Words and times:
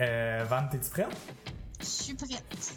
Euh, 0.00 0.44
Van, 0.48 0.66
t'es-tu 0.68 0.90
prête? 0.90 1.06
Je 1.80 1.84
suis 1.86 2.14
prête. 2.14 2.74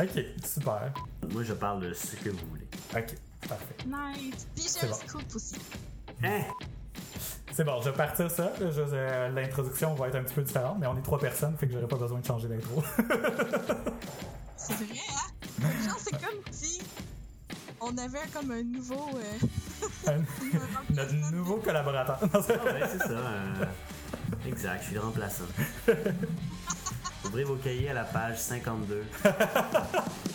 Ok, 0.00 0.24
super. 0.44 0.92
Moi, 1.30 1.42
je 1.42 1.52
parle 1.52 1.80
de 1.82 1.92
ce 1.92 2.16
que 2.16 2.30
vous 2.30 2.46
voulez. 2.50 2.66
Ok, 2.94 3.14
parfait. 3.48 3.76
Nice. 3.86 4.46
Puis 4.54 4.64
C'est 4.64 4.80
j'ai 4.80 4.86
un 4.86 4.90
bon. 4.90 4.96
scoop 4.96 5.22
aussi. 5.34 5.56
Hein? 6.24 6.40
C'est 7.52 7.64
bon, 7.64 7.80
je 7.80 7.90
vais 7.90 7.96
partir 7.96 8.30
ça. 8.30 8.52
Je- 8.58 8.64
euh, 8.80 9.28
L'introduction 9.30 9.94
va 9.94 10.08
être 10.08 10.16
un 10.16 10.22
petit 10.24 10.34
peu 10.34 10.42
différente, 10.42 10.78
mais 10.80 10.86
on 10.88 10.96
est 10.96 11.02
trois 11.02 11.18
personnes, 11.20 11.56
fait 11.56 11.66
que 11.68 11.72
j'aurais 11.74 11.86
pas 11.86 11.96
besoin 11.96 12.18
de 12.18 12.26
changer 12.26 12.48
d'intro. 12.48 12.82
C'est 14.56 14.72
vrai, 14.74 14.98
hein? 15.62 15.68
Genre, 15.86 15.98
c'est 15.98 16.12
comme 16.12 16.40
si 16.50 16.80
on 17.80 17.96
avait 17.98 18.18
comme 18.32 18.50
un 18.50 18.62
nouveau. 18.62 19.08
Euh, 19.14 19.46
Un- 20.10 20.24
Notre 20.94 21.14
nouveau 21.32 21.56
collaborateur. 21.58 22.18
Non, 22.32 22.42
c'est- 22.42 22.58
Ah 22.58 22.64
ouais, 22.64 22.80
c'est 22.90 22.98
ça. 22.98 23.10
euh, 23.10 23.64
exact, 24.46 24.80
je 24.82 24.86
suis 24.86 24.94
le 24.94 25.00
remplaçant. 25.00 25.44
Ouvrez 27.24 27.44
vos 27.44 27.56
cahiers 27.56 27.90
à 27.90 27.94
la 27.94 28.04
page 28.04 28.38
52. 28.38 29.04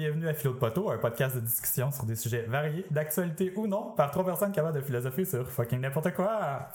bienvenue 0.00 0.28
à 0.28 0.32
Philo 0.32 0.54
de 0.54 0.58
Poteau, 0.58 0.88
un 0.88 0.96
podcast 0.96 1.34
de 1.36 1.40
discussion 1.40 1.90
sur 1.90 2.06
des 2.06 2.16
sujets 2.16 2.46
variés, 2.46 2.86
d'actualité 2.90 3.52
ou 3.54 3.66
non, 3.66 3.92
par 3.92 4.10
trois 4.10 4.24
personnes 4.24 4.50
capables 4.50 4.74
de 4.74 4.80
philosopher 4.80 5.26
sur 5.26 5.46
fucking 5.46 5.78
n'importe 5.78 6.14
quoi. 6.14 6.70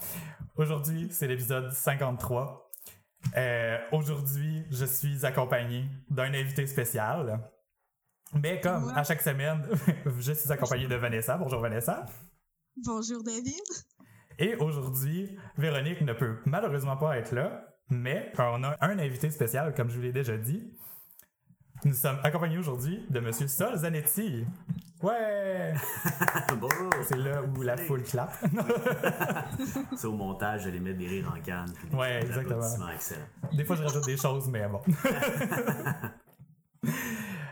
Aujourd'hui, 0.56 1.08
c'est 1.10 1.26
l'épisode 1.26 1.72
53. 1.72 2.70
Euh, 3.36 3.80
Aujourd'hui, 3.92 4.64
je 4.70 4.86
suis 4.86 5.26
accompagné 5.26 5.86
d'un 6.08 6.36
invité 6.36 6.68
spécial. 6.68 7.50
Mais 8.36 8.62
comme 8.62 8.90
à 8.96 9.04
chaque 9.04 9.24
semaine, 9.24 9.66
je 10.20 10.32
suis 10.32 10.52
accompagné 10.52 10.88
de 10.88 10.96
Vanessa. 10.96 11.36
Bonjour 11.36 11.62
Vanessa. 11.62 12.06
Bonjour, 12.86 13.24
David. 13.24 13.56
Et 14.38 14.56
aujourd'hui, 14.58 15.36
Véronique 15.58 16.02
ne 16.02 16.14
peut 16.14 16.38
malheureusement 16.46 16.96
pas 16.96 17.18
être 17.18 17.34
là, 17.34 17.76
mais 17.90 18.32
on 18.38 18.64
a 18.64 18.78
un 18.82 19.00
invité 19.00 19.32
spécial, 19.32 19.74
comme 19.74 19.90
je 19.90 19.96
vous 19.96 20.04
l'ai 20.04 20.14
déjà 20.14 20.38
dit. 20.38 20.78
Nous 21.84 21.94
sommes 21.94 22.18
accompagnés 22.24 22.58
aujourd'hui 22.58 23.06
de 23.10 23.20
Monsieur 23.20 23.48
Sol 23.48 23.76
Zanetti. 23.76 24.46
Ouais! 25.04 25.74
Bonjour! 26.60 26.90
C'est 27.04 27.18
là 27.18 27.42
où 27.44 27.62
la 27.62 27.78
foule 27.78 28.02
clappe. 28.04 28.34
C'est 29.96 30.08
au 30.08 30.14
montage, 30.14 30.64
je 30.64 30.70
les 30.70 30.80
mettre 30.80 30.98
des 30.98 31.08
rires 31.08 31.32
en 31.36 31.40
canne. 31.42 31.72
des 31.92 31.96
Ouais, 31.96 32.22
exactement. 32.24 32.90
excellents. 32.92 33.22
Des 33.54 33.66
fois, 33.66 33.76
je 33.76 33.84
rajoute 33.84 34.06
des 34.06 34.18
choses, 34.18 34.48
mais 34.48 34.68
bon. 34.68 34.82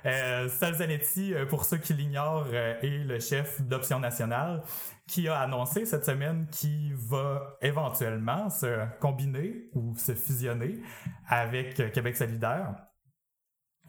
Euh, 0.06 0.50
Sol 0.50 0.74
Zanetti, 0.76 1.34
euh, 1.34 1.46
pour 1.46 1.64
ceux 1.64 1.78
qui 1.78 1.94
l'ignorent, 1.94 2.48
euh, 2.52 2.76
est 2.82 3.06
le 3.06 3.22
chef 3.22 3.62
d'Option 3.62 4.00
Nationale 4.02 4.62
qui 5.08 5.30
a 5.30 5.40
annoncé 5.40 5.86
cette 5.86 6.04
semaine 6.06 6.46
qu'il 6.52 6.94
va 6.94 7.56
éventuellement 7.62 8.50
se 8.50 8.86
combiner 9.00 9.70
ou 9.74 9.96
se 9.96 10.14
fusionner 10.14 10.82
avec 11.30 11.80
euh, 11.80 11.90
Québec 11.90 12.18
solidaire. 12.18 12.76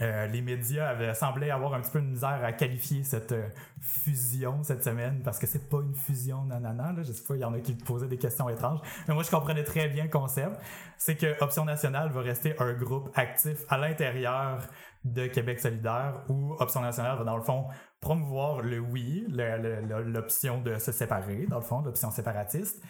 Euh, 0.01 0.27
les 0.27 0.43
médias 0.43 0.89
avaient 0.89 1.15
semblé 1.15 1.51
avoir 1.51 1.73
un 1.75 1.81
petit 1.81 1.93
peu 1.93 2.01
de 2.01 2.07
misère 2.07 2.41
à 2.43 2.53
qualifier 2.53 3.05
cette 3.05 3.31
euh, 3.31 3.49
fusion 3.81 4.65
cette 4.65 4.83
semaine 4.83 5.23
parce 5.23 5.39
que 5.39 5.47
c'est 5.47 5.69
pas 5.69 5.77
une 5.83 5.95
fusion 5.95 6.45
nanana 6.47 6.93
là, 6.93 7.05
je 7.05 7.13
sais 7.13 7.23
pas, 7.23 7.37
il 7.37 7.43
y 7.43 7.45
en 7.45 7.55
a 7.55 7.61
qui 7.61 7.75
posaient 7.75 8.09
des 8.09 8.19
questions 8.19 8.49
étranges, 8.49 8.81
mais 9.07 9.15
moi 9.15 9.23
je 9.23 9.31
comprenais 9.31 9.63
très 9.63 9.89
bien 9.89 10.05
le 10.05 10.11
concept. 10.11 10.61
C'est 10.99 11.15
que 11.15 11.41
Option 11.41 11.65
Nationale 11.65 12.11
va 12.11 12.23
rester 12.23 12.59
un 12.61 12.73
groupe 12.73 13.09
actif 13.15 13.59
à 13.69 13.79
l'intérieur 13.79 14.67
de 15.05 15.29
Québec 15.29 15.61
solidaire 15.61 16.25
où 16.29 16.57
Option 16.59 16.81
Nationale 16.81 17.17
va 17.17 17.23
dans 17.23 17.37
le 17.37 17.45
fond 17.45 17.69
promouvoir 18.01 18.63
le 18.63 18.81
oui, 18.81 19.27
l'option 19.29 20.61
de 20.61 20.77
se 20.79 20.91
séparer, 20.91 21.47
dans 21.47 21.59
le 21.59 21.65
fond, 21.65 21.83
l'option 21.83 22.11
séparatiste, 22.11 22.83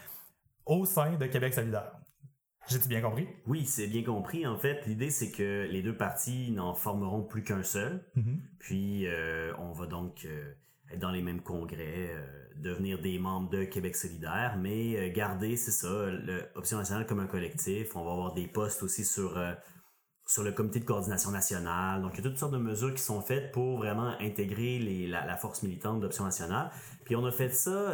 au 0.65 0.87
sein 0.87 1.17
de 1.17 1.27
Québec 1.27 1.53
solidaire. 1.53 1.93
J'ai-tu 2.69 2.89
bien 2.89 3.03
compris? 3.03 3.29
Oui, 3.47 3.67
c'est 3.67 3.87
bien 3.87 4.03
compris. 4.03 4.47
En 4.47 4.57
fait, 4.57 4.87
l'idée, 4.87 5.11
c'est 5.11 5.31
que 5.31 5.67
les 5.71 5.83
deux 5.83 5.97
partis 5.97 6.51
n'en 6.51 6.75
formeront 6.75 7.23
plus 7.23 7.45
qu'un 7.45 7.63
seul. 7.63 8.05
Mhm. 8.17 8.41
Puis, 8.59 9.07
euh, 9.07 9.53
on 9.59 9.73
va 9.73 9.87
donc 9.87 10.25
euh, 10.25 10.53
être 10.91 10.99
dans 10.99 11.11
les 11.11 11.23
mêmes 11.23 11.43
congrès, 11.43 12.11
euh, 12.11 12.23
devenir 12.57 13.01
des 13.01 13.19
membres 13.19 13.51
de 13.51 13.65
Québec 13.65 13.97
solidaire, 13.97 14.57
mais 14.59 15.11
garder, 15.11 15.57
c'est 15.57 15.73
ça, 15.73 16.07
l'option 16.55 16.79
nationale 16.79 17.07
comme 17.07 17.21
un 17.21 17.27
collectif. 17.27 17.97
On 17.97 18.05
va 18.05 18.13
avoir 18.13 18.33
des 18.33 18.47
postes 18.47 18.83
aussi 18.83 19.05
sur, 19.05 19.39
sur 20.27 20.43
le 20.43 20.53
comité 20.53 20.81
de 20.81 20.85
coordination 20.85 21.33
nationale. 21.33 22.01
Donc, 22.01 22.13
il 22.15 22.19
y 22.19 22.27
a 22.27 22.31
toutes 22.31 22.39
sortes 22.39 22.53
de 22.53 22.59
mesures 22.59 22.95
qui 22.95 23.03
sont 23.03 23.21
faites 23.21 23.53
pour 23.53 23.79
vraiment 23.79 24.15
intégrer 24.21 24.79
les, 24.79 25.07
la, 25.07 25.27
la 25.27 25.37
force 25.37 25.63
militante 25.63 26.01
d'option 26.01 26.25
nationale. 26.25 26.71
Puis, 27.05 27.17
on 27.17 27.27
a 27.27 27.33
fait 27.33 27.51
ça 27.51 27.93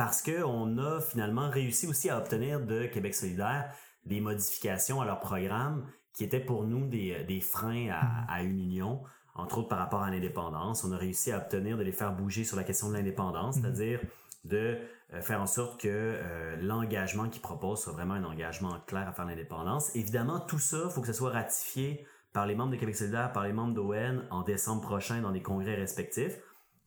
parce 0.00 0.22
qu'on 0.22 0.78
a 0.78 0.98
finalement 1.02 1.50
réussi 1.50 1.86
aussi 1.86 2.08
à 2.08 2.16
obtenir 2.16 2.58
de 2.58 2.86
Québec 2.86 3.14
solidaire 3.14 3.70
des 4.06 4.22
modifications 4.22 5.02
à 5.02 5.04
leur 5.04 5.20
programme 5.20 5.84
qui 6.14 6.24
étaient 6.24 6.40
pour 6.40 6.64
nous 6.64 6.86
des, 6.86 7.22
des 7.24 7.42
freins 7.42 7.90
à, 7.90 8.24
à 8.32 8.40
une 8.42 8.58
union, 8.58 9.02
entre 9.34 9.58
autres 9.58 9.68
par 9.68 9.78
rapport 9.78 10.02
à 10.02 10.10
l'indépendance. 10.10 10.84
On 10.84 10.92
a 10.92 10.96
réussi 10.96 11.32
à 11.32 11.36
obtenir 11.36 11.76
de 11.76 11.82
les 11.82 11.92
faire 11.92 12.14
bouger 12.14 12.44
sur 12.44 12.56
la 12.56 12.64
question 12.64 12.88
de 12.88 12.94
l'indépendance, 12.94 13.58
Mhm. 13.58 13.62
c'est-à-dire 13.62 14.00
de 14.46 14.78
euh, 15.12 15.20
faire 15.20 15.42
en 15.42 15.46
sorte 15.46 15.78
que 15.78 15.88
euh, 15.90 16.56
l'engagement 16.62 17.28
qu'ils 17.28 17.42
proposent 17.42 17.82
soit 17.82 17.92
vraiment 17.92 18.14
un 18.14 18.24
engagement 18.24 18.80
clair 18.86 19.06
à 19.06 19.12
faire 19.12 19.26
l'indépendance. 19.26 19.94
Évidemment, 19.94 20.40
tout 20.40 20.58
ça, 20.58 20.84
il 20.86 20.90
faut 20.90 21.02
que 21.02 21.08
ce 21.08 21.12
soit 21.12 21.32
ratifié 21.32 22.06
par 22.32 22.46
les 22.46 22.54
membres 22.54 22.70
de 22.72 22.76
Québec 22.76 22.96
solidaire, 22.96 23.32
par 23.32 23.44
les 23.44 23.52
membres 23.52 23.74
d'ON 23.74 24.22
en 24.30 24.40
décembre 24.44 24.80
prochain 24.80 25.20
dans 25.20 25.30
des 25.30 25.42
congrès 25.42 25.74
respectifs. 25.74 26.38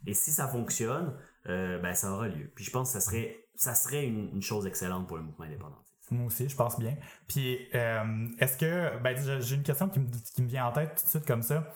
Et 0.07 0.15
si 0.15 0.31
ça 0.31 0.47
fonctionne, 0.47 1.15
euh, 1.49 1.79
ben 1.79 1.93
ça 1.93 2.11
aura 2.11 2.27
lieu. 2.27 2.51
Puis 2.55 2.65
je 2.65 2.71
pense 2.71 2.93
que 2.93 2.99
ça 2.99 3.05
serait, 3.05 3.47
ça 3.55 3.75
serait 3.75 4.05
une, 4.05 4.41
chose 4.41 4.65
excellente 4.65 5.07
pour 5.07 5.17
le 5.17 5.23
mouvement 5.23 5.45
indépendantiste. 5.45 6.11
Moi 6.11 6.27
aussi, 6.27 6.47
je 6.47 6.55
pense 6.55 6.77
bien. 6.79 6.95
Puis, 7.27 7.57
euh, 7.75 8.27
est-ce 8.39 8.57
que. 8.57 8.97
Ben, 8.99 9.17
j'ai- 9.17 9.55
une 9.55 9.63
question 9.63 9.89
qui 9.89 9.99
me, 9.99 10.07
qui 10.07 10.43
me 10.43 10.47
vient 10.47 10.67
en 10.67 10.71
tête 10.71 10.95
tout 10.95 11.05
de 11.05 11.09
suite 11.09 11.25
comme 11.25 11.41
ça. 11.41 11.67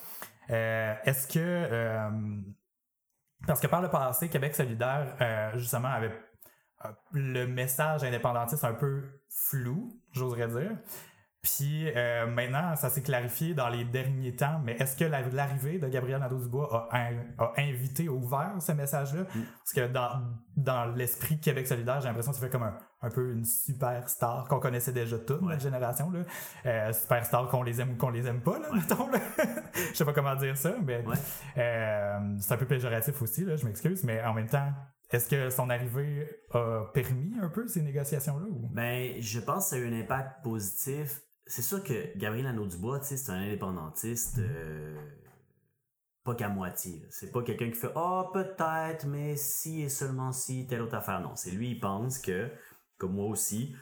Euh, 0.50 0.94
est-ce 1.06 1.28
que. 1.28 2.10
parce 3.46 3.60
que 3.60 3.68
par 3.68 3.82
le 3.82 3.90
passé, 3.90 4.30
Québec 4.30 4.56
solidaire, 4.56 5.54
justement, 5.56 5.88
avait 5.88 6.12
le 7.12 7.46
message 7.48 8.04
indépendantiste 8.04 8.64
un 8.64 8.74
peu 8.74 9.04
flou, 9.30 10.00
j'oserais 10.12 10.48
dire. 10.48 10.78
Puis 11.56 11.90
euh, 11.96 12.28
maintenant, 12.28 12.76
ça 12.76 12.90
s'est 12.90 13.02
clarifié 13.02 13.54
dans 13.54 13.70
les 13.70 13.86
derniers 13.86 14.36
temps, 14.36 14.60
mais 14.66 14.74
est-ce 14.74 14.98
que 14.98 15.06
la- 15.06 15.22
l'arrivée 15.30 15.80
de 15.80 15.88
Gabriel 15.88 16.20
Nadeau-Dubois 16.20 16.90
a, 16.92 16.98
in- 16.98 17.24
a 17.38 17.54
invité, 17.58 18.10
ouvert 18.10 18.56
ce 18.60 18.74
message-là? 18.74 19.24
Parce 19.24 19.72
que 19.74 19.88
dans, 19.88 20.24
dans 20.58 20.86
l'esprit 20.94 21.40
Québec 21.40 21.66
solidaire, 21.66 22.02
j'ai 22.02 22.08
l'impression 22.10 22.32
que 22.32 22.38
ça 22.38 22.44
fait 22.46 22.52
comme 22.52 22.64
un, 22.64 22.78
un 23.02 23.10
peu 23.10 23.32
une 23.32 23.46
superstar 23.46 24.48
qu'on 24.50 24.60
connaissait 24.60 24.92
déjà 24.92 25.18
toute 25.20 25.42
Ouais. 25.42 25.52
notre 25.52 25.62
génération. 25.62 26.12
Là. 26.12 26.20
Euh, 26.66 26.92
superstar 26.92 27.48
qu'on 27.48 27.64
les 27.64 27.80
aime 27.80 27.92
ou 27.92 27.96
qu'on 27.96 28.10
les 28.10 28.28
aime 28.28 28.42
pas, 28.42 28.60
là, 28.60 28.68
mettons. 28.74 29.10
Là. 29.10 29.20
Je 29.92 29.94
sais 29.96 30.04
pas 30.06 30.14
comment 30.14 30.36
dire 30.36 30.58
ça, 30.58 30.74
mais 30.84 31.06
Ouais. 31.06 31.16
euh, 31.58 32.36
c'est 32.40 32.54
un 32.54 32.58
peu 32.58 32.66
péjoratif 32.66 33.22
aussi, 33.22 33.46
là, 33.46 33.56
je 33.56 33.66
m'excuse, 33.66 34.04
mais 34.04 34.22
en 34.24 34.34
même 34.34 34.48
temps, 34.50 34.70
est-ce 35.12 35.30
que 35.30 35.50
son 35.50 35.70
arrivée 35.70 36.28
a 36.54 36.82
permis 36.94 37.36
un 37.42 37.48
peu 37.48 37.66
ces 37.68 37.82
négociations-là? 37.82 38.46
Ou... 38.50 38.68
Ben, 38.74 39.14
je 39.22 39.40
pense 39.40 39.66
que 39.66 39.70
ça 39.70 39.76
a 39.78 39.80
eu 39.80 39.88
un 39.88 40.02
impact 40.02 40.44
positif. 40.44 41.22
C'est 41.48 41.62
sûr 41.62 41.84
que 41.84 42.18
Gabriel 42.18 42.48
Anneau-Dubois, 42.48 43.00
tu 43.00 43.08
sais, 43.08 43.18
c'est 43.18 43.32
un 43.32 43.42
indépendantiste 43.42 44.40
euh, 44.40 44.96
pas 46.24 46.36
qu'à 46.36 46.50
moitié. 46.50 47.06
C'est 47.10 47.32
pas 47.32 47.42
quelqu'un 47.42 47.68
qui 47.68 47.78
fait 47.78 47.92
«Ah, 47.96 48.30
peut-être, 48.34 49.06
mais 49.08 49.38
si 49.38 49.82
et 49.82 49.90
seulement 49.90 50.34
si, 50.34 50.68
telle 50.68 50.82
autre 50.82 50.96
affaire.» 50.96 51.22
Non, 51.22 51.36
c'est 51.36 51.52
lui, 51.52 51.72
il 51.72 51.80
pense 51.80 52.20
que, 52.20 52.50
comme 52.98 53.14
moi 53.14 53.28
aussi, 53.28 53.74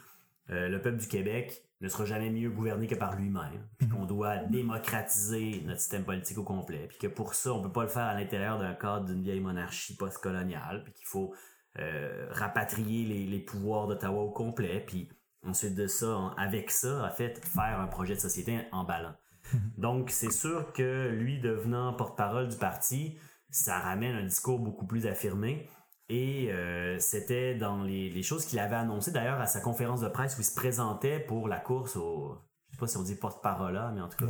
euh, 0.50 0.68
le 0.68 0.80
peuple 0.80 0.98
du 0.98 1.08
Québec 1.08 1.64
ne 1.80 1.88
sera 1.88 2.04
jamais 2.04 2.30
mieux 2.30 2.50
gouverné 2.50 2.86
que 2.86 2.94
par 2.94 3.16
lui-même, 3.16 3.66
puis 3.78 3.88
qu'on 3.88 4.06
doit 4.06 4.38
démocratiser 4.38 5.60
notre 5.66 5.80
système 5.80 6.04
politique 6.04 6.38
au 6.38 6.44
complet, 6.44 6.86
puis 6.88 6.98
que 6.98 7.08
pour 7.08 7.34
ça, 7.34 7.52
on 7.52 7.62
peut 7.62 7.72
pas 7.72 7.82
le 7.82 7.88
faire 7.88 8.04
à 8.04 8.14
l'intérieur 8.14 8.58
d'un 8.58 8.74
cadre 8.74 9.06
d'une 9.06 9.22
vieille 9.22 9.40
monarchie 9.40 9.96
postcoloniale, 9.96 10.84
puis 10.84 10.92
qu'il 10.94 11.06
faut 11.06 11.34
euh, 11.78 12.28
rapatrier 12.30 13.04
les, 13.04 13.26
les 13.26 13.40
pouvoirs 13.40 13.88
d'Ottawa 13.88 14.22
au 14.22 14.30
complet, 14.30 14.84
puis 14.86 15.10
ensuite 15.48 15.74
de 15.74 15.86
ça, 15.86 16.16
en- 16.16 16.28
avec 16.34 16.70
ça, 16.70 17.04
en 17.04 17.10
fait, 17.14 17.44
faire 17.44 17.80
un 17.80 17.86
projet 17.86 18.14
de 18.14 18.20
société 18.20 18.58
emballant. 18.72 19.14
Donc, 19.78 20.10
c'est 20.10 20.32
sûr 20.32 20.72
que 20.72 21.08
lui 21.10 21.40
devenant 21.40 21.92
porte-parole 21.92 22.48
du 22.48 22.56
parti, 22.56 23.16
ça 23.50 23.78
ramène 23.78 24.16
un 24.16 24.24
discours 24.24 24.58
beaucoup 24.58 24.86
plus 24.86 25.06
affirmé. 25.06 25.68
Et 26.08 26.52
euh, 26.52 26.98
c'était 27.00 27.54
dans 27.56 27.82
les, 27.82 28.10
les 28.10 28.22
choses 28.22 28.44
qu'il 28.46 28.58
avait 28.60 28.76
annoncées 28.76 29.10
d'ailleurs 29.10 29.40
à 29.40 29.46
sa 29.46 29.60
conférence 29.60 30.00
de 30.00 30.08
presse 30.08 30.36
où 30.38 30.40
il 30.40 30.44
se 30.44 30.54
présentait 30.54 31.18
pour 31.20 31.48
la 31.48 31.58
course 31.58 31.96
au. 31.96 32.36
Je 32.70 32.76
sais 32.76 32.80
pas 32.80 32.86
si 32.86 32.96
on 32.96 33.02
dit 33.02 33.16
porte-parole 33.16 33.74
là, 33.74 33.90
mais 33.94 34.00
en 34.02 34.08
tout 34.08 34.18
cas, 34.18 34.26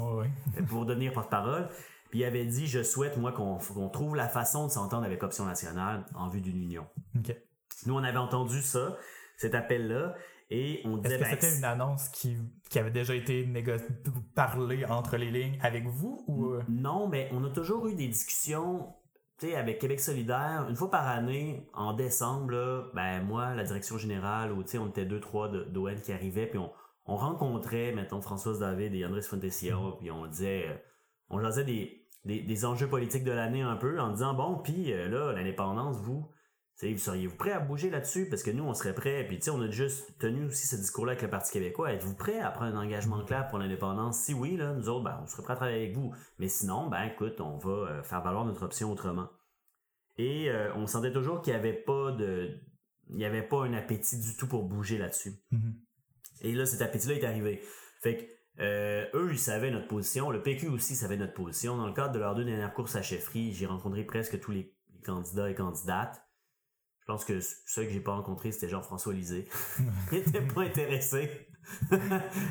pour 0.68 0.86
devenir 0.86 1.12
porte-parole. 1.12 1.68
Puis 2.10 2.20
il 2.20 2.24
avait 2.24 2.46
dit 2.46 2.66
Je 2.66 2.82
souhaite, 2.82 3.16
moi, 3.18 3.32
qu'on 3.32 3.58
trouve 3.90 4.16
la 4.16 4.28
façon 4.28 4.66
de 4.66 4.70
s'entendre 4.72 5.04
avec 5.04 5.22
Option 5.22 5.44
nationale 5.44 6.06
en 6.14 6.28
vue 6.28 6.40
d'une 6.40 6.56
union. 6.62 6.86
OK. 7.18 7.36
Nous, 7.84 7.94
on 7.94 8.04
avait 8.04 8.16
entendu 8.18 8.62
ça. 8.62 8.96
cet 9.36 9.54
appel-là. 9.54 10.14
Et 10.50 10.80
on 10.84 11.02
Est-ce 11.02 11.14
que 11.14 11.20
ben, 11.20 11.30
c'était 11.30 11.56
une 11.56 11.64
annonce 11.64 12.08
qui, 12.10 12.36
qui 12.70 12.78
avait 12.78 12.92
déjà 12.92 13.14
été 13.14 13.48
parlée 14.34 14.84
entre 14.84 15.16
les 15.16 15.30
lignes 15.30 15.58
avec 15.60 15.86
vous 15.86 16.24
ou 16.28 16.50
euh, 16.50 16.62
Non, 16.68 17.08
mais 17.08 17.28
on 17.32 17.44
a 17.44 17.50
toujours 17.50 17.88
eu 17.88 17.94
des 17.96 18.06
discussions, 18.06 18.94
tu 19.38 19.48
sais, 19.48 19.56
avec 19.56 19.80
Québec 19.80 19.98
solidaire, 19.98 20.66
une 20.68 20.76
fois 20.76 20.90
par 20.90 21.08
année, 21.08 21.68
en 21.74 21.94
décembre, 21.94 22.52
là, 22.52 22.84
ben 22.94 23.22
moi, 23.22 23.54
la 23.54 23.64
direction 23.64 23.98
générale, 23.98 24.52
ou 24.52 24.62
tu 24.62 24.70
sais, 24.70 24.78
on 24.78 24.88
était 24.88 25.04
deux, 25.04 25.20
trois 25.20 25.48
d'ON 25.48 25.96
qui 25.96 26.12
arrivaient, 26.12 26.46
puis 26.46 26.58
on, 26.58 26.70
on 27.06 27.16
rencontrait, 27.16 27.92
mettons, 27.92 28.20
Françoise 28.20 28.60
David 28.60 28.94
et 28.94 29.04
Andrés 29.04 29.22
Fontesia, 29.22 29.76
puis 29.98 30.12
on 30.12 30.26
disait, 30.26 30.68
euh, 30.68 30.76
on 31.28 31.40
jasait 31.40 31.64
des, 31.64 32.06
des, 32.24 32.40
des 32.42 32.64
enjeux 32.64 32.88
politiques 32.88 33.24
de 33.24 33.32
l'année 33.32 33.62
un 33.62 33.76
peu, 33.76 33.98
en 34.00 34.12
disant, 34.12 34.34
bon, 34.34 34.58
puis 34.58 34.92
euh, 34.92 35.08
là, 35.08 35.32
l'indépendance, 35.32 35.96
vous, 35.96 36.30
vous 36.82 36.98
seriez-vous 36.98 37.36
prêt 37.36 37.52
à 37.52 37.60
bouger 37.60 37.90
là-dessus? 37.90 38.28
Parce 38.28 38.42
que 38.42 38.50
nous, 38.50 38.64
on 38.64 38.74
serait 38.74 38.94
prêt. 38.94 39.24
Puis, 39.26 39.38
tu 39.38 39.44
sais, 39.44 39.50
on 39.50 39.60
a 39.60 39.70
juste 39.70 40.18
tenu 40.18 40.44
aussi 40.44 40.66
ce 40.66 40.76
discours-là 40.76 41.12
avec 41.12 41.22
le 41.22 41.30
Parti 41.30 41.52
québécois. 41.52 41.92
Êtes-vous 41.92 42.14
prêt 42.14 42.38
à 42.38 42.50
prendre 42.50 42.76
un 42.76 42.82
engagement 42.82 43.24
clair 43.24 43.48
pour 43.48 43.58
l'indépendance? 43.58 44.18
Si 44.18 44.34
oui, 44.34 44.56
là, 44.56 44.74
nous 44.74 44.88
autres, 44.88 45.04
ben, 45.04 45.18
on 45.22 45.26
serait 45.26 45.42
prêt 45.42 45.54
à 45.54 45.56
travailler 45.56 45.84
avec 45.84 45.96
vous. 45.96 46.14
Mais 46.38 46.48
sinon, 46.48 46.88
ben, 46.88 47.04
écoute, 47.04 47.40
on 47.40 47.56
va 47.56 47.70
euh, 47.70 48.02
faire 48.02 48.22
valoir 48.22 48.44
notre 48.44 48.62
option 48.62 48.92
autrement. 48.92 49.28
Et 50.18 50.50
euh, 50.50 50.74
on 50.74 50.86
sentait 50.86 51.12
toujours 51.12 51.40
qu'il 51.42 51.52
n'y 51.52 51.58
avait 51.58 51.72
pas 51.72 52.12
de, 52.12 52.60
il 53.08 53.16
n'y 53.16 53.24
avait 53.24 53.42
pas 53.42 53.64
un 53.64 53.72
appétit 53.74 54.18
du 54.18 54.36
tout 54.36 54.48
pour 54.48 54.64
bouger 54.64 54.98
là-dessus. 54.98 55.34
Mhm. 55.50 55.74
Et 56.42 56.52
là, 56.52 56.66
cet 56.66 56.82
appétit-là 56.82 57.14
est 57.14 57.24
arrivé. 57.24 57.62
Fait 58.02 58.16
que, 58.16 58.62
euh, 58.62 59.06
eux, 59.14 59.30
ils 59.32 59.38
savaient 59.38 59.70
notre 59.70 59.88
position. 59.88 60.30
Le 60.30 60.42
PQ 60.42 60.68
aussi 60.68 60.94
savait 60.94 61.16
notre 61.16 61.34
position. 61.34 61.76
Dans 61.76 61.86
le 61.86 61.92
cadre 61.92 62.12
de 62.12 62.18
leurs 62.18 62.34
deux 62.34 62.44
dernières 62.44 62.72
courses 62.72 62.96
à 62.96 63.02
chefferie, 63.02 63.52
j'ai 63.52 63.66
rencontré 63.66 64.04
presque 64.04 64.38
tous 64.40 64.50
les 64.50 64.74
candidats 65.04 65.50
et 65.50 65.54
candidates. 65.54 66.25
Je 67.06 67.12
pense 67.12 67.24
que 67.24 67.38
ceux 67.40 67.84
que 67.84 67.90
j'ai 67.90 68.00
pas 68.00 68.14
rencontrés, 68.14 68.50
c'était 68.50 68.68
Jean-François 68.68 69.14
Lisée. 69.14 69.46
il 70.12 70.18
était 70.18 70.40
pas 70.40 70.62
intéressé. 70.62 71.30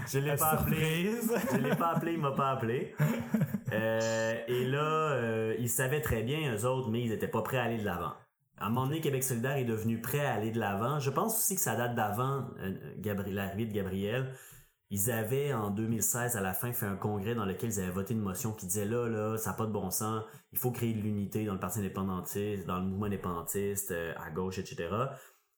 je 0.08 0.18
l'ai 0.18 0.28
la 0.28 0.38
pas 0.38 0.52
appelé. 0.52 1.12
Je 1.52 1.58
l'ai 1.58 1.76
pas 1.76 1.90
appelé, 1.90 2.14
il 2.14 2.22
m'a 2.22 2.32
pas 2.32 2.52
appelé. 2.52 2.96
Euh, 3.74 4.36
et 4.48 4.64
là, 4.64 5.12
euh, 5.12 5.56
ils 5.60 5.70
savaient 5.70 6.00
très 6.00 6.24
bien, 6.24 6.56
eux 6.56 6.66
autres, 6.66 6.90
mais 6.90 7.02
ils 7.02 7.12
étaient 7.12 7.28
pas 7.28 7.42
prêts 7.42 7.58
à 7.58 7.64
aller 7.64 7.80
de 7.80 7.84
l'avant. 7.84 8.14
À 8.58 8.68
un 8.68 8.70
moment 8.70 8.88
donné, 8.88 9.02
Québec 9.02 9.26
solidaire 9.26 9.58
est 9.58 9.66
devenu 9.66 10.00
prêt 10.00 10.26
à 10.26 10.36
aller 10.36 10.52
de 10.52 10.60
l'avant. 10.60 11.00
Je 11.00 11.10
pense 11.10 11.38
aussi 11.38 11.56
que 11.56 11.62
ça 11.62 11.76
date 11.76 11.94
d'avant 11.94 12.48
euh, 12.62 13.26
l'arrivée 13.28 13.66
de 13.66 13.74
Gabriel. 13.74 14.32
Ils 14.92 15.10
avaient, 15.12 15.52
en 15.54 15.72
2016, 15.72 16.36
à 16.38 16.42
la 16.42 16.54
fin, 16.54 16.72
fait 16.72 16.86
un 16.86 16.96
congrès 16.96 17.34
dans 17.34 17.46
lequel 17.46 17.72
ils 17.72 17.80
avaient 17.80 17.92
voté 17.92 18.14
une 18.14 18.20
motion 18.22 18.52
qui 18.54 18.68
disait 18.68 18.86
là, 18.86 19.08
là, 19.08 19.38
ça 19.38 19.52
n'a 19.52 19.56
pas 19.58 19.66
de 19.66 19.72
bon 19.72 19.90
sens, 19.90 20.24
il 20.52 20.60
faut 20.60 20.72
créer 20.72 20.94
de 20.94 21.02
l'unité 21.02 21.44
dans 21.46 21.54
le 21.54 21.60
Parti 21.60 21.80
indépendantiste, 21.80 22.66
dans 22.68 22.78
le 22.80 22.86
mouvement 22.86 23.08
indépendantiste, 23.08 23.92
euh, 23.92 24.14
à 24.24 24.30
gauche, 24.30 24.60
etc. 24.60 24.88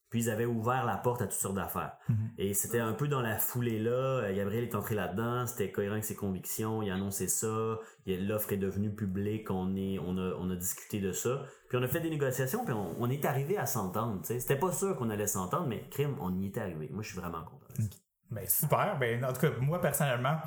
Puis 0.09 0.24
ils 0.24 0.29
avaient 0.29 0.45
ouvert 0.45 0.85
la 0.85 0.95
porte 0.95 1.21
à 1.21 1.25
toutes 1.25 1.33
sortes 1.33 1.56
d'affaires. 1.56 1.97
Mhm. 2.07 2.29
Et 2.38 2.53
c'était 2.53 2.79
un 2.79 2.94
peu 2.94 3.09
dans 3.09 3.19
la 3.21 3.38
foulée 3.38 3.77
là. 3.77 3.91
euh, 3.91 4.33
Gabriel 4.33 4.63
est 4.63 4.75
entré 4.75 4.95
là-dedans, 4.95 5.45
c'était 5.45 5.69
cohérent 5.73 5.95
avec 5.95 6.06
ses 6.06 6.15
convictions, 6.15 6.81
il 6.81 6.89
a 6.89 6.94
annoncé 6.94 7.27
ça, 7.27 7.77
l'offre 8.06 8.53
est 8.53 8.57
devenue 8.57 8.95
publique, 8.95 9.51
on 9.51 9.75
est, 9.75 10.00
on 10.00 10.18
a, 10.18 10.33
on 10.39 10.50
a 10.50 10.56
discuté 10.56 11.01
de 11.01 11.12
ça. 11.12 11.44
Puis 11.68 11.77
on 11.77 11.83
a 11.83 11.88
fait 11.89 12.00
des 12.00 12.09
négociations, 12.09 12.63
puis 12.63 12.73
on, 12.73 12.95
on 12.97 13.09
est 13.09 13.25
arrivé 13.25 13.57
à 13.57 13.65
s'entendre. 13.65 14.21
C'était 14.23 14.57
pas 14.57 14.71
sûr 14.71 14.95
qu'on 14.95 15.09
allait 15.09 15.27
s'entendre, 15.27 15.68
mais 15.68 15.89
crime, 15.89 16.15
on 16.21 16.33
y 16.39 16.45
était 16.47 16.62
arrivé. 16.62 16.88
Moi, 16.94 17.03
je 17.03 17.09
suis 17.09 17.19
vraiment 17.19 17.44
content. 17.44 17.83
Ben, 18.29 18.47
super. 18.47 18.97
Ben, 19.00 19.24
en 19.24 19.31
tout 19.33 19.41
cas, 19.41 19.50
moi, 19.59 19.79
personnellement, 19.79 20.38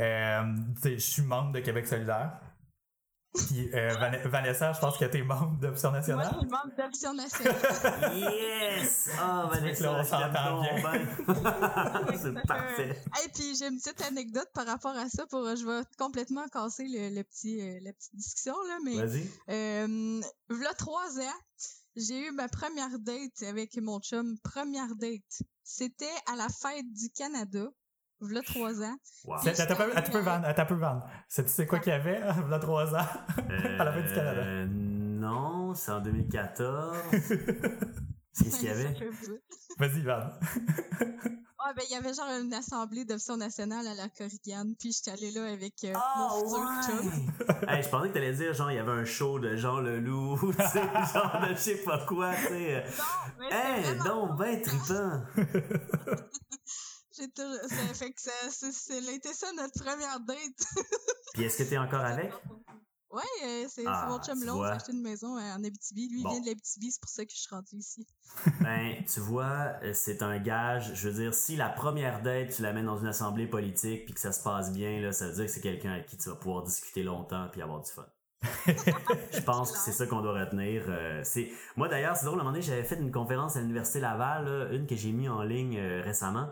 euh, 0.00 0.42
je 0.84 0.96
suis 0.98 1.22
membre 1.22 1.52
de 1.52 1.60
Québec 1.60 1.86
solidaire. 1.86 2.38
Puis, 3.34 3.70
euh, 3.74 3.94
Van- 3.98 4.28
Vanessa, 4.28 4.74
je 4.74 4.80
pense 4.80 4.98
que 4.98 5.06
t'es 5.06 5.22
membre 5.22 5.58
d'Option 5.58 5.90
Moi, 5.90 6.02
je 6.02 6.12
nationale. 6.12 6.38
suis 6.38 6.48
membre 6.50 6.76
d'Option 6.76 7.14
nationale. 7.14 8.12
Yes! 8.14 9.08
Ah, 9.18 9.18
là, 9.18 9.44
on 9.46 9.48
Vanessa, 9.48 9.94
t'aime 9.94 10.04
s'entend 10.04 10.60
bien. 10.60 10.76
bien. 10.76 12.16
C'est 12.18 12.42
parfait. 12.46 13.02
Et 13.24 13.28
puis 13.30 13.56
j'ai 13.58 13.68
une 13.68 13.78
petite 13.78 14.02
anecdote 14.02 14.48
par 14.52 14.66
rapport 14.66 14.94
à 14.94 15.08
ça 15.08 15.24
pour 15.26 15.44
je 15.56 15.64
vais 15.64 15.82
complètement 15.98 16.46
casser 16.48 16.84
le, 16.86 17.14
le 17.14 17.24
petit 17.24 17.58
euh, 17.62 17.78
la 17.82 17.92
petite 17.94 18.14
discussion 18.14 18.54
là 18.68 18.78
mais 18.84 18.96
Vas-y. 19.06 19.30
euh, 19.48 20.20
v'là 20.50 20.74
trois 20.74 21.18
ans 21.18 21.38
j'ai 21.96 22.26
eu 22.28 22.32
ma 22.32 22.48
première 22.48 22.98
date 22.98 23.42
avec 23.48 23.76
mon 23.80 23.98
chum 24.00 24.36
première 24.44 24.94
date 24.96 25.42
c'était 25.64 26.04
à 26.32 26.36
la 26.36 26.48
fête 26.48 26.92
du 26.92 27.10
Canada 27.10 27.64
v'là 28.20 28.40
trois 28.42 28.82
ans 28.82 28.96
Wow. 29.24 29.36
C'est- 29.42 29.60
Attends 29.60 29.82
attends 29.94 30.20
Van. 30.22 30.42
Attends 30.44 30.74
Van. 30.76 31.00
C'est- 31.28 31.44
Tu 31.44 31.50
sais 31.50 31.66
quoi 31.66 31.78
qu'il 31.80 31.92
y 31.92 31.96
avait, 31.96 32.18
y 32.20 32.52
a 32.54 32.58
trois 32.58 32.94
ans? 32.94 33.06
à 33.78 33.84
la 33.84 33.92
fête 33.92 34.06
du 34.06 34.14
Canada. 34.14 34.40
Euh, 34.42 34.66
non, 34.68 35.74
c'est 35.74 35.90
en 35.92 36.00
2014. 36.00 36.96
Qu'est-ce 37.10 38.58
qu'il 38.58 38.68
y 38.68 38.70
avait? 38.70 38.94
Vas-y, 39.78 40.02
Van. 40.02 40.30
Ah 41.64 41.72
ben 41.74 41.82
il 41.88 41.92
y 41.92 41.96
avait 41.96 42.12
genre 42.12 42.28
une 42.40 42.52
assemblée 42.54 43.04
d'option 43.04 43.36
nationale 43.36 43.86
à 43.86 43.94
la 43.94 44.08
Corrigane 44.08 44.74
puis 44.78 44.92
j'étais 44.92 45.12
allée 45.12 45.30
là 45.30 45.52
avec 45.52 45.74
euh, 45.84 45.92
Oh, 45.94 46.18
mon 46.18 46.80
futur 46.80 46.98
chum. 46.98 47.08
ouais! 47.08 47.68
hey, 47.68 47.82
je 47.82 47.88
pensais 47.88 48.08
que 48.08 48.14
t'allais 48.14 48.32
dire, 48.32 48.52
genre, 48.52 48.70
il 48.70 48.76
y 48.76 48.78
avait 48.80 48.90
un 48.92 49.04
show 49.04 49.38
de 49.38 49.56
Jean 49.56 49.78
Leloup, 49.80 50.38
tu 50.58 50.62
sais, 50.68 50.82
genre 51.12 51.40
de 51.48 51.54
je 51.54 51.60
sais 51.60 51.76
pas 51.84 52.04
quoi, 52.06 52.34
tu 52.34 52.48
sais. 52.48 52.84
Non, 52.98 53.04
mais 53.38 53.48
Hey, 53.52 53.98
donc, 54.04 54.36
ben 54.38 54.60
trippant! 54.60 55.22
J'ai 57.16 57.28
toujours, 57.30 57.60
ça 57.68 57.94
fait 57.94 58.10
que 58.12 58.20
ça, 58.22 58.30
c'est, 58.50 58.72
c'est, 58.72 59.00
ça 59.02 59.10
a 59.10 59.12
été 59.14 59.32
ça 59.34 59.46
notre 59.52 59.84
première 59.84 60.18
date. 60.20 60.64
Puis 61.34 61.44
est-ce 61.44 61.58
que 61.58 61.68
t'es 61.68 61.76
encore 61.78 62.00
avec? 62.00 62.32
Ouais, 63.12 63.22
euh, 63.44 63.66
c'est, 63.68 63.84
Ah, 63.86 64.06
mon 64.08 64.18
chum 64.22 64.42
vois. 64.44 64.68
s'est 64.70 64.74
acheté 64.76 64.92
une 64.92 65.02
maison 65.02 65.36
euh, 65.36 65.40
en 65.54 65.62
Abitibi. 65.62 66.08
Lui, 66.08 66.20
il 66.20 66.22
Bon. 66.22 66.30
vient 66.30 66.40
de 66.40 66.46
l'Abitibi, 66.46 66.90
c'est 66.90 67.00
pour 67.00 67.10
ça 67.10 67.24
que 67.24 67.30
je 67.30 67.36
suis 67.38 67.54
rendue 67.54 67.76
ici. 67.76 68.06
Ben, 68.60 69.04
tu 69.04 69.20
vois, 69.20 69.74
euh, 69.82 69.92
c'est 69.94 70.22
un 70.22 70.38
gage. 70.38 70.92
Je 70.94 71.08
veux 71.08 71.14
dire, 71.22 71.34
si 71.34 71.56
la 71.56 71.68
première 71.68 72.22
date, 72.22 72.50
tu 72.56 72.62
l'amènes 72.62 72.86
dans 72.86 72.96
une 72.98 73.06
assemblée 73.08 73.46
politique 73.46 74.06
puis 74.06 74.14
que 74.14 74.20
ça 74.20 74.32
se 74.32 74.42
passe 74.42 74.72
bien, 74.72 75.00
là, 75.00 75.12
ça 75.12 75.26
veut 75.28 75.34
dire 75.34 75.44
que 75.44 75.50
c'est 75.50 75.60
quelqu'un 75.60 75.92
avec 75.92 76.06
qui 76.06 76.16
tu 76.16 76.28
vas 76.30 76.36
pouvoir 76.36 76.62
discuter 76.64 77.02
longtemps 77.02 77.48
puis 77.52 77.60
avoir 77.62 77.80
du 77.82 77.90
fun. 77.90 78.06
je 78.66 79.40
pense 79.42 79.70
que 79.70 79.78
c'est 79.78 79.92
ça 79.92 80.06
qu'on 80.06 80.20
doit 80.20 80.40
retenir. 80.40 80.84
euh, 80.88 81.20
c'est 81.22 81.52
moi 81.76 81.88
d'ailleurs, 81.88 82.16
c'est 82.16 82.24
drôle. 82.26 82.38
À 82.38 82.42
un 82.42 82.44
moment 82.44 82.52
donné, 82.54 82.62
j'avais 82.64 82.82
fait 82.82 82.96
une 82.96 83.12
conférence 83.12 83.56
à 83.56 83.60
l'université 83.60 84.00
Laval, 84.00 84.46
là, 84.46 84.72
une 84.72 84.86
que 84.86 84.96
j'ai 84.96 85.12
mis 85.12 85.28
en 85.28 85.42
ligne 85.42 85.78
euh, 85.78 86.02
récemment, 86.02 86.48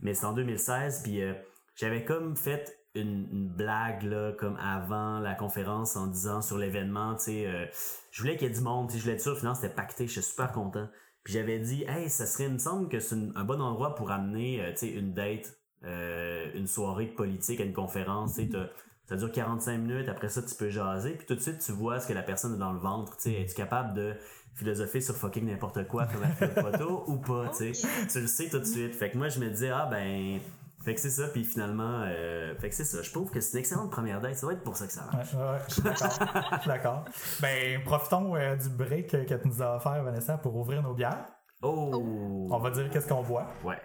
mais 0.00 0.14
c'est 0.14 0.24
en 0.24 0.32
2016. 0.32 1.02
Puis 1.02 1.20
euh, 1.22 1.34
j'avais 1.76 2.04
comme 2.04 2.34
fait 2.36 2.78
une, 2.94 3.28
une 3.32 3.48
blague 3.48 4.02
là, 4.02 4.32
comme 4.32 4.56
avant 4.56 5.18
la 5.18 5.34
conférence 5.34 5.96
en 5.96 6.06
disant 6.06 6.42
sur 6.42 6.58
l'événement, 6.58 7.16
tu 7.16 7.24
sais, 7.24 7.46
euh, 7.46 7.66
je 8.10 8.22
voulais 8.22 8.36
qu'il 8.36 8.48
y 8.48 8.50
ait 8.50 8.54
du 8.54 8.60
monde, 8.60 8.90
tu 8.90 8.98
je 8.98 9.02
voulais 9.02 9.14
être 9.14 9.22
sûr. 9.22 9.36
Finalement, 9.36 9.56
c'était 9.60 9.74
pacté. 9.74 10.06
Je 10.06 10.12
suis 10.12 10.22
super 10.22 10.52
content. 10.52 10.88
Puis 11.24 11.32
j'avais 11.32 11.58
dit, 11.58 11.84
hey, 11.88 12.08
ça 12.08 12.26
serait, 12.26 12.44
il 12.44 12.52
me 12.52 12.58
semble 12.58 12.88
que 12.88 13.00
c'est 13.00 13.16
un 13.34 13.44
bon 13.44 13.60
endroit 13.60 13.94
pour 13.94 14.10
amener, 14.10 14.62
euh, 14.62 14.70
tu 14.72 14.78
sais, 14.78 14.88
une 14.90 15.14
date, 15.14 15.58
euh, 15.84 16.50
une 16.54 16.66
soirée 16.66 17.06
de 17.06 17.12
politique 17.12 17.60
à 17.60 17.64
une 17.64 17.72
conférence, 17.72 18.34
tu 18.34 18.50
sais, 18.50 18.58
ça 19.06 19.16
dure 19.16 19.32
45 19.32 19.78
minutes, 19.78 20.08
après 20.08 20.28
ça, 20.28 20.42
tu 20.42 20.54
peux 20.54 20.70
jaser, 20.70 21.12
puis 21.12 21.26
tout 21.26 21.34
de 21.34 21.40
suite, 21.40 21.58
tu 21.58 21.72
vois 21.72 22.00
ce 22.00 22.08
que 22.08 22.12
la 22.12 22.22
personne 22.22 22.54
a 22.54 22.56
dans 22.56 22.72
le 22.72 22.78
ventre, 22.78 23.16
tu 23.16 23.24
sais, 23.24 23.40
es-tu 23.40 23.54
capable 23.54 23.94
de 23.94 24.14
philosopher 24.54 25.00
sur 25.00 25.14
fucking 25.16 25.46
n'importe 25.46 25.86
quoi 25.88 26.06
comme 26.06 26.22
un 26.22 26.62
photo 26.62 27.04
ou 27.06 27.16
pas, 27.16 27.48
tu 27.48 27.74
sais? 27.74 27.88
Tu 28.10 28.20
le 28.20 28.26
sais 28.26 28.48
tout 28.48 28.58
de 28.58 28.64
suite. 28.64 28.94
Fait 28.94 29.10
que 29.10 29.18
moi, 29.18 29.28
je 29.28 29.40
me 29.40 29.48
disais, 29.50 29.70
ah 29.70 29.86
ben, 29.90 30.40
fait 30.84 30.94
que 30.94 31.00
c'est 31.00 31.10
ça, 31.10 31.28
puis 31.28 31.44
finalement, 31.44 32.02
euh, 32.04 32.54
fait 32.56 32.68
que 32.68 32.74
c'est 32.74 32.84
ça. 32.84 33.00
Je 33.00 33.10
trouve 33.10 33.30
que 33.30 33.40
c'est 33.40 33.52
une 33.52 33.60
excellente 33.60 33.90
première 33.90 34.20
date, 34.20 34.36
ça 34.36 34.46
va 34.46 34.52
être 34.52 34.62
pour 34.62 34.76
ça 34.76 34.86
que 34.86 34.92
ça 34.92 35.06
marche. 35.10 35.32
ouais, 35.32 35.40
ouais, 35.40 35.58
je 35.68 35.74
suis 35.74 35.82
d'accord. 35.82 36.10
Je 36.52 36.58
suis 36.58 36.68
d'accord. 36.68 37.04
Ben, 37.40 37.82
profitons 37.84 38.36
euh, 38.36 38.54
du 38.56 38.68
break 38.68 39.10
que, 39.10 39.24
que 39.24 39.34
tu 39.34 39.48
nous 39.48 39.62
as 39.62 39.76
offert, 39.76 40.02
Vanessa, 40.04 40.36
pour 40.36 40.54
ouvrir 40.56 40.82
nos 40.82 40.92
bières. 40.94 41.26
Oh! 41.62 42.48
On 42.50 42.58
va 42.58 42.70
dire 42.70 42.90
qu'est-ce 42.90 43.08
qu'on 43.08 43.22
boit. 43.22 43.46
Ouais. 43.64 43.80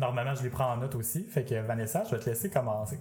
Normalement, 0.00 0.34
je 0.34 0.42
les 0.42 0.50
prends 0.50 0.72
en 0.72 0.78
note 0.78 0.96
aussi. 0.96 1.28
Fait 1.28 1.44
que 1.44 1.54
Vanessa, 1.64 2.02
je 2.04 2.16
vais 2.16 2.22
te 2.22 2.28
laisser 2.28 2.50
commencer. 2.50 2.98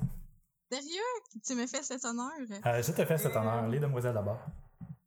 Sérieux? 0.72 1.42
Tu 1.46 1.56
me 1.56 1.66
fais 1.66 1.82
cet 1.82 2.06
honneur? 2.06 2.32
Euh, 2.66 2.82
je 2.82 2.92
te 2.92 3.06
fais 3.06 3.18
cet 3.18 3.36
honneur. 3.36 3.68
Les 3.68 3.80
demoiselles 3.80 4.14
d'abord. 4.14 4.40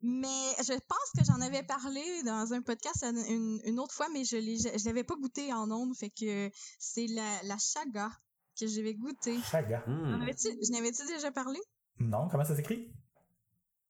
Mais 0.01 0.53
je 0.59 0.73
pense 0.87 1.11
que 1.17 1.23
j'en 1.25 1.41
avais 1.41 1.63
parlé 1.63 2.23
dans 2.23 2.53
un 2.53 2.61
podcast 2.61 3.03
une, 3.03 3.59
une 3.65 3.79
autre 3.79 3.93
fois, 3.93 4.07
mais 4.13 4.23
je 4.23 4.37
l'ai, 4.37 4.57
je, 4.57 4.69
je 4.77 4.85
l'avais 4.85 5.03
pas 5.03 5.15
goûté 5.15 5.51
en 5.51 5.69
ondes, 5.71 5.95
fait 5.95 6.09
que 6.09 6.49
c'est 6.79 7.07
la, 7.07 7.43
la 7.43 7.57
chaga 7.57 8.09
que 8.57 8.65
je 8.67 8.81
vais 8.81 8.93
goûter. 8.93 9.37
Chaga. 9.51 9.83
Hmm. 9.87 10.13
En 10.15 10.21
avais-tu- 10.21 10.57
je 10.65 10.71
n'avais-tu 10.71 11.05
déjà 11.05 11.31
parlé? 11.31 11.59
Non, 11.99 12.27
comment 12.29 12.45
ça 12.45 12.55
s'écrit? 12.55 12.93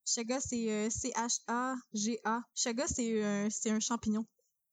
Chaga, 0.06 0.40
c'est 0.40 0.70
euh, 0.72 0.90
C-H-A-G-A. 0.90 2.42
Chaga, 2.56 2.88
c'est 2.88 3.24
euh, 3.24 3.48
c'est 3.52 3.70
un 3.70 3.80
champignon. 3.80 4.26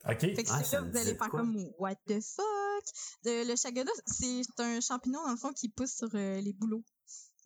OK. 0.09 0.21
Fait 0.21 0.35
que 0.45 0.51
Ah, 0.51 0.61
là 0.61 0.81
vous 0.83 0.97
allez 0.97 1.15
faire 1.17 1.29
quoi? 1.29 1.41
comme 1.41 1.57
What 1.79 1.97
the 2.07 2.21
fuck? 2.21 2.85
De- 3.25 3.47
le 3.49 3.57
chagada, 3.57 3.91
c'est 4.07 4.43
un 4.59 4.81
champignon 4.81 5.23
dans 5.25 5.33
le 5.33 5.37
fond 5.37 5.53
qui 5.53 5.69
pousse 5.69 5.93
sur 5.97 6.09
euh, 6.15 6.41
les 6.41 6.53
bouleaux. 6.53 6.83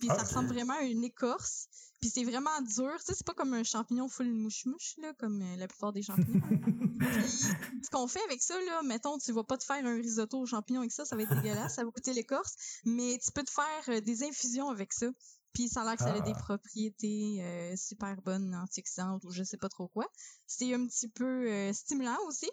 Puis 0.01 0.09
Ah, 0.11 0.15
ça 0.17 0.23
ok. 0.23 0.29
ressemble 0.29 0.49
vraiment 0.49 0.75
à 0.75 0.83
une 0.83 1.05
écorce. 1.05 1.69
Puis 2.01 2.09
c'est 2.09 2.25
vraiment 2.25 2.59
dur. 2.63 2.91
Tu 3.01 3.05
sais, 3.07 3.15
c'est 3.15 3.27
pas 3.27 3.35
comme 3.35 3.53
un 3.53 3.63
champignon 3.63 4.09
full 4.09 4.33
mouche-mouche, 4.33 4.95
là, 5.03 5.13
comme 5.19 5.43
euh, 5.43 5.57
la 5.57 5.69
plupart 5.69 5.93
des 5.93 6.03
champignons. 6.03 6.41
Puis, 6.41 6.99
ce 7.85 7.91
qu'on 7.91 8.07
fait 8.09 8.23
avec 8.25 8.43
ça, 8.43 8.55
là, 8.65 8.83
mettons, 8.83 9.19
tu 9.19 9.33
vas 9.33 9.45
pas 9.45 9.59
te 9.59 9.65
faire 9.65 9.85
un 9.85 9.95
risotto 9.97 10.39
aux 10.41 10.47
champignons 10.47 10.81
avec 10.81 10.93
ça, 10.93 11.05
ça 11.05 11.15
va 11.15 11.23
être 11.23 11.35
dégueulasse, 11.35 11.75
ça 11.75 11.85
va 11.85 11.91
coûter 11.91 12.15
l'écorce. 12.15 12.81
Mais 12.87 13.19
tu 13.23 13.31
peux 13.33 13.43
te 13.43 13.51
faire 13.51 13.95
euh, 13.95 14.01
des 14.01 14.23
infusions 14.25 14.71
avec 14.71 14.95
ça. 14.95 15.09
Puis 15.53 15.69
ça 15.69 15.83
a 15.83 15.85
l'air 15.85 15.97
que 15.97 16.05
ça 16.05 16.15
a 16.15 16.21
des 16.21 16.33
Ah. 16.35 16.39
propriétés 16.39 17.39
euh, 17.43 17.75
super 17.77 18.17
bonnes, 18.23 18.55
antioxydantes 18.55 19.25
ou 19.25 19.33
je 19.33 19.43
sais 19.43 19.57
pas 19.59 19.69
trop 19.69 19.89
quoi. 19.89 20.07
C'est 20.47 20.73
un 20.73 20.87
petit 20.87 21.09
peu 21.09 21.51
euh, 21.51 21.73
stimulant 21.75 22.17
aussi. 22.29 22.49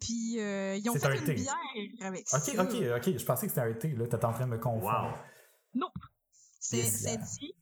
Puis 0.00 0.40
euh, 0.40 0.76
ils 0.76 0.88
ont 0.88 0.94
fait 0.94 1.06
un 1.08 1.14
une 1.16 1.24
thé. 1.24 1.34
bière 1.34 1.56
avec 2.00 2.26
Ok, 2.32 2.40
ça. 2.40 2.62
ok, 2.62 2.74
ok. 2.96 3.18
Je 3.18 3.24
pensais 3.24 3.46
que 3.48 3.52
c'était 3.52 3.66
un 3.68 3.72
thé, 3.74 3.88
là. 3.88 4.06
T'étais 4.06 4.24
en 4.24 4.32
train 4.32 4.46
de 4.46 4.50
me 4.52 4.58
confondre. 4.58 4.84
Wow. 4.84 5.14
Yes. 5.74 5.84
C'est 6.76 7.16
dit. 7.18 7.54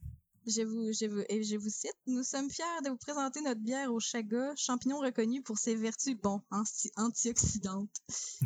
Je 0.48 0.62
vous, 0.62 0.92
je, 0.92 1.06
vous, 1.06 1.22
et 1.28 1.42
je 1.42 1.56
vous 1.56 1.68
cite. 1.68 1.96
Nous 2.06 2.22
sommes 2.22 2.48
fiers 2.48 2.64
de 2.84 2.90
vous 2.90 2.96
présenter 2.96 3.40
notre 3.40 3.60
bière 3.60 3.92
au 3.92 3.98
chaga, 3.98 4.54
champignon 4.56 5.00
reconnu 5.00 5.42
pour 5.42 5.58
ses 5.58 5.74
vertus, 5.74 6.16
bon, 6.22 6.40
anti- 6.52 6.92
antioxydantes. 6.96 7.90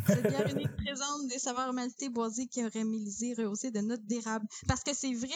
Cette 0.06 0.22
bière 0.22 0.48
unique 0.56 0.74
présente 0.76 1.26
des 1.28 1.38
saveurs 1.38 1.74
maltées 1.74 2.08
boisées 2.08 2.46
caramélisées, 2.46 3.34
rehaussées 3.34 3.70
de 3.70 3.80
notes 3.80 4.04
d'érable. 4.06 4.46
Parce 4.66 4.82
que 4.82 4.94
c'est 4.94 5.12
vrai, 5.12 5.28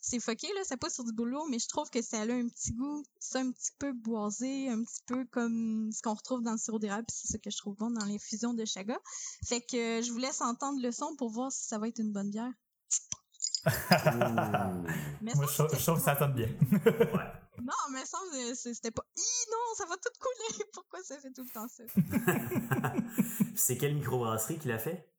c'est 0.00 0.18
fucké, 0.18 0.48
là, 0.54 0.64
ça 0.64 0.76
pousse 0.76 0.94
sur 0.94 1.04
du 1.04 1.12
boulot, 1.12 1.46
mais 1.50 1.60
je 1.60 1.68
trouve 1.68 1.88
que 1.88 2.02
ça 2.02 2.20
a 2.20 2.24
un 2.24 2.48
petit 2.48 2.72
goût, 2.72 3.04
c'est 3.20 3.38
un 3.38 3.52
petit 3.52 3.70
peu 3.78 3.92
boisé, 3.92 4.68
un 4.68 4.82
petit 4.82 5.02
peu 5.06 5.24
comme 5.26 5.90
ce 5.92 6.02
qu'on 6.02 6.14
retrouve 6.14 6.42
dans 6.42 6.52
le 6.52 6.58
sirop 6.58 6.80
d'érable, 6.80 7.04
puis 7.06 7.16
c'est 7.20 7.32
ça 7.32 7.38
que 7.38 7.50
je 7.50 7.58
trouve 7.58 7.76
bon 7.76 7.90
dans 7.92 8.06
les 8.06 8.18
fusions 8.18 8.54
de 8.54 8.64
chaga. 8.64 8.98
Fait 9.46 9.60
que 9.60 10.00
euh, 10.00 10.02
je 10.02 10.10
vous 10.10 10.18
laisse 10.18 10.40
entendre 10.40 10.80
le 10.82 10.90
son 10.90 11.14
pour 11.14 11.30
voir 11.30 11.52
si 11.52 11.64
ça 11.68 11.78
va 11.78 11.86
être 11.86 12.00
une 12.00 12.10
bonne 12.12 12.30
bière. 12.30 12.52
Mais 15.20 15.34
Moi, 15.34 15.46
ça, 15.46 15.52
je 15.52 15.54
trouve- 15.54 15.68
c'était 15.68 15.78
je 15.78 15.84
trouve 15.84 15.98
que 15.98 16.04
ça 16.04 16.18
sonne 16.18 16.34
bien. 16.34 16.46
Ouais. 16.46 17.32
Non, 17.60 17.74
mais 17.92 18.04
ça, 18.04 18.18
c'était 18.54 18.90
pas. 18.90 19.04
Non, 19.50 19.74
ça 19.76 19.84
va 19.86 19.96
tout 19.96 20.10
couler. 20.20 20.64
Pourquoi 20.72 21.02
ça 21.02 21.18
fait 21.18 21.32
tout 21.32 21.44
le 21.44 21.52
temps 21.52 21.68
ça? 21.68 21.84
c'est 23.56 23.76
quelle 23.76 23.94
microbrasserie 23.94 24.58
qui 24.58 24.68
l'a 24.68 24.78
fait? 24.78 25.12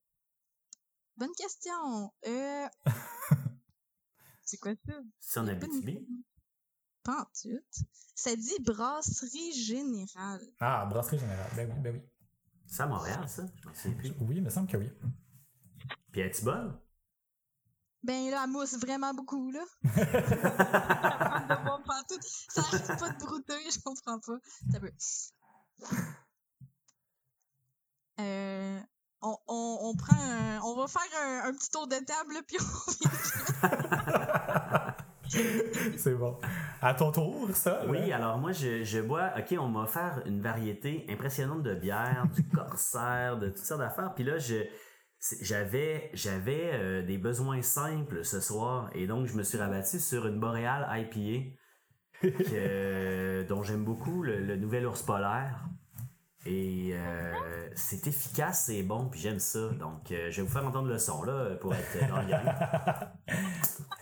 Bonne 1.18 1.34
question. 1.38 2.14
Euh. 2.28 2.68
c'est 4.46 4.58
quoi 4.58 4.72
ça? 4.88 4.94
C'est 5.20 5.40
en 5.40 5.48
Abitibi? 5.48 6.08
Pas 7.04 7.22
en 7.22 7.26
tout. 7.26 7.60
Ça 8.16 8.36
dit 8.36 8.56
brasserie 8.62 9.54
générale. 9.54 10.42
Ah, 10.60 10.86
brasserie 10.86 11.20
générale. 11.20 11.52
Ben 11.56 11.70
oui, 11.72 11.80
ben 11.82 11.96
oui. 11.96 12.02
C'est 12.68 12.84
à 12.84 12.88
Montréal, 12.88 13.28
ça? 13.28 13.46
Je 13.62 13.68
m'en 13.68 13.74
souviens 13.74 13.98
plus. 13.98 14.14
Oui, 14.22 14.36
il 14.38 14.44
me 14.44 14.50
semble 14.50 14.68
que 14.68 14.78
oui. 14.78 14.90
Puis 16.12 16.24
bonne? 16.44 16.80
Ben 18.04 18.30
là, 18.32 18.42
elle 18.46 18.50
mousse 18.50 18.78
vraiment 18.80 19.14
beaucoup, 19.14 19.52
là. 19.52 19.60
Ça 22.50 22.62
arrête 22.62 22.88
pas 23.00 23.10
de 23.10 23.18
brouter, 23.18 23.60
je 23.72 23.80
comprends 23.84 24.20
pas. 24.20 24.40
Ça 24.72 24.80
peut. 24.80 24.92
Euh. 28.20 28.80
On, 29.22 29.38
on, 29.48 29.78
on 29.82 29.96
prend 29.96 30.16
un, 30.16 30.62
On 30.62 30.76
va 30.76 30.88
faire 30.88 31.02
un, 31.22 31.50
un 31.50 31.54
petit 31.54 31.70
tour 31.70 31.88
de 31.88 31.96
table, 31.96 32.34
là, 32.34 32.42
puis 32.48 32.58
on 32.60 32.64
C'est 35.98 36.16
bon. 36.16 36.40
À 36.82 36.94
ton 36.94 37.12
tour, 37.12 37.50
ça? 37.54 37.84
Oui, 37.88 38.12
alors 38.12 38.38
moi, 38.38 38.52
je, 38.52 38.84
je 38.84 39.00
bois. 39.00 39.32
Ok, 39.38 39.56
on 39.60 39.68
m'a 39.68 39.82
offert 39.82 40.22
une 40.26 40.42
variété 40.42 41.06
impressionnante 41.10 41.64
de 41.64 41.76
bières, 41.76 42.26
du 42.34 42.48
corsaire, 42.56 43.38
de 43.38 43.50
toutes 43.50 43.58
sortes 43.66 43.82
d'affaires. 43.82 44.14
Puis 44.16 44.24
là, 44.24 44.38
je 44.38 44.64
j'avais 45.42 46.10
j'avais 46.14 46.72
euh, 46.74 47.02
des 47.06 47.18
besoins 47.18 47.62
simples 47.62 48.24
ce 48.24 48.40
soir 48.40 48.90
et 48.94 49.06
donc 49.08 49.28
je 49.28 49.36
me 49.36 49.44
suis 49.44 49.58
rabattu 49.58 50.00
sur 50.00 50.26
une 50.28 50.40
boréale 50.40 50.88
IPA 51.02 51.56
que- 52.22 53.44
dont 53.50 53.64
j'aime 53.64 53.84
beaucoup 53.84 54.24
le, 54.24 54.40
le 54.40 54.56
nouvel 54.56 54.86
ours 54.88 55.02
polaire 55.04 55.66
et 56.46 56.92
euh, 56.94 57.34
c'est 57.76 58.08
efficace 58.08 58.66
c'est 58.68 58.82
bon 58.84 59.10
puis 59.10 59.20
j'aime 59.20 59.40
ça 59.40 59.70
donc 59.78 60.10
euh, 60.12 60.32
je 60.32 60.38
vais 60.42 60.48
vous 60.48 60.54
faire 60.54 60.66
entendre 60.66 60.88
le 60.88 60.98
son 60.98 61.22
là 61.24 61.56
pour 61.58 61.74
être 61.76 62.10
dans 62.10 62.22
le 62.22 62.28
gang. 62.28 62.46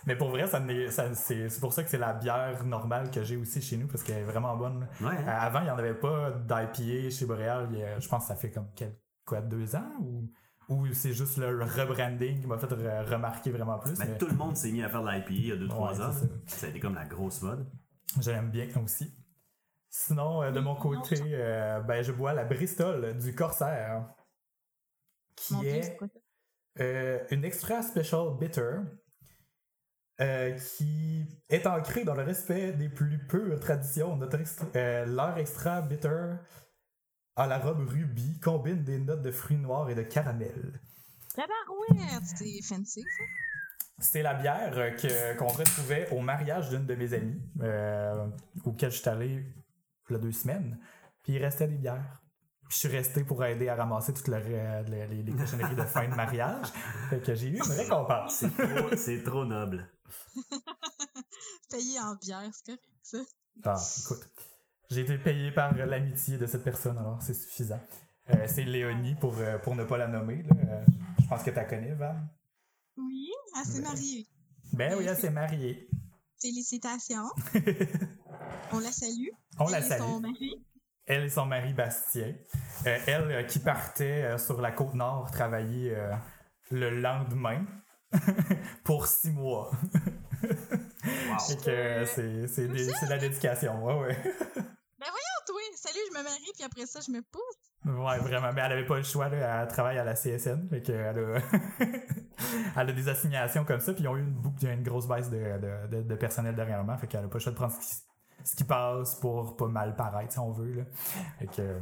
Mais 0.06 0.16
pour 0.16 0.30
vrai, 0.30 0.46
ça 0.46 0.62
ça- 0.90 1.12
c'est 1.14 1.48
c'est 1.50 1.60
pour 1.60 1.72
ça 1.74 1.82
que 1.82 1.90
c'est 1.90 1.98
la 1.98 2.14
bière 2.14 2.64
normale 2.64 3.10
que 3.10 3.22
j'ai 3.24 3.36
aussi 3.36 3.60
chez 3.60 3.76
nous, 3.76 3.86
parce 3.88 4.02
qu'elle 4.02 4.18
est 4.18 4.22
vraiment 4.24 4.56
bonne. 4.56 4.88
ouais 5.02 5.08
Euh, 5.08 5.18
hein? 5.26 5.26
Avant, 5.26 5.58
il 5.60 5.64
n'y 5.64 5.70
en 5.70 5.76
avait 5.76 5.92
pas 5.94 6.30
d'IPA 6.30 7.10
chez 7.10 7.26
Boréal. 7.26 7.68
a- 7.74 8.00
Je 8.00 8.08
pense 8.08 8.22
que 8.22 8.28
ça 8.28 8.36
fait 8.36 8.50
comme 8.50 8.68
quel- 8.74 8.96
quoi, 9.26 9.42
deux 9.42 9.76
ans 9.76 9.90
ou, 10.00 10.30
ou 10.68 10.86
c'est 10.92 11.12
juste 11.14 11.38
le 11.38 11.62
rebranding 11.64 12.40
qui 12.40 12.46
m'a 12.46 12.58
fait 12.58 12.66
re- 12.66 13.04
remarquer 13.04 13.50
vraiment 13.50 13.78
plus. 13.78 13.98
Mais 13.98 14.18
tout 14.18 14.26
le 14.26 14.34
monde 14.34 14.56
s'est 14.56 14.70
mis 14.70 14.82
à 14.82 14.88
faire 14.88 15.02
de 15.02 15.08
l'IPA 15.10 15.30
il 15.30 15.46
y 15.46 15.52
a 15.52 15.56
2-3 15.56 15.60
Ouais, 15.60 16.00
ans 16.04 16.12
ça. 16.12 16.26
ça 16.46 16.66
a 16.66 16.70
été 16.70 16.78
comme 16.80 16.94
la 16.94 17.06
grosse 17.06 17.40
mode 17.42 17.66
J'aime 18.20 18.50
bien 18.50 18.68
aussi. 18.82 19.12
Sinon, 19.90 20.42
euh, 20.42 20.50
de 20.50 20.60
mon 20.60 20.74
côté, 20.76 21.16
euh, 21.24 21.80
ben, 21.80 22.02
je 22.02 22.12
bois 22.12 22.32
la 22.34 22.44
Bristol 22.44 23.16
du 23.18 23.34
Corsair, 23.34 24.06
qui 25.36 25.54
Mon 25.54 25.62
est 25.62 25.98
euh, 26.80 27.18
une 27.30 27.44
extra 27.44 27.82
special 27.82 28.36
bitter 28.38 28.76
euh, 30.20 30.52
qui 30.52 31.24
est 31.48 31.66
ancrée 31.66 32.04
dans 32.04 32.14
le 32.14 32.22
respect 32.24 32.72
des 32.72 32.88
plus 32.88 33.18
pures 33.26 33.58
traditions. 33.60 34.16
Notre 34.16 34.38
extra- 34.40 34.66
euh, 34.76 35.06
leur 35.06 35.38
extra 35.38 35.80
bitter 35.80 36.32
à 37.38 37.46
la 37.46 37.58
robe 37.58 37.88
rubis 37.88 38.38
combine 38.40 38.82
des 38.84 38.98
notes 38.98 39.22
de 39.22 39.30
fruits 39.30 39.56
noirs 39.58 39.88
et 39.90 39.94
de 39.94 40.02
caramel. 40.02 40.80
Tabarouette, 41.34 42.24
c'est 42.36 42.62
fancy, 42.62 43.02
ça. 43.02 43.24
C'est 44.00 44.22
la 44.22 44.34
bière 44.34 44.76
euh, 44.78 44.90
que, 44.92 45.36
qu'on 45.38 45.48
retrouvait 45.48 46.08
au 46.10 46.20
mariage 46.20 46.68
d'une 46.70 46.86
de 46.86 46.94
mes 46.94 47.12
amies, 47.14 47.40
euh, 47.62 48.28
auquel 48.64 48.90
je 48.92 48.98
suis 48.98 49.08
allé 49.08 49.44
il 50.08 50.12
y 50.12 50.16
a 50.16 50.18
deux 50.18 50.32
semaines. 50.32 50.78
Puis 51.22 51.34
il 51.34 51.42
restait 51.44 51.66
des 51.68 51.76
bières. 51.76 52.22
Puis 52.68 52.74
je 52.74 52.88
suis 52.88 52.96
resté 52.96 53.24
pour 53.24 53.44
aider 53.44 53.68
à 53.68 53.74
ramasser 53.74 54.12
toutes 54.14 54.28
le- 54.28 54.38
le- 54.40 55.06
les, 55.06 55.22
les 55.22 55.32
cochonneries 55.32 55.74
de 55.74 55.82
fin 55.82 56.06
de 56.08 56.14
mariage. 56.14 56.66
Fait 57.10 57.20
que 57.20 57.34
j'ai 57.34 57.48
eu 57.48 57.56
une 57.56 57.62
récompense. 57.62 58.34
c'est 58.36 58.50
trop, 58.50 58.96
c'est 58.96 59.22
trop 59.24 59.44
noble 59.44 59.88
Payé 61.70 61.98
en 62.00 62.14
bière, 62.16 62.50
c'est 62.52 62.66
correct, 62.66 62.88
ça. 63.02 63.18
Ah, 63.64 63.74
écoute. 64.04 64.28
J'ai 64.90 65.00
été 65.02 65.18
payé 65.18 65.50
par 65.52 65.74
l'amitié 65.74 66.38
de 66.38 66.46
cette 66.46 66.64
personne, 66.64 66.96
alors 66.98 67.20
c'est 67.22 67.34
suffisant. 67.34 67.80
Euh, 68.30 68.44
c'est 68.46 68.64
Léonie, 68.64 69.14
pour, 69.16 69.36
euh, 69.38 69.58
pour 69.58 69.74
ne 69.76 69.84
pas 69.84 69.98
la 69.98 70.06
nommer. 70.08 70.42
là. 70.42 70.56
Euh, 70.68 70.84
je 71.20 71.26
pense 71.28 71.42
que 71.42 71.50
tu 71.50 71.56
la 71.56 71.64
connais, 71.64 71.94
Van. 71.94 72.14
Oui, 72.96 73.28
elle 73.58 73.64
s'est 73.66 73.80
mariée. 73.82 74.26
Ben 74.72 74.94
oui, 74.98 75.04
elle 75.08 75.16
s'est 75.16 75.30
mariée. 75.30 75.88
Félicitations. 76.40 77.28
On 78.72 78.78
la 78.80 78.92
salue. 78.92 79.28
On 79.58 79.66
Elle 79.66 79.72
la 79.72 79.78
et 79.78 79.82
salue. 79.82 80.00
son 80.00 80.20
mari. 80.20 80.64
Elle 81.06 81.24
et 81.24 81.28
son 81.30 81.46
mari 81.46 81.72
Bastien. 81.74 82.34
Euh, 82.86 82.98
elle 83.06 83.30
euh, 83.30 83.42
qui 83.44 83.58
partait 83.58 84.22
euh, 84.24 84.38
sur 84.38 84.60
la 84.60 84.70
côte 84.72 84.94
nord 84.94 85.30
travailler 85.30 85.94
euh, 85.96 86.12
le 86.70 86.90
lendemain 87.00 87.64
pour 88.84 89.06
six 89.06 89.30
mois. 89.30 89.70
wow 90.42 91.56
euh, 91.68 92.06
c'est, 92.06 93.06
la 93.08 93.18
dédication. 93.18 93.84
Ouais, 93.84 93.98
ouais. 94.00 94.16
Ah, 95.00 95.06
toi, 95.46 95.56
salut, 95.76 95.98
je 96.12 96.18
me 96.18 96.22
marie, 96.24 96.50
puis 96.54 96.64
après 96.64 96.86
ça, 96.86 97.00
je 97.06 97.12
me 97.12 97.22
pousse. 97.22 97.42
Ouais, 97.84 98.18
vraiment. 98.18 98.52
Mais 98.52 98.60
elle 98.64 98.72
avait 98.72 98.86
pas 98.86 98.96
le 98.96 99.02
choix, 99.04 99.28
là. 99.28 99.62
Elle 99.62 99.68
travaille 99.68 99.98
à 99.98 100.04
la 100.04 100.14
CSN. 100.14 100.68
Fait 100.68 100.82
que 100.82 100.92
elle 100.92 101.18
a... 101.18 101.38
elle 102.82 102.90
a 102.90 102.92
des 102.92 103.08
assignations 103.08 103.64
comme 103.64 103.80
ça. 103.80 103.92
Puis 103.94 104.02
ils 104.02 104.08
ont 104.08 104.16
eu 104.16 104.20
une, 104.20 104.32
boucle, 104.34 104.66
une 104.66 104.82
grosse 104.82 105.06
baisse 105.06 105.30
de, 105.30 105.36
de, 105.38 105.96
de- 105.96 106.02
de 106.02 106.14
personnel 106.16 106.54
dernièrement. 106.54 106.96
Fait 106.98 107.06
qu'elle 107.06 107.24
a 107.24 107.28
pas 107.28 107.34
le 107.34 107.40
choix 107.40 107.52
de 107.52 107.56
prendre 107.56 107.72
ce 107.72 107.78
qui, 107.80 107.96
ce 108.44 108.56
qui 108.56 108.64
passe 108.64 109.14
pour 109.16 109.56
pas 109.56 109.68
mal 109.68 109.94
paraître, 109.96 110.32
si 110.32 110.38
on 110.40 110.50
veut, 110.50 110.72
là. 110.72 110.82
Fait 111.38 111.46
que... 111.46 111.78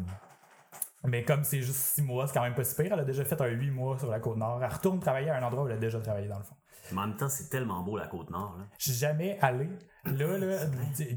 Mais 1.05 1.25
comme 1.25 1.45
c'est 1.45 1.63
juste 1.63 1.77
six 1.79 2.03
mois, 2.03 2.27
c'est 2.27 2.35
quand 2.35 2.43
même 2.43 2.55
pas 2.55 2.65
si 2.65 2.75
pire. 2.75 2.93
Elle 2.93 3.01
a 3.01 3.05
déjà 3.05 3.25
fait 3.25 3.41
un 3.41 3.47
huit 3.47 3.71
mois 3.71 3.99
sur 3.99 4.11
la 4.11 4.19
Côte-Nord. 4.21 4.63
Elle 4.63 4.73
retourne 4.73 4.99
travailler 5.01 5.31
à 5.31 5.37
un 5.39 5.43
endroit 5.43 5.63
où 5.65 5.67
elle 5.69 5.75
a 5.75 5.79
déjà 5.79 6.01
travaillé, 6.01 6.27
dans 6.29 6.39
le 6.39 6.45
fond. 6.45 6.57
Mais 6.93 6.99
en 7.01 7.07
même 7.09 7.17
temps, 7.17 7.29
c'est 7.29 7.49
tellement 7.49 7.83
beau 7.83 7.97
la 7.97 8.07
côte 8.07 8.31
nord. 8.31 8.57
Là. 8.59 8.65
Je 8.79 8.91
suis 8.91 8.93
jamais 9.01 9.39
allé. 9.41 9.69
Là, 10.05 10.39
là, 10.39 10.57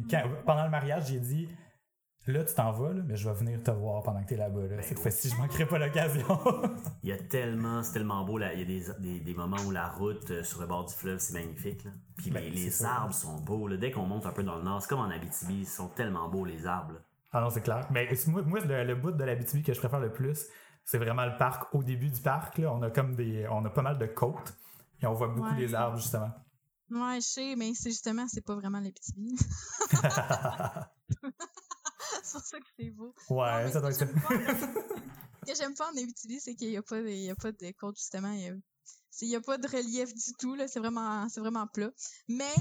quand- 0.10 0.24
pendant 0.46 0.64
le 0.64 0.70
mariage, 0.72 1.08
j'ai 1.08 1.20
dit 1.20 1.48
Là, 2.32 2.44
tu 2.44 2.54
t'en 2.54 2.72
vas, 2.72 2.94
là, 2.94 3.02
mais 3.08 3.16
je 3.16 3.28
vais 3.28 3.34
venir 3.36 3.64
te 3.64 3.72
voir 3.72 4.04
pendant 4.04 4.22
que 4.22 4.28
t'es 4.30 4.36
là-bas. 4.38 4.68
Là. 4.68 4.82
Cette 4.84 4.98
oui. 4.98 5.02
fois-ci, 5.04 5.30
je 5.30 5.36
manquerai 5.36 5.66
pas 5.66 5.80
l'occasion. 5.80 6.28
Il 7.02 7.10
y 7.10 7.12
a 7.12 7.18
tellement, 7.18 7.82
c'est 7.82 7.94
tellement 7.94 8.24
beau. 8.24 8.38
Là. 8.38 8.54
Il 8.54 8.60
y 8.60 8.62
a 8.62 8.66
des, 8.66 8.86
des, 9.00 9.20
des 9.20 9.34
moments 9.34 9.58
où 9.66 9.72
la 9.72 9.88
route 9.90 10.30
euh, 10.30 10.44
sur 10.44 10.62
le 10.62 10.68
bord 10.68 10.86
du 10.86 10.94
fleuve, 10.94 11.18
c'est 11.20 11.34
magnifique. 11.34 11.84
Là. 11.86 11.92
Puis 12.18 12.30
Ben, 12.30 12.44
les, 12.44 12.52
les 12.52 12.70
ça. 12.70 12.92
arbres 13.02 13.14
sont 13.16 13.40
beaux. 13.40 13.68
Là. 13.68 13.78
Dès 13.78 13.92
qu'on 13.92 14.06
monte 14.06 14.26
un 14.28 14.32
peu 14.32 14.44
dans 14.44 14.58
le 14.58 14.64
nord, 14.64 14.82
c'est 14.82 14.90
comme 14.90 15.00
en 15.00 15.10
Abitibi, 15.10 15.62
ils 15.62 15.68
sont 15.68 15.88
tellement 15.88 16.30
beaux 16.30 16.46
les 16.46 16.68
arbres. 16.68 16.94
là. 16.94 17.00
ah 17.32 17.42
non, 17.42 17.50
c'est 17.50 17.62
clair. 17.62 17.88
Mais 17.90 18.08
moi, 18.28 18.44
moi 18.44 18.60
le, 18.60 18.84
le 18.84 18.96
bout 18.96 19.12
de 19.12 19.24
la 19.24 19.36
BTB 19.36 19.64
que 19.64 19.74
je 19.74 19.80
préfère 19.80 20.00
le 20.00 20.12
plus, 20.14 20.46
c'est 20.86 20.98
vraiment 21.00 21.26
le 21.26 21.36
parc. 21.38 21.74
Au 21.74 21.82
début 21.84 22.10
du 22.10 22.22
parc, 22.22 22.58
là, 22.60 22.72
on 22.74 22.82
a 22.84 22.92
comme 22.92 23.16
des. 23.16 23.48
On 23.50 23.66
a 23.66 23.70
pas 23.72 23.82
mal 23.82 23.98
de 23.98 24.06
côtes. 24.06 24.54
Et 25.02 25.08
on 25.08 25.14
voit 25.14 25.30
beaucoup 25.30 25.50
Ouais. 25.56 25.62
les 25.62 25.74
arbres, 25.74 25.98
justement. 25.98 26.30
Ouais, 26.92 27.16
je 27.22 27.26
sais, 27.28 27.56
mais 27.56 27.74
c'est 27.76 27.90
justement, 27.92 28.26
c'est 28.28 28.44
pas 28.46 28.56
vraiment 28.56 28.82
billes. 28.82 29.38
c'est 32.24 32.32
pour 32.34 32.42
ça 32.42 32.60
que 32.60 32.66
c'est 32.78 32.90
beau. 32.90 33.14
ouais, 33.30 33.72
ça 33.72 33.80
doit 33.82 33.92
être 33.92 34.00
que 34.00 34.06
j'aime 34.06 34.22
pas- 34.22 34.30
Ce 35.48 35.54
que 35.54 35.58
j'aime 35.58 35.74
pas 35.74 35.88
en 35.92 35.98
Abitibi, 35.98 36.40
c'est 36.40 36.54
qu'il 36.56 36.70
y 36.70 36.78
a 36.78 36.82
pas 36.84 37.02
de, 37.02 37.08
il 37.08 37.24
y 37.24 37.30
a 37.30 37.36
pas 37.36 37.52
de 37.52 37.72
côte, 37.72 37.98
justement. 37.98 38.32
Il 38.32 39.28
y 39.30 39.36
a, 39.36 39.38
a 39.38 39.42
pas 39.42 39.58
de 39.58 39.68
relief 39.68 40.14
du 40.14 40.34
tout, 40.40 40.54
là. 40.56 40.68
C'est 40.68 40.80
vraiment, 40.80 41.28
c'est 41.30 41.40
vraiment 41.40 41.66
plat. 41.68 41.90
Mais, 42.28 42.54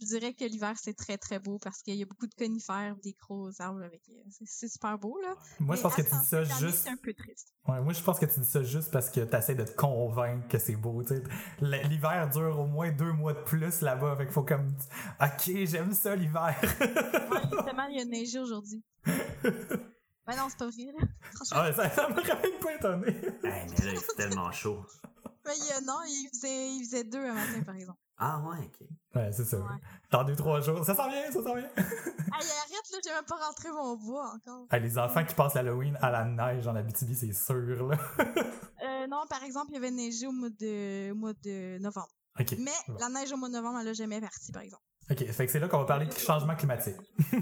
je 0.00 0.06
dirais 0.06 0.32
que 0.34 0.44
l'hiver, 0.44 0.74
c'est 0.80 0.94
très, 0.94 1.18
très 1.18 1.38
beau 1.38 1.58
parce 1.62 1.82
qu'il 1.82 1.94
y 1.96 2.02
a 2.02 2.06
beaucoup 2.06 2.26
de 2.26 2.34
conifères, 2.34 2.96
des 3.02 3.14
gros 3.20 3.50
arbres 3.60 3.82
avec. 3.82 4.02
euh, 4.10 4.44
c'est- 4.46 4.68
super 4.68 4.98
beau, 4.98 5.18
là. 5.20 5.34
Moi, 5.58 5.76
je 5.76 5.80
Mais 5.80 5.82
pense 5.82 5.94
que 5.94 6.02
tu 6.02 6.10
dis 6.10 6.24
ça 6.26 6.42
juste. 6.44 6.78
C'est 6.84 6.88
un 6.90 6.96
peu 6.96 7.12
triste. 7.14 7.52
Ouais, 7.68 7.80
moi, 7.80 7.92
je 7.92 8.02
pense 8.02 8.18
que 8.18 8.26
tu 8.26 8.40
dis 8.40 8.46
ça 8.46 8.62
juste 8.62 8.90
parce 8.90 9.10
que 9.10 9.20
tu 9.20 9.36
essaies 9.36 9.54
de 9.54 9.64
te 9.64 9.76
convaincre 9.76 10.48
que 10.48 10.58
c'est 10.58 10.76
beau. 10.76 11.02
tu 11.02 11.08
sais. 11.16 11.22
L- 11.62 11.80
L'hiver 11.88 12.28
dure 12.30 12.58
au 12.58 12.66
moins 12.66 12.90
deux 12.90 13.12
mois 13.12 13.32
de 13.34 13.40
plus 13.42 13.80
là-bas. 13.82 14.16
Fait 14.16 14.24
qu'il 14.24 14.32
faut 14.32 14.42
comme. 14.44 14.72
Ok, 15.20 15.50
j'aime 15.64 15.92
ça 15.92 16.16
l'hiver. 16.16 16.54
Ouais, 16.62 17.42
justement, 17.52 17.86
il 17.90 17.98
y 17.98 18.00
a 18.00 18.04
neigé 18.04 18.38
aujourd'hui. 18.38 18.82
Ben 20.26 20.36
non, 20.36 20.46
c'est 20.48 20.58
pas 20.58 20.66
vrai, 20.68 20.84
là. 20.96 21.06
Franchement. 21.34 21.56
ah, 21.60 21.72
ça, 21.72 21.90
ça 21.90 22.08
m'aurait 22.08 22.22
même 22.42 22.60
pas 22.62 22.74
étonné. 22.74 23.08
Hey, 23.08 23.66
mais 23.70 23.84
là, 23.86 23.92
il 23.92 23.98
fait 23.98 24.14
tellement 24.16 24.52
chaud. 24.52 24.84
Mais 25.46 25.52
il 25.58 25.64
y 25.66 25.72
a- 25.72 25.80
non, 25.80 25.98
il 26.06 26.28
faisait, 26.32 26.68
il 26.74 26.84
faisait 26.84 27.04
deux 27.04 27.24
un 27.24 27.32
matin, 27.34 27.62
par 27.64 27.74
exemple. 27.74 27.98
Ah 28.18 28.38
ouais, 28.40 28.58
ok. 28.66 28.86
Ouais, 29.14 29.32
c'est 29.32 29.44
ça. 29.46 29.56
Ouais. 29.58 29.64
Dans 30.10 30.24
deux, 30.24 30.36
trois 30.36 30.60
jours. 30.60 30.84
Ça 30.84 30.94
s'en 30.94 31.08
vient, 31.08 31.30
ça 31.32 31.42
s'en 31.42 31.54
vient. 31.54 31.68
Hey, 32.32 32.46
arrête, 32.48 32.90
là, 32.92 32.98
j'ai 33.04 33.10
même 33.12 33.24
pas 33.24 33.36
rentré 33.36 33.70
mon 33.70 33.96
bois 33.96 34.32
encore. 34.34 34.66
Ah, 34.70 34.78
les 34.78 34.96
enfants 34.96 35.24
qui 35.24 35.34
passent 35.34 35.54
l'Halloween 35.54 35.98
à 36.00 36.10
la 36.10 36.24
neige 36.24 36.66
en 36.66 36.74
Abitibi, 36.76 37.14
c'est 37.14 37.32
sûr, 37.32 37.88
là. 37.88 37.98
Euh, 38.82 39.06
non, 39.08 39.24
par 39.28 39.42
exemple, 39.44 39.66
il 39.70 39.74
y 39.74 39.76
avait 39.76 39.90
neigé 39.90 40.26
au 40.26 40.32
mois 40.32 40.48
de, 40.48 41.12
au 41.12 41.14
mois 41.14 41.34
de 41.34 41.78
novembre. 41.80 42.08
Ok. 42.38 42.54
Mais 42.58 42.70
Bon. 42.88 42.96
la 42.98 43.08
neige 43.10 43.30
au 43.32 43.36
mois 43.36 43.48
de 43.48 43.54
novembre, 43.54 43.78
elle 43.80 43.88
a 43.88 43.92
jamais 43.92 44.20
parti, 44.22 44.52
par 44.52 44.62
exemple. 44.62 44.82
Ok, 45.10 45.30
fait 45.30 45.46
que 45.46 45.52
c'est 45.52 45.60
là 45.60 45.68
qu'on 45.68 45.78
va 45.80 45.84
parler 45.84 46.06
de 46.06 46.12
changement 46.12 46.56
climatique. 46.56 46.96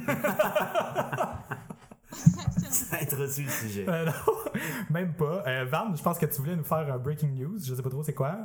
Ça 2.70 2.96
a 2.96 3.02
introduit 3.02 3.44
le 3.44 3.50
sujet. 3.50 3.88
Euh, 3.88 4.06
non, 4.06 4.60
même 4.90 5.14
pas. 5.14 5.42
Euh, 5.46 5.64
Van, 5.66 5.94
je 5.94 6.02
pense 6.02 6.18
que 6.18 6.26
tu 6.26 6.36
voulais 6.38 6.56
nous 6.56 6.64
faire 6.64 6.92
un 6.92 6.98
breaking 6.98 7.34
news. 7.34 7.58
Je 7.62 7.74
sais 7.74 7.82
pas 7.82 7.90
trop 7.90 8.02
c'est 8.02 8.14
quoi. 8.14 8.36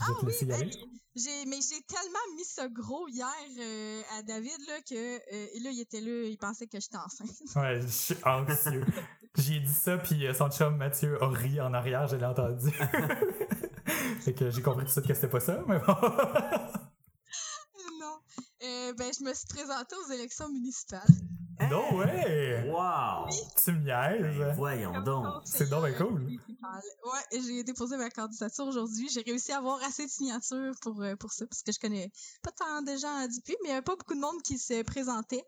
Je 0.00 0.12
vais 0.12 0.20
te 0.20 0.26
laisser 0.26 0.46
y 0.46 0.52
aller. 0.52 0.70
J'ai, 1.16 1.44
mais 1.46 1.58
j'ai 1.60 1.82
tellement 1.82 2.36
mis 2.36 2.44
ça 2.44 2.68
gros 2.68 3.08
hier 3.08 3.28
euh, 3.58 4.02
à 4.16 4.22
David 4.22 4.58
là, 4.68 4.80
que 4.88 4.94
euh, 4.94 5.46
et 5.54 5.58
là, 5.58 5.70
il 5.70 5.80
était 5.80 6.00
là, 6.00 6.28
il 6.28 6.38
pensait 6.38 6.68
que 6.68 6.78
j'étais 6.78 6.98
enceinte. 6.98 7.30
Ouais, 7.56 7.80
je 7.80 7.86
suis 7.88 8.14
anxieux. 8.24 8.84
j'ai 9.36 9.58
dit 9.58 9.72
ça, 9.72 9.98
puis 9.98 10.24
euh, 10.26 10.34
son 10.34 10.48
chum 10.50 10.76
Mathieu 10.76 11.20
a 11.20 11.28
ri 11.28 11.60
en 11.60 11.74
arrière, 11.74 12.06
je 12.06 12.14
l'ai 12.14 12.24
entendu. 12.24 12.70
fait 14.20 14.34
que 14.34 14.50
j'ai 14.50 14.62
compris 14.62 14.84
tout 14.84 14.88
de 14.88 14.92
suite 14.92 15.06
que 15.08 15.14
c'était 15.14 15.28
pas 15.28 15.40
ça, 15.40 15.64
mais 15.66 15.80
bon. 15.80 15.96
non. 17.98 18.18
Euh, 18.62 18.92
ben, 18.94 19.12
je 19.12 19.24
me 19.24 19.34
suis 19.34 19.48
présentée 19.48 19.96
aux 19.96 20.12
élections 20.12 20.48
municipales. 20.48 21.10
Non, 21.68 21.96
ouais! 21.96 22.64
Wow! 22.70 23.28
Tu 23.62 23.72
me 23.72 23.80
niaises. 23.84 24.56
Voyons 24.56 24.92
Comme 24.92 25.04
donc. 25.04 25.26
C'est 25.44 25.68
donc 25.68 25.84
bien 25.84 25.94
cool. 25.94 26.22
Ouais, 26.22 27.40
j'ai 27.40 27.64
déposé 27.64 27.96
ma 27.96 28.10
candidature 28.10 28.66
aujourd'hui. 28.66 29.08
J'ai 29.08 29.22
réussi 29.22 29.52
à 29.52 29.58
avoir 29.58 29.82
assez 29.82 30.06
de 30.06 30.10
signatures 30.10 30.74
pour, 30.82 31.02
euh, 31.02 31.16
pour 31.16 31.32
ça, 31.32 31.46
parce 31.46 31.62
que 31.62 31.72
je 31.72 31.78
connais 31.78 32.10
pas 32.42 32.52
tant 32.52 32.82
de 32.82 32.96
gens 32.96 33.14
à 33.16 33.28
Dupuis, 33.28 33.56
mais 33.62 33.68
il 33.68 33.72
y 33.72 33.72
avait 33.72 33.82
pas 33.82 33.96
beaucoup 33.96 34.14
de 34.14 34.20
monde 34.20 34.40
qui 34.42 34.58
se 34.58 34.82
présentait. 34.82 35.44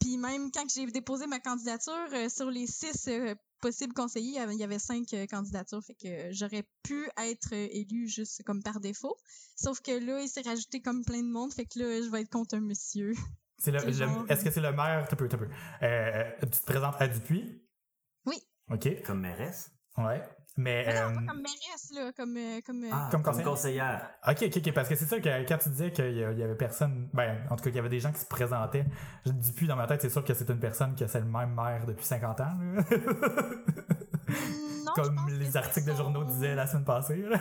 Puis 0.00 0.18
même 0.18 0.50
quand 0.52 0.64
j'ai 0.74 0.86
déposé 0.86 1.26
ma 1.26 1.40
candidature, 1.40 1.94
euh, 2.12 2.28
sur 2.28 2.50
les 2.50 2.66
six 2.66 3.08
euh, 3.08 3.34
possibles 3.60 3.94
conseillers, 3.94 4.40
il 4.52 4.58
y 4.58 4.62
avait- 4.64 4.78
cinq 4.78 5.14
euh, 5.14 5.26
candidatures, 5.26 5.82
fait 5.82 5.94
que 5.94 6.32
j'aurais 6.32 6.64
pu 6.82 7.08
être 7.16 7.52
élue 7.52 8.06
juste 8.08 8.42
comme 8.44 8.62
par 8.62 8.80
défaut. 8.80 9.16
Sauf 9.56 9.80
que 9.80 9.92
là, 9.92 10.20
il 10.20 10.28
s'est 10.28 10.42
rajouté 10.42 10.82
comme 10.82 11.04
plein 11.04 11.22
de 11.22 11.30
monde, 11.30 11.54
fait 11.54 11.64
que 11.64 11.78
là, 11.78 12.02
je 12.02 12.10
vais 12.10 12.20
être 12.22 12.30
contre 12.30 12.56
un 12.56 12.60
monsieur. 12.60 13.14
C'est 13.58 13.70
le- 13.70 13.78
C'est 13.78 13.86
le- 13.86 13.92
genre- 13.92 14.24
Est-ce 14.28 14.44
que 14.44 14.50
c'est 14.50 14.60
le 14.60 14.72
maire? 14.72 15.06
T'as 15.08 15.16
peu, 15.16 15.28
t'as 15.28 15.36
peu. 15.38 15.48
Euh, 15.82 16.30
tu 16.42 16.48
te 16.60 16.64
présentes 16.66 16.96
à 17.00 17.08
Dupuis? 17.08 17.62
Oui. 18.26 18.36
Ok. 18.70 19.02
Comme 19.06 19.20
mairesse? 19.20 19.70
Ouais. 19.96 20.22
Mais. 20.56 20.84
Mais 20.86 20.94
non, 20.94 21.00
euh, 21.00 21.14
pas 21.14 21.32
comme 21.32 21.42
mairesse, 21.42 21.90
là, 21.94 22.12
comme... 22.16 22.36
euh, 22.36 22.60
comme 22.64 22.84
euh, 22.84 22.88
Ah, 22.92 23.08
Comme 23.10 23.22
comme, 23.22 23.32
conseillère. 23.34 23.50
conseillère. 23.50 24.10
Ok, 24.28 24.42
ok, 24.46 24.56
ok, 24.68 24.72
parce 24.74 24.88
que 24.88 24.94
c'est 24.94 25.06
sûr 25.06 25.20
que 25.20 25.48
quand 25.48 25.58
tu 25.58 25.68
disais 25.70 25.90
qu'il 25.92 26.04
y 26.12 26.20
il 26.20 26.38
y 26.38 26.42
avait 26.44 26.54
personne, 26.54 27.08
ben, 27.12 27.38
en 27.50 27.56
tout 27.56 27.64
cas, 27.64 27.70
qu'il 27.70 27.76
y 27.76 27.78
avait 27.80 27.88
des 27.88 27.98
gens 28.00 28.12
qui 28.12 28.20
se 28.20 28.26
présentaient, 28.26 28.84
je- 29.26 29.32
Dupuis, 29.32 29.66
dans 29.66 29.74
ma 29.76 29.86
tête, 29.88 30.00
c'est 30.02 30.10
sûr 30.10 30.24
que 30.24 30.32
c'est 30.34 30.48
une 30.48 30.60
personne 30.60 30.94
qui 30.94 31.02
a 31.04 31.08
c'est 31.08 31.18
le 31.20 31.26
même 31.26 31.54
maire 31.54 31.86
depuis 31.86 32.04
50 32.04 32.40
ans, 32.40 32.44
là. 32.44 32.82
non, 34.84 34.92
je 34.96 35.02
comme 35.02 35.28
les 35.28 35.56
articles 35.56 35.86
de 35.90 35.94
journaux 35.94 36.22
son- 36.22 36.28
disaient 36.34 36.54
la 36.54 36.66
semaine 36.66 36.84
passée. 36.84 37.16
là. 37.22 37.38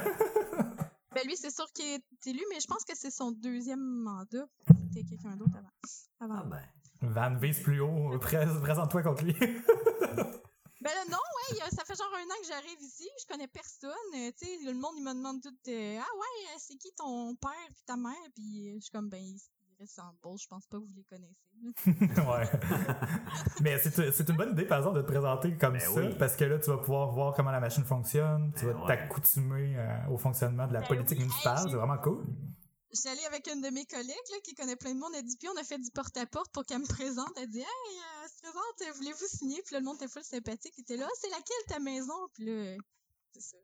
Ben 1.13 1.21
lui, 1.27 1.37
c'est 1.37 1.53
sûr 1.53 1.71
qu'il 1.73 1.85
est 1.85 2.27
élu, 2.27 2.41
mais 2.51 2.59
je 2.59 2.65
pense 2.67 2.83
que 2.83 2.93
c'est 2.95 3.11
son 3.11 3.31
deuxième 3.31 3.79
mandat. 3.83 4.45
Quelqu'un 5.09 5.35
d'autre 5.35 5.57
avant. 5.57 6.33
avant. 6.35 6.41
Ah 6.43 6.47
ben. 7.01 7.09
Van 7.09 7.35
vise 7.35 7.59
plus 7.61 7.79
haut, 7.81 8.17
pré- 8.21 8.45
présente-toi 8.61 9.01
contre 9.03 9.23
lui. 9.25 9.35
Ben 10.81 10.89
là, 10.91 11.03
non, 11.09 11.17
ouais, 11.17 11.69
ça 11.71 11.85
fait 11.85 11.95
genre 11.95 12.11
un 12.13 12.23
an 12.25 12.35
que 12.41 12.47
j'arrive 12.47 12.81
ici, 12.81 13.07
je 13.21 13.25
connais 13.25 13.47
personne. 13.47 13.89
euh, 14.17 14.31
tu 14.37 14.45
sais, 14.45 14.57
le 14.65 14.73
monde, 14.73 14.91
il 14.97 15.03
me 15.05 15.13
demande 15.13 15.41
tout, 15.41 15.47
euh, 15.69 15.97
ah 15.97 16.11
ouais, 16.17 16.53
euh, 16.53 16.57
c'est 16.57 16.75
qui 16.75 16.91
ton 16.97 17.33
père 17.35 17.51
puis 17.73 17.83
ta 17.85 17.95
mère? 17.95 18.11
Puis 18.35 18.73
je 18.75 18.79
suis 18.81 18.91
comme, 18.91 19.07
ben, 19.07 19.17
ils 19.21 19.37
ils 19.37 19.77
restent 19.79 19.99
en 19.99 20.13
Beauce, 20.21 20.43
je 20.43 20.47
pense 20.49 20.67
pas 20.67 20.77
que 20.79 20.83
vous 20.83 20.93
les 20.93 21.05
connaissez. 21.05 21.47
ouais. 21.87 22.49
Mais 23.61 23.79
c'est 23.79 24.11
c'est 24.11 24.27
une 24.29 24.35
bonne 24.35 24.51
idée, 24.51 24.65
par 24.65 24.79
exemple, 24.79 24.97
de 24.97 25.03
te 25.03 25.07
présenter 25.07 25.55
comme 25.57 25.73
Ben 25.73 25.79
ça, 25.79 26.01
oui. 26.01 26.15
parce 26.19 26.35
que 26.35 26.43
là, 26.43 26.59
tu 26.59 26.69
vas 26.69 26.77
pouvoir 26.77 27.11
voir 27.11 27.33
comment 27.33 27.51
la 27.51 27.61
machine 27.61 27.85
fonctionne, 27.85 28.51
tu 28.57 28.65
Ben 28.65 28.73
vas 28.73 28.81
ouais. 28.81 28.87
t'accoutumer 28.87 29.77
euh, 29.77 30.07
au 30.09 30.17
fonctionnement 30.17 30.67
de 30.67 30.73
la 30.73 30.81
Ben 30.81 30.87
politique 30.87 31.17
oui, 31.19 31.23
municipale, 31.25 31.59
hey, 31.59 31.69
c'est 31.71 31.77
vraiment 31.77 31.97
cool. 31.99 32.25
Allée 33.05 33.25
avec 33.25 33.47
une 33.47 33.61
de 33.61 33.69
mes 33.69 33.85
collègues 33.85 34.29
là, 34.31 34.37
qui 34.43 34.53
connaît 34.53 34.75
plein 34.75 34.93
de 34.93 34.99
monde 34.99 35.15
à 35.15 35.21
Dupuis. 35.21 35.49
On 35.49 35.57
a 35.57 35.63
fait 35.63 35.79
du 35.79 35.89
porte-à-porte 35.91 36.51
pour 36.51 36.63
qu'elle 36.65 36.79
me 36.79 36.87
présente. 36.87 37.31
Elle 37.37 37.49
dit 37.49 37.59
Hey, 37.59 37.65
euh, 37.65 38.23
elle 38.23 38.29
se 38.29 38.35
présente, 38.37 38.81
euh, 38.81 38.91
voulez-vous 38.97 39.27
signer? 39.27 39.61
Puis 39.63 39.73
là, 39.73 39.79
le 39.79 39.85
monde 39.85 39.95
était 39.95 40.07
full 40.07 40.23
sympathique. 40.23 40.73
Il 40.77 40.81
était 40.81 40.97
là, 40.97 41.07
Ah, 41.09 41.15
c'est 41.19 41.29
laquelle 41.29 41.65
ta 41.67 41.79
maison? 41.79 42.13
Puis 42.33 42.45
là, 42.45 42.77
c'est 43.33 43.41
ça. 43.41 43.57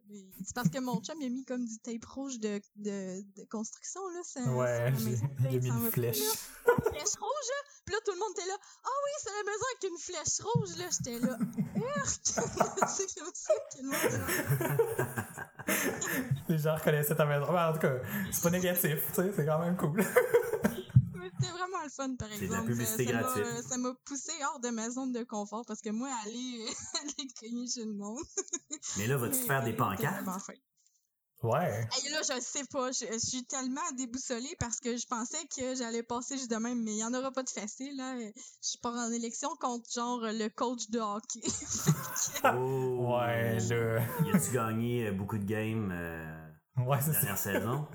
C'est 0.45 0.55
parce 0.55 0.69
que 0.69 0.79
mon 0.79 0.99
chum 1.05 1.15
il 1.21 1.25
a 1.27 1.29
mis 1.29 1.45
comme 1.45 1.65
du 1.65 1.77
tape 1.79 2.05
rouge 2.05 2.39
de, 2.39 2.59
de, 2.75 3.21
de 3.35 3.43
construction. 3.49 4.01
Là, 4.09 4.21
ça, 4.23 4.41
Ouais, 4.53 4.91
j'ai 5.49 5.59
mis 5.59 5.67
une 5.67 5.91
flèche. 5.91 6.19
là. 6.19 6.23
Une 6.77 6.83
flèche 6.91 7.15
rouge, 7.19 7.47
là. 7.49 7.61
Puis 7.85 7.93
là, 7.95 8.01
tout 8.05 8.11
le 8.13 8.19
monde 8.19 8.31
était 8.37 8.47
là. 8.47 8.55
Ah 8.83 8.89
oui, 9.03 9.11
c'est 9.23 9.31
la 9.31 9.43
maison 9.43 9.65
avec 9.71 9.83
une 9.91 9.97
flèche 9.99 10.39
rouge. 10.41 10.77
Là, 10.77 10.89
j'étais 10.91 11.19
là. 11.19 11.37
C'est 12.87 13.19
comme 13.19 13.33
ça 13.33 13.53
que 13.71 13.77
le 13.81 13.83
monde. 13.87 13.99
Les 16.49 16.57
gens 16.57 16.75
reconnaissaient 16.75 17.15
ta 17.15 17.25
maison. 17.25 17.51
Ouais, 17.51 17.59
en 17.59 17.73
tout 17.73 17.79
cas, 17.79 17.93
c'est 18.31 18.41
pas 18.43 18.49
négatif, 18.49 18.99
tu 19.09 19.13
sais, 19.15 19.31
c'est 19.35 19.45
quand 19.45 19.59
même 19.59 19.77
cool. 19.77 20.03
C'était 21.39 21.51
vraiment 21.51 21.83
le 21.83 21.89
fun, 21.89 22.15
par 22.15 22.27
C'est 22.31 22.39
de 22.39 22.43
exemple. 22.45 22.61
la 22.69 22.75
publicité 22.75 23.05
ça, 23.05 23.11
ça 23.11 23.15
m'a- 23.15 23.21
gratuite. 23.21 23.67
Ça 23.69 23.77
m'a 23.77 23.93
poussé 24.05 24.31
hors 24.43 24.59
de 24.59 24.69
ma 24.69 24.89
zone 24.89 25.11
de 25.13 25.23
confort 25.23 25.63
parce 25.65 25.81
que 25.81 25.89
moi, 25.89 26.09
aller, 26.25 26.65
aller 27.01 27.27
cogner 27.39 27.67
chez 27.67 27.85
le 27.85 27.93
monde. 27.93 28.23
Mais 28.97 29.07
là, 29.07 29.17
vas-tu 29.17 29.39
te 29.39 29.45
faire 29.45 29.63
des 29.63 29.73
pancartes? 29.73 30.25
Ouais. 31.41 31.87
Et 32.05 32.09
là, 32.09 32.19
je 32.21 32.41
sais 32.41 32.65
pas. 32.69 32.91
Je, 32.91 33.05
je 33.13 33.17
suis 33.17 33.45
tellement 33.45 33.79
déboussolée 33.95 34.53
parce 34.59 34.81
que 34.81 34.97
je 34.97 35.07
pensais 35.07 35.37
que 35.55 35.73
j'allais 35.73 36.03
passer 36.03 36.35
juste 36.37 36.51
de 36.51 36.57
même, 36.57 36.83
mais 36.83 36.91
il 36.91 36.97
y 36.97 37.03
en 37.05 37.13
aura 37.13 37.31
pas 37.31 37.43
de 37.43 37.49
facile. 37.49 37.95
Là. 37.95 38.13
Je 38.19 38.77
pars 38.81 38.93
en 38.95 39.09
élection 39.09 39.47
contre, 39.57 39.89
genre, 39.89 40.19
le 40.21 40.49
coach 40.49 40.89
de 40.89 40.99
hockey. 40.99 41.39
Oh! 42.43 43.15
Ouais, 43.15 43.57
là. 43.57 44.01
Y 44.25 44.31
a-tu 44.35 44.51
gagné 44.51 45.07
euh, 45.07 45.11
beaucoup 45.13 45.37
de 45.37 45.45
games 45.45 45.91
euh, 45.93 46.51
Ouais, 46.85 46.99
ça. 46.99 47.11
dernière 47.11 47.37
saison? 47.37 47.87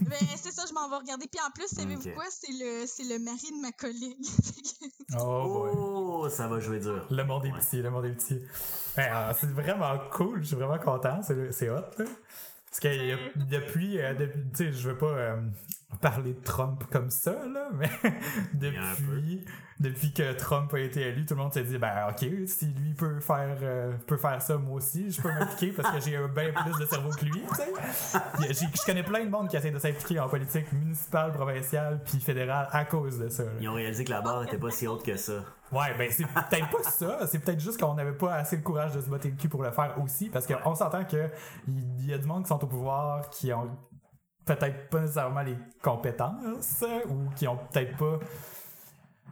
Ben, 0.00 0.18
c'est 0.36 0.52
ça, 0.52 0.64
je 0.68 0.72
m'en 0.74 0.88
vais 0.88 0.96
regarder. 0.96 1.26
Puis 1.26 1.40
en 1.46 1.50
plus, 1.50 1.68
savez-vous 1.68 2.10
quoi? 2.14 2.24
C'est 2.30 2.52
le, 2.52 2.86
c'est 2.86 3.04
le 3.04 3.18
mari 3.18 3.50
de 3.50 3.60
ma 3.62 3.72
collègue. 3.72 4.18
Oh, 5.20 5.44
boy. 5.46 5.70
Oh, 5.76 6.28
ça 6.28 6.48
va 6.48 6.58
jouer 6.58 6.80
dur. 6.80 7.06
Le 7.10 7.22
monde 7.24 7.44
est 7.44 7.52
Ouais. 7.52 7.58
petit, 7.60 7.80
le 7.82 7.90
monde 7.90 8.04
est 8.06 8.12
petit. 8.14 8.40
Ben, 8.96 9.12
euh, 9.14 9.32
c'est 9.38 9.50
vraiment 9.50 9.96
cool, 10.10 10.42
je 10.42 10.48
suis 10.48 10.56
vraiment 10.56 10.78
content, 10.78 11.22
c'est 11.22 11.52
c'est 11.52 11.68
hot. 11.70 11.74
Là. 11.98 12.04
Parce 12.66 12.80
que 12.80 12.88
y 12.88 13.12
a- 13.12 13.18
depuis, 13.36 14.00
euh, 14.00 14.14
depuis 14.14 14.40
tu 14.50 14.56
sais, 14.56 14.72
je 14.72 14.88
veux 14.88 14.98
pas 14.98 15.06
euh, 15.06 15.36
parler 16.00 16.34
de 16.34 16.40
Trump 16.40 16.84
comme 16.90 17.10
ça, 17.10 17.32
là, 17.32 17.68
mais 17.74 17.90
y 18.54 18.58
depuis, 18.58 19.44
depuis 19.80 20.12
que 20.12 20.32
Trump 20.34 20.72
a 20.74 20.80
été 20.80 21.00
élu, 21.02 21.26
tout 21.26 21.34
le 21.34 21.42
monde 21.42 21.52
s'est 21.52 21.64
dit, 21.64 21.78
ben 21.78 22.08
ok, 22.08 22.26
si 22.46 22.66
lui 22.66 22.94
peut 22.94 23.20
faire, 23.20 23.56
euh, 23.62 23.92
peut 24.06 24.16
faire 24.16 24.40
ça, 24.40 24.56
moi 24.56 24.76
aussi, 24.76 25.10
je 25.10 25.20
peux 25.20 25.32
m'impliquer 25.32 25.72
parce 25.72 25.90
que 25.90 26.00
j'ai 26.00 26.16
bien 26.34 26.52
plus 26.52 26.78
de 26.78 26.86
cerveau 26.86 27.10
que 27.10 27.24
lui, 27.24 27.42
tu 27.48 27.54
sais. 27.54 27.72
Y 28.40 28.54
Je 28.54 28.86
connais 28.86 29.02
plein 29.02 29.24
de 29.24 29.30
monde 29.30 29.48
qui 29.48 29.56
essaie 29.56 29.70
de 29.70 29.78
s'impliquer 29.78 30.20
en 30.20 30.28
politique 30.28 30.72
municipale, 30.72 31.32
provinciale, 31.32 32.00
puis 32.04 32.20
fédérale 32.20 32.68
à 32.70 32.84
cause 32.84 33.18
de 33.18 33.28
ça. 33.28 33.44
là. 33.44 33.50
Ils 33.60 33.68
ont 33.68 33.74
réalisé 33.74 34.04
que 34.04 34.10
la 34.10 34.20
barre 34.20 34.44
était 34.44 34.58
pas 34.58 34.70
si 34.70 34.86
haute 34.86 35.04
que 35.04 35.16
ça. 35.16 35.44
Ouais, 35.72 35.92
ben 35.98 36.08
c'est 36.10 36.26
peut-être 36.26 36.70
pas 36.70 36.82
ça, 36.88 37.26
c'est 37.26 37.40
peut-être 37.40 37.58
juste 37.58 37.80
qu'on 37.80 37.94
n'avait 37.94 38.12
pas 38.12 38.34
assez 38.34 38.56
le 38.56 38.62
courage 38.62 38.92
de 38.92 39.00
se 39.00 39.08
botter 39.08 39.30
le 39.30 39.36
cul 39.36 39.48
pour 39.48 39.62
le 39.62 39.72
faire 39.72 39.96
aussi, 40.00 40.28
parce 40.28 40.46
qu'on 40.46 40.74
s'entend 40.74 41.04
que 41.04 41.28
il 41.66 42.06
y 42.06 42.12
a 42.12 42.18
du 42.18 42.26
monde 42.26 42.42
qui 42.42 42.48
sont 42.48 42.62
au 42.62 42.68
pouvoir 42.68 43.28
qui 43.30 43.52
ont 43.52 43.68
peut-être 44.44 44.88
pas 44.90 45.00
nécessairement 45.00 45.42
les 45.42 45.56
compétences 45.82 46.84
ou 47.08 47.30
qui 47.36 47.46
ont 47.48 47.56
peut-être 47.56 47.96
pas 47.96 48.18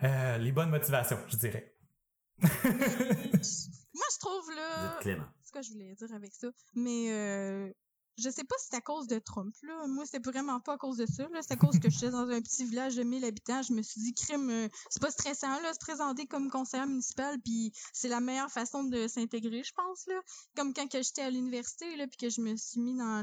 euh, 0.05 0.39
les 0.39 0.53
bonnes 0.53 0.71
motivations, 0.71 1.19
je 1.29 1.37
dirais. 1.37 1.73
Moi, 2.43 2.51
je 2.65 4.19
trouve 4.19 4.45
Vous 4.47 4.57
là. 4.57 4.95
êtes 4.95 5.01
clément. 5.01 5.25
C'est 5.43 5.49
ce 5.49 5.53
que 5.53 5.63
je 5.63 5.73
voulais 5.73 5.95
dire 5.95 6.15
avec 6.15 6.33
ça. 6.33 6.49
Mais 6.75 7.11
euh, 7.13 7.73
je 8.19 8.31
sais 8.31 8.45
pas 8.45 8.55
si 8.59 8.69
c'est 8.71 8.77
à 8.77 8.81
cause 8.81 9.07
de 9.07 9.19
Trump, 9.19 9.55
là. 9.63 9.87
Moi, 9.87 10.05
c'est 10.07 10.25
vraiment 10.25 10.61
pas 10.61 10.75
à 10.75 10.79
cause 10.79 10.99
de 10.99 11.07
ça, 11.07 11.29
là. 11.29 11.41
C'est 11.43 11.53
à 11.53 11.57
cause 11.57 11.79
que 11.79 11.91
j'étais 11.91 12.11
dans 12.11 12.29
un 12.29 12.41
petit 12.41 12.65
village 12.65 12.97
de 12.97 13.03
1000 13.03 13.25
habitants. 13.25 13.63
Je 13.63 13.73
me 13.73 13.83
suis 13.83 14.01
dit, 14.01 14.15
crime, 14.15 14.51
euh, 14.51 14.69
c'est 14.91 15.01
pas 15.01 15.11
stressant, 15.11 15.61
là, 15.61 15.73
se 15.73 15.79
présenter 15.79 16.27
comme 16.27 16.51
conseiller 16.51 16.87
municipal, 16.87 17.41
puis 17.43 17.73
c'est 17.93 18.09
la 18.09 18.21
meilleure 18.21 18.51
façon 18.51 18.85
de 18.85 19.09
s'intégrer, 19.09 19.63
je 19.63 19.73
pense, 19.73 20.07
là. 20.07 20.21
Comme 20.57 20.75
quand 20.75 20.89
que 20.89 21.03
j'étais 21.03 21.23
à 21.23 21.31
l'université, 21.31 21.97
là, 21.97 22.07
puis 22.07 22.19
que 22.19 22.29
je 22.29 22.41
me 22.41 22.57
suis 22.57 22.81
mis 22.81 22.97
dans 22.97 23.23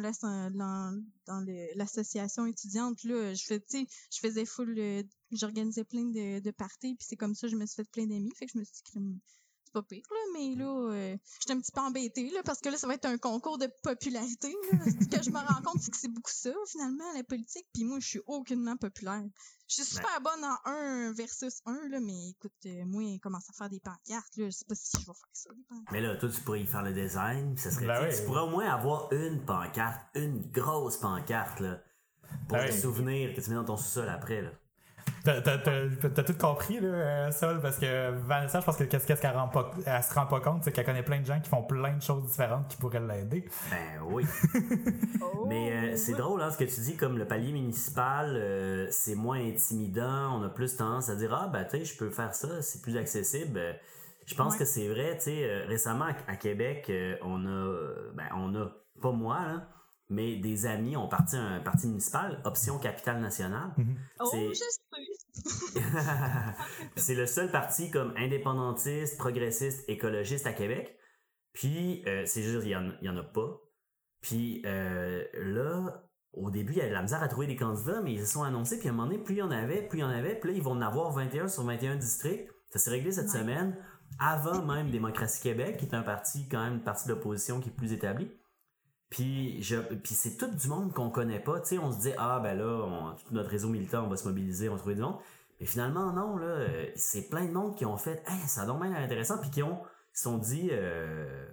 dans, 1.28 1.46
l'association 1.76 2.46
étudiante, 2.46 3.04
là. 3.04 3.34
Je 3.34 3.44
fais, 3.44 3.60
tu 3.60 3.80
sais, 3.80 3.88
je 4.12 4.20
faisais 4.20 4.46
full, 4.46 4.76
euh, 4.78 5.04
j'organisais 5.32 5.84
plein 5.84 6.06
de, 6.06 6.40
de 6.40 6.52
parties, 6.52 6.96
puis 6.96 7.06
c'est 7.08 7.18
comme 7.18 7.36
ça, 7.36 7.48
je 7.48 7.56
me 7.56 7.66
suis 7.66 7.76
fait 7.76 7.90
plein 7.92 8.08
d'amis. 8.08 8.32
Fait 8.36 8.46
que 8.46 8.52
je 8.54 8.58
me 8.58 8.64
suis 8.64 8.74
dit, 8.74 8.84
crime, 8.84 9.20
c'est 9.70 9.74
pas 9.74 9.84
pire, 9.84 10.04
là, 10.10 10.18
mais 10.34 10.56
là, 10.56 10.66
euh, 10.66 11.18
j'étais 11.40 11.54
un 11.54 11.60
petit 11.60 11.72
peu 11.72 11.82
embêtée, 11.82 12.30
là, 12.32 12.42
parce 12.44 12.60
que 12.60 12.70
là, 12.70 12.78
ça 12.78 12.88
va 12.88 12.96
être 12.96 13.06
un 13.06 13.18
concours 13.18 13.58
de 13.58 13.68
popularité, 13.84 14.56
là. 14.72 14.80
Ce 14.86 15.06
que 15.06 15.24
je 15.24 15.30
me 15.30 15.38
rends 15.38 15.62
compte, 15.62 15.82
c'est 15.82 15.92
que 15.92 15.98
c'est 15.98 16.08
beaucoup 16.08 16.32
ça, 16.32 16.52
finalement, 16.68 17.12
la 17.14 17.24
politique, 17.24 17.68
puis 17.74 17.84
moi, 17.84 18.00
je 18.00 18.08
suis 18.08 18.22
aucunement 18.26 18.76
populaire. 18.78 19.24
Je 19.68 19.76
suis 19.76 19.86
super 19.86 20.20
bonne 20.22 20.44
en 20.44 20.58
un 20.72 21.12
versus 21.14 21.62
un, 21.66 21.88
là, 21.90 22.00
mais 22.00 22.30
écoute, 22.30 22.54
euh, 22.66 22.86
moi, 22.86 23.04
commence 23.22 23.48
à 23.50 23.54
faire 23.54 23.70
des 23.70 23.80
pancartes, 23.80 24.36
là, 24.38 24.46
je 24.46 24.50
sais 24.50 24.66
pas 24.66 24.76
si 24.76 24.92
je 24.94 25.06
vais 25.06 25.06
faire 25.06 25.30
ça, 25.34 25.50
des 25.54 25.64
pancartes. 25.64 25.92
Mais 25.92 26.02
là, 26.02 26.16
toi, 26.16 26.30
tu 26.30 26.42
pourrais 26.42 26.62
y 26.62 26.66
faire 26.66 26.84
le 26.84 26.94
design, 26.94 27.56
ça 27.58 27.70
serait, 27.72 27.86
Ben 27.86 28.10
tu 28.16 28.24
pourrais 28.26 28.42
au 28.42 28.50
moins 28.50 28.68
avoir 28.70 29.12
une 29.14 29.46
pancarte, 29.46 30.02
une 30.16 30.42
grosse 30.52 30.98
pancarte, 30.98 31.60
là, 31.60 31.82
pour 32.48 32.58
Ben 32.58 32.68
te 32.68 32.74
oui. 32.74 32.80
souvenir 32.82 33.36
que 33.36 33.42
tu 33.42 33.50
mets 33.50 33.56
dans 33.58 33.66
ton 33.66 33.78
sous-sol 33.78 34.10
après, 34.10 34.42
là. 34.42 34.52
T'as, 35.30 35.42
t'as- 35.42 35.58
t'as- 35.60 36.10
t'as 36.10 36.24
tout 36.24 36.34
compris, 36.38 36.80
là, 36.80 36.88
euh, 36.88 37.32
Sol, 37.32 37.60
parce 37.62 37.78
que 37.78 38.10
Vanessa, 38.26 38.62
je 38.62 38.66
pense 38.66 38.78
que 38.78 38.84
qu'est-ce 38.86 39.06
qu'elle 39.22 39.36
rend 39.36 39.48
pas, 39.48 39.70
elle 39.86 40.02
se 40.04 40.12
rend 40.16 40.26
pas 40.26 40.40
compte, 40.40 40.64
c'est 40.64 40.72
qu'elle 40.72 40.86
connaît 40.86 41.04
plein 41.04 41.20
de 41.20 41.26
gens 41.26 41.40
qui 41.40 41.50
font 41.50 41.62
plein 41.62 41.96
de 41.98 42.02
choses 42.02 42.26
différentes 42.26 42.68
qui 42.68 42.78
pourraient 42.78 43.00
l'aider. 43.00 43.48
Ben 43.70 44.02
oui. 44.10 44.26
Oh! 45.22 45.46
Mais 45.48 45.72
euh, 45.94 45.96
c'est 45.98 46.14
drôle, 46.14 46.42
hein, 46.42 46.50
ce 46.50 46.58
que 46.58 46.64
tu 46.64 46.82
dis, 46.82 46.96
comme 46.98 47.18
le 47.20 47.26
palier 47.26 47.52
municipal, 47.52 48.34
euh, 48.36 48.88
c'est 48.90 49.14
moins 49.16 49.40
intimidant, 49.40 50.40
on 50.40 50.44
a 50.44 50.50
plus 50.50 50.76
tendance 50.78 51.10
à 51.10 51.16
dire, 51.16 51.32
ah, 51.34 51.48
ben, 51.48 51.64
tu 51.66 51.78
sais, 51.78 51.86
je 51.86 51.96
peux 51.98 52.10
faire 52.10 52.34
ça, 52.34 52.62
c'est 52.64 52.82
plus 52.82 52.98
accessible. 52.98 53.60
Je 54.26 54.34
pense 54.36 54.54
Ouais. 54.54 54.60
que 54.60 54.66
c'est 54.66 54.88
vrai, 54.88 55.16
tu 55.18 55.26
sais, 55.26 55.44
euh, 55.44 55.66
récemment 55.68 56.08
à 56.28 56.36
Québec, 56.38 56.88
euh, 56.90 57.16
on 57.22 57.46
a, 57.46 57.94
ben, 58.16 58.26
on 58.36 58.56
a, 58.56 58.68
pas 59.02 59.12
moi, 59.12 59.38
là, 59.48 59.62
mais 60.10 60.38
des 60.38 60.66
amis 60.66 60.98
ont 60.98 61.08
parti 61.08 61.36
un 61.36 61.60
parti 61.60 61.88
municipal, 61.88 62.42
Option 62.46 62.80
Capitale 62.80 63.22
Nationale. 63.22 63.72
Oh, 64.20 64.26
sais! 64.32 64.50
Puis 65.74 65.84
c'est 66.96 67.16
le 67.16 67.26
seul 67.26 67.52
parti 67.52 67.92
comme 67.92 68.14
indépendantiste, 68.18 69.18
progressiste, 69.18 69.88
écologiste 69.88 70.48
à 70.48 70.54
Québec. 70.54 70.98
Puis 71.54 72.04
euh, 72.08 72.24
c'est 72.26 72.44
juste, 72.44 72.66
il 72.66 72.72
y, 72.72 72.76
en, 72.76 72.90
en 72.90 73.18
a 73.18 73.24
pas. 73.24 73.60
Puis 74.22 74.62
euh, 74.66 75.24
là, 75.34 76.04
au 76.34 76.50
début, 76.52 76.74
il 76.74 76.78
y 76.78 76.82
avait 76.82 76.90
de 76.90 76.96
la 76.96 77.02
misère 77.02 77.24
à 77.24 77.28
trouver 77.28 77.48
des 77.48 77.56
candidats, 77.56 78.02
mais 78.02 78.14
ils 78.14 78.20
se 78.20 78.34
sont 78.34 78.44
annoncés. 78.44 78.80
Puis 78.80 78.88
à 78.88 78.92
un 78.92 78.96
moment 78.96 79.08
donné, 79.08 79.20
plus 79.24 79.36
il 79.36 79.40
y 79.40 79.42
en 79.42 79.52
avait, 79.52 79.88
plus 79.88 80.00
il 80.00 80.02
y 80.02 80.06
en 80.06 80.10
avait. 80.10 80.40
Puis 80.40 80.52
là, 80.52 80.56
ils 80.58 80.64
vont 80.64 80.72
en 80.72 80.82
avoir 80.82 81.12
21 81.12 81.48
sur 81.48 81.64
21 81.64 81.96
districts. 81.96 82.50
Ça 82.72 82.80
s'est 82.80 82.92
réglé 82.92 83.12
cette 83.12 83.26
Ouais. 83.34 83.40
semaine, 83.40 83.76
avant 84.20 84.64
même 84.66 84.92
Démocratie 84.92 85.42
Québec, 85.42 85.78
qui 85.78 85.86
est 85.86 85.96
un 85.96 86.04
parti, 86.04 86.48
quand 86.50 86.64
même, 86.64 86.76
une 86.76 86.84
partie 86.84 87.08
d'opposition 87.08 87.60
qui 87.60 87.70
est 87.70 87.74
plus 87.74 87.94
établi. 87.94 88.30
Puis, 89.10 89.62
je, 89.64 89.76
puis 89.78 90.14
c'est 90.14 90.38
tout 90.38 90.50
du 90.54 90.68
monde 90.68 90.94
qu'on 90.94 91.10
connaît 91.10 91.40
pas. 91.40 91.60
Tu 91.62 91.68
sais, 91.70 91.78
on 91.80 91.92
se 91.92 92.00
dit, 92.00 92.12
ah 92.18 92.40
ben 92.44 92.56
là, 92.58 92.86
on- 92.86 93.16
tout 93.16 93.34
notre 93.34 93.50
réseau 93.50 93.70
militant, 93.70 94.04
on 94.06 94.08
va 94.10 94.16
se 94.18 94.28
mobiliser, 94.28 94.70
on 94.70 94.74
va 94.74 94.78
trouver 94.80 94.96
du 94.96 95.02
monde. 95.02 95.18
Mais 95.60 95.66
finalement, 95.66 96.14
non, 96.14 96.38
là, 96.38 96.66
c'est 96.96 97.28
plein 97.30 97.46
de 97.46 97.52
monde 97.52 97.76
qui 97.76 97.86
ont 97.86 97.98
fait, 97.98 98.24
hey, 98.28 98.40
ça 98.48 98.62
a 98.62 98.66
donc 98.66 98.82
bien 98.82 98.92
l'air 98.92 99.02
intéressant, 99.04 99.40
puis 99.40 99.50
qui 99.50 99.64
ont, 99.64 99.80
se 100.14 100.24
sont 100.24 100.38
dit, 100.38 100.70
euh, 100.72 101.46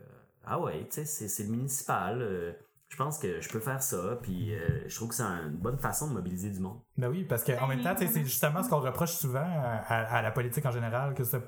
ah 0.45 0.61
ouais, 0.61 0.85
tu 0.85 0.93
sais, 0.97 1.05
c'est, 1.07 1.29
c'est 1.29 1.45
le 1.45 1.51
municipal, 1.51 2.21
euh, 2.23 2.53
je 2.89 2.97
pense 2.97 3.19
que 3.19 3.41
je 3.41 3.49
peux 3.49 3.59
faire 3.59 3.83
ça, 3.83 4.17
puis 4.23 4.55
euh, 4.55 4.85
je 4.87 4.95
trouve 4.95 5.09
que 5.09 5.15
c'est 5.17 5.23
une 5.25 5.57
bonne 5.57 5.79
façon 5.79 6.07
de 6.09 6.13
mobiliser 6.13 6.51
du 6.51 6.61
monde. 6.61 6.79
Ben 6.97 7.09
oui, 7.09 7.25
parce 7.25 7.43
qu'en 7.43 7.67
même 7.67 7.83
temps, 7.83 7.95
tu 7.97 8.07
sais, 8.07 8.13
c'est 8.13 8.23
justement 8.25 8.63
ce 8.63 8.69
qu'on 8.69 8.81
reproche 8.81 9.13
souvent 9.15 9.41
à, 9.41 9.83
à- 9.89 10.19
à 10.19 10.23
la 10.23 10.31
politique 10.31 10.65
en 10.67 10.71
général, 10.71 11.15
que 11.15 11.25
soit 11.25 11.43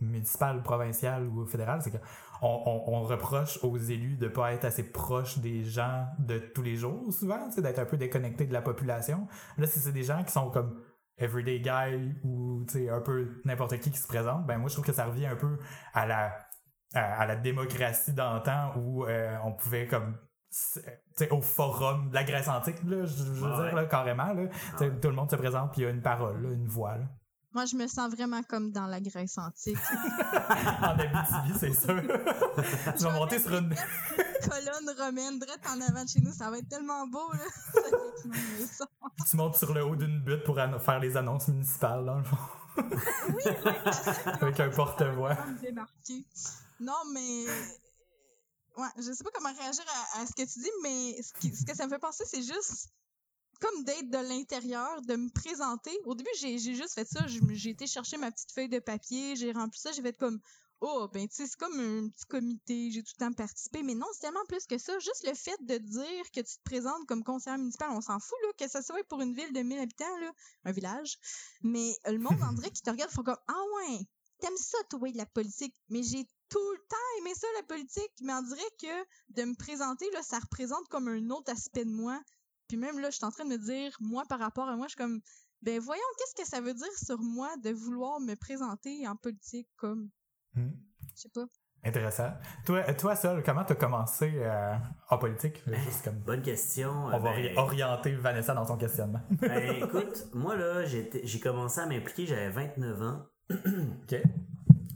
municipal, 0.00 0.62
provincial 0.62 1.26
ou 1.26 1.46
fédéral, 1.46 1.80
c'est 1.82 1.90
qu'on 1.90 1.98
on, 2.42 2.82
on 2.86 3.02
reproche 3.02 3.58
aux 3.64 3.76
élus 3.76 4.16
de 4.16 4.28
pas 4.28 4.52
être 4.52 4.64
assez 4.64 4.90
proches 4.90 5.38
des 5.38 5.64
gens 5.64 6.06
de 6.18 6.38
tous 6.38 6.62
les 6.62 6.76
jours, 6.76 7.12
souvent, 7.12 7.48
d'être 7.48 7.78
un 7.78 7.84
peu 7.84 7.96
déconnectés 7.96 8.46
de 8.46 8.52
la 8.52 8.62
population. 8.62 9.26
Là, 9.56 9.66
si 9.66 9.78
c'est 9.80 9.92
des 9.92 10.04
gens 10.04 10.22
qui 10.24 10.32
sont 10.32 10.50
comme 10.50 10.80
everyday 11.18 11.60
guy 11.60 12.14
ou 12.24 12.64
un 12.90 13.00
peu 13.00 13.40
n'importe 13.44 13.78
qui 13.80 13.90
qui 13.90 13.98
se 13.98 14.06
présente, 14.06 14.46
ben 14.46 14.58
moi 14.58 14.68
je 14.68 14.74
trouve 14.74 14.86
que 14.86 14.92
ça 14.92 15.06
revient 15.06 15.26
un 15.26 15.36
peu 15.36 15.58
à 15.92 16.06
la 16.06 16.36
à, 16.94 17.20
à 17.20 17.26
la 17.26 17.36
démocratie 17.36 18.12
d'antan 18.12 18.72
où 18.76 19.04
euh, 19.04 19.36
on 19.44 19.52
pouvait 19.52 19.86
comme 19.86 20.16
sais 20.50 21.30
au 21.30 21.42
forum 21.42 22.08
de 22.08 22.14
la 22.14 22.24
Grèce 22.24 22.48
antique 22.48 22.82
là, 22.84 23.04
je, 23.04 23.16
je 23.16 23.44
veux 23.44 23.50
Ah 23.52 23.62
dire 23.64 23.74
là, 23.74 23.84
carrément 23.86 24.32
là, 24.32 24.44
ouais. 24.80 25.00
tout 25.00 25.08
le 25.08 25.14
monde 25.14 25.30
se 25.30 25.36
présente 25.36 25.72
puis 25.72 25.82
il 25.82 25.84
y 25.84 25.86
a 25.86 25.90
une 25.90 26.02
parole, 26.02 26.42
là, 26.42 26.50
une 26.50 26.66
voix 26.66 26.96
là. 26.96 27.04
Moi, 27.52 27.64
je 27.64 27.76
me 27.76 27.86
sens 27.86 28.12
vraiment 28.12 28.42
comme 28.42 28.70
dans 28.72 28.86
la 28.86 29.00
Grèce 29.00 29.38
antique. 29.38 29.78
en 30.82 30.98
Abitibi, 30.98 31.58
c'est 31.58 31.72
sûr. 31.72 32.02
tu 32.98 33.04
vas 33.04 33.10
monter 33.12 33.38
sur 33.38 33.54
une 33.56 33.74
Colonne 34.48 34.94
romaine, 34.98 35.38
drette 35.38 35.66
en 35.68 35.80
avant 35.80 36.04
de 36.04 36.08
chez 36.08 36.20
nous, 36.20 36.32
ça 36.32 36.50
va 36.50 36.58
être 36.58 36.68
tellement 36.68 37.06
beau, 37.06 37.32
là. 37.32 37.40
Ça 38.70 38.86
fait 38.86 39.30
tu 39.30 39.36
montes 39.36 39.56
sur 39.56 39.72
le 39.74 39.84
haut 39.84 39.96
d'une 39.96 40.20
butte 40.20 40.44
pour 40.44 40.56
faire 40.56 41.00
les 41.00 41.16
annonces 41.16 41.48
municipales 41.48 42.04
dans 42.04 42.18
le 42.18 42.24
fond. 42.24 42.36
Avec 44.40 44.60
un 44.60 44.70
porte-voix. 44.70 45.36
Non, 46.80 46.94
mais. 47.12 47.46
Ouais, 48.76 48.86
je 48.98 49.12
sais 49.12 49.24
pas 49.24 49.30
comment 49.34 49.52
réagir 49.52 49.84
à, 50.14 50.20
à 50.20 50.26
ce 50.26 50.32
que 50.32 50.42
tu 50.42 50.60
dis, 50.60 50.70
mais 50.82 51.20
ce, 51.22 51.32
qui- 51.40 51.54
ce 51.54 51.64
que 51.64 51.74
ça 51.74 51.84
me 51.86 51.90
fait 51.90 51.98
penser, 51.98 52.24
c'est 52.26 52.42
juste 52.42 52.88
comme 53.60 53.84
d'être 53.84 54.10
de 54.10 54.18
l'intérieur, 54.18 55.02
de 55.02 55.16
me 55.16 55.30
présenter. 55.30 55.96
Au 56.04 56.14
début, 56.14 56.30
j'ai 56.40 56.58
juste 56.58 56.94
fait 56.94 57.06
ça. 57.06 57.26
J'ai 57.26 57.70
été 57.70 57.86
chercher 57.86 58.16
ma 58.16 58.30
petite 58.30 58.52
feuille 58.52 58.68
de 58.68 58.78
papier, 58.78 59.36
j'ai 59.36 59.52
rempli 59.52 59.80
ça, 59.80 59.92
j'ai 59.92 60.02
fait 60.02 60.16
comme. 60.16 60.40
Oh, 60.80 61.08
ben, 61.12 61.26
tu 61.26 61.34
sais, 61.34 61.46
c'est 61.48 61.58
comme 61.58 61.80
un 61.80 62.08
petit 62.08 62.24
comité, 62.26 62.92
j'ai 62.92 63.02
tout 63.02 63.12
le 63.18 63.26
temps 63.26 63.32
participé. 63.32 63.82
Mais 63.82 63.96
non, 63.96 64.06
c'est 64.12 64.20
tellement 64.20 64.44
plus 64.46 64.64
que 64.64 64.78
ça. 64.78 64.96
Juste 65.00 65.26
le 65.26 65.34
fait 65.34 65.58
de 65.62 65.76
dire 65.76 66.30
que 66.32 66.40
tu 66.40 66.56
te 66.56 66.62
présentes 66.64 67.04
comme 67.08 67.24
conseiller 67.24 67.56
municipal, 67.56 67.90
on 67.90 68.00
s'en 68.00 68.20
fout, 68.20 68.38
là, 68.44 68.52
que 68.56 68.70
ça 68.70 68.80
soit 68.80 69.02
pour 69.08 69.20
une 69.20 69.34
ville 69.34 69.52
de 69.52 69.60
1000 69.60 69.76
habitants, 69.80 70.18
là, 70.20 70.32
un 70.64 70.70
village. 70.70 71.18
Mais 71.62 71.96
euh, 72.06 72.12
le 72.12 72.18
monde, 72.18 72.40
en 72.42 72.54
qui 72.54 72.80
te 72.80 72.90
regarde, 72.90 73.10
font 73.10 73.24
comme, 73.24 73.38
ah 73.48 73.62
ouais, 73.74 74.06
t'aimes 74.40 74.56
ça, 74.56 74.78
toi, 74.88 75.10
de 75.10 75.16
la 75.16 75.26
politique. 75.26 75.74
Mais 75.88 76.04
j'ai 76.04 76.24
tout 76.48 76.72
le 76.72 76.78
temps 76.88 77.18
aimé 77.18 77.34
ça, 77.34 77.46
la 77.56 77.62
politique. 77.64 78.12
Mais 78.20 78.34
on 78.34 78.42
dirait 78.42 78.76
que 78.80 79.04
de 79.30 79.44
me 79.44 79.56
présenter, 79.56 80.08
là, 80.12 80.22
ça 80.22 80.38
représente 80.38 80.86
comme 80.88 81.08
un 81.08 81.30
autre 81.30 81.50
aspect 81.50 81.84
de 81.84 81.90
moi. 81.90 82.20
Puis 82.68 82.76
même 82.76 82.98
là, 83.00 83.10
je 83.10 83.16
suis 83.16 83.24
en 83.24 83.30
train 83.30 83.44
de 83.44 83.50
me 83.50 83.58
dire, 83.58 83.96
moi, 84.00 84.24
par 84.28 84.38
rapport 84.38 84.68
à 84.68 84.76
moi, 84.76 84.86
je 84.86 84.90
suis 84.90 84.98
comme, 84.98 85.20
ben 85.62 85.80
voyons, 85.80 86.02
qu'est-ce 86.18 86.42
que 86.42 86.48
ça 86.48 86.60
veut 86.60 86.74
dire 86.74 86.92
sur 87.02 87.18
moi 87.20 87.50
de 87.64 87.70
vouloir 87.70 88.20
me 88.20 88.34
présenter 88.34 89.06
en 89.08 89.16
politique 89.16 89.68
comme, 89.76 90.10
Hmm. 90.54 90.70
je 91.14 91.20
sais 91.22 91.28
pas. 91.30 91.44
Intéressant. 91.84 92.32
Toi, 92.66 92.92
toi 92.94 93.14
Sol, 93.14 93.42
comment 93.44 93.64
t'as 93.64 93.76
commencé 93.76 94.32
euh, 94.36 94.74
en 95.10 95.18
politique? 95.18 95.62
Juste 95.84 96.02
comme... 96.04 96.18
Bonne 96.18 96.42
question. 96.42 96.90
On 96.90 97.10
va 97.10 97.18
Ben, 97.20 97.28
ori- 97.30 97.56
orienter 97.56 98.14
Vanessa 98.16 98.52
dans 98.54 98.66
son 98.66 98.76
questionnement. 98.76 99.20
ben, 99.30 99.84
écoute, 99.84 100.26
moi 100.34 100.56
là, 100.56 100.84
j'ai 100.86 101.40
commencé 101.40 101.80
à 101.80 101.86
m'impliquer, 101.86 102.26
j'avais 102.26 102.48
29 102.50 103.02
ans. 103.02 103.26
OK. 103.50 104.16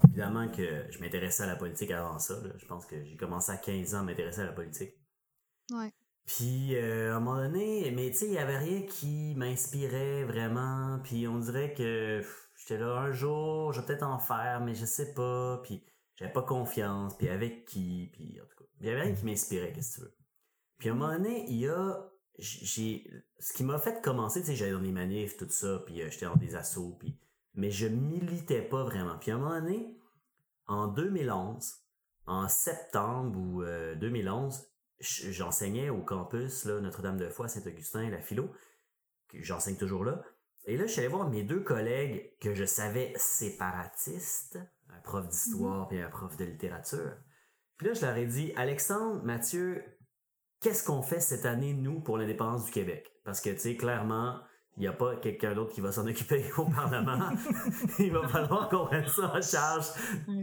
Évidemment 0.09 0.49
que 0.49 0.87
je 0.91 0.99
m'intéressais 0.99 1.45
à 1.45 1.47
la 1.47 1.57
politique 1.57 1.91
avant 1.93 2.19
ça. 2.19 2.35
là. 2.35 2.51
Je 2.59 2.67
pense 2.67 2.85
que 2.87 3.03
j'ai 3.05 3.17
commencé 3.17 3.53
à 3.53 3.57
15 3.59 3.95
ans 3.95 4.01
à 4.01 4.03
m'intéresser 4.03 4.41
à 4.41 4.47
la 4.47 4.53
politique. 4.53 4.95
Ouais. 5.71 5.93
Puis 6.27 6.77
euh, 6.77 7.13
à 7.13 7.17
un 7.17 7.21
moment 7.21 7.37
donné, 7.43 7.91
mais 7.91 8.11
tu 8.11 8.19
sais, 8.19 8.27
il 8.27 8.33
y 8.33 8.39
avait 8.39 8.59
rien 8.59 8.83
qui 8.83 9.35
m'inspirait 9.37 10.25
vraiment. 10.25 11.01
Puis 11.03 11.27
on 11.27 11.39
dirait 11.39 11.75
que 11.75 12.23
j'étais 12.57 12.79
là 12.79 12.99
un 13.01 13.13
jour, 13.13 13.73
je 13.73 13.81
vais 13.81 13.87
peut-être 13.87 14.05
en 14.05 14.19
faire, 14.19 14.61
mais 14.61 14.75
je 14.75 14.85
sais 14.85 15.13
pas. 15.15 15.61
Puis 15.65 15.83
j'avais 16.17 16.33
pas 16.33 16.43
confiance. 16.43 17.17
Puis 17.19 17.29
avec 17.29 17.65
qui? 17.67 18.11
Puis 18.13 18.41
en 18.41 18.45
tout 18.47 18.65
cas, 18.65 18.71
il 18.81 18.87
y 18.87 18.91
avait 18.91 19.03
rien 19.03 19.15
qui 19.15 19.25
m'inspirait, 19.25 19.73
qu'est-ce 19.73 19.91
que 19.91 19.95
tu 19.97 20.01
veux. 20.03 20.17
Puis 20.79 20.89
à 20.89 20.93
un 20.93 20.95
moment 20.97 21.13
donné, 21.13 21.45
il 21.49 21.57
y 21.59 21.69
a. 21.69 22.09
J'ai. 22.39 23.05
Ce 23.39 23.53
qui 23.53 23.65
m'a 23.65 23.79
fait 23.79 24.01
commencer, 24.01 24.41
tu 24.41 24.47
sais, 24.47 24.55
j'allais 24.57 24.73
dans 24.73 24.81
des 24.81 24.93
manifs, 24.93 25.37
tout 25.37 25.49
ça, 25.51 25.83
puis 25.85 26.01
euh, 26.03 26.09
j'étais 26.11 26.27
dans 26.27 26.37
des 26.37 26.55
assauts, 26.55 26.97
puis. 26.99 27.19
Mais 27.55 27.71
je 27.71 27.87
militais 27.87 28.63
pas 28.63 28.83
vraiment. 28.85 29.19
Puis 29.19 29.31
à 29.31 29.35
un 29.35 29.39
moment 29.39 29.61
donné, 29.61 29.99
en 30.67 30.87
2011, 30.87 31.75
en 32.27 32.49
septembre 32.49 33.39
ou 33.39 33.63
euh, 33.63 33.95
2011, 33.97 34.57
j- 34.57 34.63
j'enseignais 35.03 35.91
au 35.91 36.03
campus 36.03 36.67
Notre-Dame-de-Foy 36.67 37.49
Saint-Augustin, 37.49 38.09
la 38.11 38.21
philo, 38.21 38.51
que 39.29 39.43
j'enseigne 39.43 39.77
toujours 39.77 40.05
là. 40.05 40.23
Et 40.65 40.77
là, 40.77 40.87
je 40.87 40.93
suis 40.93 41.01
allé 41.01 41.09
voir 41.09 41.29
mes 41.29 41.43
deux 41.43 41.61
collègues 41.61 42.37
que 42.41 42.55
je 42.55 42.65
savais 42.65 43.13
séparatistes, 43.17 44.59
un 44.91 45.01
prof 45.01 45.27
d'histoire 45.29 45.93
et 45.93 46.01
un 46.01 46.09
prof 46.09 46.37
de 46.37 46.45
littérature. 46.45 47.17
Puis 47.77 47.89
là, 47.89 47.95
je 47.95 48.07
leur 48.07 48.17
ai 48.17 48.27
dit, 48.27 48.53
Alexandre, 48.57 49.23
Mathieu, 49.25 49.83
qu'est-ce 50.61 50.85
qu'on 50.85 51.03
fait 51.03 51.21
cette 51.21 51.47
année, 51.47 51.75
nous, 51.75 52.01
pour 52.01 52.17
l'indépendance 52.17 52.67
du 52.67 52.71
Québec? 52.71 53.11
Parce 53.25 53.41
que, 53.41 53.51
tu 53.51 53.59
sais, 53.59 53.77
clairement, 53.77 54.41
il 54.77 54.81
n'y 54.81 54.87
a 54.87 54.93
pas 54.93 55.17
quelqu'un 55.17 55.55
d'autre 55.55 55.73
qui 55.73 55.81
va 55.81 55.91
s'en 55.91 56.07
occuper 56.09 56.45
au 56.57 56.67
Parlement. 56.67 57.31
il 57.99 58.13
va 58.13 58.27
falloir 58.29 58.69
qu'on 58.69 58.87
prenne 58.87 59.07
ça 59.09 59.35
en 59.35 59.43
charge 59.43 59.87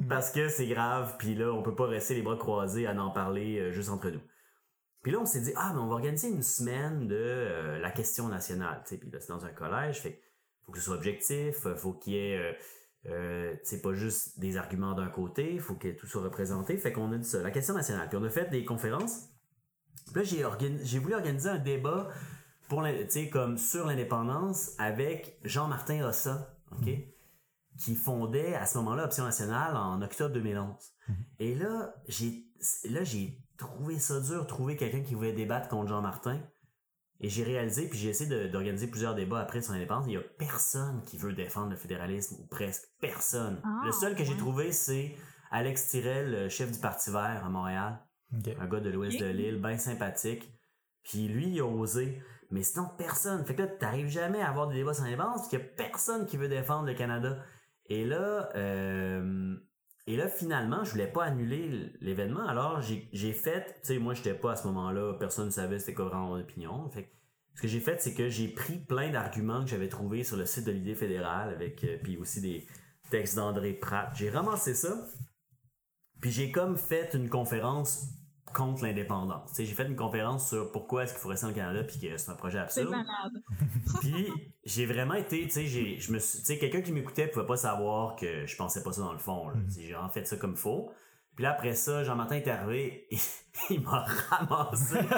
parce 0.09 0.31
que 0.31 0.49
c'est 0.49 0.67
grave, 0.67 1.15
puis 1.17 1.35
là, 1.35 1.51
on 1.53 1.63
peut 1.63 1.75
pas 1.75 1.87
rester 1.87 2.15
les 2.15 2.21
bras 2.21 2.37
croisés 2.37 2.87
à 2.87 2.93
en 3.01 3.11
parler 3.11 3.57
euh, 3.59 3.71
juste 3.71 3.89
entre 3.89 4.09
nous. 4.09 4.21
Puis 5.01 5.11
là, 5.11 5.19
on 5.19 5.25
s'est 5.25 5.41
dit, 5.41 5.53
ah, 5.55 5.71
mais 5.73 5.79
on 5.79 5.87
va 5.87 5.95
organiser 5.95 6.29
une 6.29 6.43
semaine 6.43 7.07
de 7.07 7.15
euh, 7.15 7.79
la 7.79 7.91
question 7.91 8.27
nationale. 8.27 8.83
Puis 8.85 8.99
là, 9.11 9.19
c'est 9.19 9.29
dans 9.29 9.45
un 9.45 9.51
collège, 9.51 10.01
fait 10.01 10.21
faut 10.65 10.71
que 10.73 10.79
ce 10.79 10.85
soit 10.85 10.95
objectif, 10.95 11.67
faut 11.77 11.93
qu'il 11.93 12.13
y 12.13 12.17
ait, 12.17 12.37
euh, 12.37 12.53
euh, 13.07 13.55
c'est 13.63 13.81
pas 13.81 13.93
juste 13.93 14.39
des 14.39 14.57
arguments 14.57 14.93
d'un 14.93 15.07
côté, 15.07 15.57
faut 15.57 15.75
que 15.75 15.87
tout 15.89 16.05
soit 16.05 16.21
représenté. 16.21 16.77
Fait 16.77 16.91
qu'on 16.91 17.11
a 17.11 17.17
dit 17.17 17.27
ça, 17.27 17.41
la 17.41 17.51
question 17.51 17.73
nationale. 17.73 18.09
Puis 18.09 18.17
on 18.17 18.23
a 18.23 18.29
fait 18.29 18.49
des 18.49 18.65
conférences. 18.65 19.29
Puis 20.13 20.15
là, 20.15 20.23
j'ai, 20.23 20.45
j'ai 20.83 20.99
voulu 20.99 21.15
organiser 21.15 21.49
un 21.49 21.57
débat 21.57 22.09
pour, 22.67 22.85
comme 23.31 23.57
sur 23.57 23.87
l'indépendance 23.87 24.71
avec 24.77 25.39
Jean-Martin 25.43 26.05
Rossa, 26.05 26.55
OK? 26.71 26.89
Qui 27.79 27.95
fondait 27.95 28.55
à 28.55 28.65
ce 28.65 28.77
moment-là 28.79 29.05
Option 29.05 29.23
Nationale 29.23 29.75
en 29.75 30.01
octobre 30.01 30.33
2011. 30.33 30.75
Et 31.39 31.55
là, 31.55 31.95
j'ai, 32.07 32.45
là, 32.89 33.03
j'ai 33.03 33.39
trouvé 33.59 33.99
ça 33.99 34.19
dur, 34.19 34.47
trouver 34.47 34.75
quelqu'un 34.75 35.01
qui 35.01 35.13
voulait 35.13 35.33
débattre 35.33 35.67
contre 35.67 35.89
Jean 35.89 36.01
Martin. 36.01 36.39
Et 37.21 37.27
j'ai 37.27 37.43
réalisé, 37.43 37.89
puis 37.89 37.99
j'ai 37.99 38.09
essayé 38.09 38.47
d'organiser 38.47 38.87
plusieurs 38.87 39.13
débats 39.13 39.41
après 39.41 39.61
sur 39.61 39.73
l'indépendance, 39.73 40.05
il 40.07 40.13
y 40.13 40.17
a 40.17 40.21
personne 40.21 41.03
qui 41.03 41.17
veut 41.17 41.33
défendre 41.33 41.69
le 41.69 41.75
fédéralisme, 41.75 42.37
ou 42.39 42.47
presque 42.47 42.85
personne. 43.01 43.61
Ah, 43.65 43.81
le 43.85 43.91
seul 43.91 44.15
que 44.15 44.23
j'ai 44.23 44.37
trouvé, 44.37 44.71
c'est 44.71 45.15
Alex 45.51 45.89
Tirel, 45.89 46.31
le 46.31 46.49
chef 46.49 46.71
du 46.71 46.79
Parti 46.79 47.11
vert 47.11 47.43
à 47.45 47.49
Montréal. 47.49 47.99
Un 48.31 48.67
gars 48.67 48.79
de 48.79 48.89
l'ouest 48.89 49.19
de 49.19 49.25
l'île, 49.25 49.61
bien 49.61 49.77
sympathique. 49.77 50.49
Puis 51.03 51.27
lui, 51.27 51.49
il 51.49 51.59
a 51.59 51.65
osé. 51.65 52.21
Mais 52.51 52.63
sinon, 52.63 52.87
personne. 52.97 53.43
Fait 53.45 53.55
que 53.55 53.63
là, 53.63 53.67
t'arrives 53.67 54.07
jamais 54.07 54.41
à 54.41 54.49
avoir 54.49 54.67
des 54.67 54.75
débats 54.75 54.93
sur 54.93 55.03
l'indépendance 55.03 55.37
parce 55.37 55.49
qu'il 55.49 55.59
y 55.59 55.61
a 55.61 55.65
personne 55.65 56.25
qui 56.25 56.37
veut 56.37 56.47
défendre 56.47 56.85
le 56.85 56.93
Canada. 56.93 57.43
Et 57.87 58.05
là, 58.05 58.49
euh, 58.55 59.57
et 60.09 60.15
là, 60.15 60.27
finalement, 60.27 60.83
je 60.83 60.89
voulais 60.89 61.05
pas 61.05 61.25
annuler 61.25 61.93
l'événement. 62.01 62.47
Alors, 62.47 62.81
j'ai 62.81 63.31
fait, 63.31 63.79
tu 63.83 63.87
sais, 63.89 63.99
moi, 63.99 64.15
j'étais 64.15 64.33
pas 64.33 64.53
à 64.53 64.55
ce 64.55 64.65
moment-là, 64.65 65.13
personne 65.19 65.45
ne 65.45 65.51
savait 65.51 65.77
c'était 65.77 65.93
quoi 65.93 66.05
vraiment 66.05 66.29
mon 66.29 66.39
opinion. 66.39 66.89
Ce 67.53 67.61
que 67.61 67.67
j'ai 67.67 67.79
fait, 67.79 68.01
c'est 68.01 68.15
que 68.15 68.27
j'ai 68.27 68.47
pris 68.47 68.79
plein 68.79 69.11
d'arguments 69.11 69.63
que 69.63 69.69
j'avais 69.69 69.87
trouvés 69.87 70.23
sur 70.23 70.35
le 70.35 70.47
site 70.47 70.65
de 70.65 70.71
l'idée 70.71 70.95
fédérale, 70.95 71.53
avec 71.53 71.83
euh, 71.83 71.99
puis 72.01 72.17
aussi 72.17 72.41
des 72.41 72.65
textes 73.11 73.35
d'André 73.35 73.73
Pratt. 73.73 74.09
J'ai 74.15 74.31
ramassé 74.31 74.73
ça, 74.73 74.97
puis 76.21 76.31
j'ai 76.31 76.51
comme 76.51 76.75
fait 76.75 77.13
une 77.13 77.29
conférence 77.29 78.07
contre 78.53 78.83
l'indépendance. 78.83 79.49
Tu 79.49 79.55
sais, 79.55 79.65
j'ai 79.65 79.73
fait 79.73 79.85
une 79.87 79.95
conférence 79.95 80.49
sur 80.49 80.71
pourquoi 80.71 81.03
est-ce 81.03 81.13
qu'il 81.13 81.21
faut 81.21 81.29
rester 81.29 81.47
au 81.47 81.51
Canada, 81.53 81.83
puis 81.83 81.99
que 81.99 82.17
c'est 82.17 82.31
un 82.31 82.35
projet 82.35 82.57
C'est 82.69 82.81
absurde. 82.81 82.91
malade. 82.91 83.43
Puis 84.01 84.27
j'ai 84.63 84.85
vraiment 84.85 85.15
été, 85.15 85.43
tu 85.43 85.49
sais, 85.51 85.65
j'ai, 85.67 85.99
je 85.99 86.11
me 86.11 86.19
suis, 86.19 86.39
tu 86.39 86.45
sais, 86.45 86.57
quelqu'un 86.57 86.81
qui 86.81 86.91
m'écoutait 86.91 87.27
pouvait 87.27 87.45
pas 87.45 87.57
savoir 87.57 88.15
que 88.15 88.45
je 88.45 88.55
pensais 88.55 88.83
pas 88.83 88.91
ça 88.91 89.01
dans 89.01 89.13
le 89.13 89.19
fond. 89.19 89.49
sais, 89.69 89.81
J'ai 89.81 89.93
vraiment 89.93 90.09
fait 90.09 90.25
ça 90.25 90.35
comme 90.37 90.55
faux. 90.55 90.91
Puis 91.35 91.43
là 91.43 91.51
après 91.51 91.73
ça, 91.73 92.03
Jean-Martin 92.03 92.35
est 92.35 92.47
arrivé, 92.49 93.07
et 93.11 93.17
il 93.69 93.81
m'a 93.81 94.05
ramassé. 94.29 94.99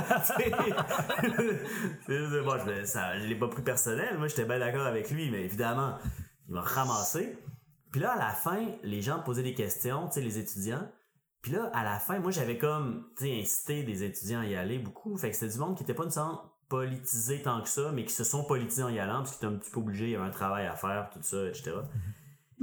Bon, 2.43 2.57
je, 2.65 2.85
ça, 2.85 3.17
je 3.19 3.25
l'ai 3.27 3.35
pas 3.35 3.47
pris 3.47 3.61
personnel. 3.61 4.17
Moi, 4.17 4.27
j'étais 4.27 4.45
bien 4.45 4.59
d'accord 4.59 4.85
avec 4.85 5.09
lui, 5.11 5.29
mais 5.31 5.43
évidemment, 5.43 5.97
il 6.47 6.55
m'a 6.55 6.61
ramassé. 6.61 7.37
Puis 7.91 8.01
là, 8.01 8.11
à 8.13 8.17
la 8.17 8.31
fin, 8.33 8.65
les 8.83 9.01
gens 9.01 9.19
posaient 9.19 9.43
des 9.43 9.53
questions, 9.53 10.07
tu 10.07 10.13
sais, 10.15 10.21
les 10.21 10.37
étudiants. 10.37 10.87
Puis 11.41 11.51
là, 11.51 11.71
à 11.73 11.83
la 11.83 11.99
fin, 11.99 12.19
moi, 12.19 12.31
j'avais 12.31 12.57
comme, 12.57 13.07
tu 13.17 13.25
sais, 13.25 13.39
incité 13.39 13.83
des 13.83 14.03
étudiants 14.03 14.41
à 14.41 14.45
y 14.45 14.55
aller 14.55 14.77
beaucoup. 14.77 15.17
Fait 15.17 15.31
que 15.31 15.35
c'était 15.35 15.51
du 15.51 15.59
monde 15.59 15.75
qui 15.75 15.83
était 15.83 15.93
pas 15.93 16.03
nécessairement 16.03 16.51
politisé 16.69 17.41
tant 17.41 17.61
que 17.61 17.67
ça, 17.67 17.91
mais 17.91 18.05
qui 18.05 18.13
se 18.13 18.23
sont 18.23 18.45
politisés 18.45 18.83
en 18.83 18.89
y 18.89 18.99
allant, 18.99 19.17
parce 19.19 19.35
qu'ils 19.35 19.45
étaient 19.45 19.55
un 19.55 19.57
petit 19.57 19.71
peu 19.71 19.79
obligés, 19.79 20.05
il 20.05 20.11
y 20.11 20.15
avait 20.15 20.25
un 20.25 20.31
travail 20.31 20.67
à 20.67 20.75
faire, 20.75 21.09
tout 21.11 21.19
ça, 21.21 21.47
etc. 21.47 21.73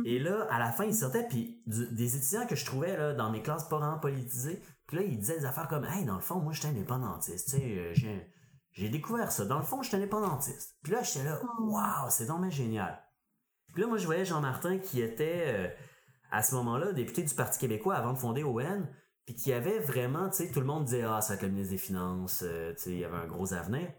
Et 0.04 0.18
là, 0.18 0.46
à 0.50 0.58
la 0.58 0.72
fin, 0.72 0.84
ils 0.84 0.94
sortaient, 0.94 1.26
puis 1.26 1.60
des 1.66 2.16
étudiants 2.16 2.46
que 2.46 2.56
je 2.56 2.64
trouvais 2.64 2.96
là, 2.96 3.12
dans 3.12 3.30
mes 3.30 3.42
classes 3.42 3.68
pas 3.68 3.78
vraiment 3.78 3.98
politisés, 3.98 4.62
puis 4.86 4.96
là, 4.96 5.02
ils 5.02 5.18
disaient 5.18 5.40
des 5.40 5.44
affaires 5.44 5.68
comme, 5.68 5.84
hey, 5.84 6.04
dans 6.04 6.14
le 6.14 6.20
fond, 6.20 6.40
moi, 6.40 6.52
j'étais 6.52 6.68
indépendantiste, 6.68 7.50
tu 7.50 7.56
sais, 7.58 7.62
euh, 7.62 7.90
j'ai, 7.94 8.32
j'ai 8.72 8.88
découvert 8.88 9.30
ça. 9.30 9.44
Dans 9.44 9.58
le 9.58 9.64
fond, 9.64 9.82
j'étais 9.82 9.96
indépendantiste. 9.96 10.76
Puis 10.82 10.92
là, 10.92 11.02
j'étais 11.02 11.24
là, 11.24 11.40
waouh, 11.60 12.08
c'est 12.10 12.24
vraiment 12.24 12.48
génial. 12.48 13.02
Puis 13.74 13.82
là, 13.82 13.88
moi, 13.88 13.98
je 13.98 14.06
voyais 14.06 14.24
Jean-Martin 14.24 14.78
qui 14.78 15.02
était, 15.02 15.44
euh, 15.48 15.68
à 16.30 16.42
ce 16.42 16.54
moment-là, 16.56 16.92
député 16.92 17.22
du 17.22 17.34
Parti 17.34 17.58
québécois 17.58 17.96
avant 17.96 18.12
de 18.12 18.18
fonder 18.18 18.44
ON, 18.44 18.86
puis 19.24 19.34
qui 19.34 19.52
avait 19.52 19.78
vraiment, 19.78 20.28
tu 20.30 20.36
sais, 20.36 20.50
tout 20.50 20.60
le 20.60 20.66
monde 20.66 20.84
disait, 20.84 21.02
ah, 21.02 21.20
ça 21.20 21.30
va 21.30 21.34
être 21.36 21.42
le 21.42 21.50
ministre 21.50 21.72
des 21.72 21.78
Finances, 21.78 22.42
euh, 22.46 22.72
tu 22.74 22.82
sais, 22.82 22.90
il 22.92 22.98
y 22.98 23.04
avait 23.04 23.16
un 23.16 23.26
gros 23.26 23.52
avenir. 23.52 23.90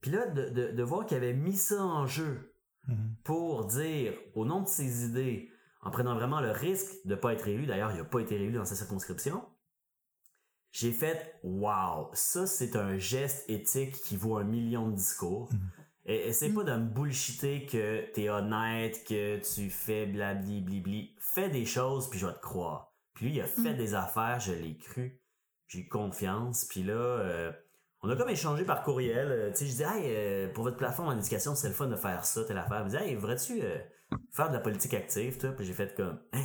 Puis 0.00 0.10
là, 0.10 0.26
de, 0.26 0.48
de, 0.50 0.72
de 0.72 0.82
voir 0.82 1.06
qu'il 1.06 1.16
avait 1.16 1.34
mis 1.34 1.56
ça 1.56 1.82
en 1.82 2.06
jeu 2.06 2.52
Mhm. 2.88 3.16
pour 3.24 3.66
dire, 3.66 4.12
au 4.34 4.44
nom 4.44 4.62
de 4.62 4.68
ses 4.68 5.04
idées, 5.04 5.50
en 5.82 5.90
prenant 5.90 6.14
vraiment 6.14 6.40
le 6.40 6.50
risque 6.50 7.04
de 7.04 7.14
pas 7.14 7.32
être 7.32 7.48
élu, 7.48 7.66
d'ailleurs, 7.66 7.92
il 7.92 8.00
a 8.00 8.04
pas 8.04 8.20
été 8.20 8.36
élu 8.36 8.52
dans 8.52 8.64
sa 8.64 8.76
circonscription, 8.76 9.44
j'ai 10.70 10.92
fait, 10.92 11.34
wow, 11.42 12.10
ça 12.12 12.46
c'est 12.46 12.76
un 12.76 12.96
geste 12.98 13.48
éthique 13.48 13.94
qui 14.02 14.16
vaut 14.16 14.36
un 14.36 14.44
million 14.44 14.88
de 14.88 14.94
discours. 14.94 15.48
Et 16.08 16.28
essaie 16.28 16.50
pas 16.50 16.62
de 16.62 16.72
me 16.72 16.84
bullshiter 16.86 17.66
que 17.66 18.10
t'es 18.12 18.28
honnête, 18.30 19.04
que 19.04 19.38
tu 19.38 19.70
fais 19.70 20.06
blabli 20.06 20.60
blibli. 20.60 21.16
Fais 21.20 21.48
des 21.50 21.64
choses 21.66 22.08
puis 22.08 22.18
je 22.18 22.26
vais 22.26 22.32
te 22.34 22.40
croire. 22.40 22.92
Puis 23.14 23.26
lui, 23.26 23.34
il 23.34 23.40
a 23.40 23.46
fait 23.46 23.72
Mm. 23.74 23.76
des 23.76 23.94
affaires, 23.94 24.38
je 24.40 24.52
l'ai 24.52 24.76
cru. 24.76 25.20
J'ai 25.66 25.80
eu 25.80 25.88
confiance. 25.88 26.64
Puis 26.66 26.84
là, 26.84 26.92
euh, 26.94 27.52
on 28.02 28.08
a 28.10 28.14
comme 28.14 28.28
échangé 28.28 28.64
par 28.64 28.84
courriel. 28.84 29.28
euh, 29.32 29.50
tu 29.50 29.58
sais, 29.58 29.66
je 29.66 29.72
dis, 29.76 29.82
hey, 29.82 30.04
euh, 30.14 30.52
pour 30.52 30.62
votre 30.62 30.76
plateforme 30.76 31.08
en 31.08 31.18
éducation, 31.18 31.56
c'est 31.56 31.68
le 31.68 31.74
fun 31.74 31.88
de 31.88 31.96
faire 31.96 32.24
ça, 32.24 32.44
telle 32.44 32.58
affaire. 32.58 32.80
Il 32.80 32.84
me 32.84 32.90
dit, 32.90 32.96
hey, 32.96 33.14
voudrais-tu 33.16 33.60
faire 34.32 34.48
de 34.48 34.54
la 34.54 34.60
politique 34.60 34.94
active, 34.94 35.38
toi? 35.38 35.50
Puis 35.52 35.66
j'ai 35.66 35.72
fait 35.72 35.92
comme, 35.96 36.20
hein, 36.32 36.44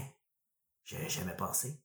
avais 0.93 1.10
jamais 1.10 1.36
pensé. 1.36 1.80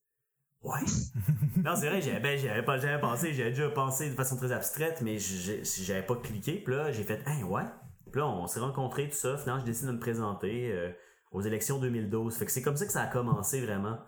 Ouais. 0.62 0.81
non, 1.64 1.77
c'est 1.77 1.88
vrai, 1.88 2.01
j'avais, 2.01 2.21
ben, 2.21 2.38
j'avais 2.38 2.64
pas 2.64 2.79
jamais 2.79 3.01
pensé, 3.01 3.33
j'avais 3.33 3.51
déjà 3.51 3.69
pensé 3.69 4.11
de 4.11 4.14
façon 4.14 4.37
très 4.37 4.53
abstraite, 4.53 5.01
mais 5.01 5.19
j'avais 5.19 6.03
pas 6.03 6.16
cliqué. 6.16 6.61
Puis 6.62 6.75
là, 6.75 6.90
j'ai 6.90 7.05
fait, 7.05 7.23
hein, 7.27 7.42
ouais. 7.45 7.62
Puis 8.11 8.21
là, 8.21 8.27
on 8.27 8.47
s'est 8.47 8.61
rencontrés, 8.61 9.09
tout 9.09 9.16
ça. 9.16 9.37
Finalement, 9.37 9.61
je 9.61 9.66
décide 9.66 9.87
de 9.87 9.92
me 9.92 10.01
présenter 10.01 10.73
euh, 10.73 10.90
aux 11.33 11.42
élections 11.42 11.79
2012. 11.79 12.37
Fait 12.37 12.47
que 12.47 12.53
c'est 12.53 12.62
comme 12.62 12.77
ça 12.77 12.87
que 12.87 12.92
ça 12.92 13.03
a 13.03 13.07
commencé 13.07 13.64
vraiment. 13.64 13.99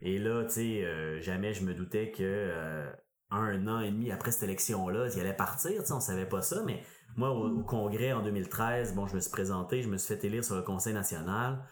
Et 0.00 0.18
là, 0.18 0.44
tu 0.44 0.54
sais, 0.54 0.84
euh, 0.84 1.20
jamais 1.20 1.52
je 1.52 1.64
me 1.64 1.74
doutais 1.74 2.10
que 2.10 2.22
euh, 2.22 2.90
un 3.30 3.68
an 3.68 3.80
et 3.80 3.90
demi 3.90 4.10
après 4.10 4.32
cette 4.32 4.42
élection-là, 4.44 5.08
il 5.14 5.20
allait 5.20 5.36
partir. 5.36 5.80
Tu 5.80 5.86
sais, 5.86 5.92
on 5.92 6.00
savait 6.00 6.26
pas 6.26 6.42
ça, 6.42 6.62
mais 6.66 6.82
moi, 7.14 7.30
au, 7.30 7.48
au 7.58 7.62
congrès 7.62 8.12
en 8.12 8.22
2013, 8.22 8.94
bon, 8.94 9.06
je 9.06 9.14
me 9.14 9.20
suis 9.20 9.30
présenté, 9.30 9.82
je 9.82 9.88
me 9.88 9.98
suis 9.98 10.14
fait 10.14 10.26
élire 10.26 10.44
sur 10.44 10.56
le 10.56 10.62
Conseil 10.62 10.94
national 10.94 11.62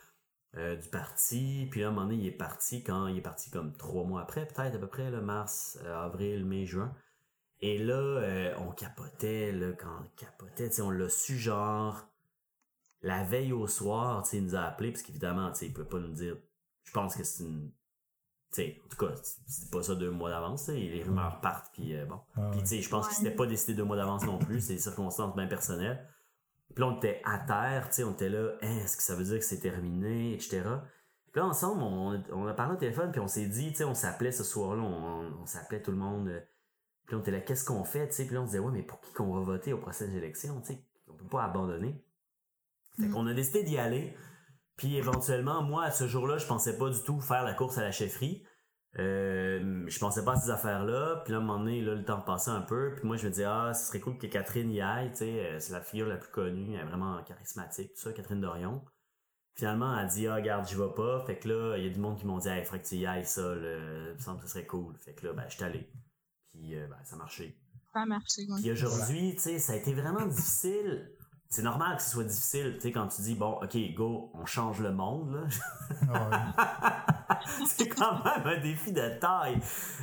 euh, 0.56 0.76
du 0.76 0.88
parti. 0.88 1.68
Puis 1.70 1.80
là, 1.80 1.86
à 1.86 1.90
un 1.90 1.92
moment 1.92 2.06
donné, 2.06 2.18
il 2.18 2.26
est 2.26 2.30
parti 2.32 2.82
quand 2.82 3.06
il 3.06 3.18
est 3.18 3.22
parti 3.22 3.50
comme 3.50 3.72
trois 3.76 4.04
mois 4.04 4.22
après, 4.22 4.46
peut-être 4.46 4.74
à 4.74 4.78
peu 4.78 4.86
près, 4.88 5.10
là, 5.10 5.20
mars, 5.20 5.78
euh, 5.84 6.04
avril, 6.04 6.44
mai, 6.44 6.66
juin. 6.66 6.92
Et 7.60 7.78
là, 7.78 7.94
euh, 7.94 8.54
on 8.58 8.70
capotait, 8.72 9.52
là, 9.52 9.72
quand 9.72 10.00
on 10.00 10.06
capotait, 10.16 10.80
on 10.80 10.90
l'a 10.90 11.08
su 11.08 11.36
genre 11.38 12.06
la 13.02 13.22
veille 13.24 13.52
au 13.52 13.66
soir, 13.66 14.22
tu 14.22 14.30
sais, 14.30 14.36
il 14.38 14.44
nous 14.44 14.54
a 14.56 14.60
appelé 14.62 14.90
parce 14.92 15.02
qu'évidemment, 15.02 15.50
tu 15.52 15.58
sais, 15.60 15.66
il 15.66 15.72
peut 15.72 15.84
pas 15.86 15.98
nous 15.98 16.12
dire. 16.12 16.36
Je 16.84 16.92
pense 16.92 17.14
que 17.16 17.24
c'est 17.24 17.44
une. 17.44 17.70
Tu 18.52 18.62
sais, 18.62 18.80
en 18.84 18.88
tout 18.88 19.06
cas, 19.06 19.14
c'est 19.46 19.70
pas 19.70 19.82
ça 19.82 19.94
deux 19.94 20.10
mois 20.10 20.28
d'avance, 20.30 20.68
les 20.68 21.02
rumeurs 21.04 21.40
partent, 21.40 21.72
puis 21.72 21.94
euh, 21.94 22.04
bon. 22.06 22.18
Ah, 22.36 22.48
Puis 22.50 22.60
tu 22.62 22.66
sais, 22.66 22.82
je 22.82 22.88
pense 22.90 23.04
Ouais. 23.06 23.10
que 23.10 23.16
c'était 23.16 23.30
pas 23.34 23.46
décidé 23.46 23.74
deux 23.74 23.84
mois 23.84 23.96
d'avance 23.96 24.24
non 24.26 24.38
plus, 24.38 24.60
c'est 24.60 24.72
des 24.74 24.80
circonstances 24.80 25.36
bien 25.36 25.46
personnelles. 25.46 26.04
Puis 26.74 26.83
là, 26.85 26.87
on 26.88 26.96
était 26.96 27.20
à 27.24 27.38
terre, 27.38 27.88
tu 27.88 27.96
sais, 27.96 28.04
on 28.04 28.12
était 28.12 28.28
là, 28.28 28.52
Hein, 28.62 28.78
est-ce 28.85 28.96
que 28.96 29.02
ça 29.02 29.14
veut 29.14 29.24
dire 29.24 29.38
que 29.38 29.44
c'est 29.44 29.61
terminé, 29.61 30.35
etc. 30.35 30.62
Puis 31.33 31.40
là, 31.40 31.46
ensemble, 31.46 31.83
on, 31.83 32.22
on 32.33 32.46
a 32.46 32.54
parlé 32.54 32.74
au 32.74 32.78
téléphone, 32.78 33.11
puis 33.11 33.20
on 33.20 33.28
s'est 33.28 33.46
dit, 33.46 33.70
tu 33.70 33.76
sais, 33.76 33.85
on 33.85 33.94
s'appelait 33.94 34.33
ce 34.33 34.44
soir-là, 34.44 34.83
on, 34.83 35.42
on 35.42 35.46
s'appelait 35.46 35.83
tout 35.83 35.90
le 35.90 35.96
monde. 35.96 36.28
euh, 36.28 36.40
Puis 37.06 37.12
là, 37.14 37.18
on 37.18 37.20
était 37.22 37.30
là, 37.33 37.40
qu'est-ce 37.40 37.64
qu'on 37.64 37.85
fait, 37.85 38.09
tu 38.09 38.14
sais? 38.14 38.24
Puis 38.26 38.35
là, 38.35 38.42
on 38.42 38.46
se 38.46 38.50
disait, 38.52 38.62
ouais, 38.62 38.72
mais 38.72 38.83
pour 38.83 39.00
qui 39.00 39.12
qu'on 39.12 39.33
va 39.35 39.40
voter 39.40 39.72
aux 39.72 39.78
prochaines 39.78 40.14
élections, 40.14 40.61
tu 40.61 40.74
sais? 40.74 40.85
On 41.09 41.14
peut 41.14 41.26
pas 41.28 41.44
abandonner. 41.44 42.04
Fait 42.98 43.06
Mm. 43.06 43.12
qu'on 43.12 43.26
a 43.26 43.35
décidé 43.35 43.62
d'y 43.64 43.78
aller. 43.78 44.16
Puis 44.76 44.96
éventuellement, 44.96 45.62
moi, 45.62 45.85
à 45.85 45.90
ce 45.90 46.06
jour-là, 46.09 46.38
je 46.38 46.46
pensais 46.46 46.78
pas 46.78 46.88
du 46.90 47.02
tout 47.02 47.20
faire 47.20 47.44
la 47.44 47.54
course 47.54 47.78
à 47.78 47.83
la 47.83 47.92
chefferie. 47.92 48.44
Euh, 48.98 49.85
je 49.87 49.98
pensais 49.98 50.24
pas 50.24 50.33
à 50.33 50.37
ces 50.37 50.50
affaires-là. 50.50 51.22
Puis 51.24 51.33
là, 51.33 51.38
à 51.38 51.40
un 51.40 51.44
moment 51.44 51.59
donné, 51.61 51.81
là, 51.81 51.94
le 51.94 52.05
temps 52.05 52.20
passait 52.20 52.50
un 52.50 52.62
peu. 52.62 52.94
Puis 52.96 53.07
moi, 53.07 53.16
je 53.16 53.26
me 53.26 53.31
disais, 53.31 53.44
ah, 53.44 53.72
ce 53.72 53.87
serait 53.87 54.00
cool 54.00 54.18
que 54.18 54.26
Catherine 54.26 54.70
y 54.70 54.81
aille. 54.81 55.11
Tu 55.12 55.18
sais, 55.18 55.46
euh, 55.46 55.61
c'est 55.61 55.72
la 55.72 55.81
figure 55.81 56.09
la 56.09 56.16
plus 56.16 56.31
connue. 56.31 56.74
Elle 56.74 56.81
est 56.81 56.85
vraiment 56.85 57.22
charismatique, 57.22 57.94
tout 57.94 58.00
ça, 58.00 58.12
Catherine 58.12 58.40
Dorion. 58.40 58.83
Finalement, 59.55 59.96
elle 59.98 60.09
dit, 60.09 60.26
ah, 60.26 60.37
regarde, 60.37 60.66
j'y 60.68 60.74
vais 60.74 60.92
pas. 60.94 61.20
Fait 61.26 61.38
que 61.38 61.48
là, 61.48 61.76
il 61.76 61.85
y 61.85 61.87
a 61.88 61.90
du 61.90 62.00
monde 62.00 62.18
qui 62.18 62.26
m'ont 62.26 62.38
dit, 62.38 62.48
hey, 62.48 62.61
il 62.61 62.64
faudrait 62.64 62.83
que 62.83 62.88
tu 62.88 62.96
y 62.96 63.07
ailles, 63.07 63.26
ça. 63.26 63.55
Il 63.55 64.14
me 64.14 64.18
semble 64.18 64.40
que 64.40 64.46
ce 64.46 64.53
serait 64.53 64.66
cool. 64.66 64.96
Fait 64.98 65.14
que 65.14 65.26
là, 65.26 65.33
ben, 65.35 65.44
je 65.48 65.55
suis 65.55 65.64
allé. 65.64 65.88
Puis, 66.53 66.74
euh, 66.76 66.87
ben, 66.88 66.98
ça 67.05 67.14
a 67.14 67.18
marché. 67.18 67.57
Ça 67.92 68.00
a 68.00 68.07
marché. 68.07 68.42
ouais. 68.48 68.61
Puis 68.61 68.70
aujourd'hui, 68.70 69.35
tu 69.35 69.42
sais, 69.42 69.59
ça 69.59 69.74
a 69.74 69.76
été 69.76 69.94
vraiment 69.94 70.26
difficile. 70.26 71.12
C'est 71.52 71.62
normal 71.62 71.96
que 71.96 72.02
ce 72.04 72.10
soit 72.10 72.22
difficile, 72.22 72.74
tu 72.76 72.82
sais, 72.82 72.92
quand 72.92 73.08
tu 73.08 73.22
dis, 73.22 73.34
bon, 73.34 73.58
ok, 73.60 73.76
go, 73.96 74.30
on 74.34 74.46
change 74.46 74.78
le 74.78 74.92
monde, 74.92 75.34
là. 75.34 75.40
Ah, 76.14 77.40
c'est 77.66 77.88
quand 77.88 78.22
même 78.22 78.46
un 78.46 78.60
défi 78.60 78.92
de 78.92 79.18
taille. 79.18 79.58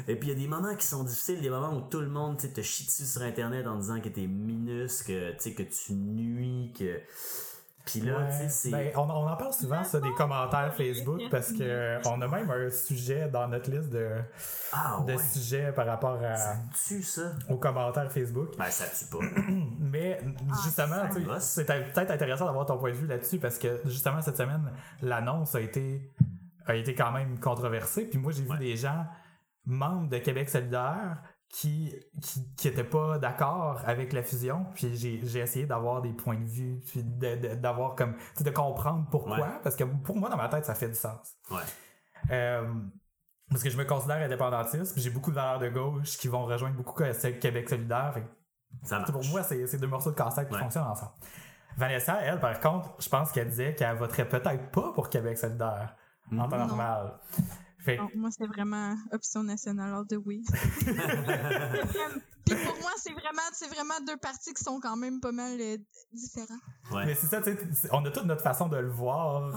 Et 0.10 0.18
puis 0.18 0.28
il 0.28 0.34
y 0.34 0.36
a 0.36 0.40
des 0.40 0.48
moments 0.50 0.76
qui 0.76 0.86
sont 0.86 1.06
difficiles, 1.06 1.40
des 1.40 1.50
moments 1.50 1.74
où 1.74 1.88
tout 1.90 2.02
le 2.02 2.10
monde, 2.10 2.38
tu 2.38 2.52
te 2.52 2.60
chie 2.60 2.86
dessus 2.86 3.06
sur 3.06 3.22
Internet 3.22 3.66
en 3.66 3.78
disant 3.78 4.02
que 4.02 4.10
t'es 4.10 4.28
minus, 4.28 5.04
que, 5.04 5.32
tu 5.32 5.38
sais, 5.40 5.54
que 5.54 5.64
tu 5.64 5.94
nuis, 5.94 6.74
que... 6.78 7.00
Puis 7.90 8.02
là, 8.02 8.18
Ouais. 8.20 8.28
tu 8.30 8.38
sais, 8.38 8.50
c'est. 8.50 8.70
Ben, 8.72 8.92
on, 8.96 9.02
on 9.10 9.28
en 9.28 9.36
parle 9.36 9.54
souvent, 9.54 9.84
ça, 9.84 10.00
des 10.00 10.12
commentaires 10.14 10.74
Facebook, 10.76 11.22
parce 11.32 11.52
que 11.54 11.98
on 12.08 12.22
a 12.22 12.28
même 12.28 12.50
un 12.50 12.70
sujet 12.70 13.28
dans 13.30 13.48
notre 13.48 13.72
liste 13.72 13.90
de, 13.90 14.10
ah 14.74 15.00
de 15.08 15.14
ouais. 15.14 15.18
sujets 15.18 15.72
par 15.72 15.86
rapport 15.88 16.22
à, 16.24 16.36
Ça 16.36 16.56
tue 16.88 17.02
ça. 17.04 17.32
aux 17.50 17.58
commentaires 17.58 18.12
Facebook. 18.12 18.58
Ben, 18.58 18.66
ça 18.66 18.86
tue 18.88 19.10
pas. 19.12 19.24
Mais 19.80 20.22
justement, 20.64 21.08
tu 21.08 21.14
sais, 21.14 21.22
gosse. 21.24 21.44
c'est 21.44 21.66
peut-être 21.66 22.12
intéressant 22.12 22.46
d'avoir 22.46 22.66
ton 22.66 22.78
point 22.78 22.92
de 22.92 22.96
vue 22.98 23.08
là-dessus 23.08 23.40
parce 23.40 23.58
que 23.58 23.80
justement 23.86 24.22
cette 24.22 24.38
semaine, 24.38 24.72
l'annonce 25.02 25.56
a 25.56 25.62
été 25.62 26.14
a 26.66 26.76
été 26.76 26.94
quand 26.96 27.12
même 27.14 27.40
controversée. 27.40 28.06
Puis 28.10 28.20
moi, 28.20 28.34
j'ai 28.34 28.44
vu 28.44 28.50
Ouais. 28.52 28.58
des 28.58 28.76
gens 28.76 29.06
membres 29.66 30.10
de 30.10 30.18
Québec 30.18 30.50
solidaire 30.50 31.22
qui 31.50 31.96
qui, 32.22 32.54
qui 32.56 32.68
étaient 32.68 32.84
pas 32.84 33.18
d'accord 33.20 33.82
avec 33.86 34.14
la 34.14 34.22
fusion. 34.24 34.66
Puis 34.76 34.96
j'ai 34.96 35.20
j'ai 35.26 35.40
essayé 35.40 35.66
d'avoir 35.66 36.02
des 36.02 36.14
points 36.14 36.38
de 36.40 36.46
vue, 36.48 36.82
puis 36.86 37.04
de- 37.04 37.36
de- 37.36 37.56
d'avoir 37.56 37.96
comme 37.96 38.16
de 38.40 38.50
comprendre 38.50 39.08
pourquoi. 39.10 39.40
Ouais. 39.40 39.60
Parce 39.64 39.76
que 39.76 39.84
pour 39.84 40.16
moi, 40.18 40.30
dans 40.30 40.38
ma 40.38 40.50
tête, 40.50 40.66
ça 40.66 40.76
fait 40.76 40.90
du 40.90 40.96
sens. 40.96 41.36
Ouais. 41.52 41.62
Euh, 42.32 42.74
parce 43.50 43.64
que 43.64 43.70
je 43.70 43.78
me 43.78 43.86
considère 43.86 44.18
indépendantiste, 44.18 44.94
puis 44.94 45.02
j'ai 45.02 45.10
beaucoup 45.10 45.30
de 45.32 45.36
valeurs 45.36 45.60
de 45.60 45.70
gauche 45.70 46.18
qui 46.18 46.28
vont 46.28 46.44
rejoindre 46.46 46.76
beaucoup 46.76 46.94
Québec 47.40 47.70
solidaire. 47.70 48.14
Fait 48.14 48.26
Ça 48.84 49.00
pour 49.12 49.24
moi, 49.26 49.42
c'est 49.44 49.66
c'est 49.68 49.78
deux 49.78 49.88
morceaux 49.88 50.12
de 50.12 50.16
casse-tête 50.16 50.50
qui 50.50 50.54
Ouais. 50.56 50.60
fonctionnent 50.60 50.88
ensemble. 50.88 51.14
Vanessa, 51.78 52.20
elle, 52.22 52.40
par 52.40 52.60
contre, 52.60 52.96
je 53.00 53.08
pense 53.08 53.32
qu'elle 53.32 53.50
disait 53.50 53.74
qu'elle 53.76 53.96
voterait 53.96 54.28
peut-être 54.28 54.72
pas 54.72 54.92
pour 54.94 55.10
Québec 55.10 55.38
solidaire 55.38 55.96
en 56.32 56.50
temps 56.50 56.58
Non. 56.58 56.68
normal. 56.68 57.14
Non, 57.96 58.10
moi, 58.16 58.30
c'est 58.32 58.48
vraiment 58.48 58.96
option 59.12 59.44
nationale 59.44 59.94
all 59.94 60.06
the 60.08 60.18
way. 60.26 60.42
Puis 62.46 62.56
pour 62.66 62.76
moi, 62.82 62.92
c'est 62.98 63.12
vraiment, 63.14 63.42
c'est 63.54 63.68
vraiment 63.68 63.94
deux 64.06 64.18
partis 64.18 64.54
qui 64.54 64.64
sont 64.64 64.80
quand 64.82 64.96
même 64.96 65.20
pas 65.20 65.32
mal 65.32 65.58
euh, 65.60 65.78
différents. 66.14 66.56
Ouais. 66.92 67.06
mais 67.06 67.16
c'est 67.16 67.28
ça, 67.28 67.42
tu 67.42 67.52
sais, 67.54 67.58
c'est- 67.74 67.90
on 67.92 68.04
a 68.06 68.12
toute 68.12 68.26
notre 68.26 68.42
façon 68.44 68.68
de 68.70 68.78
le 68.78 68.90
voir. 68.90 69.54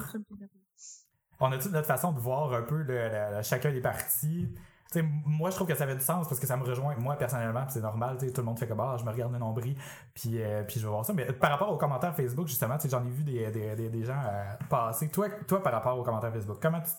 On 1.38 1.50
a 1.52 1.58
toute 1.58 1.72
notre 1.72 1.86
façon 1.86 2.12
de 2.12 2.20
voir 2.20 2.52
un 2.52 2.62
peu 2.62 2.82
le- 2.82 3.08
le- 3.08 3.36
le- 3.36 3.42
chacun 3.42 3.70
des 3.72 3.80
partis. 3.80 4.48
Tu 4.92 4.98
sais, 5.00 5.04
moi, 5.24 5.50
je 5.50 5.54
trouve 5.54 5.68
que 5.68 5.74
ça 5.76 5.84
avait 5.84 5.94
du 5.94 6.02
sens 6.04 6.26
parce 6.26 6.40
que 6.40 6.48
ça 6.48 6.56
me 6.56 6.64
rejoint, 6.64 6.96
moi, 6.96 7.14
personnellement, 7.14 7.62
puis 7.62 7.74
c'est 7.74 7.80
normal, 7.80 8.16
tu 8.18 8.26
sais, 8.26 8.32
tout 8.32 8.40
le 8.40 8.46
monde 8.46 8.58
fait 8.58 8.66
comme, 8.66 8.80
ah, 8.80 8.96
je 8.98 9.04
me 9.04 9.10
regarde 9.10 9.32
le 9.32 9.38
nombril, 9.38 9.76
puis, 10.12 10.42
euh, 10.42 10.64
puis 10.64 10.80
je 10.80 10.84
vais 10.84 10.90
voir 10.90 11.04
ça. 11.06 11.12
Mais 11.12 11.26
par 11.32 11.50
rapport 11.50 11.70
aux 11.72 11.78
commentaires 11.78 12.14
Facebook, 12.16 12.48
justement, 12.48 12.76
tu 12.76 12.82
sais, 12.82 12.88
j'en 12.88 13.06
ai 13.06 13.10
vu 13.10 13.22
des, 13.22 13.48
des, 13.52 13.76
des, 13.76 13.88
des 13.88 14.04
gens 14.04 14.20
euh, 14.20 14.52
passer. 14.68 15.08
Toi, 15.08 15.28
toi, 15.46 15.62
par 15.62 15.72
rapport 15.74 15.96
aux 15.96 16.02
commentaires 16.02 16.32
Facebook, 16.32 16.58
comment 16.60 16.80
tu, 16.80 16.90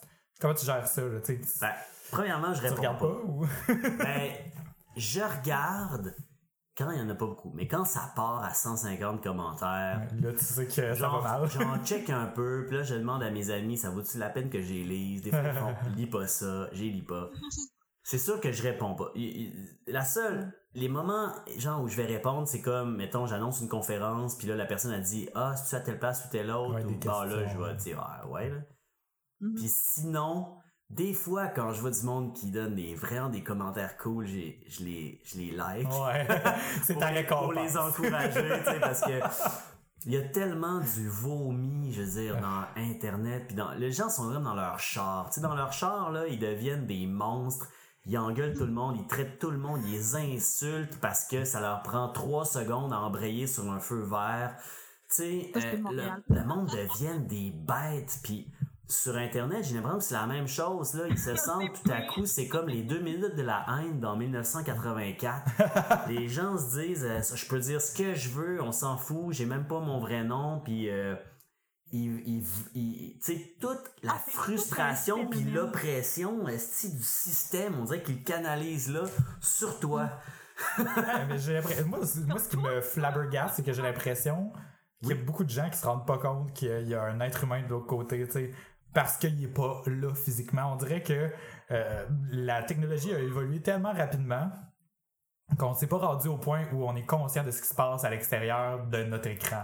comment 0.41 0.54
tu 0.54 0.65
gères 0.65 0.88
ça, 0.88 1.01
là, 1.04 1.19
tu 1.21 1.41
sais, 1.43 1.60
Ben, 1.62 1.71
premièrement, 2.12 2.54
je 2.54 2.60
tu 2.60 2.65
réponds 2.65 2.77
regardes 2.77 2.99
pas. 2.99 3.08
pas 3.08 3.21
ou... 3.25 3.45
Ben, 4.04 4.32
je 4.97 5.21
regarde 5.21 6.15
quand 6.77 6.89
il 6.91 6.99
y 6.99 7.01
en 7.01 7.10
a 7.10 7.15
pas 7.15 7.25
beaucoup. 7.27 7.51
Mais 7.54 7.67
quand 7.67 7.86
ça 7.86 8.12
part 8.15 8.43
à 8.43 8.54
150 8.54 9.21
commentaires, 9.21 10.01
Là, 10.19 10.32
tu 10.34 10.39
sais 10.43 10.65
que 10.65 10.71
ça 10.71 10.82
va 10.88 10.93
genre, 10.93 11.21
mal. 11.21 11.49
j'en 11.49 11.77
check 11.84 12.10
un 12.10 12.25
peu, 12.25 12.65
puis 12.67 12.77
là, 12.77 12.84
je 12.84 12.95
demande 12.95 13.21
à 13.23 13.30
mes 13.30 13.49
amis, 13.51 13.77
ça 13.77 13.89
vaut-tu 13.91 14.17
la 14.17 14.30
peine 14.30 14.49
que 14.49 14.62
j'y 14.62 14.84
lise? 14.84 15.21
Des 15.21 15.30
fois, 15.30 15.41
ils 15.43 15.54
font, 15.54 15.75
lis 15.95 16.08
pas 16.08 16.27
ça, 16.27 16.69
j'y 16.73 16.89
lis 16.91 17.04
pas. 17.04 17.30
C'est 18.04 18.17
sûr 18.17 18.39
que 18.41 18.51
je 18.51 18.63
réponds 18.63 18.95
pas. 18.95 19.12
La 19.86 20.04
seule, 20.04 20.51
les 20.73 20.88
moments, 20.89 21.34
genre, 21.58 21.82
où 21.84 21.88
je 21.88 21.95
vais 21.97 22.06
répondre, 22.06 22.47
c'est 22.47 22.62
comme, 22.62 22.95
mettons, 22.97 23.27
j'annonce 23.27 23.62
une 23.62 23.69
conférence, 23.69 24.36
puis 24.38 24.47
là, 24.47 24.56
la 24.56 24.65
personne 24.65 24.91
a 24.91 24.99
dit, 24.99 25.30
ah, 25.36 25.56
c'est-tu 25.56 25.75
à 25.75 25.82
telle 25.82 25.99
place 25.99 26.25
ou 26.25 26.30
telle 26.32 26.49
autre? 26.49 26.73
Ouais, 26.75 26.84
ou, 26.86 26.97
bah, 27.06 27.25
là, 27.25 27.45
je 27.47 27.58
vais 27.60 27.75
dire, 27.75 27.99
ah, 28.01 28.27
ouais, 28.27 28.49
là. 28.49 28.58
Mhm. 29.41 29.56
Puis 29.56 29.67
sinon, 29.67 30.56
des 30.89 31.13
fois, 31.13 31.47
quand 31.47 31.71
je 31.73 31.82
vois 31.82 31.91
du 31.91 32.04
monde 32.04 32.34
qui 32.34 32.51
donne 32.51 32.75
des, 32.75 32.95
vraiment 32.95 33.30
des 33.30 33.43
commentaires 33.43 33.97
cool, 33.97 34.25
j'ai- 34.27 34.60
je 34.67 34.84
les, 34.84 35.21
je 35.23 35.38
les 35.38 35.51
like. 35.51 35.88
Ouais, 35.89 36.27
c'est 36.84 36.97
ta 36.97 37.12
les- 37.12 37.23
pour 37.23 37.39
récompense. 37.49 37.63
les 37.73 37.77
encourager, 37.77 38.60
tu 38.65 38.71
sais, 38.71 38.80
parce 38.80 39.01
que 39.01 39.19
il 40.06 40.13
y 40.13 40.17
a 40.17 40.21
tellement 40.21 40.80
du 40.80 41.08
vomi, 41.08 41.93
je 41.93 42.01
veux 42.01 42.21
dire, 42.21 42.41
dans 42.41 42.63
Internet, 42.75 43.43
puis 43.47 43.56
dans, 43.56 43.71
les 43.73 43.91
gens 43.91 44.10
sont 44.10 44.25
vraiment 44.25 44.49
dans 44.49 44.56
leur 44.56 44.80
char. 44.80 45.27
Tu 45.30 45.36
sais, 45.36 45.41
dans 45.41 45.54
leur 45.56 45.71
char, 45.73 46.12
là, 46.12 46.25
ils 46.27 46.39
deviennent 46.39 46.88
des 46.88 47.06
monstres. 47.06 47.67
Ils 48.08 48.17
engueulent 48.17 48.56
tout 48.58 48.65
le 48.65 48.71
monde, 48.71 48.97
ils 48.99 49.06
traitent 49.06 49.38
tout 49.38 49.51
le 49.51 49.60
monde, 49.60 49.80
ils 49.86 49.91
les 49.91 50.15
insultent 50.15 50.99
parce 51.01 51.25
que 51.27 51.45
ça 51.45 51.62
leur 51.62 51.84
prend 51.84 52.10
trois 52.10 52.45
secondes 52.45 52.91
à 52.91 52.99
embrayer 52.99 53.45
sur 53.45 53.71
un 53.71 53.80
feu 53.80 54.01
vert. 54.01 54.56
Tu 55.15 55.15
sais, 55.17 55.51
euh, 55.56 55.77
le, 55.91 56.36
le 56.36 56.43
monde 56.45 56.65
devient 56.65 57.19
des 57.19 57.51
bêtes, 57.51 58.17
puis 58.23 58.47
sur 58.91 59.15
Internet, 59.15 59.63
j'ai 59.63 59.75
l'impression 59.75 59.97
que 59.97 60.04
c'est 60.04 60.13
la 60.13 60.27
même 60.27 60.47
chose, 60.47 60.93
là. 60.93 61.06
Ils 61.10 61.17
se 61.17 61.36
sentent 61.38 61.82
tout 61.84 61.91
à 61.91 62.01
coup, 62.01 62.25
c'est 62.25 62.47
comme 62.47 62.67
les 62.67 62.84
deux 62.84 62.99
minutes 62.99 63.36
de 63.36 63.41
la 63.41 63.65
haine 63.69 63.99
dans 63.99 64.15
1984 64.15 66.08
les 66.10 66.27
gens 66.27 66.58
se 66.58 66.80
disent 66.80 67.06
euh, 67.06 67.21
je 67.36 67.45
peux 67.47 67.60
dire 67.60 67.82
ce 67.82 67.95
que 67.95 68.13
je 68.13 68.30
veux 68.30 68.62
on 68.62 68.71
s'en 68.71 68.97
fout 68.97 69.34
j'ai 69.34 69.45
même 69.45 69.65
pas 69.65 69.80
mon 69.80 69.99
vrai 69.99 70.23
nom 70.23 70.62
puis 70.63 70.89
euh, 70.89 71.15
toute 73.60 73.91
la 74.04 74.13
Ah, 74.13 74.21
frustration 74.27 75.27
puis 75.27 75.43
l'oppression 75.43 76.43
du 76.43 77.04
système 77.04 77.80
on 77.80 77.86
dirait 77.86 78.04
qu'ils 78.04 78.23
canalisent 78.23 78.91
là 78.91 79.04
sur 79.39 79.80
toi. 79.80 80.10
Mais 80.77 80.86
moi, 81.86 81.99
moi, 82.27 82.39
ce 82.39 82.49
qui 82.49 82.58
me 82.58 82.82
flabbergasse, 82.82 83.56
c'est 83.56 83.63
que 83.63 83.73
j'ai 83.73 83.82
l'impression 83.82 84.51
qu'il 85.01 85.10
y 85.10 85.19
a 85.19 85.23
beaucoup 85.23 85.43
de 85.43 85.49
gens 85.49 85.69
qui 85.69 85.77
se 85.77 85.86
rendent 85.86 86.06
pas 86.06 86.17
compte 86.17 86.54
qu'il 86.54 86.88
y 86.88 86.93
a 86.93 87.04
un 87.04 87.19
être 87.21 87.43
humain 87.43 87.63
de 87.63 87.69
l'autre 87.69 87.88
côté, 87.88 88.27
parce 88.93 89.17
qu'il 89.17 89.41
est 89.43 89.47
pas 89.47 89.82
là 89.86 90.13
physiquement. 90.13 90.73
On 90.73 90.75
dirait 90.75 91.01
que 91.04 91.32
euh, 91.71 92.06
la 92.32 92.63
technologie 92.63 93.13
a 93.13 93.19
évolué 93.19 93.62
tellement 93.62 93.93
rapidement 93.93 94.51
qu'on 95.58 95.73
s'est 95.73 95.88
pas 95.88 95.97
rendu 95.97 96.27
au 96.27 96.38
point 96.38 96.65
où 96.73 96.86
on 96.88 96.95
est 96.95 97.06
conscient 97.06 97.43
de 97.43 97.51
ce 97.51 97.62
qui 97.62 97.67
se 97.67 97.75
passe 97.75 98.04
à 98.04 98.10
l'extérieur 98.10 98.86
de 98.88 99.04
notre 99.04 99.27
écran. 99.27 99.63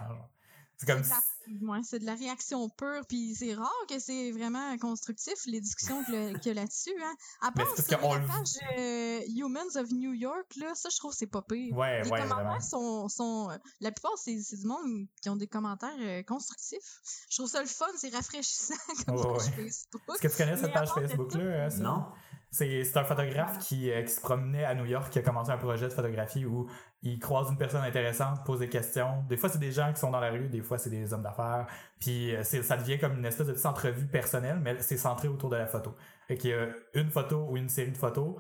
C'est 0.75 0.85
comme 0.85 1.01
la- 1.01 1.15
ouais, 1.62 1.79
c'est 1.83 1.99
de 1.99 2.05
la 2.05 2.15
réaction 2.15 2.69
pure, 2.69 3.05
puis 3.07 3.36
c'est 3.36 3.53
rare 3.53 3.71
que 3.89 3.99
c'est 3.99 4.31
vraiment 4.31 4.77
constructif, 4.77 5.33
les 5.45 5.62
discussions 5.62 6.03
que 6.03 6.12
le- 6.12 6.38
qu'il 6.39 6.47
y 6.53 6.57
a 6.57 6.62
là-dessus. 6.62 6.93
Hein. 7.01 7.13
À 7.41 7.51
Mais 7.55 7.63
part 7.63 7.73
la 7.89 8.19
page 8.19 8.47
euh, 8.77 9.21
Humans 9.27 9.75
of 9.75 9.91
New 9.91 10.13
York, 10.13 10.55
là, 10.57 10.73
ça, 10.75 10.89
je 10.91 10.97
trouve 10.97 11.12
que 11.12 11.17
c'est 11.17 11.27
pas 11.27 11.41
pire. 11.41 11.75
Ouais, 11.75 12.03
les 12.03 12.10
ouais, 12.10 12.21
commentaires 12.21 12.62
sont, 12.63 13.07
sont 13.10 13.49
euh, 13.51 13.57
la 13.81 13.91
plupart 13.91 14.17
c'est 14.17 14.39
c'est 14.41 14.57
du 14.57 14.65
monde 14.67 15.07
qui 15.21 15.29
ont 15.29 15.36
des 15.36 15.47
commentaires 15.47 15.89
euh, 15.99 16.23
constructifs. 16.23 17.01
Je 17.29 17.38
trouve 17.38 17.49
ça 17.49 17.62
le 17.62 17.67
fun, 17.67 17.86
c'est 17.97 18.10
rafraîchissant 18.13 18.73
comme 19.05 19.15
Ouais, 19.15 19.23
page 19.23 19.47
ouais. 19.57 19.63
Facebook. 19.65 20.01
Est-ce 20.10 20.21
que 20.21 20.27
tu 20.27 20.38
connais 20.38 20.57
cette 20.57 20.73
page 20.73 20.89
Facebook 20.93 21.33
là 21.36 21.69
non 21.77 22.05
C'est 22.49 22.95
un 22.95 23.03
photographe 23.03 23.60
qui, 23.60 23.91
euh, 23.91 24.03
qui 24.03 24.12
se 24.12 24.21
promenait 24.21 24.63
à 24.63 24.73
New 24.73 24.86
York, 24.86 25.12
qui 25.12 25.19
a 25.19 25.21
commencé 25.21 25.51
un 25.51 25.57
projet 25.57 25.88
de 25.88 25.93
photographie 25.93 26.45
où 26.45 26.69
il 27.01 27.19
croise 27.19 27.49
une 27.49 27.57
personne 27.57 27.83
intéressante, 27.83 28.43
pose 28.45 28.60
des 28.60 28.69
questions. 28.69 29.23
Des 29.29 29.38
fois, 29.38 29.49
c'est 29.49 29.60
des 29.60 29.71
gens 29.71 29.91
qui 29.93 29.99
sont 29.99 30.12
dans 30.12 30.19
la 30.19 30.31
rue, 30.31 30.47
des 30.47 30.62
fois, 30.62 30.77
c'est 30.77 30.89
des 30.89 31.13
hommes 31.13 31.23
d'affaires. 31.23 31.67
Puis 31.99 32.36
euh, 32.36 32.43
ça 32.43 32.77
devient 32.77 32.99
comme 32.99 33.17
une 33.17 33.25
espèce 33.25 33.47
de 33.47 33.51
petite 33.51 33.65
entrevue 33.65 34.07
personnelle, 34.07 34.60
mais 34.62 34.77
c'est 34.79 34.97
centré 34.97 35.27
autour 35.27 35.49
de 35.49 35.57
la 35.57 35.67
photo. 35.67 35.95
Fait 36.27 36.38
qu'il 36.38 36.51
y 36.51 36.53
a 36.53 36.67
une 36.93 37.10
photo 37.10 37.47
ou 37.49 37.57
une 37.57 37.69
série 37.69 37.91
de 37.91 37.97
photos, 37.97 38.36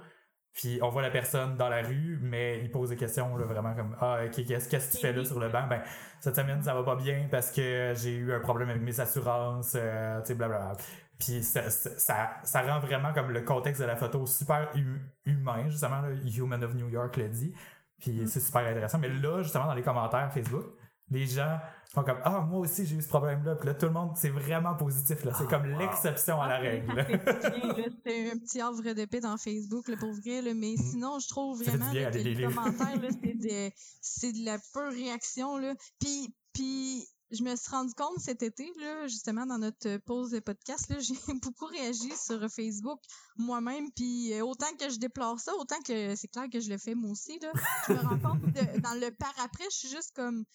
puis 0.57 0.79
on 0.81 0.89
voit 0.89 1.03
la 1.03 1.11
personne 1.11 1.55
dans 1.55 1.69
la 1.69 1.83
rue, 1.83 2.17
mais 2.19 2.59
il 2.63 2.71
pose 2.71 2.89
des 2.89 2.95
questions 2.95 3.37
là, 3.37 3.45
vraiment 3.45 3.75
comme 3.75 3.95
Ah, 4.01 4.21
qu'est-ce 4.33 4.67
que 4.67 4.91
tu 4.91 4.97
fais 4.99 5.13
là 5.13 5.23
sur 5.23 5.39
le 5.39 5.49
banc? 5.49 5.67
Ben, 5.67 5.83
cette 6.19 6.35
semaine, 6.35 6.63
ça 6.63 6.73
va 6.73 6.81
pas 6.81 6.95
bien 6.95 7.27
parce 7.29 7.51
que 7.51 7.93
j'ai 7.95 8.15
eu 8.15 8.33
un 8.33 8.39
problème 8.39 8.69
avec 8.69 8.81
mes 8.81 8.99
assurances, 8.99 9.73
euh, 9.75 10.19
tu 10.21 10.29
sais, 10.29 10.35
blablabla. 10.35 10.75
Puis 11.19 11.43
ça, 11.43 11.69
ça, 11.71 11.97
ça, 11.97 12.29
ça 12.43 12.61
rend 12.61 12.79
vraiment 12.79 13.11
comme 13.13 13.31
le 13.31 13.41
contexte 13.41 13.81
de 13.81 13.87
la 13.87 13.95
photo 13.95 14.25
super 14.25 14.69
hu- 14.75 15.01
humain, 15.25 15.67
justement, 15.69 16.01
là, 16.01 16.09
Human 16.13 16.63
of 16.63 16.75
New 16.75 16.89
York 16.89 17.17
le 17.17 17.27
dit. 17.29 17.53
Puis 17.99 18.27
c'est 18.27 18.39
super 18.39 18.61
intéressant. 18.67 18.99
Mais 18.99 19.09
là, 19.09 19.41
justement, 19.41 19.65
dans 19.65 19.73
les 19.73 19.81
commentaires 19.81 20.31
Facebook, 20.31 20.65
les 21.09 21.25
gens 21.25 21.57
font 21.93 22.03
comme 22.03 22.19
Ah, 22.23 22.41
moi 22.41 22.59
aussi 22.59 22.85
j'ai 22.85 22.97
eu 22.97 23.01
ce 23.01 23.07
problème-là. 23.07 23.55
Puis 23.55 23.65
là, 23.67 23.73
tout 23.73 23.85
le 23.87 23.93
monde, 23.93 24.11
c'est 24.15 24.29
vraiment 24.29 24.75
positif. 24.75 25.23
là. 25.23 25.31
C'est 25.33 25.45
Ah, 25.47 25.49
comme 25.49 25.71
wow. 25.71 25.79
l'exception 25.79 26.39
à 26.41 26.47
la 26.49 26.57
règle. 26.59 26.93
là. 26.93 27.05
C'est 28.05 28.31
un 28.31 28.37
petit 28.37 28.61
havre 28.61 28.81
de 28.93 29.05
paix 29.05 29.19
dans 29.21 29.37
Facebook, 29.37 29.87
là, 29.87 29.95
pour 29.97 30.11
vrai, 30.13 30.41
là, 30.43 30.53
mais 30.53 30.75
sinon, 30.77 31.17
je 31.19 31.27
trouve 31.27 31.59
Mm. 31.61 31.63
Vraiment 31.63 31.91
bien 31.91 32.03
là, 32.03 32.11
que 32.11 32.17
les 32.17 32.35
les 32.35 32.43
commentaires, 32.45 33.01
là, 33.01 33.07
c'est 33.09 33.33
de, 33.69 33.71
c'est 34.01 34.31
de 34.33 34.45
la 34.45 34.57
pure 34.73 34.91
réaction. 34.91 35.57
Là. 35.57 35.73
Puis, 35.99 36.33
puis, 36.53 37.07
je 37.31 37.43
me 37.43 37.55
suis 37.55 37.69
rendu 37.69 37.93
compte 37.93 38.19
cet 38.19 38.41
été, 38.41 38.71
là, 38.79 39.07
justement, 39.07 39.45
dans 39.45 39.57
notre 39.57 39.97
pause 39.97 40.31
de 40.31 40.39
podcast, 40.39 40.89
là, 40.89 40.97
j'ai 40.99 41.15
beaucoup 41.41 41.65
réagi 41.65 42.11
sur 42.15 42.39
Facebook 42.49 42.99
moi-même. 43.37 43.91
Puis, 43.91 44.33
euh, 44.33 44.45
autant 44.45 44.73
que 44.79 44.89
je 44.89 44.97
déplore 44.97 45.39
ça, 45.39 45.53
autant 45.55 45.79
que 45.81 46.15
c'est 46.15 46.27
clair 46.29 46.45
que 46.51 46.59
je 46.59 46.69
le 46.69 46.77
fais 46.77 46.95
moi 46.95 47.11
aussi. 47.11 47.37
Là, 47.39 47.51
je 47.87 47.93
me 47.93 47.99
rends 47.99 48.19
compte, 48.19 48.41
de- 48.53 48.79
dans 48.81 48.93
le 48.93 49.11
par-après, 49.11 49.65
je 49.71 49.77
suis 49.77 49.89
juste 49.89 50.15
comme... 50.15 50.45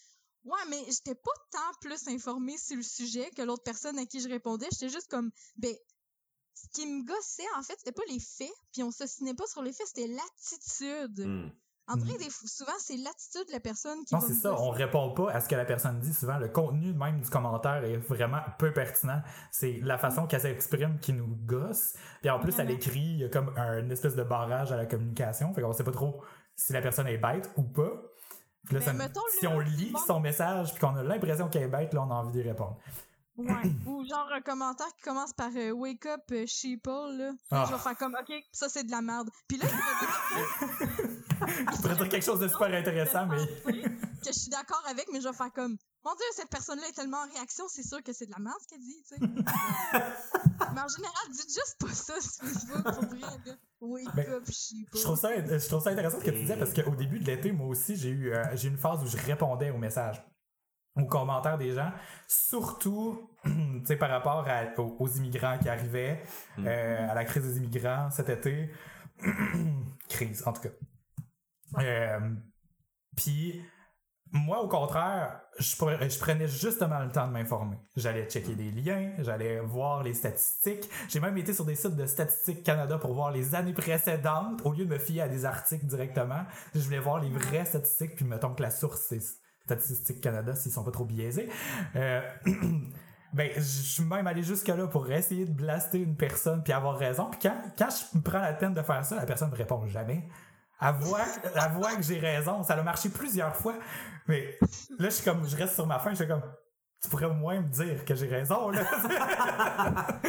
Ouais, 0.44 0.60
mais 0.70 0.84
j'étais 0.86 1.14
pas 1.14 1.30
tant 1.52 1.78
plus 1.80 2.08
informée 2.08 2.58
sur 2.58 2.76
le 2.76 2.82
sujet 2.82 3.30
que 3.36 3.42
l'autre 3.42 3.62
personne 3.62 3.96
à 3.98 4.06
qui 4.06 4.20
je 4.20 4.28
répondais. 4.28 4.66
J'étais 4.72 4.88
juste 4.88 5.08
comme, 5.08 5.30
ben, 5.56 5.72
ce 6.54 6.68
qui 6.72 6.86
me 6.86 7.04
gossait, 7.04 7.46
en 7.56 7.62
fait, 7.62 7.74
c'était 7.78 7.92
pas 7.92 8.02
les 8.08 8.18
faits, 8.18 8.52
puis 8.72 8.82
on 8.82 8.90
s'ostinait 8.90 9.34
pas 9.34 9.46
sur 9.46 9.62
les 9.62 9.72
faits, 9.72 9.86
c'était 9.86 10.08
l'attitude. 10.08 11.20
Hmm. 11.20 11.50
En 11.88 11.96
vrai, 11.96 12.16
des 12.16 12.30
fois, 12.30 12.48
souvent, 12.48 12.72
c'est 12.78 12.96
l'attitude 12.96 13.46
de 13.48 13.52
la 13.52 13.60
personne 13.60 14.04
qui 14.04 14.14
Non, 14.14 14.20
c'est 14.20 14.34
ça. 14.34 14.54
On 14.58 14.70
répond 14.70 15.12
pas 15.14 15.30
à 15.32 15.40
ce 15.40 15.48
que 15.48 15.54
la 15.56 15.64
personne 15.64 15.98
dit. 16.00 16.14
Souvent, 16.14 16.38
le 16.38 16.48
contenu 16.48 16.92
même 16.94 17.20
du 17.20 17.28
commentaire 17.28 17.82
est 17.84 17.96
vraiment 17.96 18.40
peu 18.58 18.72
pertinent. 18.72 19.20
C'est 19.50 19.80
la 19.82 19.98
façon 19.98 20.26
qu'elle 20.26 20.40
s'exprime 20.40 20.98
qui 21.00 21.12
nous 21.12 21.36
gosse. 21.44 21.94
Puis 22.20 22.30
en 22.30 22.38
plus, 22.38 22.52
Vraiment. 22.52 22.70
l'écrit, 22.70 23.00
il 23.00 23.18
y 23.18 23.24
a 23.24 23.28
comme 23.28 23.52
un 23.58 23.90
espèce 23.90 24.14
de 24.14 24.22
barrage 24.22 24.70
à 24.72 24.76
la 24.76 24.86
communication. 24.86 25.52
Fait 25.54 25.60
qu'on 25.62 25.72
sait 25.72 25.84
pas 25.84 25.90
trop 25.92 26.22
si 26.54 26.72
la 26.72 26.80
personne 26.82 27.08
est 27.08 27.18
bête 27.18 27.50
ou 27.56 27.62
pas. 27.62 27.90
Puis 28.64 28.74
là, 28.74 28.80
Mais 28.80 28.86
ça- 28.86 28.92
mettons, 28.92 29.20
si 29.40 29.46
on 29.48 29.58
lit 29.58 29.92
son 30.06 30.20
message 30.20 30.70
puis 30.72 30.80
qu'on 30.80 30.94
a 30.94 31.02
l'impression 31.02 31.48
qu'elle 31.48 31.64
est 31.64 31.68
bête, 31.68 31.92
là, 31.94 32.02
on 32.02 32.10
a 32.12 32.14
envie 32.14 32.30
d'y 32.30 32.42
répondre. 32.42 32.78
Ouais. 33.36 33.46
Ou 33.86 34.04
genre 34.04 34.28
un 34.32 34.40
commentaire 34.40 34.94
qui 34.96 35.02
commence 35.02 35.32
par 35.32 35.50
euh, 35.56 35.70
Wake 35.72 36.06
up 36.06 36.20
euh, 36.32 36.44
sheeple, 36.46 36.90
là. 37.16 37.32
Ah. 37.50 37.64
Je 37.68 37.72
vais 37.74 37.78
faire 37.80 37.96
comme, 37.96 38.14
OK, 38.20 38.32
ça 38.52 38.68
c'est 38.68 38.84
de 38.84 38.90
la 38.90 39.00
merde. 39.02 39.30
Puis 39.48 39.58
là, 39.58 39.66
je 39.68 39.74
vais 39.74 41.06
dire- 41.06 41.18
Je 41.72 41.76
pourrais 41.82 41.96
dire 41.96 42.08
quelque 42.08 42.24
chose 42.24 42.40
de 42.40 42.48
super 42.48 42.72
intéressant, 42.72 43.26
mais. 43.26 43.46
que 44.22 44.32
je 44.32 44.38
suis 44.38 44.50
d'accord 44.50 44.82
avec, 44.88 45.06
mais 45.12 45.20
je 45.20 45.28
vais 45.28 45.34
faire 45.34 45.52
comme, 45.52 45.76
mon 46.04 46.14
Dieu, 46.14 46.24
cette 46.36 46.48
personne-là 46.50 46.84
est 46.88 46.92
tellement 46.92 47.18
en 47.18 47.32
réaction, 47.34 47.64
c'est 47.68 47.82
sûr 47.82 48.02
que 48.02 48.12
c'est 48.12 48.26
de 48.26 48.30
la 48.32 48.38
merde 48.38 48.56
ce 48.62 48.68
qu'elle 48.68 48.80
dit, 48.80 49.02
tu 49.08 49.14
sais. 49.16 49.20
mais 50.74 50.80
en 50.80 50.88
général, 50.88 51.28
dites 51.30 51.48
juste 51.48 51.76
pas 51.80 51.88
ça 51.88 52.14
sur 52.20 52.44
Facebook, 52.44 52.82
pour 52.82 53.18
vrai, 53.18 53.38
là. 53.46 53.52
Wake 53.80 54.14
Ben, 54.14 54.32
up 54.34 54.44
sheeple. 54.50 54.96
Je 54.96 55.02
trouve, 55.02 55.18
ça, 55.18 55.30
je 55.34 55.68
trouve 55.68 55.82
ça 55.82 55.90
intéressant 55.90 56.20
ce 56.20 56.24
que 56.24 56.30
tu 56.30 56.40
disais 56.42 56.56
parce 56.56 56.72
qu'au 56.72 56.94
début 56.94 57.18
de 57.18 57.24
l'été, 57.24 57.50
moi 57.50 57.66
aussi, 57.66 57.96
j'ai 57.96 58.10
eu 58.10 58.32
euh, 58.32 58.44
j'ai 58.54 58.68
eu 58.68 58.70
une 58.70 58.78
phase 58.78 59.02
où 59.02 59.06
je 59.08 59.16
répondais 59.16 59.70
aux 59.70 59.78
messages, 59.78 60.22
aux 60.96 61.06
commentaires 61.06 61.58
des 61.58 61.72
gens, 61.72 61.90
surtout 62.28 63.30
tu 63.44 63.52
sais, 63.86 63.96
par 63.96 64.10
rapport 64.10 64.46
à- 64.48 64.78
aux, 64.80 64.96
aux 64.98 65.08
immigrants 65.08 65.58
qui 65.58 65.68
arrivaient, 65.68 66.22
Mm. 66.58 66.66
euh, 66.66 67.10
à 67.10 67.14
la 67.14 67.24
crise 67.24 67.42
des 67.44 67.56
immigrants 67.58 68.10
cet 68.10 68.28
été. 68.28 68.70
crise, 70.08 70.42
en 70.46 70.52
tout 70.52 70.62
cas. 70.62 70.68
Euh, 71.80 72.20
Puis, 73.16 73.62
moi, 74.32 74.62
au 74.62 74.68
contraire, 74.68 75.40
je, 75.58 75.76
pre- 75.76 76.10
je 76.10 76.18
prenais 76.18 76.48
justement 76.48 76.98
le 77.00 77.10
temps 77.10 77.26
de 77.26 77.32
m'informer. 77.32 77.76
J'allais 77.96 78.26
checker 78.28 78.54
des 78.54 78.70
liens, 78.70 79.12
j'allais 79.18 79.60
voir 79.60 80.02
les 80.02 80.14
statistiques. 80.14 80.88
J'ai 81.08 81.20
même 81.20 81.36
été 81.36 81.52
sur 81.52 81.66
des 81.66 81.74
sites 81.74 81.96
de 81.96 82.06
Statistiques 82.06 82.62
Canada 82.64 82.96
pour 82.98 83.12
voir 83.14 83.30
les 83.30 83.54
années 83.54 83.74
précédentes, 83.74 84.62
au 84.64 84.72
lieu 84.72 84.86
de 84.86 84.90
me 84.90 84.98
fier 84.98 85.20
à 85.22 85.28
des 85.28 85.44
articles 85.44 85.84
directement. 85.86 86.44
Je 86.74 86.80
voulais 86.80 86.98
voir 86.98 87.20
les 87.20 87.30
vraies 87.30 87.66
statistiques, 87.66 88.16
puis 88.16 88.24
mettons 88.24 88.54
que 88.54 88.62
la 88.62 88.70
source, 88.70 89.02
c'est 89.08 89.20
Statistiques 89.64 90.20
Canada, 90.20 90.54
s'ils 90.54 90.72
sont 90.72 90.84
pas 90.84 90.90
trop 90.90 91.04
biaisés. 91.04 91.48
Euh, 91.96 92.20
ben, 93.32 93.50
je 93.54 93.60
suis 93.60 94.02
même 94.04 94.26
allé 94.26 94.42
jusque-là 94.42 94.86
pour 94.88 95.10
essayer 95.10 95.46
de 95.46 95.52
blaster 95.52 95.98
une 95.98 96.16
personne 96.16 96.62
puis 96.62 96.72
avoir 96.72 96.96
raison. 96.96 97.30
Puis 97.30 97.40
quand, 97.42 97.56
quand 97.78 97.88
je 97.90 98.18
me 98.18 98.22
prends 98.22 98.40
la 98.40 98.52
peine 98.52 98.74
de 98.74 98.82
faire 98.82 99.04
ça, 99.04 99.16
la 99.16 99.26
personne 99.26 99.50
me 99.50 99.56
répond 99.56 99.86
jamais. 99.86 100.28
Elle 100.80 100.94
elle 101.54 101.72
voit 101.72 101.94
que 101.94 102.02
j'ai 102.02 102.18
raison. 102.18 102.62
Ça 102.64 102.74
a 102.74 102.82
marché 102.82 103.08
plusieurs 103.08 103.54
fois. 103.54 103.74
Mais 104.26 104.58
là, 104.98 105.08
je 105.08 105.14
suis 105.14 105.24
comme, 105.24 105.46
je 105.48 105.56
reste 105.56 105.74
sur 105.74 105.86
ma 105.86 106.00
fin. 106.00 106.10
Je 106.10 106.16
suis 106.16 106.26
comme, 106.26 106.42
tu 107.00 107.08
pourrais 107.08 107.26
au 107.26 107.34
moins 107.34 107.60
me 107.60 107.68
dire 107.68 108.04
que 108.04 108.14
j'ai 108.14 108.28
raison, 108.28 108.70
là. 108.70 108.84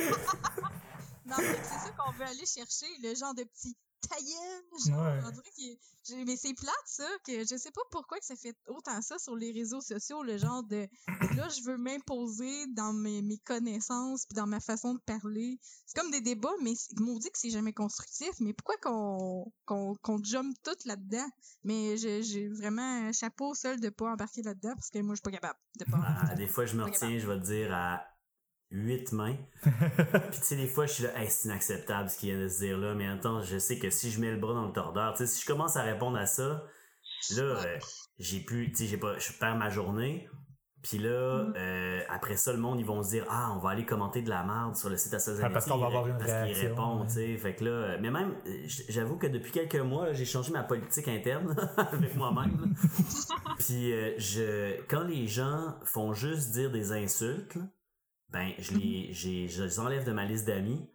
Fait, 1.36 1.58
c'est 1.64 1.88
ça 1.88 1.90
qu'on 1.98 2.12
veut 2.12 2.26
aller 2.26 2.46
chercher, 2.46 2.86
le 3.02 3.16
genre 3.16 3.34
de 3.34 3.44
petit 3.44 3.76
taïen. 4.10 4.62
Genre, 4.88 5.02
Ouais. 5.02 5.20
on 5.26 5.30
dirait 5.32 5.52
que. 5.56 5.80
j'ai- 6.06 6.26
Mais 6.26 6.36
c'est 6.36 6.54
plate, 6.54 6.74
ça, 6.86 7.08
que 7.26 7.40
je 7.46 7.56
sais 7.58 7.72
pas 7.72 7.82
pourquoi 7.92 8.20
que 8.20 8.26
ça 8.26 8.36
fait 8.36 8.56
autant 8.68 9.02
ça 9.02 9.18
sur 9.20 9.36
les 9.36 9.52
réseaux 9.52 9.80
sociaux, 9.82 10.22
le 10.24 10.38
genre 10.38 10.64
de. 10.64 10.88
Là, 11.36 11.48
je 11.50 11.64
veux 11.64 11.78
m'imposer 11.78 12.68
dans 12.68 12.92
mes, 12.94 13.22
mes 13.22 13.38
connaissances 13.38 14.26
puis 14.26 14.36
dans 14.36 14.46
ma 14.48 14.60
façon 14.60 14.94
de 14.96 15.00
parler. 15.00 15.60
C'est 15.86 16.00
comme 16.00 16.12
des 16.12 16.22
débats, 16.22 16.50
mais 16.62 16.76
c'est- 16.76 17.00
maudit 17.00 17.30
que 17.32 17.38
c'est 17.40 17.50
jamais 17.50 17.74
constructif. 17.74 18.32
Mais 18.40 18.54
pourquoi 18.54 18.76
qu'on 18.78 19.52
qu'on 19.66 19.96
qu'on 20.02 20.22
jump 20.24 20.56
tout 20.64 20.76
là-dedans? 20.86 21.28
Mais 21.64 21.98
j'ai 21.98 22.50
vraiment 22.50 23.08
un 23.08 23.12
chapeau 23.14 23.54
seul 23.56 23.80
de 23.80 23.90
pas 23.90 24.12
embarquer 24.12 24.42
là-dedans 24.44 24.74
parce 24.76 24.90
que 24.90 25.00
moi, 25.00 25.14
je 25.16 25.18
suis 25.18 25.24
pas 25.24 25.32
capable 25.32 25.60
de 25.80 25.86
pas 25.86 25.98
embarquer. 25.98 26.28
Ah, 26.32 26.36
des 26.36 26.48
fois, 26.48 26.66
je 26.66 26.76
me 26.76 26.84
retiens, 26.84 27.18
je 27.18 27.28
vais 27.28 27.40
te 27.40 27.46
dire, 27.46 27.74
à 27.74 28.04
huit 28.74 29.12
mains. 29.14 29.38
Puis, 29.62 29.72
tu 29.72 30.44
sais, 30.44 30.56
des 30.58 30.68
fois, 30.68 30.86
je 30.88 30.92
suis 30.94 31.04
là, 31.04 31.10
hey, 31.22 31.30
c'est 31.30 31.48
inacceptable 31.48 32.10
ce 32.10 32.18
qu'il 32.18 32.32
vient 32.34 32.44
de 32.44 32.48
se 32.50 32.60
dire 32.60 32.78
là, 32.78 32.96
mais 32.96 33.08
temps, 33.20 33.42
je 33.42 33.58
sais 33.60 33.78
que 33.80 33.90
si 33.90 34.12
je 34.12 34.20
mets 34.20 34.32
le 34.32 34.38
bras 34.40 34.54
dans 34.54 34.66
le 34.66 34.74
tordeur, 34.74 35.14
tu 35.14 35.20
sais, 35.20 35.28
si 35.28 35.42
je 35.42 35.46
commence 35.46 35.78
à 35.78 35.84
répondre 35.84 36.18
à 36.18 36.26
ça, 36.26 36.66
là, 37.38 37.44
euh, 37.44 37.78
j'ai 38.20 38.40
plus, 38.42 38.72
tu 38.72 38.78
sais, 38.80 38.86
j'ai 38.88 38.98
pas, 38.98 39.18
je 39.20 39.32
perds 39.40 39.56
ma 39.56 39.70
journée. 39.70 40.28
Puis 40.82 40.98
là, 40.98 41.44
Mhm. 41.46 41.54
euh, 41.56 42.02
après 42.10 42.36
ça, 42.36 42.52
le 42.52 42.58
monde, 42.58 42.78
ils 42.78 42.86
vont 42.86 43.02
se 43.04 43.12
dire, 43.12 43.26
ah, 43.30 43.54
on 43.56 43.60
va 43.60 43.70
aller 43.70 43.86
commenter 43.86 44.22
de 44.22 44.30
la 44.30 44.44
merde 44.44 44.76
sur 44.76 44.90
le 44.90 44.98
site 44.98 45.14
à 45.14 45.18
Ah, 45.42 45.50
parce 45.50 45.66
qu'on 45.66 45.78
va 45.78 45.86
avoir 45.88 46.08
une 46.08 46.18
Parce 46.18 46.26
qu'ils 46.26 46.42
réaction, 46.42 46.70
répondent, 46.70 47.02
ouais. 47.02 47.08
tu 47.08 47.14
sais. 47.14 47.38
Fait 47.38 47.56
que 47.56 47.64
là, 47.64 47.72
euh, 47.72 47.98
mais 48.02 48.12
même, 48.12 48.36
j'avoue 48.90 49.16
que 49.18 49.28
depuis 49.28 49.52
quelques 49.54 49.78
mois, 49.78 50.12
j'ai 50.12 50.26
changé 50.26 50.52
ma 50.52 50.64
politique 50.64 51.08
interne 51.08 51.56
avec 51.78 52.16
moi-même. 52.18 52.74
Puis 53.60 53.94
euh, 53.94 54.14
je, 54.18 54.82
quand 54.90 55.04
les 55.04 55.26
gens 55.28 55.76
font 55.86 56.12
juste 56.14 56.52
dire 56.52 56.70
des 56.70 56.92
insultes, 56.92 57.58
ben 58.34 58.52
je 58.60 58.74
les, 58.74 59.14
j'ai, 59.14 59.48
je 59.48 59.64
les 59.64 59.80
enlève 59.80 60.06
de 60.06 60.12
ma 60.12 60.26
liste 60.26 60.46
d'amis. 60.48 60.90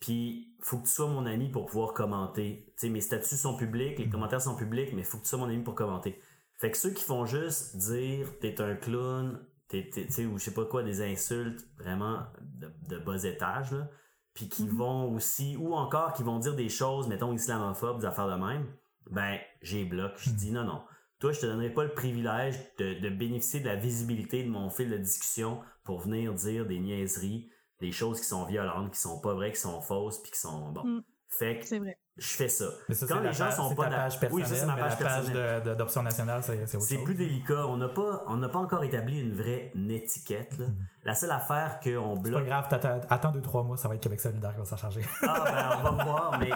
Puis 0.00 0.54
faut 0.60 0.78
que 0.78 0.84
tu 0.84 0.92
sois 0.92 1.08
mon 1.08 1.26
ami 1.26 1.48
pour 1.50 1.66
pouvoir 1.66 1.92
commenter. 1.92 2.66
Tu 2.76 2.86
sais, 2.86 2.88
mes 2.88 3.00
statuts 3.00 3.36
sont 3.36 3.56
publics, 3.56 3.98
les 3.98 4.08
commentaires 4.08 4.40
sont 4.40 4.54
publics, 4.56 4.92
mais 4.92 5.02
faut 5.02 5.18
que 5.18 5.24
tu 5.24 5.28
sois 5.28 5.38
mon 5.38 5.46
ami 5.48 5.62
pour 5.62 5.74
commenter. 5.74 6.20
Fait 6.56 6.70
que 6.70 6.76
ceux 6.76 6.90
qui 6.92 7.02
font 7.04 7.24
juste 7.26 7.76
dire 7.76 8.28
t'es 8.40 8.60
un 8.60 8.76
clown, 8.76 9.40
t'es, 9.68 9.90
ou 10.26 10.38
je 10.38 10.44
sais 10.44 10.54
pas 10.54 10.64
quoi, 10.66 10.82
des 10.82 11.02
insultes 11.02 11.66
vraiment 11.78 12.20
de, 12.42 12.70
de 12.88 12.98
bas 12.98 13.22
étage, 13.24 13.72
là, 13.72 13.88
puis 14.34 14.48
qui 14.48 14.64
Mhm. 14.64 14.76
vont 14.76 15.14
aussi, 15.14 15.56
ou 15.56 15.74
encore 15.74 16.12
qui 16.12 16.22
vont 16.22 16.38
dire 16.38 16.54
des 16.54 16.68
choses, 16.68 17.08
mettons 17.08 17.32
islamophobes, 17.32 18.00
des 18.00 18.06
affaires 18.06 18.28
de 18.28 18.34
même, 18.44 18.66
ben 19.10 19.38
j'ai 19.62 19.84
bloqué. 19.84 20.14
Je 20.18 20.30
dis 20.30 20.52
non, 20.52 20.64
non. 20.64 20.82
Toi, 21.20 21.32
je 21.32 21.40
te 21.40 21.46
donnerai 21.46 21.70
pas 21.70 21.84
le 21.84 21.90
privilège 21.92 22.54
de, 22.78 22.94
de 23.00 23.08
bénéficier 23.08 23.60
de 23.60 23.66
la 23.66 23.76
visibilité 23.76 24.44
de 24.44 24.48
mon 24.50 24.70
fil 24.70 24.88
de 24.90 24.98
discussion 24.98 25.58
pour 25.84 26.00
venir 26.00 26.32
dire 26.34 26.66
des 26.66 26.78
niaiseries, 26.78 27.50
des 27.80 27.90
choses 27.92 28.20
qui 28.20 28.26
sont 28.26 28.44
violentes, 28.44 28.92
qui 28.92 29.00
sont 29.00 29.20
pas 29.20 29.34
vraies, 29.34 29.52
qui 29.52 29.60
sont 29.60 29.80
fausses, 29.80 30.18
puis 30.22 30.30
qui 30.32 30.38
sont 30.38 30.70
bon. 30.70 30.84
Mm. 30.84 31.02
Fait 31.30 31.58
que 31.58 31.66
C'est 31.66 31.78
vrai. 31.78 31.98
je 32.16 32.26
fais 32.26 32.48
ça. 32.48 32.64
Mais 32.88 32.94
ça, 32.94 33.06
Quand 33.06 33.16
c'est 33.18 33.22
les 33.26 33.32
gens 33.34 33.44
page- 33.46 33.56
sont 33.56 33.68
c'est 33.68 33.74
pas 33.74 33.90
page 33.90 34.18
Oui, 34.30 34.42
ça, 34.42 34.48
c'est 34.48 34.54
personnelle, 34.54 34.66
ma 34.66 34.74
page 34.76 34.90
la 35.00 35.06
page 35.06 35.24
personnelle. 35.26 35.76
d'option 35.76 36.02
nationale, 36.02 36.42
c'est 36.42 36.66
c'est 36.66 36.80
C'est 36.80 36.98
plus 37.04 37.14
délicat. 37.14 37.66
On 37.66 37.76
n'a 37.76 37.88
pas, 37.88 38.24
on 38.28 38.36
n'a 38.38 38.48
pas 38.48 38.58
encore 38.60 38.82
établi 38.84 39.20
une 39.20 39.34
vraie 39.34 39.70
étiquette. 39.90 40.56
là. 40.58 40.66
La 41.04 41.14
seule 41.14 41.30
affaire 41.32 41.80
qu'on 41.82 41.90
Mm-hmm. 41.90 42.16
C'est 42.16 42.22
pas 42.22 42.28
bloque. 42.30 42.46
grave, 42.46 42.66
t'attends- 42.70 43.00
attends 43.10 43.32
deux, 43.32 43.42
trois 43.42 43.62
mois, 43.62 43.76
ça 43.76 43.88
va 43.88 43.96
être 43.96 44.00
Québec 44.02 44.20
solidaire 44.20 44.52
qui 44.52 44.58
va 44.60 44.64
s'en 44.64 44.76
charger. 44.76 45.02
Ah, 45.22 45.78
ben, 45.82 45.90
on 45.90 45.96
va 45.96 46.04
voir, 46.04 46.38
mais 46.40 46.50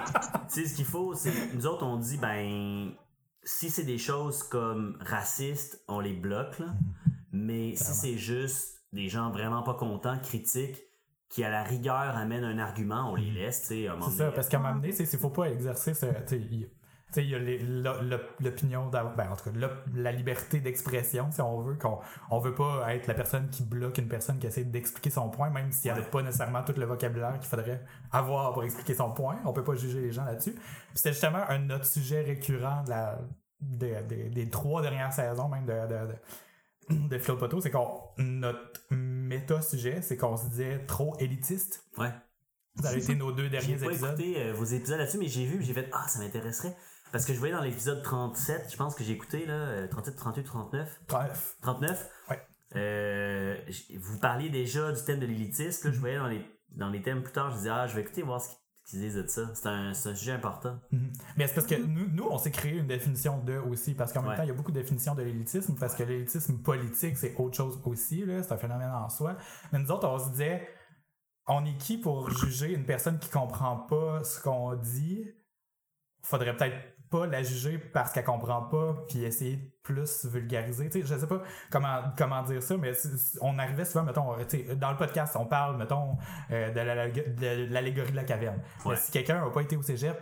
tu 0.53 0.63
sais, 0.63 0.67
ce 0.69 0.75
qu'il 0.77 0.87
faut, 0.87 1.13
c'est. 1.15 1.33
Nous 1.55 1.67
autres, 1.67 1.85
on 1.85 1.97
dit, 1.99 2.17
ben, 2.17 2.93
si 3.45 3.71
c'est 3.71 3.85
des 3.85 3.99
choses 3.99 4.43
comme 4.43 4.97
racistes, 5.01 5.83
on 5.89 6.01
les 6.01 6.15
bloque, 6.15 6.59
là. 6.59 6.75
Mais 7.33 7.75
si 7.77 7.93
c'est 7.93 8.19
juste 8.19 8.83
des 8.93 9.09
gens 9.09 9.31
vraiment 9.31 9.63
pas 9.63 9.75
contents, 9.75 10.19
critiques, 10.19 10.83
qui 11.29 11.43
à 11.45 11.51
la 11.51 11.63
rigueur 11.63 11.95
amènent 12.17 12.45
un 12.45 12.59
argument, 12.59 13.11
on 13.11 13.15
les 13.15 13.31
laisse, 13.31 13.63
tu 13.63 13.67
sais, 13.69 13.89
à 13.89 13.93
un 13.93 13.97
moment 13.97 14.11
C'est 14.11 14.19
ça, 14.19 14.25
donné. 14.25 14.35
parce 14.35 14.49
qu'à 14.49 14.59
un 14.59 14.61
moment 14.61 14.75
donné, 14.75 14.93
c'est 14.93 15.11
il 15.11 15.19
faut 15.19 15.31
pas 15.31 15.51
exercer 15.51 15.95
ce. 15.95 16.07
Tu 17.13 17.21
sais, 17.21 17.25
Il 17.25 17.31
y 17.31 17.35
a 17.35 17.39
l'opinion, 18.41 18.87
ben, 18.89 19.31
en 19.31 19.37
tout 19.37 19.51
cas, 19.51 19.69
la 19.95 20.13
liberté 20.13 20.61
d'expression, 20.61 21.31
si 21.31 21.41
on 21.41 21.61
veut, 21.61 21.75
qu'on 21.75 21.99
on 22.31 22.39
veut 22.39 22.55
pas 22.55 22.95
être 22.95 23.07
la 23.07 23.15
personne 23.15 23.49
qui 23.51 23.63
bloque 23.63 23.99
une 23.99 24.09
personne 24.09 24.39
qui 24.39 24.47
essaie 24.47 24.65
d'expliquer 24.65 25.11
son 25.11 25.29
point, 25.29 25.51
même 25.51 25.71
s'il 25.73 25.93
n'y 25.93 25.99
a 25.99 26.01
Ouais. 26.03 26.09
pas 26.11 26.23
nécessairement 26.23 26.63
tout 26.65 26.75
le 26.77 26.87
vocabulaire 26.87 27.39
qu'il 27.39 27.49
faudrait 27.49 27.85
avoir 28.11 28.53
pour 28.53 28.65
expliquer 28.65 28.95
son 28.95 29.11
point. 29.13 29.39
On 29.45 29.53
peut 29.53 29.65
pas 29.65 29.75
juger 29.75 30.01
les 30.01 30.13
gens 30.13 30.25
là-dessus. 30.25 30.55
C'était 30.95 31.13
justement 31.13 31.45
un 31.49 31.71
autre 31.71 31.87
sujet 31.87 32.23
récurrent 32.23 32.83
de 32.85 32.91
la, 32.91 33.19
des- 33.61 34.49
trois 34.51 34.83
dernières 34.83 35.13
saisons, 35.13 35.49
même 35.49 35.67
de, 35.67 35.73
de, 35.73 36.07
de 36.13 36.15
de 36.91 37.19
Phil 37.19 37.37
Poteau, 37.37 37.61
c'est 37.61 37.71
qu'on 37.71 38.01
notre 38.19 38.83
méta-sujet, 38.91 40.03
c'est 40.03 40.17
qu'on 40.17 40.37
se 40.37 40.47
disait 40.49 40.85
trop 40.87 41.17
élitiste. 41.21 41.85
Ouais. 41.97 42.11
Ça 42.83 42.89
a 42.91 42.95
été 42.97 43.15
nos 43.15 43.33
deux 43.33 43.45
J'ai 43.45 43.51
derniers 43.51 43.77
pas 43.77 43.87
épisodes. 43.87 44.19
écouté 44.21 44.43
euh, 44.43 44.53
vos 44.53 44.65
épisodes 44.65 44.99
là-dessus, 44.99 45.19
mais 45.19 45.29
j'ai 45.29 45.45
vu, 45.47 45.59
puis 45.59 45.67
j'ai 45.67 45.75
fait, 45.75 45.89
ah, 45.93 46.07
ça 46.09 46.19
m'intéresserait. 46.19 46.75
Parce 47.13 47.25
que 47.27 47.35
je 47.35 47.39
voyais 47.39 47.55
dans 47.55 47.61
l'épisode 47.63 48.03
37, 48.03 48.69
je 48.73 48.77
pense 48.77 48.95
que 48.95 49.05
j'ai 49.05 49.13
écouté, 49.13 49.45
là, 49.47 49.53
euh, 49.55 49.89
37, 49.89 50.17
38, 50.17 50.43
39. 50.45 51.01
Bref. 51.09 51.57
39. 51.63 52.11
Ouais. 52.31 52.43
Euh, 52.77 53.57
vous 54.01 54.19
parliez 54.19 54.49
déjà 54.49 54.91
du 54.93 55.03
thème 55.05 55.21
de 55.21 55.27
l'élitisme. 55.27 55.89
Là, 55.89 55.95
je 55.95 56.01
voyais 56.01 56.17
dans 56.17 56.27
les, 56.29 56.45
dans 56.71 56.89
les 56.89 57.03
thèmes 57.03 57.23
plus 57.23 57.33
tard, 57.33 57.51
je 57.51 57.57
disais, 57.59 57.71
ah, 57.71 57.87
je 57.87 57.95
vais 57.95 58.01
écouter 58.01 58.23
voir 58.23 58.41
ce 58.41 58.49
qu'ils 58.89 59.01
disent 59.01 59.15
de 59.17 59.27
ça. 59.27 59.51
C'est 59.55 59.67
un, 59.69 59.89
un 59.91 59.95
sujet 59.95 60.33
important. 60.33 60.81
Mhm. 60.91 61.13
Mais 61.37 61.47
c'est 61.47 61.55
parce 61.55 61.67
que 61.67 61.75
nous, 61.75 62.09
nous 62.09 62.25
on 62.25 62.39
s'est 62.39 62.51
créé 62.51 62.73
une 62.79 62.87
définition 62.87 63.39
de 63.45 63.59
aussi, 63.59 63.95
parce 63.95 64.13
qu'en 64.13 64.23
même 64.23 64.31
Ouais. 64.31 64.37
temps, 64.39 64.43
il 64.45 64.49
y 64.49 64.53
a 64.53 64.55
beaucoup 64.55 64.73
de 64.73 64.81
définitions 64.81 65.15
de 65.15 65.23
l'élitisme, 65.23 65.77
parce 65.79 65.95
que 65.95 66.03
l'élitisme 66.05 66.63
politique, 66.63 67.19
c'est 67.19 67.35
autre 67.37 67.57
chose 67.57 67.79
aussi, 67.85 68.25
là, 68.25 68.43
c'est 68.43 68.53
un 68.53 68.57
phénomène 68.57 68.91
en 68.91 69.11
soi. 69.11 69.37
Mais 69.71 69.79
nous 69.79 69.91
autres, 69.91 70.09
on 70.09 70.19
se 70.19 70.31
disait, 70.31 70.67
on 71.47 71.65
est 71.67 71.77
qui 71.77 71.99
pour 71.99 72.31
juger 72.31 72.73
une 72.73 72.87
personne 72.87 73.19
qui 73.19 73.29
comprend 73.29 73.77
pas 73.77 74.25
ce 74.25 74.41
qu'on 74.41 74.75
dit? 74.77 75.27
Faudrait 76.25 76.57
peut-être 76.57 76.77
pas 77.13 77.27
la 77.27 77.43
juger 77.45 77.79
parce 77.79 78.11
qu'elle 78.13 78.25
comprend 78.25 78.63
pas, 78.63 79.05
puis 79.09 79.23
essayer 79.25 79.57
de 79.59 79.71
plus 79.85 80.25
vulgariser. 80.27 80.89
Tu 80.91 81.03
sais, 81.03 81.07
je 81.07 81.21
sais 81.21 81.27
pas 81.29 81.43
comment, 81.71 82.03
comment 82.19 82.43
dire 82.43 82.63
ça, 82.63 82.77
mais 82.77 82.95
c'est- 82.95 83.17
c'est- 83.17 83.39
on 83.43 83.59
arrivait 83.59 83.85
souvent, 83.85 84.03
mettons, 84.05 84.37
tu 84.49 84.67
sais, 84.67 84.75
dans 84.77 84.91
le 84.91 84.97
podcast, 84.97 85.37
on 85.39 85.47
parle, 85.47 85.77
mettons, 85.77 86.17
euh, 86.51 86.71
de 86.73 86.81
la- 86.81 87.09
de 87.11 87.73
l'allégorie 87.73 88.11
de 88.11 88.17
la 88.17 88.25
caverne. 88.25 88.61
Ouais. 88.85 88.97
si 88.97 89.13
quelqu'un 89.13 89.45
n'a 89.45 89.51
pas 89.51 89.61
été 89.61 89.77
au 89.77 89.83
cégep, 89.83 90.21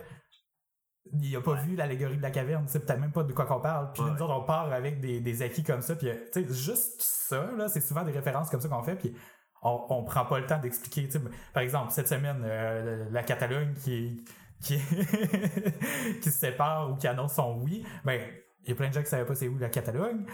il 1.12 1.34
a 1.36 1.40
pas 1.40 1.54
vu 1.54 1.76
l'allégorie 1.76 2.16
de 2.18 2.22
la 2.22 2.30
caverne, 2.30 2.68
sais 2.68 2.80
peut-être 2.80 3.00
même 3.00 3.12
pas 3.12 3.22
de 3.24 3.32
quoi 3.32 3.46
qu'on 3.46 3.60
parle. 3.60 3.92
Puis 3.92 4.02
Ouais. 4.02 4.10
nous 4.10 4.22
autres, 4.22 4.34
on 4.34 4.44
part 4.44 4.72
avec 4.72 5.00
des, 5.00 5.20
des 5.20 5.42
acquis 5.42 5.62
comme 5.64 5.80
ça, 5.80 5.96
puis 5.96 6.08
euh, 6.08 6.14
tu 6.32 6.44
sais, 6.46 6.52
juste 6.54 7.00
ça, 7.02 7.50
là, 7.56 7.68
c'est 7.68 7.80
souvent 7.80 8.02
des 8.02 8.12
références 8.12 8.50
comme 8.50 8.60
ça 8.60 8.68
qu'on 8.68 8.82
fait, 8.82 8.96
puis 8.96 9.14
on, 9.62 9.86
on 9.90 10.04
prend 10.04 10.24
pas 10.24 10.38
le 10.40 10.46
temps 10.46 10.58
d'expliquer. 10.58 11.08
Par 11.52 11.62
exemple, 11.62 11.90
cette 11.92 12.08
semaine, 12.08 12.42
euh, 12.44 13.06
la 13.10 13.22
Catalogne 13.22 13.74
qui 13.74 14.24
qui, 14.62 14.78
qui 16.22 16.30
se 16.30 16.38
sépare 16.38 16.90
ou 16.92 16.96
qui 16.96 17.06
annonce 17.06 17.34
son 17.34 17.58
oui, 17.62 17.84
ben 18.04 18.20
il 18.62 18.68
y 18.68 18.72
a 18.72 18.74
plein 18.74 18.88
de 18.88 18.94
gens 18.94 19.02
qui 19.02 19.08
savaient 19.08 19.24
pas 19.24 19.34
c'est 19.34 19.48
où 19.48 19.56
la 19.58 19.70
Catalogne. 19.70 20.26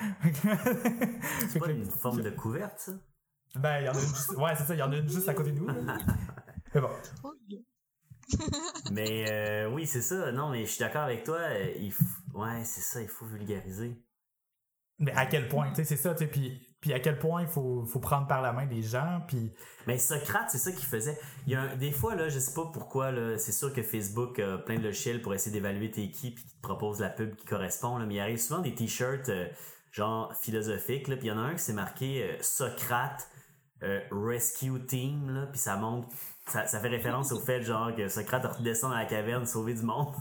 C'est 1.48 1.60
pas 1.60 1.70
une 1.70 1.84
forme 1.84 2.22
de 2.22 2.30
couverte, 2.30 2.78
ça? 2.80 2.92
Ben, 3.54 3.78
il 3.80 3.84
y 3.86 3.88
en 3.88 3.92
a 3.92 4.00
une 4.00 4.00
juste... 4.08 4.36
Ouais, 4.36 4.54
c'est 4.56 4.64
ça, 4.64 4.74
il 4.74 4.78
y 4.78 4.82
en 4.82 4.90
a 4.92 4.96
une 4.96 5.08
juste 5.08 5.28
à 5.28 5.34
côté 5.34 5.52
de 5.52 5.58
nous. 5.60 5.66
Mais 6.74 6.80
bon. 6.80 6.90
Mais 8.90 9.30
euh, 9.30 9.70
oui, 9.70 9.86
c'est 9.86 10.02
ça. 10.02 10.32
Non, 10.32 10.50
mais 10.50 10.64
je 10.66 10.70
suis 10.72 10.80
d'accord 10.80 11.02
avec 11.02 11.22
toi. 11.24 11.36
euh, 11.38 11.72
Il 11.78 11.90
f- 11.92 12.02
Ouais, 12.34 12.64
c'est 12.64 12.80
ça, 12.80 13.00
il 13.00 13.08
faut 13.08 13.24
vulgariser. 13.24 14.02
Mais 14.98 15.12
à 15.12 15.26
quel 15.26 15.48
point, 15.48 15.68
tu 15.70 15.76
sais, 15.76 15.84
c'est 15.84 15.96
ça, 15.96 16.14
tu 16.14 16.24
sais, 16.24 16.30
puis, 16.30 16.65
puis 16.86 16.94
à 16.94 17.00
quel 17.00 17.18
point 17.18 17.42
il 17.42 17.48
faut, 17.48 17.84
faut 17.84 17.98
prendre 17.98 18.28
par 18.28 18.40
la 18.42 18.52
main 18.52 18.64
les 18.64 18.80
gens, 18.80 19.20
puis 19.26 19.50
Mais 19.88 19.98
Socrate, 19.98 20.48
c'est 20.50 20.58
ça 20.58 20.70
qu'il 20.70 20.86
faisait. 20.86 21.18
Il 21.44 21.52
y 21.52 21.56
a 21.56 21.74
des 21.74 21.90
fois, 21.90 22.14
là, 22.14 22.28
je 22.28 22.38
sais 22.38 22.54
pas 22.54 22.70
pourquoi, 22.72 23.10
là, 23.10 23.36
c'est 23.38 23.50
sûr 23.50 23.72
que 23.72 23.82
Facebook 23.82 24.38
a 24.38 24.58
plein 24.58 24.76
de 24.78 24.84
logiciels 24.84 25.20
pour 25.20 25.34
essayer 25.34 25.50
d'évaluer 25.50 25.90
tes 25.90 26.12
qui 26.12 26.30
puis 26.30 26.44
qui 26.44 26.54
te 26.54 26.62
propose 26.62 27.00
la 27.00 27.08
pub 27.08 27.34
qui 27.34 27.44
correspond, 27.44 27.98
là, 27.98 28.06
mais 28.06 28.14
il 28.14 28.20
arrive 28.20 28.38
souvent 28.38 28.60
des 28.60 28.72
t-shirts 28.72 29.30
euh, 29.30 29.48
genre 29.90 30.32
philosophiques, 30.36 31.08
là, 31.08 31.16
puis 31.16 31.26
il 31.26 31.30
y 31.30 31.32
en 31.32 31.38
a 31.38 31.40
un 31.40 31.54
qui 31.54 31.62
s'est 31.62 31.72
marqué 31.72 32.22
euh, 32.22 32.36
Socrate 32.40 33.28
euh, 33.82 34.00
Rescue 34.12 34.86
Team, 34.86 35.34
là, 35.34 35.46
puis 35.46 35.58
ça 35.58 35.74
montre, 35.74 36.06
ça, 36.48 36.66
ça 36.66 36.78
fait 36.80 36.88
référence 36.88 37.32
au 37.32 37.40
fait 37.40 37.62
genre 37.62 37.94
que 37.94 38.08
Socrate 38.08 38.44
redescend 38.46 38.90
dans 38.92 38.96
la 38.96 39.04
caverne 39.04 39.46
sauver 39.46 39.74
du 39.74 39.82
monde. 39.82 40.14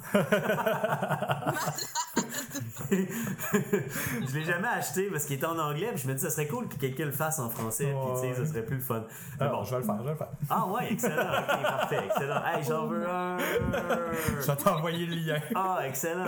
je 2.91 4.33
l'ai 4.35 4.43
jamais 4.43 4.67
acheté 4.67 5.07
parce 5.09 5.25
qu'il 5.25 5.35
était 5.37 5.45
en 5.45 5.57
anglais, 5.57 5.89
puis 5.93 6.03
je 6.03 6.07
me 6.07 6.13
dis 6.13 6.21
ça 6.21 6.29
serait 6.29 6.47
cool 6.47 6.67
que 6.67 6.75
quelqu'un 6.75 7.05
le 7.05 7.11
fasse 7.11 7.39
en 7.39 7.49
français, 7.49 7.85
puis 7.85 8.21
tu 8.21 8.27
sais, 8.27 8.33
ça 8.33 8.45
serait 8.51 8.65
plus 8.65 8.79
fun. 8.81 9.03
Mais 9.39 9.45
Ah, 9.45 9.49
bon, 9.49 9.63
je 9.63 9.71
vais 9.71 9.77
le 9.81 9.83
faire, 9.85 9.97
je 9.99 10.03
vais 10.03 10.11
le 10.11 10.15
faire. 10.17 10.29
ah 10.49 10.67
ouais, 10.67 10.91
excellent. 10.93 11.15
Ok, 11.39 11.61
parfait, 11.61 11.99
excellent. 12.05 12.41
Hey, 12.45 12.63
j'en 12.63 12.87
veux 12.87 13.07
un. 13.07 13.37
Je 13.37 14.47
vais 14.47 14.55
t'envoyer 14.55 15.05
le 15.05 15.15
lien. 15.15 15.39
Ah, 15.55 15.79
excellent. 15.85 16.25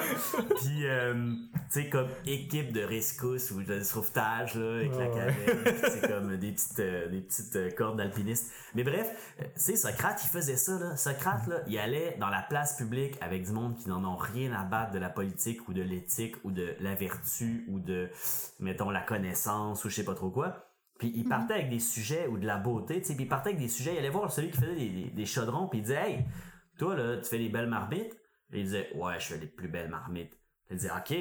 Puis, 0.62 0.86
euh, 0.88 1.14
tu 1.54 1.60
sais, 1.70 1.90
comme 1.90 2.08
équipe 2.26 2.72
de 2.74 2.82
rescousse 2.84 3.52
ou 3.52 3.62
de 3.64 3.82
sauvetage, 3.82 4.56
là, 4.56 4.76
avec 4.78 4.92
la 4.92 4.98
Ouais. 4.98 5.10
caverne. 5.10 5.78
C'est 5.90 6.08
comme 6.08 6.38
des 6.38 6.52
petites, 6.52 6.80
euh, 6.80 7.08
des 7.10 7.22
petites 7.22 7.56
euh, 7.56 7.70
cordes 7.72 7.98
d'alpinistes. 7.98 8.52
Mais 8.76 8.84
bref, 8.84 9.08
euh, 9.42 9.44
tu 9.56 9.62
sais, 9.62 9.76
Socrate, 9.92 10.22
il 10.24 10.28
faisait 10.30 10.58
ça, 10.58 10.80
là. 10.80 10.98
Socrate, 10.98 11.48
là, 11.48 11.62
il 11.68 11.78
allait 11.78 12.18
dans 12.20 12.30
la 12.30 12.42
place 12.42 12.78
publique 12.78 13.16
avec 13.22 13.46
du 13.46 13.52
monde 13.52 13.76
qui 13.78 13.88
n'en 13.88 14.04
ont 14.04 14.18
rien 14.18 14.52
à 14.54 14.64
battre 14.64 14.92
de 14.92 15.00
la 15.00 15.10
politique 15.10 15.68
ou 15.70 15.74
de 15.74 15.82
l'éthique 15.82 16.36
ou 16.44 16.52
de 16.52 16.76
la 16.80 16.96
vertu 16.96 17.66
ou 17.70 17.80
de, 17.80 18.10
mettons, 18.60 18.90
la 18.90 19.02
connaissance 19.02 19.86
ou 19.86 19.90
je 19.90 19.96
sais 19.96 20.06
pas 20.06 20.16
trop 20.16 20.30
quoi. 20.30 20.68
Puis 21.00 21.14
il 21.16 21.28
partait 21.28 21.54
avec 21.54 21.70
des 21.70 21.80
sujets 21.80 22.28
ou 22.28 22.38
de 22.38 22.46
la 22.46 22.58
beauté, 22.58 23.02
tu 23.02 23.08
sais, 23.08 23.16
puis 23.16 23.26
il 23.26 23.28
partait 23.28 23.50
avec 23.50 23.62
des 23.62 23.68
sujets, 23.68 23.94
il 23.94 24.00
allait 24.00 24.10
voir 24.10 24.32
celui 24.32 24.50
qui 24.50 24.58
faisait 24.58 24.76
des, 24.76 24.90
des, 24.90 25.10
des 25.12 25.26
chaudrons, 25.26 25.68
puis 25.68 25.80
il 25.80 25.84
disait, 25.84 26.12
hey, 26.12 26.26
toi, 26.78 26.96
là, 26.96 27.18
tu 27.18 27.30
fais 27.30 27.38
des 27.38 27.50
belles 27.50 27.70
marmites? 27.70 28.14
Et 28.52 28.60
il 28.60 28.64
disait, 28.64 28.90
ouais, 28.96 29.20
je 29.20 29.26
fais 29.28 29.38
les 29.38 29.48
plus 29.48 29.68
belles 29.68 29.90
marmites. 29.90 30.38
Il 30.72 30.78
disait, 30.78 30.92
ok. 30.92 31.16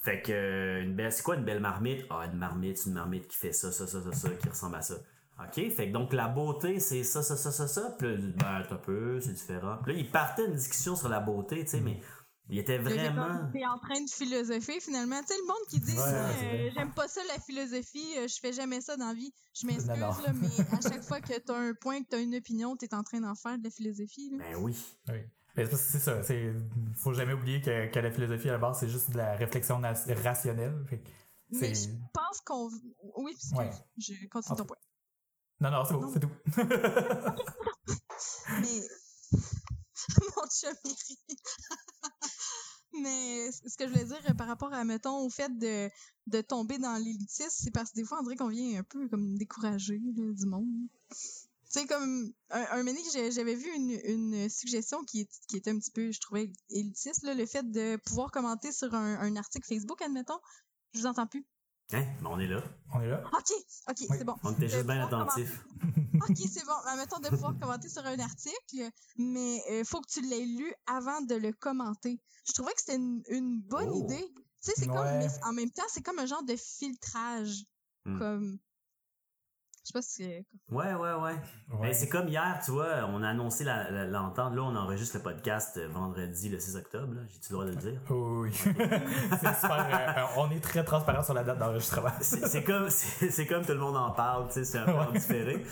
Fait 0.00 0.22
que, 0.22 0.32
euh, 0.32 0.82
une 0.82 0.94
belle, 0.94 1.12
c'est 1.12 1.22
quoi 1.22 1.36
une 1.36 1.44
belle 1.44 1.60
marmite? 1.60 2.06
Ah, 2.08 2.24
une 2.24 2.38
marmite, 2.38 2.78
c'est 2.78 2.88
une 2.88 2.94
marmite 2.94 3.26
qui 3.28 3.36
fait 3.36 3.52
ça, 3.52 3.72
ça, 3.72 3.86
ça, 3.86 4.02
ça, 4.02 4.12
ça, 4.12 4.30
qui 4.30 4.48
ressemble 4.48 4.76
à 4.76 4.82
ça. 4.82 4.94
OK, 5.40 5.70
fait 5.70 5.88
que 5.88 5.92
donc 5.92 6.12
la 6.12 6.28
beauté, 6.28 6.80
c'est 6.80 7.04
ça, 7.04 7.22
ça, 7.22 7.36
ça, 7.36 7.52
ça, 7.52 7.68
ça. 7.68 7.94
Puis 7.98 8.08
là, 8.08 8.14
il 8.14 8.20
dit, 8.20 8.32
ben, 8.38 8.62
t'as 8.68 8.76
peu, 8.76 9.20
c'est 9.20 9.32
différent. 9.32 9.78
Puis 9.84 9.92
là, 9.92 9.98
il 10.00 10.10
partait 10.10 10.46
une 10.46 10.54
discussion 10.54 10.96
sur 10.96 11.08
la 11.08 11.20
beauté, 11.20 11.64
tu 11.64 11.70
sais, 11.70 11.80
mais 11.80 12.00
il 12.48 12.58
était 12.58 12.78
vraiment... 12.78 13.48
T'es 13.52 13.64
en 13.66 13.78
train 13.78 14.02
de 14.02 14.10
philosopher 14.10 14.80
finalement. 14.80 15.20
Tu 15.20 15.28
sais, 15.28 15.34
le 15.40 15.46
monde 15.46 15.66
qui 15.68 15.80
dit 15.80 15.96
Ouais, 15.96 16.02
euh, 16.02 16.70
j'aime 16.74 16.92
pas 16.92 17.06
ça 17.06 17.20
la 17.28 17.38
philosophie, 17.40 18.14
euh, 18.18 18.26
je 18.26 18.40
fais 18.40 18.52
jamais 18.52 18.80
ça 18.80 18.96
dans 18.96 19.08
la 19.08 19.14
vie. 19.14 19.32
Je 19.54 19.66
m'excuse, 19.66 19.86
là, 19.88 20.32
mais 20.34 20.48
à 20.76 20.80
chaque 20.80 21.02
fois 21.08 21.20
que 21.20 21.38
t'as 21.38 21.56
un 21.56 21.74
point, 21.74 22.02
que 22.02 22.08
t'as 22.08 22.20
une 22.20 22.34
opinion, 22.34 22.76
t'es 22.76 22.92
en 22.94 23.02
train 23.02 23.20
d'en 23.20 23.34
faire 23.34 23.58
de 23.58 23.64
la 23.64 23.70
philosophie. 23.70 24.30
Là. 24.30 24.38
Ben 24.38 24.56
oui. 24.62 24.76
Oui. 25.08 25.20
Mais 25.56 25.66
c'est 25.66 25.98
ça. 25.98 26.22
C'est, 26.22 26.52
faut 26.96 27.12
jamais 27.12 27.32
oublier 27.32 27.60
que, 27.60 27.90
que 27.92 27.98
la 27.98 28.10
philosophie 28.10 28.48
à 28.48 28.52
la 28.52 28.58
base, 28.58 28.78
c'est 28.80 28.88
juste 28.88 29.10
de 29.10 29.18
la 29.18 29.34
réflexion 29.34 29.80
rationnelle. 30.24 30.84
Fait 30.88 30.98
que 30.98 31.08
Mais 31.50 31.74
je 31.74 31.88
pense 32.14 32.40
qu'on. 32.44 32.70
Oui, 33.16 33.36
Ouais. 33.56 33.70
je 33.98 34.14
continue 34.28 34.56
ton 34.56 34.64
point. 34.64 34.76
Non, 35.60 35.70
non, 35.70 35.84
c'est 35.84 35.94
Non. 35.94 36.12
c'est 36.12 36.20
tout. 36.20 36.30
Mais. 38.60 38.82
Mon 40.36 40.46
chum. 40.48 40.74
Mais 43.00 43.50
ce 43.52 43.76
que 43.76 43.84
je 43.86 43.92
voulais 43.92 44.04
dire 44.04 44.20
euh, 44.30 44.34
par 44.34 44.46
rapport 44.46 44.72
à, 44.72 44.82
mettons, 44.84 45.18
au 45.24 45.28
fait 45.30 45.56
de, 45.58 45.90
de 46.26 46.40
tomber 46.40 46.78
dans 46.78 46.96
l'élitisme, 46.96 47.50
c'est 47.50 47.70
parce 47.70 47.90
que 47.90 47.96
des 47.96 48.04
fois, 48.04 48.18
on 48.20 48.22
dirait 48.22 48.36
qu'on 48.36 48.48
vient 48.48 48.78
un 48.80 48.82
peu 48.82 49.08
comme 49.08 49.36
découragé 49.36 50.00
là, 50.16 50.32
du 50.32 50.46
monde. 50.46 50.66
Tu 51.10 51.80
sais, 51.80 51.86
comme 51.86 52.32
un, 52.50 52.64
un 52.70 52.84
j'ai- 53.12 53.30
j'avais 53.30 53.54
vu 53.54 53.68
une, 53.74 54.00
une 54.04 54.48
suggestion 54.48 55.02
qui, 55.04 55.28
qui 55.48 55.56
était 55.58 55.70
un 55.70 55.78
petit 55.78 55.90
peu, 55.90 56.10
je 56.10 56.20
trouvais, 56.20 56.50
élitiste, 56.70 57.24
là, 57.24 57.34
le 57.34 57.44
fait 57.44 57.70
de 57.70 57.96
pouvoir 58.06 58.30
commenter 58.30 58.72
sur 58.72 58.94
un, 58.94 59.16
un 59.20 59.36
article 59.36 59.66
Facebook, 59.68 60.00
admettons. 60.00 60.38
Je 60.94 61.00
vous 61.00 61.06
entends 61.06 61.26
plus. 61.26 61.44
Hein? 61.92 62.04
Ben, 62.20 62.26
on 62.26 62.38
est 62.38 62.46
là. 62.46 62.62
On 62.92 63.00
est 63.00 63.08
là. 63.08 63.22
OK, 63.32 63.50
OK, 63.88 63.96
Oui. 64.00 64.06
c'est 64.18 64.24
bon. 64.24 64.34
On 64.42 64.52
était 64.52 64.62
De 64.62 64.68
juste 64.68 64.86
bien 64.86 65.02
pouvoir 65.06 65.22
attentifs. 65.22 65.64
OK, 66.28 66.36
c'est 66.36 66.66
bon. 66.66 66.72
Admettons 66.86 67.18
de 67.18 67.28
pouvoir 67.30 67.58
commenter 67.58 67.88
sur 67.88 68.04
un 68.04 68.18
article, 68.18 68.90
mais 69.16 69.62
il 69.70 69.84
faut 69.86 70.00
que 70.02 70.08
tu 70.10 70.20
l'aies 70.20 70.44
lu 70.44 70.72
avant 70.86 71.20
de 71.22 71.34
le 71.34 71.52
commenter. 71.52 72.20
Je 72.46 72.52
trouvais 72.52 72.72
que 72.72 72.80
c'était 72.80 72.96
une, 72.96 73.22
une 73.28 73.60
bonne 73.62 73.88
Oh. 73.90 74.04
idée. 74.04 74.32
Tu 74.34 74.44
sais, 74.60 74.72
c'est 74.76 74.86
comme, 74.86 75.04
mais 75.18 75.28
en 75.44 75.52
même 75.52 75.70
temps, 75.70 75.84
c'est 75.88 76.02
comme 76.02 76.18
un 76.18 76.26
genre 76.26 76.42
de 76.42 76.56
filtrage. 76.56 77.64
Hmm. 78.04 78.18
Comme. 78.18 78.58
Je 79.88 79.92
sais 79.92 79.98
pas 79.98 80.02
si 80.02 80.22
c'est. 80.24 80.44
Ouais, 80.70 80.92
ouais, 80.92 81.12
ouais. 81.14 81.32
Ouais. 81.72 81.80
Ben, 81.80 81.94
c'est 81.94 82.10
comme 82.10 82.28
hier, 82.28 82.60
tu 82.62 82.72
vois, 82.72 83.06
on 83.08 83.22
a 83.22 83.28
annoncé 83.30 83.64
l'entente. 83.64 84.54
Là, 84.54 84.62
on 84.62 84.76
enregistre 84.76 85.16
le 85.16 85.22
podcast 85.22 85.78
euh, 85.78 85.88
vendredi, 85.88 86.50
le 86.50 86.58
6 86.58 86.76
octobre. 86.76 87.14
là. 87.14 87.20
J'ai-tu 87.26 87.46
le 87.48 87.54
droit 87.54 87.64
de 87.64 87.70
le 87.70 87.76
dire? 87.76 88.00
Oh, 88.10 88.42
oui. 88.42 88.52
c'est 88.52 89.54
super. 89.54 90.14
euh, 90.18 90.22
on 90.36 90.50
est 90.50 90.60
très 90.60 90.84
transparent 90.84 91.22
sur 91.22 91.32
la 91.32 91.42
date 91.42 91.58
d'enregistrement. 91.58 92.10
C'est 92.20 92.64
comme, 92.64 92.90
c'est 92.90 93.46
comme 93.46 93.64
tout 93.64 93.72
le 93.72 93.78
monde 93.78 93.96
en 93.96 94.10
parle, 94.10 94.48
tu 94.48 94.54
sais, 94.54 94.64
c'est 94.64 94.78
un 94.78 94.84
peu 94.84 94.92
en 94.92 95.10
différé. 95.10 95.64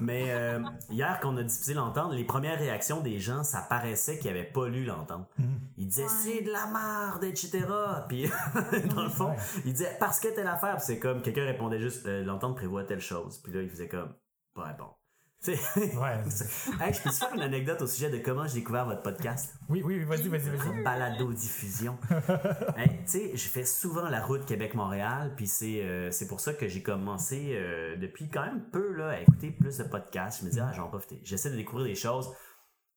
Mais 0.00 0.26
euh, 0.28 0.60
hier, 0.90 1.18
qu'on 1.20 1.36
a 1.38 1.42
diffusé 1.42 1.74
l'entente, 1.74 2.12
les 2.12 2.24
premières 2.24 2.58
réactions 2.58 3.00
des 3.00 3.18
gens, 3.18 3.42
ça 3.42 3.62
paraissait 3.68 4.18
qu'ils 4.18 4.30
n'avaient 4.30 4.44
pas 4.44 4.68
lu 4.68 4.84
l'entente. 4.84 5.26
Mhm. 5.38 5.58
Ils 5.78 5.86
disaient 5.88 6.04
Ouais. 6.04 6.08
c'est 6.22 6.42
de 6.42 6.52
la 6.52 6.66
merde, 6.66 7.24
etc. 7.24 7.64
Puis 8.08 8.30
dans 8.94 9.02
le 9.02 9.08
fond, 9.10 9.30
Ouais. 9.30 9.36
ils 9.64 9.72
disaient 9.72 9.96
parce 9.98 10.20
que 10.20 10.28
telle 10.28 10.46
affaire. 10.46 10.76
Puis 10.76 10.84
c'est 10.86 10.98
comme 11.00 11.22
quelqu'un 11.22 11.44
répondait 11.44 11.80
juste 11.80 12.06
euh, 12.06 12.22
l'entente 12.24 12.54
prévoit 12.56 12.84
telle 12.84 13.00
chose. 13.00 13.38
Puis 13.42 13.52
il 13.62 13.70
faisait 13.70 13.88
comme. 13.88 14.14
Tu 15.44 15.54
sais, 15.54 15.96
Ouais. 15.96 16.14
hey, 16.80 16.94
je 16.94 17.02
peux 17.02 17.10
te 17.10 17.14
faire 17.14 17.34
une 17.34 17.42
anecdote 17.42 17.82
au 17.82 17.86
sujet 17.86 18.10
de 18.10 18.18
comment 18.18 18.46
j'ai 18.46 18.60
découvert 18.60 18.86
votre 18.86 19.02
podcast? 19.02 19.54
Oui, 19.68 19.82
oui, 19.84 20.02
vas-y, 20.02 20.28
vas-y, 20.28 20.48
vas-y. 20.48 20.82
balado-diffusion. 20.82 21.98
Hey, 22.76 22.88
tu 23.04 23.10
sais, 23.10 23.36
je 23.36 23.48
fais 23.48 23.64
souvent 23.64 24.08
la 24.08 24.22
route 24.22 24.46
Québec-Montréal, 24.46 25.34
puis 25.36 25.46
c'est 25.46 25.82
euh, 25.82 26.10
c'est 26.10 26.26
pour 26.26 26.40
ça 26.40 26.54
que 26.54 26.68
j'ai 26.68 26.82
commencé 26.82 27.50
euh, 27.52 27.96
depuis 27.96 28.28
quand 28.30 28.46
même 28.46 28.64
peu 28.72 28.92
là, 28.92 29.10
à 29.10 29.20
écouter 29.20 29.50
plus 29.50 29.76
de 29.76 29.84
podcasts. 29.84 30.40
Je 30.40 30.46
me 30.46 30.50
dis, 30.50 30.58
ah, 30.58 30.72
j'en 30.74 30.88
profite. 30.88 31.20
J'essaie 31.22 31.50
de 31.50 31.56
découvrir 31.56 31.86
des 31.86 31.94
choses. 31.94 32.32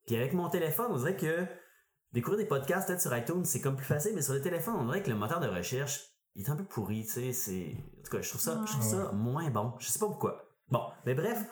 Puis 0.08 0.16
avec 0.16 0.34
mon 0.34 0.50
téléphone, 0.50 0.88
on 0.92 0.98
dirait 0.98 1.18
que 1.18 1.46
découvrir 2.14 2.40
des 2.40 2.48
podcasts 2.48 2.88
peut-être 2.88 3.02
sur 3.02 3.16
iTunes, 3.16 3.44
c'est 3.44 3.62
comme 3.62 3.76
plus 3.76 3.86
facile, 3.86 4.14
mais 4.16 4.22
sur 4.22 4.34
le 4.34 4.42
téléphone, 4.42 4.76
on 4.78 4.86
dirait 4.86 5.04
que 5.04 5.10
le 5.10 5.18
moteur 5.18 5.42
de 5.42 5.48
recherche 5.48 6.10
il 6.36 6.46
est 6.46 6.50
un 6.50 6.56
peu 6.56 6.64
pourri, 6.64 7.06
tu 7.06 7.34
sais. 7.34 7.76
En 8.00 8.04
tout 8.04 8.12
cas, 8.12 8.22
je 8.22 8.30
trouve 8.30 8.42
ça, 8.42 8.62
je 8.66 8.72
trouve 8.72 8.84
ça 8.84 9.12
moins 9.12 9.50
bon. 9.50 9.74
Je 9.80 9.88
sais 9.88 10.00
pas 10.00 10.08
pourquoi. 10.08 10.49
Bon, 10.72 10.84
mais 11.06 11.14
bref. 11.16 11.48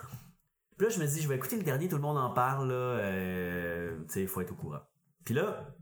Puis 0.78 0.88
là, 0.88 0.94
je 0.94 1.00
me 1.00 1.08
dis, 1.08 1.22
je 1.22 1.28
vais 1.28 1.36
écouter 1.36 1.58
le 1.58 1.64
dernier, 1.64 1.88
tout 1.90 1.96
le 1.96 2.02
monde 2.02 2.18
en 2.18 2.30
parle, 2.32 2.70
là. 2.70 2.74
euh, 2.76 4.00
tu 4.06 4.14
sais, 4.14 4.22
il 4.22 4.28
faut 4.28 4.42
être 4.42 4.52
au 4.52 4.56
courant. 4.56 4.82
Puis 5.26 5.34
là, 5.34 5.76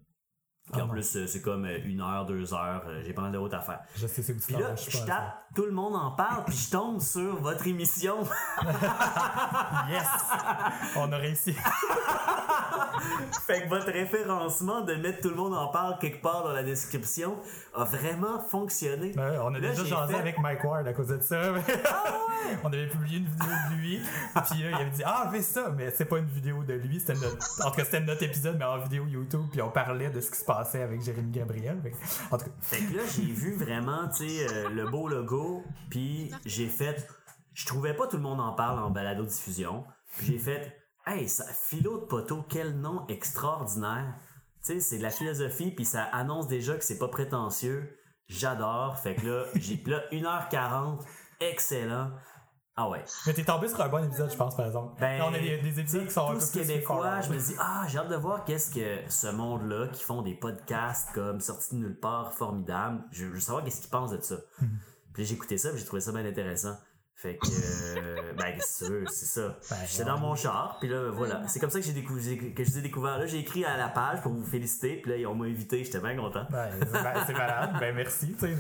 puis 0.72 0.82
Ah 0.82 0.84
en 0.84 0.88
non. 0.88 0.93
plus, 0.93 1.16
euh, 1.16 1.28
c'est 1.28 1.41
comme 1.41 1.66
euh, 1.66 1.78
une 1.86 2.01
heure, 2.01 2.26
deux 2.26 2.53
heures, 2.53 2.84
euh, 2.88 3.01
j'ai 3.05 3.13
pas 3.13 3.22
mal 3.22 3.32
de 3.32 3.38
route 3.38 3.53
à 3.53 3.61
faire. 3.61 3.80
Je 3.95 4.07
sais 4.07 4.22
c'est 4.24 4.34
Puis 4.34 4.55
là, 4.55 4.76
je 4.76 4.97
tape, 5.05 5.43
tout 5.55 5.66
le 5.66 5.72
monde 5.72 5.95
en 5.95 6.11
parle, 6.11 6.43
puis 6.45 6.55
je 6.57 6.72
tombe 6.72 6.99
sur 6.99 7.36
votre 7.41 7.66
émission. 7.68 8.18
Yes! 9.89 10.07
On 10.95 11.11
a 11.11 11.18
réussi. 11.18 11.53
fait 13.45 13.63
que 13.63 13.70
votre 13.70 13.91
référencement 13.91 14.82
de 14.82 14.95
mettre 14.95 15.22
tout 15.22 15.30
le 15.30 15.36
monde 15.36 15.53
en 15.53 15.68
parle 15.68 15.99
quelque 15.99 16.22
part 16.22 16.43
dans 16.43 16.51
la 16.53 16.63
description 16.63 17.38
a 17.76 17.84
vraiment 17.84 18.39
fonctionné. 18.39 19.13
Ouais, 19.16 19.38
on 19.41 19.53
a 19.53 19.59
Là, 19.59 19.70
déjà 19.70 19.84
jasé 19.84 20.13
fait- 20.13 20.20
avec 20.20 20.39
Mike 20.39 20.63
Ward 20.63 20.88
à 20.88 20.93
cause 20.93 21.07
de 21.09 21.20
ça. 21.22 21.41
on 22.63 22.68
avait 22.68 22.88
publié 22.88 23.20
une 23.20 23.26
vidéo 23.26 23.47
de 23.70 23.76
lui. 23.76 23.99
Puis 24.49 24.63
là, 24.63 24.70
il 24.72 24.76
avait 24.76 24.89
dit 24.89 25.03
Ah, 25.05 25.30
fais 25.32 25.41
ça. 25.41 25.70
Mais 25.76 25.91
c'est 25.91 26.05
pas 26.05 26.18
une 26.18 26.26
vidéo 26.26 26.63
de 26.63 26.74
lui. 26.74 26.99
C'était 26.99 27.13
notre... 27.13 27.66
En 27.66 27.70
tout 27.70 27.78
cas, 27.78 27.86
c'était 27.86 27.99
notre 28.01 28.24
épisode, 28.24 28.55
mais 28.57 28.66
en 28.66 28.80
vidéo 28.80 29.05
YouTube. 29.05 29.43
Puis 29.51 29.61
on 29.61 29.70
parlait 29.70 30.09
de 30.09 30.20
ce 30.22 30.32
qui 30.32 30.38
se 30.39 30.45
passait 30.45 30.55
avec 30.58 31.01
Jérémy 31.01 31.32
Gabriel. 31.32 31.82
En 32.32 32.38
tout 32.38 32.45
cas, 32.45 32.51
Fait 32.62 32.80
que 32.80 32.97
là, 32.97 33.03
j'ai 33.16 33.32
vu 33.32 33.56
vraiment, 33.56 34.08
tu 34.10 34.28
sais, 34.28 34.47
euh, 34.53 34.70
le 34.70 34.89
beau 34.89 35.08
logo, 35.08 35.64
puis 35.89 36.32
j'ai 36.45 36.68
fait... 36.68 37.08
Je 37.53 37.66
trouvais 37.66 37.93
pas 37.93 38.08
tout 38.08 38.18
le 38.18 38.24
monde 38.24 38.41
en 38.41 38.53
parle 38.53 38.80
en 38.80 38.89
balado-diffusion. 38.89 39.86
Puis 40.18 40.28
j'ai 40.28 40.38
fait... 40.39 40.78
Hey, 41.08 41.30
ça, 41.30 41.45
philo 41.45 41.99
de 41.99 42.06
poteau, 42.06 42.43
quel 42.49 42.80
nom 42.80 43.06
extraordinaire. 43.08 44.16
Tu 44.66 44.74
sais, 44.74 44.80
c'est 44.80 44.97
de 44.97 45.03
la 45.03 45.12
philosophie, 45.12 45.72
puis 45.72 45.86
ça 45.86 46.03
annonce 46.03 46.47
déjà 46.47 46.76
que 46.76 46.84
c'est 46.84 46.97
pas 46.97 47.08
prétentieux. 47.08 47.97
J'adore. 48.28 48.97
Fait 48.97 49.16
que 49.16 49.28
là, 49.28 49.45
j'ai 49.56 49.82
là 49.86 50.01
1h40, 50.12 50.99
excellent. 51.39 52.12
Ah 52.78 52.89
ouais. 52.89 53.03
Mais 53.26 53.34
t'es 53.34 53.43
tombé 53.45 53.69
sur 53.69 53.80
un 53.82 53.88
bon 53.88 54.03
épisode, 54.03 54.30
je 54.30 54.36
pense, 54.36 54.55
par 54.55 54.65
exemple. 54.65 54.99
Ben, 54.99 55.17
Là, 55.17 55.28
on 55.30 55.34
a 55.34 55.39
des, 55.39 55.59
des 55.59 55.80
épisodes 55.80 56.05
qui 56.05 56.11
sont 56.13 56.28
un 56.30 56.34
peu 56.34 56.39
plus 56.39 56.51
québécois, 56.51 57.21
je 57.21 57.30
me 57.32 57.38
dis, 57.38 57.55
ah, 57.57 57.86
j'ai 57.88 57.99
hâte 57.99 58.09
de 58.09 58.15
voir 58.17 58.43
qu'est-ce 58.43 58.69
que 58.73 59.09
ce 59.09 59.28
monde-là, 59.28 59.88
qui 59.93 60.03
font 60.03 60.21
des 60.21 60.34
podcasts 60.34 61.09
comme 61.13 61.39
Sortis 61.39 61.76
de 61.76 61.80
nulle 61.80 61.99
part, 61.99 62.34
formidable, 62.34 63.01
je 63.11 63.26
veux 63.26 63.39
savoir 63.39 63.63
qu'est-ce 63.63 63.80
qu'ils 63.80 63.89
pensent 63.89 64.11
de 64.11 64.19
ça. 64.21 64.36
Puis 65.13 65.23
là, 65.23 65.30
j'ai 65.30 65.36
écouté 65.36 65.57
ça, 65.57 65.69
puis 65.69 65.80
j'ai 65.80 65.86
trouvé 65.86 66.01
ça 66.01 66.11
bien 66.11 66.26
intéressant. 66.26 66.76
Fait 67.17 67.38
que, 67.38 67.47
euh, 67.47 68.34
ben, 68.38 68.53
c'est 68.59 68.86
sûr, 68.88 69.09
c'est 69.09 69.26
ça. 69.26 69.55
Ben, 69.71 69.78
J'étais 69.88 70.03
dans 70.03 70.19
mon 70.19 70.36
char, 70.36 70.76
puis 70.82 70.89
là, 70.89 71.09
voilà. 71.11 71.47
C'est 71.47 71.61
comme 71.61 71.69
ça 71.69 71.80
que 71.80 71.86
j'ai 71.86 71.93
découvert, 71.93 72.38
que 72.53 72.63
je 72.65 72.69
vous 72.69 72.78
ai 72.78 72.82
découvert. 72.82 73.17
Là, 73.17 73.26
j'ai 73.26 73.39
écrit 73.39 73.63
à 73.63 73.78
la 73.78 73.88
page 73.88 74.21
pour 74.21 74.34
vous 74.34 74.43
féliciter, 74.43 74.97
puis 74.97 75.17
là, 75.17 75.30
on 75.30 75.36
m'a 75.36 75.45
invité, 75.45 75.86
j'étais 75.86 76.01
bien 76.01 76.17
content. 76.17 76.45
Ben, 76.49 76.69
c'est 76.78 76.91
ben, 76.91 77.13
c'est 77.26 77.32
malade. 77.34 77.78
Ben, 77.80 77.95
merci, 77.95 78.34
tu 78.34 78.39
sais. 78.39 78.57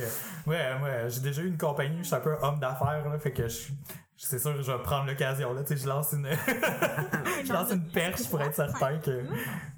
Ouais, 0.47 0.79
moi, 0.79 1.09
j'ai 1.09 1.19
déjà 1.19 1.41
eu 1.41 1.47
une 1.47 1.57
compagnie, 1.57 1.97
je 1.97 2.03
suis 2.03 2.15
un 2.15 2.21
peu 2.21 2.37
homme 2.41 2.61
d'affaires, 2.61 3.09
là, 3.09 3.19
fait 3.19 3.33
que 3.33 3.49
je 3.49 3.67
c'est 4.17 4.39
sûr 4.39 4.53
que 4.55 4.61
je 4.61 4.71
vais 4.71 4.81
prendre 4.83 5.05
l'occasion, 5.07 5.53
là, 5.53 5.63
tu 5.63 5.75
sais, 5.75 5.83
je 5.83 5.87
lance 5.87 6.11
une, 6.13 6.27
je 7.45 7.51
lance 7.53 7.71
une 7.71 7.87
perche 7.91 8.27
pour 8.29 8.41
être 8.41 8.55
certain 8.55 8.97
que... 8.99 9.25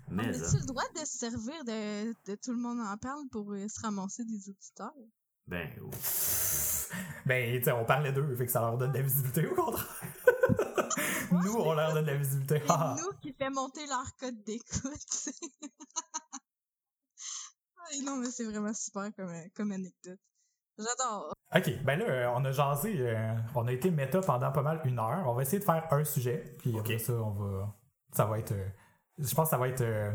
On 0.09 0.13
Mais, 0.13 0.29
a-tu 0.29 0.39
ça, 0.39 0.57
le 0.57 0.65
droit 0.65 0.83
de 0.95 0.99
se 0.99 1.17
servir 1.17 1.63
de, 1.65 2.13
de 2.29 2.35
tout 2.35 2.51
le 2.51 2.57
monde 2.59 2.79
en 2.79 2.95
parle 2.97 3.27
pour 3.31 3.51
euh, 3.53 3.67
se 3.67 3.79
ramasser 3.81 4.23
des 4.25 4.49
auditeurs? 4.49 4.93
ben, 5.47 5.67
ouf. 5.81 6.89
Ben, 7.25 7.57
tu 7.59 7.63
sais, 7.65 7.71
on 7.71 7.83
parlait 7.85 8.13
d'eux, 8.13 8.35
fait 8.35 8.45
que 8.45 8.51
ça 8.51 8.61
leur 8.61 8.77
donne 8.77 8.91
de 8.93 8.97
la 8.97 9.03
visibilité, 9.03 9.45
au 9.47 9.55
contraire. 9.55 9.85
Nous, 11.31 11.53
on 11.55 11.73
leur 11.73 11.93
donne 11.93 12.05
de 12.05 12.11
la 12.11 12.17
visibilité. 12.17 12.59
C'est 12.65 12.65
Ah. 12.69 12.95
nous 12.97 13.17
qui 13.19 13.33
fait 13.33 13.49
monter 13.49 13.85
leur 13.88 14.05
code 14.17 14.41
d'écoute. 14.43 14.83
Non, 18.03 18.17
mais 18.17 18.29
c'est 18.29 18.43
vraiment 18.43 18.73
super 18.73 19.09
comme, 19.15 19.29
euh, 19.29 19.47
comme 19.55 19.71
anecdote. 19.71 20.19
J'adore. 20.78 21.34
Ok, 21.55 21.84
ben 21.84 21.97
là, 21.99 22.05
euh, 22.05 22.32
on 22.36 22.43
a 22.45 22.51
jasé, 22.51 22.95
euh, 22.99 23.34
on 23.55 23.67
a 23.67 23.71
été 23.71 23.89
méta 23.89 24.19
pendant 24.21 24.51
pas 24.51 24.61
mal 24.61 24.82
une 24.86 24.99
heure. 24.99 25.23
On 25.25 25.34
va 25.34 25.41
essayer 25.41 25.59
de 25.59 25.63
faire 25.63 25.88
un 25.91 26.03
sujet, 26.03 26.55
puis 26.59 26.78
après 26.78 26.97
ça, 26.99 27.13
on 27.13 27.32
va. 27.32 27.73
Ça 28.11 28.25
va 28.25 28.39
être. 28.39 28.51
euh, 28.51 28.67
je 29.17 29.34
pense 29.34 29.45
que 29.45 29.49
ça 29.51 29.57
va 29.57 29.67
être 29.69 29.82
euh, 29.82 30.11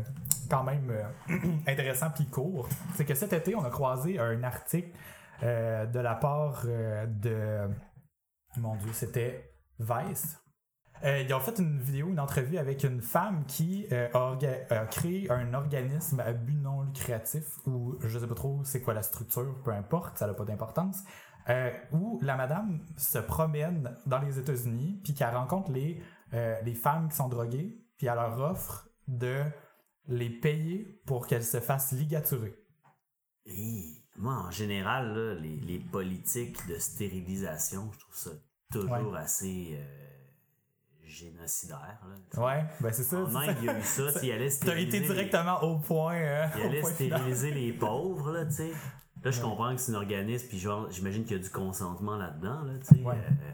quand 0.49 0.63
même 0.63 0.89
euh, 0.89 1.03
intéressant 1.67 2.09
puis 2.11 2.25
court. 2.27 2.69
C'est 2.95 3.05
que 3.05 3.13
cet 3.15 3.33
été, 3.33 3.55
on 3.55 3.63
a 3.65 3.69
croisé 3.69 4.19
un 4.19 4.41
article 4.43 4.91
euh, 5.43 5.85
de 5.85 5.99
la 5.99 6.15
part 6.15 6.61
euh, 6.65 7.05
de. 7.07 7.69
Mon 8.57 8.75
Dieu, 8.75 8.93
c'était 8.93 9.51
Vice. 9.79 10.39
Euh, 11.03 11.21
ils 11.21 11.33
ont 11.33 11.39
fait 11.39 11.59
une 11.59 11.79
vidéo, 11.79 12.07
une 12.09 12.19
entrevue 12.19 12.57
avec 12.57 12.83
une 12.83 13.01
femme 13.01 13.45
qui 13.45 13.87
euh, 13.91 14.07
a, 14.13 14.85
créé 14.85 15.29
un 15.29 15.53
organisme 15.53 16.21
à 16.21 16.31
but 16.31 16.55
non 16.55 16.83
lucratif, 16.83 17.43
ou 17.65 17.95
je 17.99 18.17
sais 18.19 18.27
pas 18.27 18.35
trop 18.35 18.63
c'est 18.63 18.81
quoi 18.81 18.93
la 18.93 19.03
structure, 19.03 19.61
peu 19.63 19.71
importe, 19.71 20.17
ça 20.17 20.27
n'a 20.27 20.33
pas 20.33 20.45
d'importance, 20.45 21.03
euh, 21.49 21.71
où 21.91 22.19
la 22.21 22.37
madame 22.37 22.85
se 22.95 23.17
promène 23.17 23.97
dans 24.05 24.19
les 24.19 24.39
États-Unis, 24.39 25.01
puis 25.03 25.13
qu'elle 25.13 25.35
rencontre 25.35 25.71
les, 25.71 26.01
euh, 26.33 26.55
les 26.61 26.73
femmes 26.73 27.09
qui 27.09 27.17
sont 27.17 27.27
droguées, 27.27 27.77
puis 27.97 28.07
elle 28.07 28.15
leur 28.15 28.39
offre 28.39 28.87
de 29.09 29.43
les 30.07 30.29
payer 30.29 31.01
pour 31.05 31.27
qu'elles 31.27 31.43
se 31.43 31.59
fassent 31.59 31.91
ligaturer. 31.91 32.55
Moi, 34.15 34.33
en 34.33 34.51
général, 34.51 35.13
là, 35.13 35.35
les, 35.35 35.57
les 35.57 35.79
politiques 35.79 36.65
de 36.67 36.77
stérilisation, 36.77 37.91
je 37.91 37.99
trouve 37.99 38.15
ça 38.15 38.29
toujours 38.71 39.11
Ouais. 39.11 39.19
assez 39.19 39.77
génocidaire. 41.13 41.99
Là. 42.35 42.43
Ouais, 42.43 42.65
ben 42.81 42.91
c'est 42.91 43.03
ça. 43.03 43.17
En 43.17 43.35
Inde, 43.35 43.45
ça. 43.45 43.55
il 43.59 43.65
y 43.65 43.69
a 43.69 43.79
eu 43.79 43.83
ça, 43.83 44.11
tu 44.13 44.19
sais, 44.19 44.27
il 44.27 44.31
allait 44.31 44.49
T'as 44.65 44.77
été 44.77 44.99
les- 44.99 45.07
directement 45.07 45.63
au 45.63 45.77
point. 45.79 46.15
euh, 46.15 46.47
Il 46.57 46.61
allait 46.63 46.81
point 46.81 46.91
final. 46.91 47.19
stériliser 47.19 47.51
les 47.51 47.73
pauvres, 47.79 48.31
là, 48.31 48.45
tu 48.45 48.51
sais. 48.53 48.71
Là, 49.23 49.31
je 49.31 49.39
comprends 49.41 49.73
que 49.73 49.79
c'est 49.79 49.91
un 49.93 49.95
organisme, 49.95 50.47
puis 50.49 50.59
genre, 50.59 50.91
j'imagine 50.91 51.23
qu'il 51.23 51.37
y 51.37 51.39
a 51.39 51.43
du 51.43 51.49
consentement 51.49 52.17
là-dedans, 52.17 52.61
là, 52.63 52.73
tu 52.79 52.95
sais. 52.97 53.01
Ouais. 53.03 53.15
euh, 53.15 53.51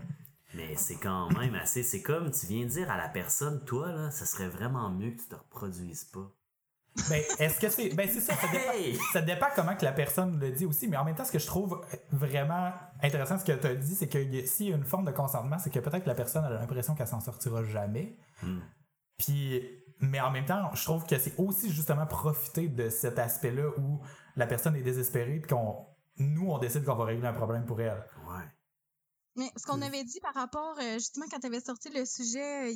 mais 0.56 0.76
c'est 0.76 0.96
quand 0.98 1.30
même 1.38 1.54
assez. 1.56 1.84
C'est 1.84 2.02
comme, 2.02 2.32
tu 2.32 2.48
viens 2.48 2.66
de 2.66 2.70
dire 2.72 2.90
à 2.90 2.98
la 2.98 3.08
personne, 3.08 3.64
toi, 3.66 3.92
là, 3.92 4.10
ça 4.10 4.26
serait 4.26 4.48
vraiment 4.48 4.90
mieux 4.90 5.12
que 5.12 5.20
tu 5.22 5.28
te 5.28 5.36
reproduises 5.36 6.06
pas. 6.06 6.28
Ben, 7.10 7.24
est-ce 7.40 7.60
que 7.60 7.70
c'est. 7.70 7.90
Ben, 7.90 8.10
c'est 8.12 8.20
ça, 8.22 8.36
ça 8.36 8.48
dépend, 8.52 8.72
Hey! 8.74 8.98
ça 9.14 9.22
dépend 9.22 9.48
comment 9.56 9.76
que 9.76 9.86
la 9.86 9.92
personne 9.92 10.40
le 10.40 10.52
dit 10.52 10.66
aussi, 10.66 10.88
mais 10.88 10.98
en 10.98 11.04
même 11.06 11.16
temps, 11.16 11.26
ce 11.26 11.32
que 11.32 11.40
je 11.40 11.46
trouve 11.48 11.82
vraiment 12.12 12.72
intéressant, 13.02 13.38
ce 13.40 13.46
que 13.46 13.52
tu 13.54 13.68
as 13.68 13.76
dit, 13.76 13.96
c'est 13.96 14.08
que 14.10 14.46
s'il 14.46 14.70
y 14.70 14.74
a 14.74 14.76
une 14.76 14.86
forme 14.86 15.06
de 15.06 15.12
consentement, 15.12 15.58
c'est 15.60 15.70
que 15.70 15.80
peut-être 15.80 16.04
que 16.04 16.10
la 16.10 16.16
personne 16.16 16.44
a 16.46 16.50
l'impression 16.50 16.96
qu'elle 16.96 17.08
s'en 17.08 17.20
sortira 17.22 17.64
jamais. 17.64 18.18
Hmm. 18.44 18.60
Puis, 19.18 19.62
mais 20.00 20.20
en 20.22 20.32
même 20.32 20.46
temps, 20.46 20.74
je 20.74 20.84
trouve 20.84 21.06
que 21.06 21.18
c'est 21.20 21.34
aussi 21.38 21.72
justement 21.72 22.06
profiter 22.06 22.68
de 22.70 22.90
cet 22.90 23.20
aspect-là 23.20 23.70
où 23.78 24.02
la 24.36 24.48
personne 24.48 24.76
est 24.76 24.82
désespérée, 24.84 25.40
puis 25.40 25.50
qu'on. 25.56 25.86
Nous, 26.18 26.50
on 26.50 26.58
décide 26.58 26.84
qu'on 26.84 26.96
va 26.96 27.06
régler 27.06 27.28
un 27.28 27.34
problème 27.34 27.66
pour 27.66 27.80
elle. 27.80 28.04
Ouais. 28.28 28.44
Mais 29.36 29.50
ce 29.56 29.66
qu'on 29.66 29.78
Mm. 29.78 29.84
avait 29.84 30.04
dit 30.04 30.20
par 30.20 30.34
rapport, 30.34 30.76
euh, 30.82 30.94
justement, 30.96 31.26
quand 31.32 31.40
tu 31.40 31.48
avais 31.48 31.62
sorti 31.62 31.90
le 31.90 32.04
sujet, 32.04 32.72
euh, 32.72 32.76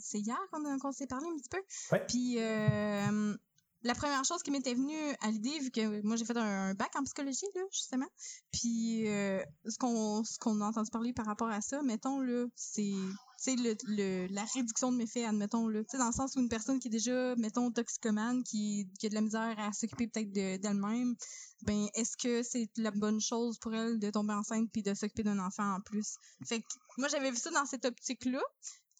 c'est 0.00 0.18
hier 0.20 0.38
qu'on 0.50 0.92
s'est 0.92 1.06
parlé 1.06 1.26
un 1.26 1.36
petit 1.36 1.48
peu. 1.50 1.60
Ouais. 1.92 2.04
Puis 2.08 2.36
euh, 2.38 3.36
la 3.82 3.94
première 3.94 4.24
chose 4.24 4.42
qui 4.42 4.50
m'était 4.50 4.74
venue 4.74 4.94
à 5.20 5.30
l'idée, 5.30 5.58
vu 5.58 5.70
que 5.70 6.02
moi 6.02 6.16
j'ai 6.16 6.24
fait 6.24 6.36
un, 6.36 6.74
bac 6.74 6.90
en 6.96 7.02
psychologie, 7.04 7.46
là, 7.54 7.62
justement, 7.72 8.06
puis 8.52 9.08
euh, 9.08 9.42
ce 9.66 9.78
qu'on 9.78 10.22
ce 10.24 10.38
qu'on 10.38 10.60
a 10.60 10.66
entendu 10.66 10.90
parler 10.90 11.12
par 11.12 11.26
rapport 11.26 11.48
à 11.48 11.60
ça, 11.60 11.82
mettons, 11.82 12.20
là, 12.20 12.44
c'est 12.54 13.56
le, 13.56 13.74
le- 13.84 14.26
la 14.32 14.44
réduction 14.44 14.92
de 14.92 14.98
méfaits, 14.98 15.24
admettons, 15.26 15.66
là, 15.68 15.80
dans 15.94 16.06
le 16.06 16.12
sens 16.12 16.36
où 16.36 16.40
une 16.40 16.48
personne 16.48 16.78
qui 16.78 16.88
est 16.88 16.90
déjà, 16.90 17.34
mettons, 17.36 17.70
toxicomane, 17.70 18.42
qui, 18.44 18.86
qui 18.98 19.06
a 19.06 19.08
de 19.08 19.14
la 19.14 19.22
misère 19.22 19.54
à 19.58 19.72
s'occuper 19.72 20.08
peut-être 20.08 20.30
de- 20.32 20.58
d'elle-même, 20.58 21.14
ben, 21.62 21.86
est-ce 21.94 22.16
que 22.16 22.42
c'est 22.42 22.68
la 22.76 22.90
bonne 22.90 23.20
chose 23.20 23.58
pour 23.58 23.74
elle 23.74 23.98
de 23.98 24.10
tomber 24.10 24.34
enceinte 24.34 24.68
puis 24.72 24.82
de 24.82 24.92
s'occuper 24.94 25.22
d'un 25.22 25.38
enfant 25.38 25.76
en 25.76 25.80
plus? 25.80 26.16
Fait 26.46 26.60
que, 26.60 26.66
moi, 26.98 27.08
j'avais 27.08 27.30
vu 27.30 27.36
ça 27.38 27.50
dans 27.50 27.64
cette 27.66 27.84
optique-là, 27.86 28.42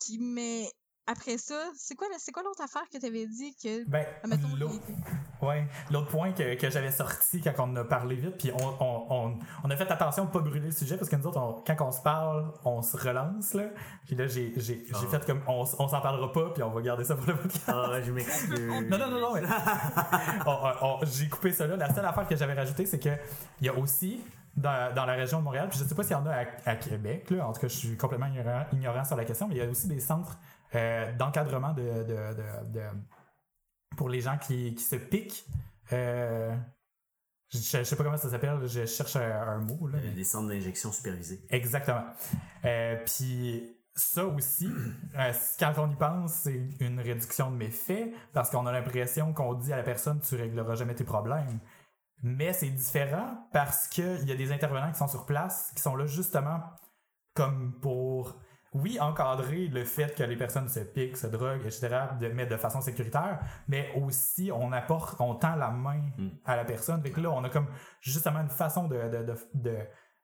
qui, 0.01 0.19
mais 0.19 0.71
après 1.11 1.39
ça, 1.39 1.55
c'est 1.77 1.95
quoi, 1.95 2.07
la- 2.11 2.19
c'est 2.19 2.33
quoi 2.33 2.43
l'autre 2.43 2.63
affaire 2.63 2.83
que 2.93 2.99
t'avais 2.99 3.27
dit 3.27 3.55
que, 3.63 3.89
Ben, 3.89 4.05
l'autre- 4.59 4.75
les- 5.41 5.47
Ouais, 5.47 5.67
l'autre 5.91 6.09
point 6.09 6.33
que, 6.33 6.55
que 6.55 6.69
j'avais 6.71 6.91
sorti 6.93 7.41
quand 7.41 7.53
on 7.59 7.63
en 7.73 7.77
a 7.77 7.85
parlé 7.85 8.15
vite, 8.17 8.37
puis 8.37 8.53
on, 8.53 8.67
on, 8.85 9.07
on, 9.09 9.39
on 9.65 9.71
a 9.71 9.77
fait 9.77 9.91
attention 9.91 10.27
de 10.27 10.31
pas 10.31 10.41
brûler 10.41 10.61
le 10.67 10.71
sujet 10.73 10.97
parce 10.99 11.09
que 11.09 11.17
nous 11.17 11.27
autres, 11.27 11.41
on- 11.41 11.63
quand 11.67 11.87
on 11.87 11.93
se 11.93 12.03
parle, 12.03 12.53
on 12.65 12.83
se 12.83 12.97
relance, 12.97 13.55
là. 13.55 13.65
Puis 14.07 14.17
là, 14.17 14.27
j'ai 14.27 14.53
j'ai- 14.57 14.85
j'ai 14.87 14.93
Ah. 14.95 15.07
fait 15.11 15.25
comme 15.27 15.41
on, 15.49 15.65
on 15.79 15.89
s'en 15.89 16.01
parlera 16.01 16.31
pas, 16.33 16.51
puis 16.51 16.63
on 16.63 16.71
va 16.71 16.83
garder 16.83 17.05
ça 17.05 17.15
pour 17.17 17.27
le 17.27 17.37
podcast. 17.37 17.65
Ah, 17.69 18.01
je 18.03 18.13
m'excuse. 18.13 18.51
Non, 18.91 18.99
non, 18.99 19.11
non, 19.11 19.21
non, 19.21 19.35
mais- 19.35 19.43
On- 20.47 20.51
on- 20.51 20.87
on- 21.03 21.07
j'ai 21.07 21.29
coupé 21.29 21.53
ça 21.53 21.67
là. 21.67 21.77
La 21.77 21.93
seule 21.95 22.05
affaire 22.05 22.27
que 22.29 22.37
j'avais 22.37 22.55
rajoutée, 22.55 22.85
c'est 22.87 22.99
que 22.99 23.11
il 23.61 23.67
y 23.67 23.69
a 23.69 23.75
aussi 23.77 24.21
dans, 24.57 24.93
dans 24.95 25.07
la 25.07 25.15
région 25.15 25.39
de 25.39 25.45
Montréal, 25.45 25.69
puis 25.71 25.79
je 25.79 25.85
sais 25.85 25.95
pas 25.95 26.03
s'il 26.03 26.13
y 26.13 26.17
en 26.17 26.27
a 26.27 26.33
à, 26.33 26.45
à 26.67 26.77
Québec, 26.77 27.31
là. 27.31 27.47
En 27.49 27.53
tout 27.53 27.61
cas, 27.61 27.69
je 27.69 27.77
suis 27.77 27.97
complètement 27.97 28.27
ignorant, 28.27 28.65
ignorant 28.73 29.05
sur 29.05 29.17
la 29.17 29.25
question, 29.25 29.49
mais 29.49 29.55
il 29.55 29.59
y 29.59 29.63
a 29.63 29.69
aussi 29.71 29.87
des 29.89 30.01
centres 30.01 30.39
euh, 30.75 31.13
d'encadrement 31.17 31.73
de, 31.73 31.83
de, 31.83 32.35
de- 32.35 32.73
de- 32.73 33.97
pour 33.97 34.09
les 34.09 34.21
gens 34.21 34.39
qui, 34.39 34.75
qui 34.75 34.83
se 34.85 34.97
piquent. 34.97 35.45
Euh, 35.93 36.55
je, 37.53 37.59
je 37.59 37.83
sais 37.83 37.97
pas 37.97 38.05
comment 38.05 38.17
ça 38.17 38.31
s'appelle, 38.31 38.59
je 38.67 38.87
cherche 38.87 39.17
un, 39.17 39.43
un 39.43 39.59
mot. 39.59 39.89
Là, 39.89 39.99
mais- 40.03 40.11
Des 40.13 40.25
centres 40.25 40.49
d'injection 40.49 40.93
supervisés. 40.93 41.45
Exactement. 41.51 42.05
Euh, 42.65 42.97
Puis 43.05 43.77
ça 43.97 44.25
aussi, 44.25 44.69
euh, 45.19 45.33
quand 45.59 45.73
on 45.79 45.91
y 45.91 45.97
pense, 45.97 46.33
c'est 46.35 46.69
une 46.79 47.01
réduction 47.01 47.51
de 47.51 47.57
méfaits 47.57 48.13
parce 48.33 48.51
qu'on 48.51 48.67
a 48.67 48.73
l'impression 48.73 49.33
qu'on 49.33 49.55
dit 49.55 49.73
à 49.73 49.77
la 49.77 49.83
personne 49.83 50.21
tu 50.21 50.37
régleras 50.37 50.77
jamais 50.77 50.95
tes 50.95 51.05
problèmes. 51.05 51.59
Mais 52.23 52.53
c'est 52.53 52.69
différent 52.69 53.49
parce 53.53 53.89
qu'il 53.89 54.29
y 54.29 54.33
a 54.33 54.37
des 54.37 54.53
intervenants 54.53 54.93
qui 54.93 54.99
sont 54.99 55.09
sur 55.09 55.25
place, 55.27 55.73
qui 55.75 55.83
sont 55.83 55.97
là 55.97 56.05
justement 56.07 56.61
comme 57.35 57.73
pour, 57.81 58.37
oui, 58.73 58.99
encadrer 59.01 59.67
le 59.67 59.85
fait 59.85 60.15
que 60.15 60.23
les 60.23 60.37
personnes 60.37 60.69
se 60.69 60.81
piquent, 60.81 61.17
se 61.17 61.27
droguent, 61.27 61.65
etc., 61.67 61.89
de, 62.21 62.29
mais 62.29 62.47
de 62.47 62.57
façon 62.57 62.81
sécuritaire, 62.81 63.41
mais 63.67 63.93
aussi 63.97 64.51
on 64.55 64.71
apporte, 64.73 65.21
on 65.21 65.35
tend 65.35 65.57
la 65.57 65.71
main 65.71 66.03
Mm. 66.17 66.29
à 66.45 66.57
la 66.57 66.65
personne. 66.65 67.03
Fait 67.03 67.11
que 67.11 67.21
là, 67.21 67.31
on 67.31 67.43
a 67.45 67.49
comme 67.51 67.67
justement 68.01 68.41
une 68.41 68.49
façon 68.51 68.87
de, 68.87 68.97
de, 69.09 69.23
de, 69.25 69.35
de, 69.55 69.79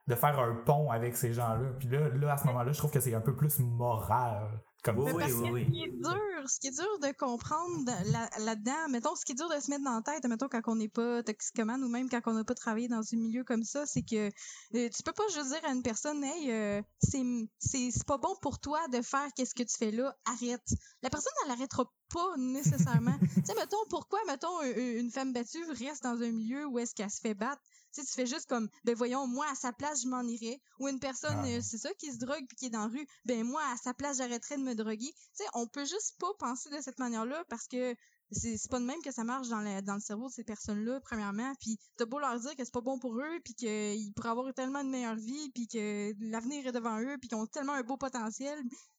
de 0.07 0.15
faire 0.15 0.39
un 0.39 0.55
pont 0.55 0.91
avec 0.91 1.17
ces 1.17 1.33
gens-là. 1.33 1.71
Puis 1.79 1.89
là, 1.89 2.09
là, 2.09 2.33
à 2.35 2.37
ce 2.37 2.47
moment-là, 2.47 2.71
je 2.73 2.79
trouve 2.79 2.93
que 2.93 3.01
c'est 3.01 3.15
un 3.15 3.21
peu 3.21 3.35
plus 3.35 3.59
moral. 3.59 4.61
Comme 4.87 4.99
Oui, 5.01 5.13
parce 5.19 5.33
oui, 5.33 5.49
que 5.49 5.53
oui. 5.53 5.65
ce 5.65 5.71
qui 5.73 5.83
est 5.83 5.91
dur, 5.91 6.49
ce 6.49 6.61
qui 6.61 6.67
est 6.69 6.71
dur 6.71 6.99
de 7.01 7.13
comprendre 7.19 7.85
de- 7.85 8.13
là- 8.13 8.31
là-dedans, 8.39 8.89
mettons, 8.89 9.17
ce 9.17 9.25
qui 9.25 9.33
est 9.33 9.35
dur 9.35 9.49
de 9.49 9.59
se 9.61 9.69
mettre 9.69 9.83
dans 9.83 9.97
la 9.97 10.03
tête, 10.03 10.25
mettons, 10.27 10.49
quand 10.49 10.61
on 10.69 10.77
n'est 10.77 10.89
pas 10.89 11.25
toxicomane 11.25 11.83
ou 11.83 11.89
même 11.89 12.09
quand 12.09 12.21
on 12.27 12.35
n'a 12.35 12.45
pas 12.45 12.55
travaillé 12.55 12.87
dans 12.87 13.01
un 13.01 13.17
milieu 13.17 13.43
comme 13.43 13.65
ça, 13.65 13.85
c'est 13.85 14.03
que 14.03 14.29
euh, 14.29 14.89
tu 14.89 15.03
peux 15.05 15.13
pas 15.13 15.27
juste 15.35 15.49
dire 15.49 15.65
à 15.65 15.73
une 15.73 15.83
personne, 15.83 16.23
hey, 16.23 16.53
euh, 16.53 16.83
c'est, 17.01 18.05
pas 18.07 18.19
bon 18.19 18.37
pour 18.41 18.61
toi 18.61 18.79
de 18.93 19.03
faire 19.03 19.27
qu'est-ce 19.35 19.55
que 19.55 19.65
tu 19.65 19.77
fais 19.77 19.91
là, 19.91 20.17
arrête. 20.25 20.69
La 21.03 21.11
personne, 21.11 21.33
elle 21.45 21.51
arrêtera 21.51 21.93
pas 22.15 22.37
nécessairement. 22.37 23.19
tu 23.35 23.43
sais, 23.45 23.55
mettons, 23.57 23.85
pourquoi, 23.91 24.21
mettons, 24.29 24.61
un- 24.61 24.99
une 25.01 25.11
femme 25.11 25.33
battue 25.33 25.65
reste 25.73 26.05
dans 26.05 26.23
un 26.23 26.31
milieu 26.31 26.65
où 26.67 26.79
est-ce 26.79 26.95
qu'elle 26.95 27.11
se 27.11 27.21
fait 27.21 27.35
battre? 27.35 27.61
Tu 27.97 28.03
sais, 28.03 28.09
tu 28.09 28.13
fais 28.15 28.27
juste 28.27 28.47
comme, 28.47 28.69
ben 28.85 28.95
voyons, 28.95 29.27
moi, 29.27 29.47
à 29.51 29.55
sa 29.55 29.73
place, 29.73 30.03
je 30.03 30.09
m'en 30.09 30.21
irais. 30.23 30.61
Ou 30.81 30.89
une 30.89 31.01
personne, 31.01 31.39
Ah. 31.43 31.47
euh, 31.47 31.61
c'est 31.63 31.79
ça, 31.79 31.89
qui 31.95 32.13
se 32.13 32.19
drogue 32.19 32.45
puis 32.47 32.57
qui 32.57 32.67
est 32.67 32.71
dans 32.71 32.81
la 32.81 32.89
rue, 32.89 33.07
ben 33.25 33.43
moi, 33.43 33.63
à 33.73 33.77
sa 33.79 33.95
place, 33.95 34.19
j'arrêterais 34.19 34.59
de 34.59 34.63
me 34.63 34.75
droguer. 34.75 35.13
Tu 35.15 35.15
sais, 35.33 35.45
on 35.55 35.67
peut 35.67 35.87
juste 35.87 36.17
pas 36.19 36.29
penser 36.39 36.69
de 36.69 36.81
cette 36.83 36.99
manière-là 36.99 37.43
parce 37.49 37.67
que 37.67 37.95
c'est 38.33 38.71
pas 38.71 38.81
de 38.81 38.85
même 38.85 39.01
que 39.03 39.13
ça 39.13 39.25
marche 39.25 39.49
dans 39.49 39.61
le, 39.61 40.01
cerveau 40.01 40.29
de 40.29 40.33
ces 40.33 40.45
personnes-là, 40.45 41.01
premièrement. 41.01 41.53
Puis 41.61 41.79
t'as 41.97 42.07
beau 42.07 42.19
leur 42.19 42.39
dire 42.41 42.57
que 42.57 42.65
c'est 42.65 42.73
pas 42.73 42.81
bon 42.81 42.99
pour 42.99 43.19
eux, 43.19 43.41
puis 43.45 43.55
qu'ils 43.55 44.13
pourraient 44.15 44.31
avoir 44.31 44.53
tellement 44.55 44.83
de 44.83 44.89
meilleure 44.89 45.17
vie, 45.17 45.51
puis 45.55 45.69
que 45.69 46.13
l'avenir 46.21 46.67
est 46.67 46.73
devant 46.73 47.01
eux, 47.01 47.17
puis 47.21 47.29
qu'ils 47.29 47.39
ont 47.39 47.47
tellement 47.47 47.75
un 47.75 47.83
beau 47.83 47.97
potentiel. 47.97 48.59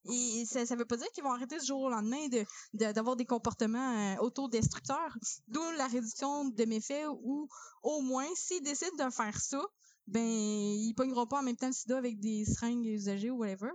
Et 0.10 0.46
ça, 0.46 0.66
ça 0.66 0.76
veut 0.76 0.86
pas 0.86 0.98
dire 0.98 1.08
qu'ils 1.14 1.24
vont 1.24 1.34
arrêter 1.34 1.60
ce 1.60 1.66
jour 1.66 1.82
au 1.82 1.90
lendemain 1.90 2.28
de 2.30 2.46
d'avoir 2.74 3.16
des 3.16 3.26
comportements 3.26 4.14
euh, 4.14 4.16
autodestructeurs. 4.22 5.18
D'où 5.48 5.62
la 5.78 5.88
réduction 5.88 6.46
de 6.46 6.66
méfaits, 6.66 7.08
ou 7.22 7.50
au 7.84 8.02
moins, 8.02 8.28
s'ils 8.36 8.64
décident 8.64 9.06
de 9.06 9.12
faire 9.12 9.40
ça, 9.40 9.62
ben 10.08 10.24
ils 10.24 10.94
pogneront 10.96 11.28
pas 11.28 11.40
en 11.40 11.44
même 11.44 11.58
temps 11.58 11.68
le 11.68 11.74
sida 11.74 11.98
avec 11.98 12.20
des 12.20 12.46
seringues 12.46 12.86
usagées 12.86 13.30
ou 13.30 13.40
whatever. 13.40 13.72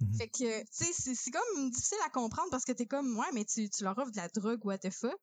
Mhm. 0.00 0.14
Fait 0.18 0.28
que, 0.28 0.60
tu 0.60 0.66
sais, 0.70 0.92
c'est- 0.92 1.14
c'est 1.14 1.30
comme 1.30 1.70
difficile 1.70 1.98
à 2.06 2.10
comprendre 2.10 2.48
parce 2.50 2.64
que 2.64 2.72
t'es 2.72 2.86
comme, 2.86 3.18
ouais, 3.18 3.26
mais 3.34 3.44
tu, 3.44 3.68
tu 3.70 3.84
leur 3.84 3.96
offres 3.98 4.10
de 4.12 4.16
la 4.16 4.28
drogue, 4.28 4.64
what 4.64 4.78
the 4.78 4.90
fuck? 4.90 5.20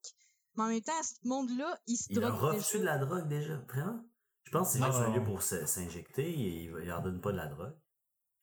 Mais 0.55 0.63
en 0.63 0.67
même 0.67 0.81
temps, 0.81 0.91
ce 1.03 1.27
monde-là, 1.27 1.79
ils 1.87 1.97
se 1.97 2.05
Il 2.09 2.19
leur 2.19 2.31
droguent. 2.37 2.55
offre 2.57 2.71
déjà. 2.71 2.79
de 2.79 2.83
la 2.85 2.97
drogue 2.97 3.27
déjà, 3.27 3.55
vraiment? 3.67 4.03
Je 4.43 4.51
pense 4.51 4.73
que 4.73 4.79
c'est 4.79 4.85
juste 4.85 4.97
un 4.97 5.13
lieu 5.15 5.23
pour 5.23 5.41
se- 5.43 5.65
s'injecter 5.65 6.27
et 6.29 6.63
il, 6.63 6.73
il 6.81 6.87
leur 6.87 7.01
donne 7.01 7.21
pas 7.21 7.31
de 7.31 7.37
la 7.37 7.47
drogue. 7.47 7.75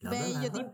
Il 0.01 0.05
leur 0.05 0.13
Ben, 0.13 0.27
il 0.29 0.43
y 0.43 0.47
a 0.47 0.49
des- 0.51 0.61
drogue? 0.61 0.73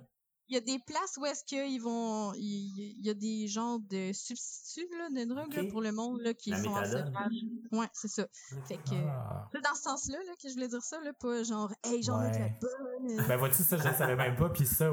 Il 0.53 0.57
y 0.57 0.59
a 0.59 0.61
des 0.61 0.79
places 0.79 1.17
où 1.17 1.25
est-ce 1.25 1.45
qu'ils 1.45 1.81
vont. 1.81 2.35
Il 2.35 3.01
y 3.03 3.09
a 3.09 3.15
des 3.15 3.49
genres 3.49 3.79
de 3.79 4.13
substituts 4.13 4.87
là, 4.99 5.09
de 5.09 5.25
drogue 5.27 5.51
là, 5.55 5.63
pour 5.71 5.81
le 5.81 5.93
monde 5.93 6.21
là, 6.21 6.35
qui 6.35 6.51
La 6.51 6.63
sont 6.63 6.69
en 6.69 6.85
sevrage. 6.85 7.33
Ouais, 7.73 7.87
c'est 7.95 8.09
ça. 8.09 8.27
Fait 8.69 8.77
que. 8.77 8.95
Ah. 9.09 9.49
C'est 9.51 9.63
dans 9.63 9.75
ce 9.75 9.83
sens-là 9.83 10.19
là, 10.27 10.33
que 10.35 10.51
je 10.51 10.53
voulais 10.53 10.69
dire 10.69 10.83
ça, 10.83 11.01
là, 11.01 11.15
pas 11.15 11.43
genre, 11.43 11.73
hey, 11.85 12.03
j'en 12.03 12.23
ai 12.23 12.33
de 12.33 12.39
la 12.39 12.49
bonne. 12.61 13.27
Ben 13.27 13.39
vois-tu, 13.39 13.63
ça, 13.63 13.79
je 13.79 13.89
le 13.89 13.95
savais 13.95 14.15
même 14.15 14.37
pas, 14.37 14.51
puis 14.51 14.67
ça, 14.67 14.91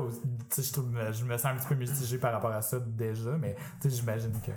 je 0.57 0.71
trouve, 0.71 0.97
je 1.11 1.25
me 1.25 1.37
sens 1.37 1.47
un 1.47 1.57
petit 1.57 1.67
peu 1.67 1.75
mitigé 1.75 2.17
par 2.17 2.31
rapport 2.31 2.53
à 2.53 2.61
ça 2.61 2.79
déjà, 2.79 3.31
mais 3.31 3.55
tu 3.81 3.89
sais, 3.89 3.97
j'imagine 3.97 4.39
que 4.41 4.51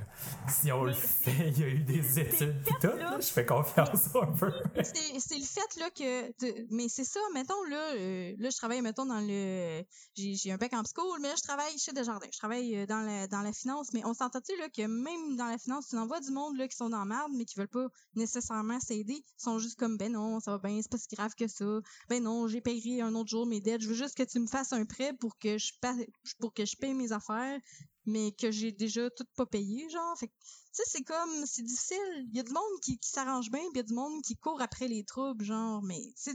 si 0.49 0.71
on 0.71 0.85
le 0.85 0.93
fait, 0.93 1.49
il 1.49 1.59
y 1.59 1.65
a 1.65 1.69
eu 1.69 1.83
des 1.83 2.21
études 2.21 2.63
pis 2.63 2.75
tout, 2.81 2.97
là, 2.97 3.19
je 3.19 3.27
fais 3.27 3.45
confiance 3.45 4.15
un 4.15 4.33
peu. 4.33 4.53
c'est 4.85 5.19
c'est 5.19 5.39
le 5.39 5.45
fait 5.45 5.81
là 5.81 5.91
que 5.91 6.73
mais 6.73 6.89
c'est 6.89 7.05
ça 7.05 7.21
mettons 7.35 7.63
là 7.65 7.95
euh, 7.95 8.35
là 8.39 8.51
je 8.51 8.57
travaille 8.57 8.83
mettons 8.83 9.07
dans 9.07 9.21
le 9.21 9.83
j'ai 10.15 10.35
j'ai 10.35 10.53
un 10.53 10.57
bac 10.57 10.73
en 10.75 10.83
psycho 10.93 11.19
mais 11.21 11.35
je 11.37 11.43
travaille 11.43 11.79
chez 11.79 11.93
Desjardins. 11.93 12.29
Je 12.33 12.39
travaille 12.39 12.77
euh, 12.77 12.87
dans 12.87 13.01
la 13.01 13.27
dans 13.27 13.43
la 13.43 13.53
finance 13.53 13.93
mais 13.93 14.05
on 14.05 14.15
s'entend-tu 14.15 14.53
que 14.71 14.87
même 14.87 15.37
dans 15.37 15.47
la 15.47 15.59
finance 15.59 15.89
tu 15.89 15.97
en 15.97 16.07
vois 16.07 16.21
du 16.21 16.31
monde 16.31 16.57
qui 16.69 16.77
sont 16.77 16.91
dans 16.91 17.05
merde 17.05 17.33
mais 17.35 17.45
qui 17.45 17.59
veulent 17.59 17.69
pas 17.69 17.89
nécessairement 18.15 18.81
s'aider 18.81 19.25
ils 19.25 19.43
sont 19.43 19.59
juste 19.59 19.79
comme 19.79 19.97
ben 19.97 20.13
non 20.13 20.41
ça 20.41 20.53
va 20.53 20.69
bien 20.69 20.81
c'est 20.81 20.91
pas 20.91 20.99
si 20.99 21.09
grave 21.15 21.35
que 21.35 21.49
ça. 21.49 21.81
Ben 22.09 22.23
non 22.23 22.47
j'ai 22.49 22.61
payé 22.61 23.03
un 23.03 23.15
autre 23.15 23.31
jour 23.31 23.47
mes 23.47 23.61
dettes. 23.61 23.81
Je 23.81 23.89
veux 23.89 23.95
juste 23.95 24.17
que 24.17 24.23
tu 24.23 24.39
me 24.39 24.47
fasses 24.47 24.73
un 24.73 24.85
prêt 24.85 25.13
pour 25.15 25.39
que 25.39 25.59
je 25.59 26.77
paye 26.77 26.95
mes 26.95 27.13
affaires 27.13 27.61
mais 28.05 28.33
que 28.33 28.51
j'ai 28.51 28.73
déjà 28.73 29.09
tout 29.11 29.27
pas 29.37 29.47
payé 29.47 29.89
genre. 29.89 30.19
Fait 30.19 30.31
tu 30.75 30.83
sais, 30.83 30.83
c'est 30.87 31.03
comme, 31.05 31.45
c'est 31.45 31.63
difficile. 31.63 32.27
Il 32.31 32.37
y 32.37 32.41
a 32.41 32.43
du 32.43 32.53
monde 32.53 32.81
qui, 32.83 32.99
qui 32.99 33.11
s'arrange 33.11 33.51
bien, 33.51 33.61
puis 33.61 33.71
il 33.75 33.77
y 33.77 33.81
a 33.81 33.83
du 33.83 33.93
monde 33.93 34.23
qui 34.23 34.37
court 34.37 34.63
après 34.63 34.89
les 34.89 35.05
troubles, 35.05 35.45
genre, 35.45 35.83
mais, 35.83 36.01
tu 36.01 36.13
sais, 36.17 36.35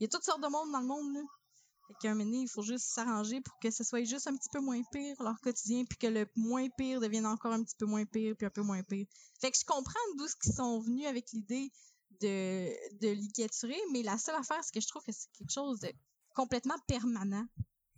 il 0.00 0.04
y 0.04 0.06
a 0.06 0.08
toutes 0.08 0.24
sortes 0.24 0.42
de 0.42 0.48
monde 0.48 0.72
dans 0.72 0.80
le 0.80 0.86
monde, 0.86 1.12
là. 1.12 1.20
Fait 1.86 1.94
qu'à 2.00 2.10
un 2.10 2.14
moment 2.14 2.24
donné, 2.24 2.42
il 2.42 2.48
faut 2.48 2.62
juste 2.62 2.86
s'arranger 2.86 3.40
pour 3.40 3.58
que 3.58 3.70
ce 3.70 3.84
soit 3.84 4.04
juste 4.04 4.26
un 4.26 4.34
petit 4.36 4.48
peu 4.50 4.60
moins 4.60 4.80
pire, 4.90 5.16
leur 5.22 5.38
quotidien, 5.40 5.84
puis 5.84 5.98
que 5.98 6.06
le 6.06 6.26
moins 6.36 6.68
pire 6.78 7.00
devienne 7.00 7.26
encore 7.26 7.52
un 7.52 7.62
petit 7.62 7.76
peu 7.78 7.86
moins 7.86 8.04
pire, 8.06 8.34
puis 8.36 8.46
un 8.46 8.50
peu 8.50 8.62
moins 8.62 8.82
pire. 8.82 9.06
Fait 9.40 9.50
que 9.50 9.58
je 9.58 9.64
comprends 9.66 9.92
d'où 10.16 10.26
ce 10.26 10.36
qu'ils 10.36 10.54
sont 10.54 10.80
venus 10.80 11.06
avec 11.06 11.30
l'idée 11.32 11.70
de, 12.22 12.68
de 13.00 13.12
ligaturer, 13.12 13.76
mais 13.92 14.02
la 14.02 14.16
seule 14.18 14.36
affaire, 14.36 14.58
c'est 14.62 14.72
que 14.72 14.80
je 14.80 14.88
trouve 14.88 15.02
que 15.02 15.12
c'est 15.12 15.28
quelque 15.36 15.52
chose 15.52 15.80
de 15.80 15.92
complètement 16.34 16.76
permanent. 16.88 17.44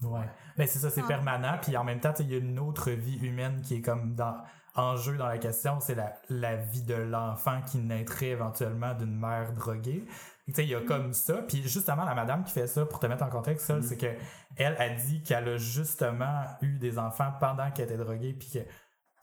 Ouais. 0.03 0.29
Ben 0.57 0.67
c'est 0.69 0.79
ça, 0.79 0.91
c'est 0.91 1.03
Ah. 1.03 1.07
permanent, 1.07 1.59
puis 1.63 1.77
en 1.77 1.85
même 1.85 2.01
temps, 2.01 2.13
il 2.19 2.31
y 2.31 2.35
a 2.35 2.39
une 2.39 2.59
autre 2.59 2.91
vie 2.91 3.17
humaine 3.19 3.63
qui 3.63 3.77
est 3.77 3.83
comme 3.83 4.15
dans 4.15 4.43
en 4.75 4.97
jeu 4.97 5.17
dans 5.17 5.27
la 5.27 5.39
question, 5.39 5.81
c'est 5.81 5.95
la, 5.95 6.21
la 6.29 6.57
vie 6.57 6.83
de 6.83 6.93
l'enfant 6.93 7.63
qui 7.63 7.79
naîtrait 7.79 8.27
éventuellement 8.27 8.93
d'une 8.95 9.19
mère 9.19 9.55
droguée. 9.55 10.05
Tu 10.47 10.53
sais, 10.55 10.63
il 10.65 10.71
y 10.71 10.75
a 10.77 10.81
comme 10.81 11.13
ça, 11.13 11.43
puis 11.43 11.63
justement 11.65 12.05
la 12.05 12.15
madame 12.15 12.45
qui 12.45 12.53
fait 12.53 12.69
ça 12.69 12.87
pour 12.87 13.01
te 13.01 13.07
mettre 13.07 13.25
en 13.25 13.29
contexte, 13.31 13.69
Mhm. 13.69 13.83
c'est 13.83 13.97
que 13.97 14.15
elle 14.57 14.77
a 14.81 14.89
dit 14.91 15.23
qu'elle 15.25 15.49
a 15.49 15.57
justement 15.57 16.45
eu 16.63 16.79
des 16.79 16.99
enfants 16.99 17.33
pendant 17.41 17.69
qu'elle 17.73 17.87
était 17.87 17.97
droguée, 17.97 18.33
puis 18.33 18.49
que 18.53 18.59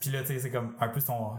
puis 0.01 0.09
là, 0.11 0.19
tu 0.21 0.28
sais, 0.28 0.39
c'est 0.39 0.51
comme 0.51 0.76
un 0.80 0.89
peu 0.89 0.99
son 0.99 1.38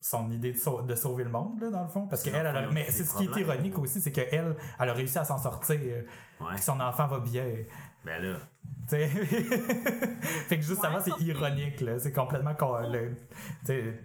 son 0.00 0.30
idée 0.30 0.52
de, 0.52 0.58
sau- 0.58 0.82
de 0.82 0.94
sauver 0.94 1.24
le 1.24 1.30
monde 1.30 1.60
là, 1.60 1.70
dans 1.70 1.82
le 1.82 1.88
fond 1.88 2.06
parce 2.06 2.22
que 2.22 2.30
C'est 2.30 2.36
elle, 2.36 2.46
elle 2.46 2.56
a- 2.56 2.70
mais 2.70 2.84
c'est 2.90 3.02
ce 3.04 3.16
qui 3.16 3.24
est 3.24 3.40
ironique 3.40 3.76
aussi 3.78 4.00
c'est 4.00 4.12
qu'elle 4.12 4.54
elle 4.78 4.88
a 4.88 4.92
réussi 4.92 5.18
à 5.18 5.24
s'en 5.24 5.38
sortir 5.38 5.80
euh, 5.80 6.02
Ouais. 6.44 6.58
son 6.58 6.78
enfant 6.80 7.06
va 7.08 7.18
bien 7.20 7.44
Ben 8.04 8.22
là, 8.22 8.38
T'sais. 8.86 9.08
fait 10.48 10.56
que 10.58 10.62
justement, 10.62 10.96
Ouais, 10.96 11.00
c'est 11.04 11.24
ironique, 11.24 11.80
là. 11.80 11.98
C'est 11.98 12.12
complètement 12.12 12.54
le- 12.88 13.16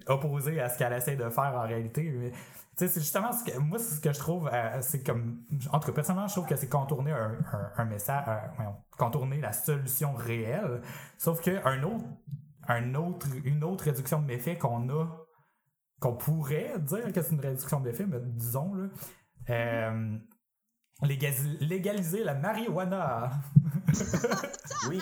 opposé 0.08 0.60
à 0.60 0.70
ce 0.70 0.78
qu'elle 0.80 0.94
essaie 0.94 1.16
de 1.16 1.30
faire 1.30 1.54
en 1.56 1.62
réalité. 1.68 2.12
Mais, 2.16 2.32
t'sais, 2.76 2.88
c'est 2.88 3.00
justement 3.00 3.32
ce 3.32 3.44
que, 3.44 3.58
moi, 3.58 3.80
ce 3.80 4.00
que 4.00 4.12
je 4.12 4.20
trouve, 4.20 4.50
euh, 4.52 4.80
c'est 4.82 5.04
comme, 5.04 5.44
en 5.72 5.80
tout 5.80 5.88
cas, 5.88 5.94
personnellement, 5.94 6.28
je 6.28 6.34
trouve 6.34 6.48
que 6.48 6.56
c'est 6.56 6.70
contourner 6.70 7.12
un, 7.12 7.38
un, 7.54 7.72
un 7.78 7.86
message, 7.86 8.26
voyons, 8.56 8.76
contourner 8.98 9.40
la 9.40 9.54
solution 9.54 10.14
réelle. 10.14 10.82
Sauf 11.18 11.42
que 11.42 11.66
un 11.66 11.84
autre, 11.84 12.06
un 12.68 12.96
autre, 12.96 13.28
une 13.44 13.64
autre 13.64 13.86
réduction 13.86 14.22
de 14.22 14.26
méfaits 14.26 14.58
qu'on 14.60 14.90
a, 14.90 15.08
qu'on 16.00 16.16
pourrait 16.16 16.80
dire 16.80 17.12
que 17.14 17.22
c'est 17.22 17.32
une 17.32 17.42
réduction 17.42 17.80
de 17.80 17.86
méfaits, 17.90 18.08
mais 18.08 18.20
disons, 18.22 18.74
là, 18.74 18.88
euh, 19.50 20.18
légaliser, 21.04 21.58
légaliser 21.60 22.24
la 22.24 22.34
marijuana. 22.36 23.32
oui. 24.90 25.00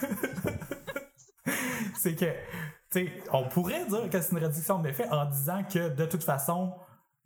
C'est 1.96 2.14
que, 2.14 2.26
tu 2.90 3.06
sais, 3.06 3.22
on 3.32 3.48
pourrait 3.48 3.84
dire 3.86 4.08
que 4.10 4.20
c'est 4.20 4.32
une 4.32 4.38
réduction 4.38 4.78
de 4.78 4.84
méfaits 4.84 5.10
en 5.10 5.26
disant 5.26 5.62
que 5.64 5.90
de 5.90 6.06
toute 6.06 6.22
façon, 6.24 6.72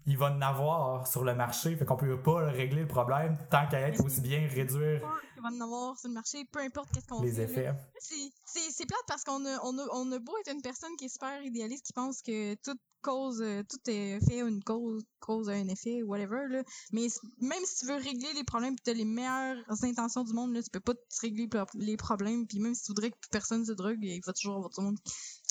il 0.07 0.19
va 0.19 0.33
en 0.33 0.41
avoir 0.41 1.07
sur 1.07 1.23
le 1.23 1.35
marché, 1.35 1.77
fait 1.77 1.85
qu'on 1.85 1.97
peut 1.97 2.21
pas 2.21 2.47
régler 2.51 2.81
le 2.83 2.89
problème 2.89 3.39
tant 3.51 3.69
qu'à 3.69 3.81
être 3.81 4.05
aussi 4.05 4.21
bien 4.21 4.49
réduire 4.49 5.01
Il 5.37 5.43
va 5.43 5.49
en 5.49 5.61
avoir 5.61 5.99
sur 5.99 6.09
le 6.09 6.15
marché, 6.15 6.45
peu 6.51 6.59
importe 6.61 6.91
qu'est-ce 6.93 7.07
qu'on 7.07 7.23
les 7.23 7.31
fait. 7.33 7.43
effets. 7.45 7.73
C'est- 8.01 8.87
plate 8.87 9.05
parce 9.07 9.23
qu'on 9.23 9.45
a, 9.47 9.61
on 9.63 9.79
a, 9.79 9.87
on 9.93 10.11
a 10.11 10.19
beau 10.19 10.33
être 10.41 10.53
une 10.53 10.63
personne 10.63 10.91
qui 10.99 11.05
est 11.05 11.09
super 11.09 11.41
idéaliste, 11.43 11.87
qui 11.87 11.93
pense 11.93 12.21
que 12.21 12.55
toute 12.57 12.81
cause, 13.03 13.43
euh, 13.43 13.63
tout 13.69 13.79
est 13.91 14.19
fait 14.29 14.41
une 14.41 14.63
cause, 14.63 15.05
cause 15.21 15.49
a 15.49 15.53
un 15.53 15.69
effet, 15.69 16.03
whatever, 16.03 16.47
là. 16.49 16.63
Mais 16.93 17.07
même 17.41 17.65
si 17.65 17.81
tu 17.81 17.87
veux 17.87 17.97
régler 17.97 18.33
les 18.35 18.45
problèmes 18.45 18.75
pis 18.77 18.83
t'as 18.85 18.93
les 18.93 19.05
meilleures 19.05 19.57
intentions 19.83 20.25
du 20.25 20.33
monde, 20.33 20.53
là, 20.55 20.63
tu 20.63 20.71
peux 20.71 20.81
pas 20.81 20.95
te 20.95 21.21
régler 21.21 21.49
les 21.75 21.97
problèmes 21.97 22.47
pis 22.47 22.59
même 22.61 22.75
si 22.75 22.83
tu 22.85 22.89
voudrais 22.93 23.11
que 23.11 23.17
personne 23.31 23.65
se 23.65 23.73
drogue, 23.73 23.99
il 24.01 24.21
va 24.25 24.33
toujours 24.33 24.57
avoir 24.57 24.71
tout 24.71 24.81
le 24.81 24.87
monde 24.87 24.99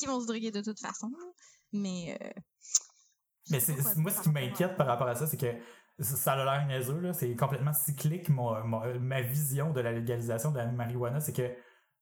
qui 0.02 0.08
vont 0.08 0.20
se 0.20 0.28
droguer 0.28 0.52
de 0.52 0.62
toute 0.62 0.80
façon. 0.80 1.10
Mais, 1.72 2.18
euh, 2.22 2.30
Mais 3.50 3.60
moi, 3.98 4.12
ce 4.12 4.22
qui 4.22 4.30
m'inquiète 4.30 4.76
par 4.78 4.88
rapport 4.88 5.08
à 5.08 5.16
ça, 5.16 5.28
c'est 5.28 5.38
que 5.38 5.52
ça 6.00 6.34
a 6.34 6.44
l'air 6.44 6.68
niaiseux, 6.68 7.00
là, 7.00 7.14
c'est 7.14 7.36
complètement 7.36 7.74
cyclique, 7.74 8.30
mon- 8.30 8.64
mon- 8.66 9.00
ma 9.00 9.22
vision 9.22 9.72
de 9.72 9.82
la 9.82 9.92
légalisation 9.92 10.52
de 10.52 10.58
la 10.58 10.68
marijuana, 10.68 11.20
c'est 11.20 11.34
que 11.34 11.50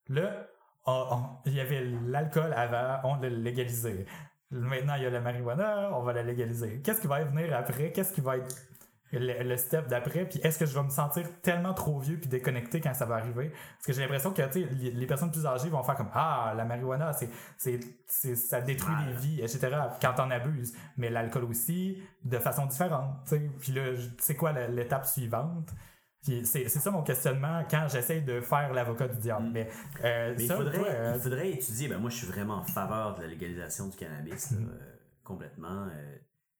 là, 0.07 0.47
il 1.45 1.53
y 1.53 1.59
avait 1.59 1.83
l'alcool 2.07 2.53
avant, 2.53 2.99
on 3.09 3.15
l'a 3.21 3.29
légalisé. 3.29 4.05
Maintenant, 4.51 4.95
il 4.95 5.03
y 5.03 5.05
a 5.05 5.09
la 5.11 5.21
marijuana, 5.21 5.91
on 5.95 6.01
va 6.01 6.13
la 6.13 6.23
légaliser. 6.23 6.81
Qu'est-ce 6.81 7.01
qui 7.01 7.07
va 7.07 7.23
venir 7.23 7.55
après? 7.55 7.91
Qu'est-ce 7.91 8.13
qui 8.13 8.21
va 8.21 8.37
être 8.37 8.55
le, 9.11 9.43
le 9.43 9.57
step 9.57 9.87
d'après? 9.87 10.25
Puis 10.25 10.39
est-ce 10.43 10.59
que 10.59 10.65
je 10.65 10.73
vais 10.73 10.83
me 10.83 10.89
sentir 10.89 11.25
tellement 11.41 11.73
trop 11.73 11.99
vieux 11.99 12.17
puis 12.19 12.29
déconnecté 12.29 12.81
quand 12.81 12.93
ça 12.93 13.05
va 13.05 13.15
arriver? 13.15 13.49
Parce 13.49 13.85
que 13.87 13.93
j'ai 13.93 14.01
l'impression 14.01 14.31
que, 14.33 14.41
les, 14.53 14.91
les 14.91 15.05
personnes 15.07 15.31
plus 15.31 15.45
âgées 15.45 15.69
vont 15.69 15.83
faire 15.83 15.95
comme, 15.95 16.09
ah, 16.13 16.53
la 16.55 16.65
marijuana, 16.65 17.13
c'est, 17.13 17.29
c'est, 17.57 17.79
c'est- 18.07 18.35
ça 18.35 18.61
détruit 18.61 18.93
Mal. 18.95 19.07
les 19.09 19.13
vies, 19.15 19.41
etc. 19.41 19.69
quand 20.01 20.15
on 20.19 20.29
abuse. 20.31 20.73
Mais 20.97 21.09
l'alcool 21.09 21.45
aussi, 21.45 22.01
de 22.23 22.37
façon 22.37 22.65
différente, 22.65 23.15
tu 23.25 23.37
sais. 23.37 23.51
Puis 23.59 23.71
là, 23.71 23.93
c'est 24.19 24.35
quoi 24.35 24.51
l'étape 24.67 25.05
suivante? 25.05 25.69
C'est, 26.21 26.67
ça 26.67 26.91
mon 26.91 27.01
questionnement 27.01 27.63
quand 27.71 27.87
j'essaie 27.89 28.19
de 28.19 28.41
faire 28.41 28.73
l'avocat 28.73 29.07
du 29.07 29.17
diable. 29.19 29.47
Mm. 29.47 29.51
Mais, 29.53 29.69
euh, 30.03 30.33
Mais 30.37 30.43
il 30.43 30.51
faudrait, 30.51 30.77
toi, 30.77 30.87
euh, 30.89 31.13
il 31.15 31.21
faudrait 31.21 31.49
étudier. 31.51 31.87
Ben 31.87 31.97
moi, 31.97 32.09
je 32.09 32.17
suis 32.17 32.27
vraiment 32.27 32.55
en 32.55 32.63
faveur 32.63 33.15
de 33.15 33.21
la 33.21 33.27
légalisation 33.29 33.87
du 33.87 33.95
cannabis, 33.95 34.51
là, 34.51 34.57
euh, 34.59 34.95
complètement. 35.23 35.87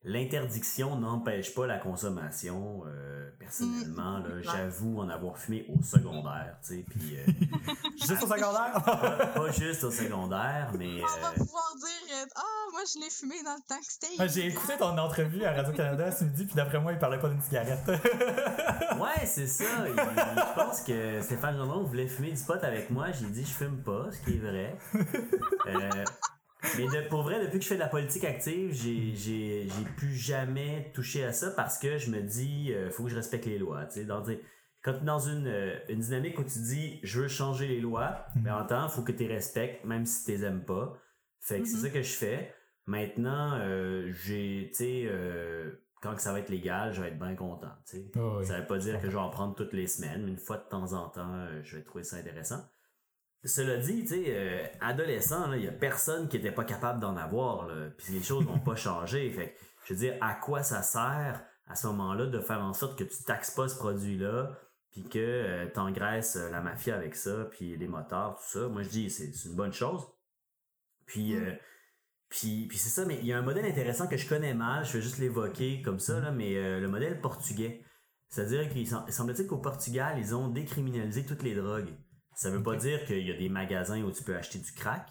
L'interdiction 0.04 0.96
n'empêche 0.98 1.54
pas 1.54 1.68
la 1.68 1.78
consommation. 1.78 2.84
euh, 2.88 3.30
personnellement, 3.38 4.20
là, 4.20 4.42
j'avoue 4.42 5.00
en 5.02 5.10
avoir 5.10 5.38
fumé 5.38 5.66
au 5.70 5.82
secondaire, 5.84 6.56
tu 6.62 6.76
sais, 6.78 6.86
puis 6.90 7.18
euh, 7.18 7.26
juste 7.98 8.24
au 8.24 8.28
secondaire? 8.28 8.82
pas, 8.86 9.26
pas 9.36 9.52
juste 9.52 9.84
au 9.84 9.92
secondaire, 9.92 10.72
mais 10.78 11.02
On 11.04 11.22
va 11.22 11.30
euh, 11.30 11.34
pouvoir 11.36 11.74
dire, 11.78 12.26
ah, 12.36 12.42
moi, 12.72 12.82
je 12.94 13.00
l'ai 13.02 13.10
fumé 13.10 13.36
dans 13.44 13.56
le 13.56 13.62
temps 13.68 13.80
que 13.80 13.86
c'était. 13.92 14.08
Ah, 14.20 14.28
J'ai 14.28 14.48
écouté 14.48 14.78
ton 14.78 14.98
entrevue 14.98 15.44
à 15.44 15.52
Radio-Canada 15.54 16.12
ce 16.14 16.24
midi, 16.24 16.46
puis 16.46 16.56
d'après 16.56 16.80
moi, 16.80 16.94
il 16.94 16.98
parlait 17.00 17.20
pas 17.20 17.28
d'une 17.30 17.42
cigarette. 17.42 17.86
ouais, 17.88 19.26
c'est 19.26 19.48
ça. 19.48 19.66
Il- 19.86 19.96
je 19.96 20.56
pense 20.64 20.82
que 20.82 21.22
Stéphane 21.22 21.58
Gendron 21.58 21.84
voulait 21.84 22.08
fumer 22.08 22.32
du 22.32 22.42
pot 22.44 22.62
avec 22.64 22.90
moi. 22.90 23.12
J'ai 23.12 23.28
dit 23.28 23.44
je 23.44 23.52
fume 23.52 23.82
pas, 23.84 24.08
ce 24.12 24.20
qui 24.22 24.36
est 24.36 24.40
vrai. 24.40 24.78
Euh, 25.68 26.04
mais 26.78 26.86
de- 26.88 27.08
pour 27.08 27.24
vrai, 27.24 27.44
depuis 27.46 27.58
que 27.60 27.64
je 27.64 27.70
fais 27.70 27.76
de 27.76 27.80
la 27.80 27.88
politique 27.88 28.24
active, 28.26 28.74
j'ai, 28.74 29.16
j'ai, 29.16 29.68
j'ai 29.68 29.86
plus 29.98 30.14
jamais 30.16 30.92
touché 30.94 31.24
à 31.24 31.32
ça 31.34 31.52
parce 31.52 31.78
que 31.80 31.98
je 31.98 32.12
me 32.12 32.22
dis, 32.22 32.74
euh, 32.74 32.90
faut 32.92 33.04
que 33.04 33.10
je 33.10 33.16
respecte 33.16 33.46
les 33.46 33.58
lois. 33.58 33.86
Tu 33.86 34.00
sais, 34.02 34.06
dans, 34.06 34.22
des- 34.22 34.42
quand 34.82 34.94
tu 34.94 35.00
es 35.02 35.06
dans 35.06 35.20
une, 35.20 35.48
euh, 35.48 35.78
une 35.90 36.00
dynamique 36.00 36.38
où 36.40 36.44
tu 36.44 36.60
dis, 36.60 37.00
je 37.04 37.22
veux 37.22 37.28
changer 37.28 37.68
les 37.68 37.80
lois, 37.80 38.26
mais 38.42 38.52
en 38.52 38.66
temps, 38.66 38.88
faut 38.90 39.02
que 39.04 39.12
tu 39.12 39.20
les 39.20 39.28
respectes, 39.34 39.86
même 39.86 40.06
si 40.06 40.26
tu 40.26 40.32
les 40.32 40.44
aimes 40.44 40.64
pas. 40.66 40.98
Fait 41.42 41.60
que 41.62 41.66
c'est 41.66 41.78
Mhm. 41.78 41.84
ça 41.84 41.90
que 41.90 42.02
je 42.02 42.14
fais. 42.14 42.54
Maintenant, 42.88 43.58
euh, 43.62 44.12
j'ai, 44.12 44.68
tu 44.72 44.76
sais, 44.78 45.04
euh, 45.06 45.72
quand 46.02 46.16
que 46.16 46.22
ça 46.22 46.32
va 46.34 46.40
être 46.40 46.50
légal, 46.50 46.92
je 46.94 47.02
vais 47.02 47.10
être 47.10 47.20
bien 47.20 47.36
content, 47.36 47.72
tu 47.86 47.98
sais. 47.98 48.12
Ah 48.16 48.38
oui. 48.40 48.46
Ça 48.46 48.60
veut 48.60 48.66
pas 48.68 48.78
dire 48.80 49.00
que 49.00 49.08
je 49.08 49.12
vais 49.12 49.22
en 49.22 49.30
prendre 49.30 49.54
toutes 49.56 49.74
les 49.74 49.88
semaines, 49.88 50.24
mais 50.26 50.32
une 50.32 50.38
fois 50.38 50.58
de 50.58 50.68
temps 50.70 50.94
en 50.94 51.08
temps, 51.10 51.34
euh, 51.36 51.62
je 51.64 51.78
vais 51.78 51.84
trouver 51.84 52.04
ça 52.04 52.18
intéressant. 52.18 52.62
Cela 53.46 53.78
dit, 53.78 54.02
tu 54.02 54.08
sais, 54.10 54.24
euh, 54.28 54.66
adolescent, 54.82 55.54
il 55.54 55.64
y 55.64 55.68
a 55.68 55.72
personne 55.72 56.28
qui 56.28 56.38
était 56.38 56.52
pas 56.52 56.66
capable 56.66 57.00
d'en 57.00 57.16
avoir, 57.16 57.68
là, 57.68 57.90
puis 57.98 58.14
les 58.14 58.22
choses 58.24 58.46
n'ont 58.46 58.60
pas 58.60 58.76
changé. 58.88 59.30
Fait 59.32 59.52
que, 59.54 59.60
je 59.86 59.94
veux 59.94 60.00
dire, 60.00 60.18
à 60.22 60.34
quoi 60.36 60.62
ça 60.64 60.82
sert 60.84 61.42
à 61.68 61.76
ce 61.76 61.88
moment-là 61.88 62.26
de 62.26 62.40
faire 62.42 62.60
en 62.60 62.74
sorte 62.74 62.98
que 63.00 63.04
tu 63.06 63.24
taxes 63.24 63.52
pas 63.52 63.68
ce 63.70 63.78
produit-là, 63.78 64.52
puis 64.92 65.04
que 65.04 65.66
tu 65.68 65.72
t'engraisses 65.72 66.36
euh, 66.36 66.50
la 66.50 66.62
mafia 66.62 66.96
avec 66.96 67.16
ça, 67.16 67.46
puis 67.52 67.78
les 67.78 67.88
moteurs, 67.88 68.36
tout 68.38 68.60
ça? 68.60 68.68
Moi, 68.68 68.82
je 68.84 68.90
dis, 68.90 69.10
c'est 69.10 69.32
une 69.48 69.56
bonne 69.56 69.74
chose. 69.74 70.06
Puis, 71.06 71.34
Mm. 71.34 71.44
euh, 71.44 71.54
puis, 72.30 72.66
puis 72.68 72.78
c'est 72.78 72.90
ça, 72.90 73.06
mais 73.06 73.18
il 73.20 73.26
y 73.26 73.34
a 73.34 73.38
un 73.38 73.42
modèle 73.42 73.66
intéressant 73.66 74.08
que 74.08 74.18
je 74.18 74.28
connais 74.28 74.54
mal, 74.54 74.84
je 74.86 74.94
vais 74.94 75.02
juste 75.02 75.18
l'évoquer 75.18 75.82
comme 75.82 76.00
ça, 76.00 76.20
là, 76.20 76.32
mais 76.32 76.56
euh, 76.58 76.80
le 76.80 76.88
modèle 76.88 77.22
portugais. 77.22 77.84
C'est-à-dire 78.28 78.70
qu'il 78.70 78.86
sem- 78.86 79.10
semble-t-il 79.10 79.48
qu'au 79.48 79.58
Portugal, 79.58 80.18
ils 80.20 80.36
ont 80.36 80.50
décriminalisé 80.50 81.26
toutes 81.26 81.42
les 81.42 81.56
drogues. 81.56 81.96
Ça 82.40 82.50
veut 82.50 82.64
pas 82.64 82.78
dire 82.78 83.04
qu'il 83.04 83.28
y 83.28 83.32
a 83.32 83.38
des 83.38 83.50
magasins 83.50 84.02
où 84.02 84.12
tu 84.12 84.24
peux 84.24 84.34
acheter 84.34 84.60
du 84.60 84.72
crack, 84.72 85.06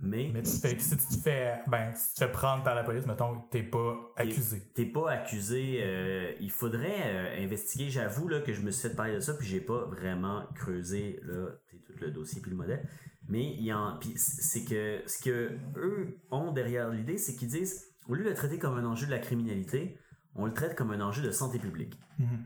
mais, 0.00 0.30
Mais 0.32 0.42
tu 0.42 0.52
fais, 0.52 0.78
si 0.78 0.96
tu 0.96 1.16
te 1.16 1.22
fais, 1.24 1.58
ben, 1.66 1.92
si 1.92 2.10
tu 2.10 2.14
te 2.20 2.24
fais 2.26 2.30
prendre 2.30 2.62
par 2.62 2.76
la 2.76 2.84
police, 2.84 3.04
mettons, 3.04 3.40
t'es 3.50 3.64
pas 3.64 3.96
accusé. 4.14 4.62
t'es 4.72 4.86
pas 4.86 5.10
accusé. 5.10 5.80
euh, 5.82 6.32
il 6.38 6.52
faudrait 6.52 7.02
euh, 7.06 7.44
investiguer. 7.44 7.90
J'avoue 7.90 8.28
là 8.28 8.40
que 8.40 8.52
je 8.52 8.60
me 8.60 8.70
suis 8.70 8.88
fait 8.88 8.94
parler 8.94 9.14
de 9.16 9.20
ça, 9.20 9.34
puis 9.34 9.44
j'ai 9.44 9.60
pas 9.60 9.86
vraiment 9.86 10.46
creusé 10.54 11.18
là 11.24 11.48
tout 11.84 11.94
le 12.00 12.12
dossier 12.12 12.40
puis 12.40 12.52
le 12.52 12.56
modèle. 12.56 12.88
Mais 13.28 13.42
il 13.42 13.64
y 13.64 13.72
en, 13.72 13.98
puis 13.98 14.12
c'est 14.14 14.64
que 14.64 15.02
ce 15.04 15.20
que 15.20 15.58
eux 15.76 16.16
ont 16.30 16.52
derrière 16.52 16.90
l'idée, 16.90 17.18
c'est 17.18 17.34
qu'ils 17.34 17.48
disent 17.48 17.84
au 18.06 18.14
lieu 18.14 18.22
de 18.22 18.28
le 18.28 18.36
traiter 18.36 18.60
comme 18.60 18.78
un 18.78 18.84
enjeu 18.84 19.06
de 19.06 19.10
la 19.10 19.18
criminalité, 19.18 19.98
on 20.36 20.46
le 20.46 20.54
traite 20.54 20.76
comme 20.76 20.92
un 20.92 21.00
enjeu 21.00 21.24
de 21.24 21.32
santé 21.32 21.58
publique. 21.58 21.98
Mhm. 22.20 22.44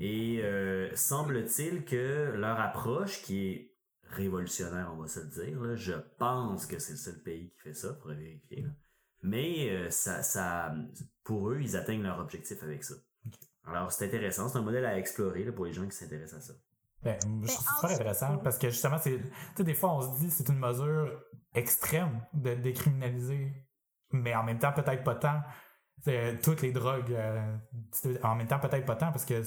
Et 0.00 0.40
euh, 0.42 0.94
semble-t-il 0.94 1.84
que 1.84 2.32
leur 2.36 2.60
approche, 2.60 3.22
qui 3.22 3.48
est 3.48 3.72
révolutionnaire, 4.10 4.90
on 4.94 5.00
va 5.00 5.08
se 5.08 5.20
le 5.20 5.26
dire, 5.26 5.60
là, 5.60 5.74
je 5.76 5.94
pense 6.18 6.66
que 6.66 6.78
c'est 6.78 6.92
le 6.92 6.98
seul 6.98 7.22
pays 7.22 7.50
qui 7.50 7.58
fait 7.60 7.74
ça, 7.74 7.92
pour 7.94 8.10
vérifier. 8.10 8.62
là. 8.62 8.68
Mais 9.22 9.70
euh, 9.70 9.90
ça, 9.90 10.22
ça, 10.22 10.74
pour 11.24 11.50
eux, 11.50 11.58
ils 11.60 11.76
atteignent 11.76 12.02
leur 12.02 12.18
objectif 12.20 12.62
avec 12.62 12.84
ça. 12.84 12.94
Alors 13.64 13.90
c'est 13.90 14.06
intéressant, 14.06 14.48
c'est 14.48 14.58
un 14.58 14.62
modèle 14.62 14.84
à 14.84 14.96
explorer 14.98 15.42
là, 15.44 15.50
pour 15.52 15.64
les 15.64 15.72
gens 15.72 15.84
qui 15.86 15.96
s'intéressent 15.96 16.38
à 16.38 16.52
ça. 16.52 16.52
Ben, 17.02 17.18
je 17.42 17.52
trouve 17.52 17.64
ça 17.64 17.70
en 17.72 17.74
super 17.76 17.88
fait- 17.88 17.94
intéressant 17.94 18.38
parce 18.38 18.58
que 18.58 18.70
justement, 18.70 18.98
c'est, 18.98 19.20
des 19.64 19.74
fois, 19.74 19.94
on 19.96 20.00
se 20.02 20.20
dit 20.20 20.30
c'est 20.30 20.48
une 20.48 20.58
mesure 20.58 21.20
extrême 21.54 22.22
de 22.32 22.54
décriminaliser, 22.54 23.52
mais 24.12 24.34
en 24.36 24.44
même 24.44 24.58
temps, 24.58 24.72
peut-être 24.72 25.02
pas 25.02 25.16
tant. 25.16 25.42
C'est, 26.04 26.38
toutes 26.42 26.62
les 26.62 26.70
drogues, 26.72 27.12
euh, 27.12 27.56
en 28.22 28.34
même 28.36 28.46
temps, 28.46 28.60
peut-être 28.60 28.84
pas 28.84 28.96
tant 28.96 29.10
parce 29.10 29.24
que 29.24 29.42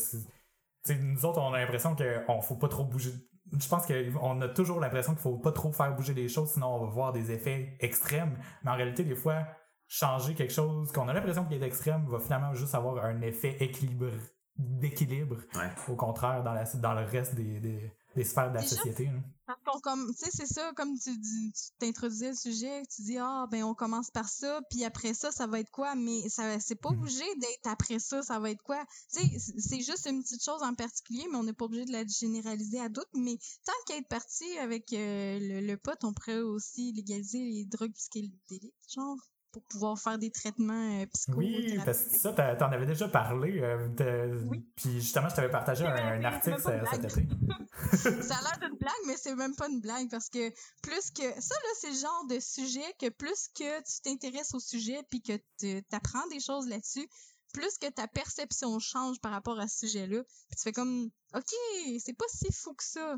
nous 0.89 1.25
autres, 1.25 1.39
on 1.39 1.53
a 1.53 1.59
l'impression 1.59 1.95
qu'on 1.95 2.41
faut 2.41 2.55
pas 2.55 2.67
trop 2.67 2.85
bouger. 2.85 3.11
Je 3.51 3.67
pense 3.67 3.87
qu'on 3.87 4.41
a 4.41 4.47
toujours 4.49 4.79
l'impression 4.79 5.13
qu'il 5.13 5.21
faut 5.21 5.37
pas 5.37 5.51
trop 5.51 5.71
faire 5.71 5.95
bouger 5.95 6.13
les 6.13 6.29
choses, 6.29 6.51
sinon 6.51 6.67
on 6.67 6.85
va 6.85 6.91
voir 6.91 7.13
des 7.13 7.31
effets 7.31 7.75
extrêmes. 7.79 8.37
Mais 8.63 8.71
en 8.71 8.75
réalité, 8.75 9.03
des 9.03 9.15
fois, 9.15 9.47
changer 9.87 10.35
quelque 10.35 10.53
chose 10.53 10.91
qu'on 10.91 11.07
a 11.07 11.13
l'impression 11.13 11.45
qu'il 11.45 11.61
est 11.61 11.65
extrême 11.65 12.05
va 12.07 12.19
finalement 12.19 12.53
juste 12.53 12.75
avoir 12.75 13.03
un 13.03 13.21
effet 13.21 13.57
équilibre, 13.59 14.11
d'équilibre 14.55 15.37
Ouais. 15.55 15.69
au 15.87 15.95
contraire 15.95 16.43
dans, 16.43 16.53
la, 16.53 16.63
dans 16.75 16.93
le 16.93 17.05
reste 17.05 17.33
des, 17.35 17.59
des, 17.59 17.91
des 18.15 18.23
sphères 18.23 18.49
de 18.49 18.55
la 18.55 18.61
Déjà, 18.61 18.75
société. 18.75 19.05
là. 19.05 19.19
Parce 19.45 19.59
qu'on 19.65 19.79
comme, 19.79 20.13
tu 20.13 20.25
sais, 20.25 20.29
c'est 20.31 20.45
ça, 20.45 20.71
comme 20.75 20.97
tu 20.99 21.17
dis, 21.17 21.51
tu 21.53 21.71
t'introduisais 21.79 22.29
le 22.29 22.35
sujet, 22.35 22.83
tu 22.93 23.01
dis, 23.01 23.17
ah, 23.17 23.47
ben, 23.49 23.63
on 23.63 23.73
commence 23.73 24.11
par 24.11 24.29
ça, 24.29 24.61
puis 24.69 24.83
après 24.83 25.13
ça, 25.15 25.31
ça 25.31 25.47
va 25.47 25.59
être 25.59 25.71
quoi? 25.71 25.95
Mais 25.95 26.27
ça, 26.29 26.59
c'est 26.59 26.75
pas 26.75 26.91
Mhm. 26.91 26.99
obligé 26.99 27.23
d'être 27.37 27.65
après 27.67 27.97
ça, 27.99 28.21
ça 28.21 28.39
va 28.39 28.51
être 28.51 28.61
quoi? 28.61 28.83
Tu 29.13 29.21
sais, 29.21 29.39
c'est- 29.59 29.81
juste 29.81 30.05
une 30.07 30.21
petite 30.21 30.43
chose 30.43 30.61
en 30.61 30.75
particulier, 30.75 31.25
mais 31.31 31.37
on 31.37 31.43
n'est 31.43 31.53
pas 31.53 31.65
obligé 31.65 31.85
de 31.85 31.91
la 31.91 32.05
généraliser 32.05 32.79
à 32.79 32.89
d'autres. 32.89 33.09
Mais 33.15 33.37
tant 33.65 33.73
qu'à 33.87 33.97
être 33.97 34.07
parti 34.07 34.45
avec 34.59 34.91
euh, 34.93 35.39
le, 35.39 35.61
le 35.65 35.77
pot, 35.77 35.97
on 36.03 36.13
pourrait 36.13 36.41
aussi 36.41 36.91
légaliser 36.91 37.39
les 37.39 37.65
drogues 37.65 37.93
psychédéliques, 37.93 38.73
genre, 38.93 39.17
pour 39.51 39.63
pouvoir 39.63 39.97
faire 39.99 40.17
des 40.17 40.31
traitements 40.31 41.01
euh, 41.01 41.05
Oui, 41.29 41.77
parce 41.85 42.03
que 42.03 42.17
ça, 42.17 42.33
t'en 42.33 42.71
avais 42.71 42.85
déjà 42.85 43.07
parlé. 43.07 43.59
euh, 43.61 43.87
de- 43.89 44.47
Oui. 44.47 44.65
Puis 44.75 45.01
justement, 45.01 45.29
je 45.29 45.35
t'avais 45.35 45.49
partagé 45.49 45.85
un, 45.85 46.23
article 46.23 46.61
cet 46.61 47.03
été. 47.05 47.27
ça 48.23 48.35
a 48.35 48.41
l'air 48.41 48.59
d'une 48.61 48.77
blague, 48.77 48.93
mais 49.07 49.17
c'est 49.17 49.35
même 49.35 49.55
pas 49.55 49.67
une 49.69 49.81
blague 49.81 50.09
parce 50.09 50.29
que 50.29 50.49
plus 50.81 51.11
que 51.11 51.23
ça 51.41 51.55
là, 51.55 51.69
c'est 51.79 51.89
le 51.89 51.97
genre 51.97 52.25
de 52.29 52.39
sujet 52.39 52.93
que 52.99 53.09
plus 53.09 53.47
que 53.55 53.79
tu 53.81 54.01
t'intéresses 54.03 54.53
au 54.53 54.59
sujet 54.59 55.01
puis 55.09 55.21
que 55.21 55.33
tu 55.59 55.83
apprends 55.91 56.27
des 56.27 56.39
choses 56.39 56.67
là-dessus, 56.67 57.07
plus 57.53 57.77
que 57.79 57.89
ta 57.89 58.07
perception 58.07 58.77
change 58.79 59.19
par 59.19 59.31
rapport 59.31 59.59
à 59.59 59.67
ce 59.67 59.87
sujet-là, 59.87 60.23
puis 60.23 60.55
tu 60.55 60.63
fais 60.63 60.71
comme 60.71 61.09
OK, 61.33 61.51
c'est 61.99 62.13
pas 62.17 62.25
si 62.27 62.51
fou 62.51 62.73
que 62.73 62.83
ça. 62.83 63.17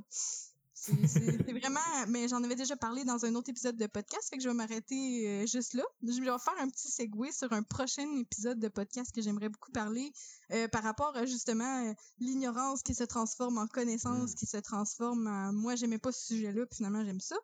C'est 0.81 1.51
vraiment, 1.51 1.79
mais 2.07 2.27
j'en 2.27 2.43
avais 2.43 2.55
déjà 2.55 2.75
parlé 2.75 3.03
dans 3.03 3.23
un 3.23 3.35
autre 3.35 3.49
épisode 3.49 3.77
de 3.77 3.85
podcast, 3.85 4.29
fait 4.29 4.37
que 4.37 4.43
je 4.43 4.49
vais 4.49 4.55
m'arrêter 4.55 5.27
euh, 5.27 5.45
juste 5.45 5.75
là. 5.75 5.83
Je 6.01 6.19
vais 6.19 6.25
faire 6.25 6.55
un 6.59 6.67
petit 6.69 6.89
segue 6.89 7.31
sur 7.31 7.53
un 7.53 7.61
prochain 7.61 8.07
épisode 8.19 8.59
de 8.59 8.67
podcast 8.67 9.11
que 9.13 9.21
j'aimerais 9.21 9.49
beaucoup 9.49 9.71
parler 9.71 10.11
euh, 10.51 10.67
par 10.69 10.81
rapport 10.81 11.15
à 11.15 11.27
justement 11.27 11.85
euh, 11.85 11.93
l'ignorance 12.19 12.81
qui 12.81 12.95
se 12.95 13.03
transforme 13.03 13.59
en 13.59 13.67
connaissance, 13.67 14.31
Mm. 14.31 14.35
qui 14.35 14.45
se 14.47 14.57
transforme 14.57 15.27
en 15.27 15.53
moi 15.53 15.75
j'aimais 15.75 15.99
pas 15.99 16.11
ce 16.11 16.25
sujet-là, 16.33 16.65
puis 16.65 16.77
finalement 16.77 17.05
j'aime 17.05 17.19
ça. 17.19 17.35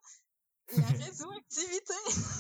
La 0.75 0.83
radioactivité. 0.83 1.93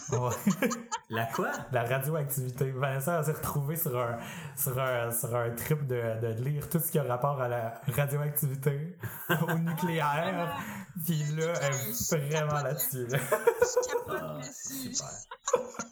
Ouais. 0.11 0.69
La 1.09 1.25
quoi? 1.27 1.51
La 1.71 1.83
radioactivité. 1.83 2.71
Vanessa 2.71 3.21
s'est 3.23 3.33
retrouvée 3.33 3.75
sur 3.75 3.97
un, 3.97 4.17
sur 4.55 4.79
un, 4.79 5.11
sur 5.11 5.35
un 5.35 5.51
trip 5.55 5.85
de, 5.85 6.19
de 6.21 6.43
lire 6.43 6.69
tout 6.69 6.79
ce 6.79 6.89
qui 6.91 6.97
a 6.99 7.03
rapport 7.03 7.41
à 7.41 7.47
la 7.49 7.81
radioactivité, 7.87 8.97
au 9.29 9.53
nucléaire. 9.57 10.57
Puis 11.05 11.23
là, 11.35 11.53
elle 11.61 11.73
est 11.75 12.29
vraiment 12.29 12.61
là-dessus. 12.63 13.05
là. 13.07 13.17
Je 13.19 13.87
capote 13.89 14.17
Ah, 14.21 14.37
là-dessus. 14.39 14.93
super. 14.95 15.09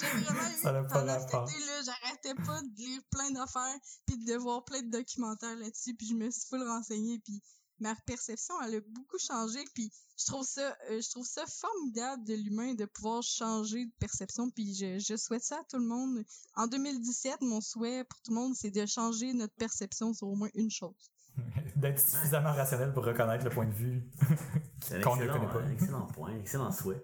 J'ai 0.00 0.06
vraiment 0.06 0.48
eu 0.48 0.62
Ça 0.62 0.72
pendant 0.90 1.20
cet 1.20 1.30
rapport. 1.32 1.48
été-là, 1.50 1.82
j'arrêtais 1.84 2.34
pas 2.34 2.60
de 2.62 2.76
lire 2.76 3.00
plein 3.10 3.30
d'affaires 3.30 3.76
puis 4.06 4.16
de 4.24 4.34
voir 4.36 4.64
plein 4.64 4.80
de 4.82 4.90
documentaires 4.90 5.56
là-dessus 5.56 5.94
puis 5.94 6.08
je 6.08 6.14
me 6.14 6.30
suis 6.30 6.48
full 6.48 6.66
renseignée 6.66 7.20
puis 7.22 7.42
ma 7.80 7.94
perception 8.06 8.54
elle 8.62 8.76
a 8.76 8.80
beaucoup 8.80 9.18
changé 9.18 9.60
puis 9.74 9.90
je 10.18 10.26
trouve 10.26 10.46
ça 10.46 10.76
euh, 10.90 11.00
je 11.00 11.10
trouve 11.10 11.26
ça 11.26 11.44
formidable 11.46 12.24
de 12.24 12.34
l'humain 12.34 12.74
de 12.74 12.84
pouvoir 12.84 13.22
changer 13.22 13.86
de 13.86 13.92
perception 13.98 14.50
puis 14.50 14.74
je, 14.74 14.98
je 14.98 15.16
souhaite 15.16 15.42
ça 15.42 15.56
à 15.56 15.64
tout 15.64 15.78
le 15.78 15.86
monde. 15.86 16.22
En 16.54 16.66
2017, 16.66 17.40
mon 17.42 17.60
souhait 17.60 18.04
pour 18.04 18.20
tout 18.22 18.30
le 18.32 18.36
monde 18.40 18.54
c'est 18.54 18.70
de 18.70 18.86
changer 18.86 19.32
notre 19.32 19.54
perception 19.54 20.12
sur 20.14 20.28
au 20.28 20.34
moins 20.36 20.50
une 20.54 20.70
chose. 20.70 21.10
D'être 21.76 21.98
suffisamment 21.98 22.52
rationnel 22.52 22.92
pour 22.92 23.04
reconnaître 23.04 23.44
le 23.44 23.50
point 23.50 23.66
de 23.66 23.72
vue. 23.72 24.08
C'est 24.84 24.96
un 24.96 25.00
Qu'on 25.00 25.16
ne 25.16 25.22
excellent, 25.24 25.48
connaît 25.48 25.52
pas. 25.52 25.66
un 25.66 25.70
excellent 25.72 26.06
point, 26.08 26.36
excellent 26.38 26.72
souhait. 26.72 27.02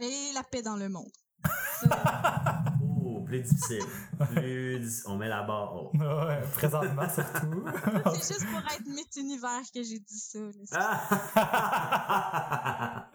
Et 0.00 0.32
la 0.34 0.42
paix 0.44 0.62
dans 0.62 0.76
le 0.76 0.88
monde. 0.88 1.10
Oh, 1.82 2.69
plus 3.30 3.40
difficile. 3.42 3.82
Plus. 4.34 5.02
On 5.06 5.16
met 5.16 5.28
la 5.28 5.42
barre 5.42 5.74
haut. 5.74 5.90
Ouais, 6.00 6.40
présentement, 6.56 7.08
surtout. 7.08 7.64
C'est 8.20 8.34
juste 8.34 8.46
pour 8.50 8.60
être 8.60 8.86
Univers 9.16 9.62
que 9.74 9.82
j'ai 9.82 9.98
dit 9.98 10.18
ça. 10.18 10.38
Ah! 10.74 11.00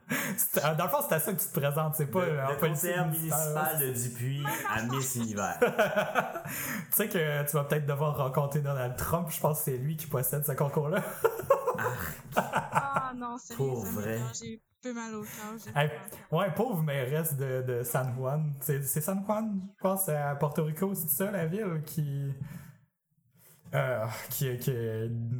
C'est- 0.37 0.63
euh, 0.63 0.75
Dans 0.75 0.85
le 0.85 0.89
fond, 0.89 0.97
c'est 1.07 1.15
à 1.15 1.19
ça 1.19 1.33
que 1.33 1.39
tu 1.41 1.47
te 1.47 1.59
présentes. 1.59 1.95
C'est 1.95 2.07
pas 2.07 2.25
le, 2.25 2.31
euh, 2.39 2.45
en 2.47 2.51
le 2.61 3.05
municipal 3.05 3.79
de 3.79 3.91
Dupuis 3.91 4.43
à 4.69 4.83
Miss 4.83 5.15
Univers. 5.15 5.57
tu 5.59 5.67
sais 6.91 7.09
que 7.09 7.43
tu 7.49 7.55
vas 7.55 7.63
peut-être 7.63 7.85
devoir 7.85 8.17
rencontrer 8.17 8.59
Donald 8.61 8.95
Trump. 8.97 9.29
Je 9.29 9.39
pense 9.39 9.59
que 9.59 9.63
c'est 9.65 9.77
lui 9.77 9.95
qui 9.97 10.07
possède 10.07 10.45
ce 10.45 10.51
concours-là. 10.53 11.01
Ah 12.35 13.11
non, 13.15 13.37
sérieux, 13.37 13.57
Pour 13.57 13.85
vrai. 13.85 14.19
Peu 14.85 14.93
mal 14.93 15.15
au 15.15 15.23
cœur. 15.23 15.75
Hey, 15.75 15.89
ouais, 16.31 16.51
pauvre 16.53 16.83
mairesse 16.83 17.35
de, 17.35 17.63
de 17.63 17.83
San 17.83 18.13
Juan. 18.15 18.53
C'est 18.61 18.83
c'est 18.83 19.01
San 19.01 19.23
Juan, 19.25 19.61
je 19.77 19.81
pense, 19.81 20.07
à 20.09 20.35
Porto 20.35 20.63
Rico, 20.63 20.93
c'est 20.93 21.09
ça 21.09 21.31
la 21.31 21.45
ville 21.47 21.81
qui. 21.85 22.31
Euh, 23.73 24.05
qui, 24.29 24.57
qui. 24.57 24.71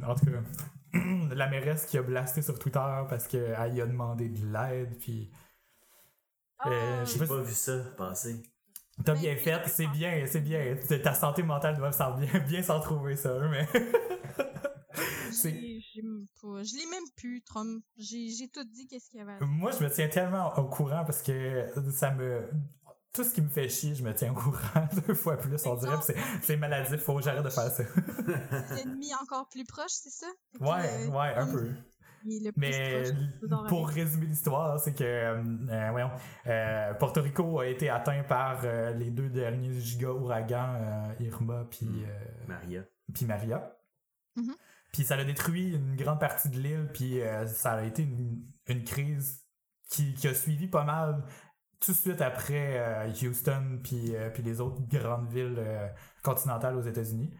En 0.06 0.14
tout 0.14 0.26
cas, 0.26 0.98
la 1.34 1.48
mairesse 1.48 1.86
qui 1.86 1.96
a 1.98 2.02
blasté 2.02 2.42
sur 2.42 2.58
Twitter 2.58 2.80
parce 3.08 3.26
qu'elle 3.28 3.74
y 3.74 3.80
a 3.80 3.86
demandé 3.86 4.28
de 4.28 4.46
l'aide. 4.52 4.98
Puis. 4.98 5.30
Euh, 6.66 7.02
Ah, 7.02 7.04
je 7.04 7.10
sais 7.10 7.18
J'ai 7.18 7.26
pas 7.26 7.26
pas 7.26 7.42
vu 7.42 7.52
ça 7.54 7.78
passer. 7.96 8.42
T'as 9.04 9.14
Mais 9.14 9.20
bien 9.20 9.34
oui, 9.34 9.38
fait, 9.38 9.68
c'est 9.68 9.86
bien, 9.88 10.24
c'est 10.26 10.40
bien. 10.40 10.76
Ta 11.02 11.14
santé 11.14 11.42
mentale 11.42 11.76
doit 11.76 11.92
s'en 11.92 12.16
bien, 12.16 12.40
bien 12.48 12.62
s'en 12.62 12.80
trouver, 12.80 13.16
ça, 13.16 13.38
mais. 13.50 13.66
c'est- 15.32 15.75
pas- 16.02 16.62
Je 16.62 16.74
l'ai 16.76 16.86
même 16.90 17.04
plus, 17.16 17.42
Trump. 17.42 17.82
J'ai 17.96 18.28
j'ai 18.30 18.48
tout 18.48 18.64
dit 18.64 18.86
qu'est-ce 18.86 19.08
qu'il 19.10 19.18
y 19.18 19.22
avait. 19.22 19.32
à 19.32 19.38
dire. 19.38 19.46
Moi, 19.46 19.70
je 19.72 19.82
me 19.84 19.90
tiens 19.90 20.08
tellement 20.08 20.56
au 20.58 20.64
courant 20.64 21.04
parce 21.04 21.22
que 21.22 21.66
ça 21.92 22.10
me. 22.12 22.48
Tout 23.12 23.24
ce 23.24 23.32
qui 23.32 23.40
me 23.40 23.48
fait 23.48 23.68
chier, 23.70 23.94
je 23.94 24.02
me 24.04 24.12
tiens 24.14 24.32
au 24.32 24.34
courant 24.34 24.86
deux 25.06 25.14
fois 25.14 25.38
plus. 25.38 25.64
On 25.66 25.74
dirait 25.76 25.96
que 25.96 26.04
c'est- 26.04 26.16
c'est 26.42 26.56
maladif, 26.56 27.00
faut 27.00 27.16
que 27.16 27.22
j'arrête 27.22 27.44
de 27.44 27.48
faire 27.50 27.70
ça. 27.70 27.82
L'ennemi 28.76 29.14
encore 29.22 29.48
plus 29.48 29.64
proche, 29.64 29.92
c'est 29.92 30.10
ça? 30.10 30.26
Ouais, 30.60 31.06
euh, 31.06 31.08
ouais, 31.08 31.34
un 31.34 31.46
peu. 31.46 31.70
Mais 32.56 33.04
pour 33.68 33.88
résumer 33.88 34.26
l'histoire, 34.26 34.80
c'est 34.80 34.92
que 34.94 35.04
euh, 35.04 35.42
euh, 35.70 35.88
voyons, 35.92 36.10
euh, 36.46 36.92
Porto 36.94 37.22
Rico 37.22 37.60
a 37.60 37.66
été 37.68 37.88
atteint 37.88 38.22
par 38.24 38.60
euh, 38.64 38.92
les 38.94 39.10
deux 39.10 39.28
derniers 39.28 39.80
giga 39.80 40.10
ouragans 40.12 40.74
euh, 40.74 41.14
Irma 41.20 41.66
puis 41.70 41.86
Mm. 41.86 42.04
euh, 42.04 42.24
Maria. 42.48 42.82
puis 43.14 43.26
Maria. 43.26 43.76
Mhm. 44.34 44.54
Puis 44.92 45.04
ça 45.04 45.16
a 45.16 45.24
détruit 45.24 45.74
une 45.74 45.96
grande 45.96 46.20
partie 46.20 46.48
de 46.48 46.58
l'île, 46.58 46.90
puis 46.92 47.20
euh, 47.20 47.46
ça 47.46 47.72
a 47.72 47.82
été 47.82 48.02
une, 48.02 48.84
crise 48.84 49.44
qui, 49.90 50.14
qui 50.14 50.28
a 50.28 50.34
suivi 50.34 50.68
pas 50.68 50.84
mal 50.84 51.24
tout 51.80 51.92
de 51.92 51.96
suite 51.96 52.22
après 52.22 52.78
euh, 52.78 53.10
Houston 53.22 53.80
puis, 53.84 54.16
euh, 54.16 54.30
puis 54.30 54.42
les 54.42 54.60
autres 54.60 54.80
grandes 54.88 55.28
villes 55.28 55.62
continentales 56.22 56.76
aux 56.76 56.82
États-Unis. 56.82 57.32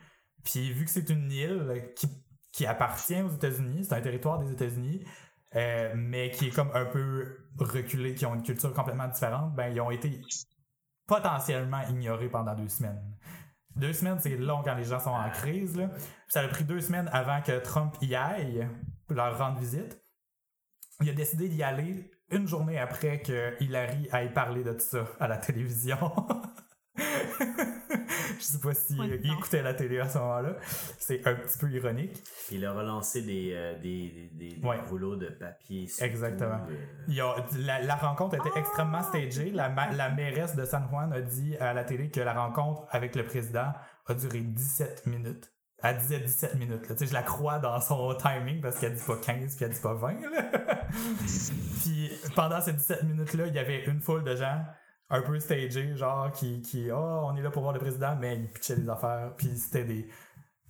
Puis 0.44 0.72
vu 0.72 0.84
que 0.84 0.90
c'est 0.90 1.08
une 1.08 1.30
île 1.32 1.92
qui, 1.96 2.08
qui 2.52 2.66
appartient 2.66 3.22
aux 3.22 3.30
États-Unis, 3.30 3.86
c'est 3.86 3.94
un 3.94 4.00
territoire 4.00 4.38
des 4.38 4.52
États-Unis, 4.52 5.04
mais 5.54 6.30
qui 6.30 6.48
est 6.48 6.50
comme 6.50 6.70
un 6.74 6.84
peu 6.84 7.38
reculé, 7.58 8.14
qui 8.14 8.26
ont 8.26 8.34
une 8.34 8.42
culture 8.42 8.72
complètement 8.74 9.08
différente, 9.08 9.54
ben 9.54 9.72
ils 9.72 9.80
ont 9.80 9.90
été 9.90 10.20
potentiellement 11.06 11.82
ignorés 11.88 12.28
pendant 12.28 12.54
deux 12.54 12.68
semaines. 12.68 13.15
Deux 13.76 13.92
semaines, 13.92 14.18
c'est 14.20 14.36
long 14.36 14.62
quand 14.62 14.74
les 14.74 14.84
gens 14.84 15.00
sont 15.00 15.10
en 15.10 15.28
crise. 15.30 15.76
Là. 15.76 15.90
Ça 16.28 16.40
a 16.40 16.48
pris 16.48 16.64
deux 16.64 16.80
semaines 16.80 17.10
avant 17.12 17.42
que 17.42 17.58
Trump 17.58 17.94
y 18.00 18.14
aille 18.14 18.66
pour 19.06 19.16
leur 19.16 19.36
rendre 19.38 19.58
visite. 19.58 20.00
Il 21.02 21.10
a 21.10 21.12
décidé 21.12 21.48
d'y 21.48 21.62
aller 21.62 22.10
une 22.30 22.48
journée 22.48 22.78
après 22.78 23.20
que 23.20 23.54
Hillary 23.62 24.08
aille 24.12 24.32
parler 24.32 24.64
de 24.64 24.72
tout 24.72 24.80
ça 24.80 25.04
à 25.20 25.28
la 25.28 25.36
télévision. 25.36 25.98
Je 28.38 28.42
sais 28.44 28.58
pas 28.58 28.74
si 28.74 28.98
Ouais, 28.98 29.10
euh, 29.10 29.18
il 29.22 29.32
écoutait 29.32 29.62
la 29.62 29.74
télé 29.74 29.98
à 29.98 30.08
ce 30.08 30.18
moment-là. 30.18 30.56
C'est 30.98 31.26
un 31.26 31.34
petit 31.34 31.58
peu 31.58 31.70
ironique. 31.70 32.12
Puis 32.46 32.56
il 32.56 32.64
a 32.66 32.72
relancé 32.72 33.22
des, 33.22 33.52
euh, 33.54 33.78
des, 33.80 34.30
des, 34.32 34.56
des 34.56 34.66
Ouais. 34.66 34.78
rouleaux 34.88 35.16
de 35.16 35.26
papier. 35.28 35.88
Exactement. 36.00 36.60
euh, 36.68 36.74
Il 37.08 37.14
y 37.14 37.20
a- 37.20 37.34
la, 37.58 37.80
la 37.82 37.94
rencontre 37.96 38.36
était 38.36 38.50
Ah! 38.54 38.58
extrêmement 38.58 39.02
stagée. 39.02 39.50
La, 39.50 39.68
la 39.92 40.10
mairesse 40.10 40.54
de 40.56 40.64
San 40.64 40.86
Juan 40.90 41.12
a 41.12 41.20
dit 41.20 41.56
à 41.58 41.72
la 41.72 41.84
télé 41.84 42.10
que 42.10 42.20
la 42.20 42.34
rencontre 42.34 42.84
avec 42.90 43.16
le 43.16 43.24
président 43.24 43.72
a 44.06 44.14
duré 44.14 44.40
17 44.40 45.06
minutes. 45.06 45.52
Elle 45.82 45.98
disait 45.98 46.20
17 46.20 46.54
minutes. 46.54 46.88
là. 46.88 46.94
Tu 46.94 47.00
sais, 47.04 47.06
je 47.06 47.12
la 47.14 47.22
crois 47.22 47.58
dans 47.58 47.80
son 47.80 48.14
timing 48.14 48.60
parce 48.60 48.78
qu'elle 48.78 48.94
dit 48.94 49.02
pas 49.06 49.16
15 49.16 49.56
puis 49.56 49.64
elle 49.66 49.72
dit 49.72 49.80
pas 49.80 49.94
20. 49.94 50.12
là. 50.30 50.50
puis 51.82 52.10
pendant 52.34 52.60
ces 52.60 52.72
17 52.72 53.02
minutes-là, 53.04 53.46
il 53.46 53.54
y 53.54 53.58
avait 53.58 53.84
une 53.84 54.00
foule 54.00 54.24
de 54.24 54.34
gens 54.36 54.64
un 55.08 55.22
peu 55.22 55.38
stagés, 55.38 55.96
genre 55.96 56.32
qui, 56.32 56.62
qui 56.62 56.90
oh, 56.90 56.96
on 57.24 57.36
est 57.36 57.42
là 57.42 57.50
pour 57.50 57.62
voir 57.62 57.74
le 57.74 57.80
président, 57.80 58.16
mais 58.16 58.36
ils 58.36 58.52
pitchaient 58.52 58.76
des 58.76 58.88
affaires. 58.88 59.32
Puis 59.36 59.56
c'était 59.56 59.84
des, 59.84 60.08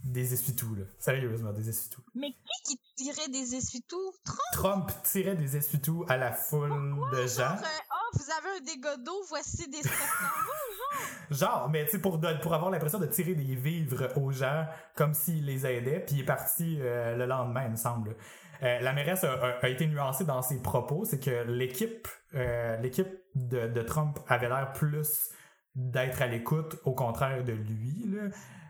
des 0.04 0.32
essuie-tout. 0.32 0.74
là. 0.74 0.84
Sérieusement, 0.98 1.52
des 1.52 1.68
essuie-tout. 1.68 2.02
Mais 2.14 2.28
qui 2.64 2.76
qui 2.76 2.94
tirait 2.94 3.28
des 3.28 3.54
essuie-tout? 3.54 4.12
Trump, 4.24 4.40
Trump 4.52 4.92
tirait 5.02 5.36
des 5.36 5.56
essuie-tout 5.56 6.04
à 6.08 6.16
la 6.16 6.32
foule 6.32 6.96
de 7.12 7.26
gens. 7.26 7.36
genre, 7.36 7.52
euh, 7.62 7.92
oh, 7.92 8.18
vous 8.18 8.24
avez 8.30 8.58
un 8.58 8.64
dégât 8.64 8.96
d'eau, 8.98 9.22
voici 9.28 9.68
des 9.68 9.82
Genre, 11.30 11.68
mais 11.70 11.84
tu 11.84 11.92
sais, 11.92 11.98
pour, 11.98 12.20
pour 12.42 12.54
avoir 12.54 12.70
l'impression 12.70 12.98
de 12.98 13.06
tirer 13.06 13.34
des 13.34 13.54
vivres 13.54 14.08
aux 14.16 14.30
gens 14.30 14.66
comme 14.94 15.12
s'il 15.14 15.44
les 15.44 15.66
aidait, 15.66 16.00
puis 16.00 16.16
il 16.16 16.20
est 16.20 16.24
parti 16.24 16.78
euh, 16.80 17.16
le 17.16 17.26
lendemain, 17.26 17.64
il 17.64 17.72
me 17.72 17.76
semble. 17.76 18.16
Euh, 18.62 18.80
la 18.80 18.92
mairesse 18.92 19.24
a, 19.24 19.32
a- 19.32 19.58
a 19.64 19.68
été 19.68 19.86
nuancée 19.86 20.24
dans 20.24 20.42
ses 20.42 20.60
propos, 20.62 21.04
c'est 21.04 21.20
que 21.20 21.44
l'équipe 21.44 22.08
euh, 22.34 22.76
l'équipe 22.78 23.08
de, 23.34 23.66
de 23.68 23.82
Trump 23.82 24.18
avait 24.28 24.48
l'air 24.48 24.72
plus 24.72 25.30
d'être 25.74 26.22
à 26.22 26.26
l'écoute, 26.26 26.76
au 26.84 26.92
contraire 26.94 27.44
de 27.44 27.52
lui. 27.52 28.16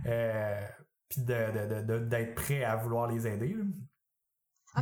Euh, 0.06 0.60
puis 1.08 1.22
d'être 1.22 2.34
prêt 2.34 2.64
à 2.64 2.74
vouloir 2.76 3.06
les 3.06 3.26
aider. 3.28 3.54
là. 3.54 3.64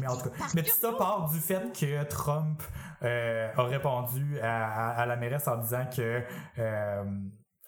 Mais 0.01 0.07
en 0.09 0.17
tout 0.17 0.31
cas, 0.31 0.47
mais 0.55 0.63
tout 0.63 0.75
ça 0.75 0.93
part 0.95 1.31
du 1.31 1.39
fait 1.39 1.71
que 1.79 2.03
Trump 2.05 2.63
euh, 3.03 3.53
a 3.55 3.63
répondu 3.65 4.41
à, 4.41 4.67
à- 4.91 5.03
à 5.03 5.07
la 5.07 5.17
mairesse 5.17 5.47
en 5.47 5.59
disant 5.59 5.87
que 5.95 6.23
euh, 6.59 7.05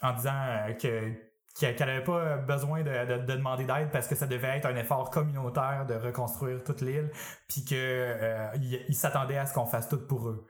en 0.03 0.12
disant 0.14 0.57
que 0.80 1.12
qu'elle 1.59 1.76
n'avait 1.78 2.04
pas 2.04 2.36
besoin 2.36 2.82
de, 2.82 2.90
de- 2.90 3.26
de 3.26 3.32
demander 3.36 3.64
d'aide 3.64 3.90
parce 3.90 4.07
que 4.09 4.14
ça 4.14 4.26
devait 4.26 4.59
être 4.59 4.66
un 4.66 4.76
effort 4.76 5.11
communautaire 5.11 5.86
de 5.86 5.94
reconstruire 5.94 6.62
toute 6.64 6.82
l'île, 6.82 7.11
puis 7.48 7.64
que 7.64 7.74
euh, 7.74 8.92
s'attendait 8.92 9.38
à 9.38 9.46
ce 9.46 9.54
qu'on 9.54 9.66
fasse 9.66 9.88
tout 9.88 10.07
pour 10.07 10.28
eux. 10.28 10.46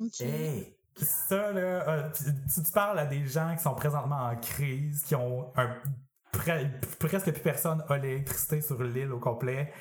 Ok. 0.00 0.20
Hey! 0.20 0.76
Ça, 0.96 1.50
là, 1.52 1.88
euh, 1.88 2.10
tu, 2.12 2.62
tu 2.62 2.70
parles 2.72 2.98
à 3.00 3.06
des 3.06 3.26
gens 3.26 3.54
qui 3.56 3.62
sont 3.62 3.74
présentement 3.74 4.26
en 4.26 4.36
crise, 4.36 5.02
qui 5.02 5.16
ont 5.16 5.52
un, 5.56 5.74
pre- 6.32 6.70
presque 7.00 7.32
plus 7.32 7.42
personne 7.42 7.82
a 7.88 7.96
l'électricité 7.98 8.60
sur 8.60 8.80
l'île 8.82 9.12
au 9.12 9.18
complet. 9.18 9.72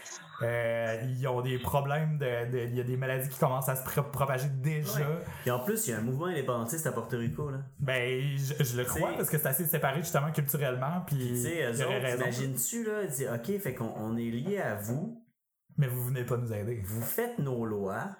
Euh, 0.43 1.01
ils 1.09 1.27
ont 1.27 1.41
des 1.41 1.57
problèmes 1.59 2.17
de, 2.17 2.51
de- 2.51 2.57
il 2.69 2.75
y 2.75 2.81
a 2.81 2.83
des 2.83 2.97
maladies 2.97 3.29
qui 3.29 3.39
commencent 3.39 3.69
à 3.69 3.75
se 3.75 3.83
pro- 3.83 4.09
propager 4.09 4.49
déjà. 4.49 4.99
Ouais. 4.99 5.23
Et 5.45 5.51
en 5.51 5.59
plus, 5.59 5.87
il 5.87 5.91
y 5.91 5.93
a 5.93 5.97
un 5.99 6.01
mouvement 6.01 6.25
indépendantiste 6.25 6.85
à 6.87 6.91
Porto 6.91 7.17
Rico, 7.17 7.49
là. 7.49 7.59
Ben, 7.79 8.21
je, 8.37 8.63
je 8.63 8.77
le 8.77 8.85
crois 8.85 9.13
parce 9.13 9.29
que 9.29 9.37
c'est 9.37 9.47
assez 9.47 9.65
séparé 9.65 10.01
justement 10.01 10.31
culturellement, 10.31 11.01
puis 11.07 11.41
t'imagines-tu, 12.17 12.83
là, 12.85 13.05
dire, 13.07 13.33
OK, 13.33 13.57
fait 13.59 13.73
qu'on 13.75 13.93
on 13.95 14.17
est 14.17 14.29
lié 14.29 14.59
à 14.59 14.75
vous, 14.75 15.23
Mais 15.77 15.87
vous 15.87 16.03
venez 16.05 16.23
pas 16.23 16.37
nous 16.37 16.53
aider. 16.53 16.81
vous 16.85 17.01
faites 17.01 17.39
nos 17.39 17.65
lois, 17.65 18.15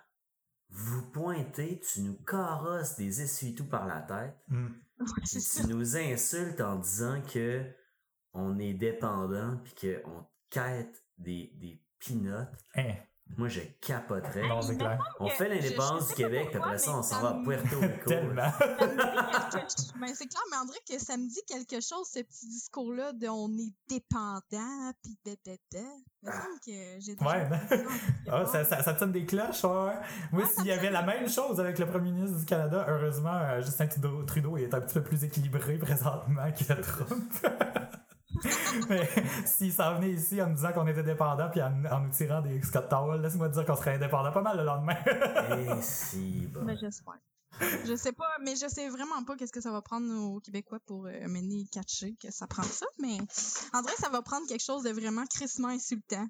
vous 0.70 1.04
pointez, 1.12 1.80
tu 1.82 2.02
nous 2.02 2.16
carosses 2.26 2.96
des 2.96 3.22
essuie-tout 3.22 3.68
par 3.68 3.86
la 3.86 4.02
tête, 4.02 4.36
Hmm. 4.48 4.70
Ça. 5.26 5.62
tu 5.62 5.68
nous 5.68 5.98
insultes 5.98 6.62
en 6.62 6.76
disant 6.78 7.22
que 7.22 7.64
on 8.34 8.58
est 8.60 8.74
dépendant, 8.74 9.58
puis 9.64 9.74
qu'on 10.04 10.26
quête 10.50 11.04
des, 11.18 11.52
des 11.60 11.80
peanuts. 12.06 12.48
Hein, 12.76 12.94
Moi, 13.38 13.48
je 13.50 13.62
capoterais. 13.82 14.48
non, 14.48 14.62
c'est 14.62 14.78
clair. 14.78 15.00
On 15.20 15.28
fait 15.30 15.50
l'indépendance 15.50 16.10
du 16.10 16.14
Québec, 16.16 16.48
puis 16.52 16.58
après 16.60 16.78
ça, 16.78 16.92
mais 16.92 16.98
on 16.98 17.04
s'en 17.04 17.22
va 17.22 17.30
à 17.30 17.34
Puerto 17.44 17.80
Rico. 17.82 18.10
Tellement. 18.10 18.52
Ben, 20.00 20.14
c'est 20.14 20.28
clair, 20.28 20.42
mais 20.52 20.58
on 20.62 20.66
dirait 20.66 20.80
que 20.90 21.00
ça 21.00 21.16
me 21.16 21.28
dit 21.28 21.40
quelque 21.48 21.76
chose, 21.82 22.08
ce 22.12 22.20
petit 22.20 22.48
discours-là 22.48 23.14
de 23.14 23.28
on 23.28 23.48
est 23.58 23.72
dépendant. 23.88 24.92
Il 25.06 25.16
me 26.26 26.32
semble 26.32 26.60
que 26.66 27.00
j'ai 27.00 27.14
Ouais, 27.22 27.48
ça 27.50 27.60
Ah, 28.28 28.32
part. 28.32 28.48
ça, 28.50 28.66
ça, 28.66 28.84
ça 28.84 28.94
te 28.94 29.00
sonne 29.00 29.12
des 29.14 29.26
cloches, 29.26 29.64
ouais. 29.64 29.94
Moi, 30.32 30.46
s'il 30.48 30.66
y 30.66 30.72
avait 30.72 30.90
la 30.92 31.04
même 31.04 31.30
chose 31.30 31.60
avec 31.60 31.80
le 31.80 31.86
premier 31.88 32.12
ministre 32.12 32.40
du 32.40 32.46
Canada, 32.46 32.86
heureusement, 32.90 33.36
euh, 33.38 33.62
Justin 33.62 33.88
Trudeau, 33.88 34.24
Trudeau 34.24 34.58
est 34.58 34.74
un 34.74 34.82
petit 34.82 34.96
peu 34.96 35.04
plus 35.04 35.24
équilibré 35.24 35.78
présentement 35.78 36.52
que 36.52 36.82
Trump. 36.82 37.34
Mais 38.90 39.08
s'il 39.46 39.72
s'en 39.72 39.96
venait 39.96 40.12
ici 40.12 40.42
en 40.42 40.48
nous 40.48 40.56
disant 40.56 40.72
qu'on 40.74 40.88
était 40.88 41.04
dépendant 41.04 41.50
puis 41.50 41.62
en, 41.62 41.74
en 41.86 42.00
nous 42.02 42.10
tirant 42.12 42.42
des 42.42 42.62
Scott 42.62 42.90
Towel, 42.90 43.22
laisse-moi 43.22 43.50
dire 43.50 43.66
qu'on 43.66 43.76
serait 43.76 43.96
indépendant 43.96 44.32
pas 44.32 44.42
mal 44.42 44.58
le 44.58 44.64
lendemain. 44.64 44.98
Eh 45.06 45.68
si, 45.82 46.48
bon. 46.54 46.64
Ben, 46.66 46.78
j'espère. 46.80 47.20
Je 47.86 47.96
sais 47.96 48.14
pas, 48.14 48.30
mais 48.42 48.56
je 48.56 48.68
sais 48.68 48.90
vraiment 48.90 49.24
pas 49.24 49.36
qu'est-ce 49.36 49.52
que 49.52 49.62
ça 49.62 49.72
va 49.72 49.82
prendre 49.84 50.12
aux 50.12 50.40
Québécois 50.40 50.80
pour 50.88 51.06
euh, 51.06 51.12
mener 51.28 51.66
catcher 51.72 52.16
que 52.22 52.32
ça 52.32 52.48
prend 52.48 52.64
ça, 52.64 52.88
mais 53.00 53.18
on 53.76 53.82
dirait 53.82 53.94
que 53.94 54.02
ça 54.02 54.10
va 54.10 54.24
prendre 54.24 54.48
quelque 54.48 54.64
chose 54.64 54.82
de 54.84 54.90
vraiment 54.90 55.24
crissement 55.28 55.68
insultant. 55.68 56.26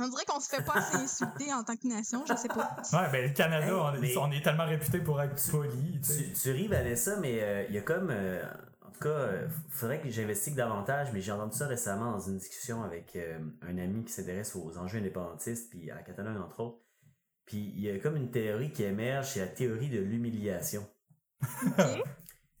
On 0.00 0.08
dirait 0.08 0.24
qu'on 0.26 0.40
se 0.40 0.48
fait 0.48 0.64
pas 0.64 0.74
assez 0.76 0.96
insulter 0.96 1.52
en 1.52 1.64
tant 1.64 1.76
que 1.76 1.86
nation, 1.86 2.24
je 2.26 2.34
sais 2.34 2.48
pas. 2.48 2.76
ouais, 2.94 3.10
ben 3.10 3.28
le 3.28 3.34
Canada, 3.34 3.66
Hey, 3.66 3.72
on, 3.72 3.94
est- 3.94 3.98
mais- 4.00 4.16
on 4.16 4.30
est 4.30 4.42
tellement 4.42 4.64
réputé 4.64 5.00
pour 5.00 5.20
être 5.20 5.50
poli. 5.50 6.00
tu. 6.00 6.16
Tu, 6.16 6.32
tu 6.32 6.50
ris, 6.52 6.68
Vanessa, 6.68 7.16
mais 7.20 7.42
euh, 7.42 7.64
il 7.68 7.74
y 7.74 7.78
a 7.78 7.82
comme. 7.82 8.08
euh, 8.10 8.42
en 8.88 8.90
tout 8.90 9.00
cas, 9.00 9.08
euh, 9.08 9.48
faudrait 9.68 10.00
que 10.00 10.08
j'investigue 10.08 10.54
davantage, 10.54 11.12
mais 11.12 11.20
j'ai 11.20 11.32
entendu 11.32 11.56
ça 11.56 11.66
récemment 11.66 12.12
dans 12.12 12.20
une 12.20 12.38
discussion 12.38 12.82
avec 12.82 13.16
euh, 13.16 13.38
un 13.60 13.76
ami 13.76 14.04
qui 14.04 14.12
s'intéresse 14.12 14.56
aux 14.56 14.78
enjeux 14.78 14.98
indépendantistes, 14.98 15.68
puis 15.70 15.90
à 15.90 15.96
la 15.96 16.02
Catalogne, 16.02 16.38
entre 16.38 16.60
autres. 16.60 16.78
Puis 17.44 17.72
il 17.76 17.80
y 17.80 17.90
a 17.90 17.98
comme 17.98 18.16
une 18.16 18.30
théorie 18.30 18.72
qui 18.72 18.84
émerge, 18.84 19.32
c'est 19.32 19.40
la 19.40 19.48
théorie 19.48 19.90
de 19.90 20.00
l'humiliation. 20.00 20.86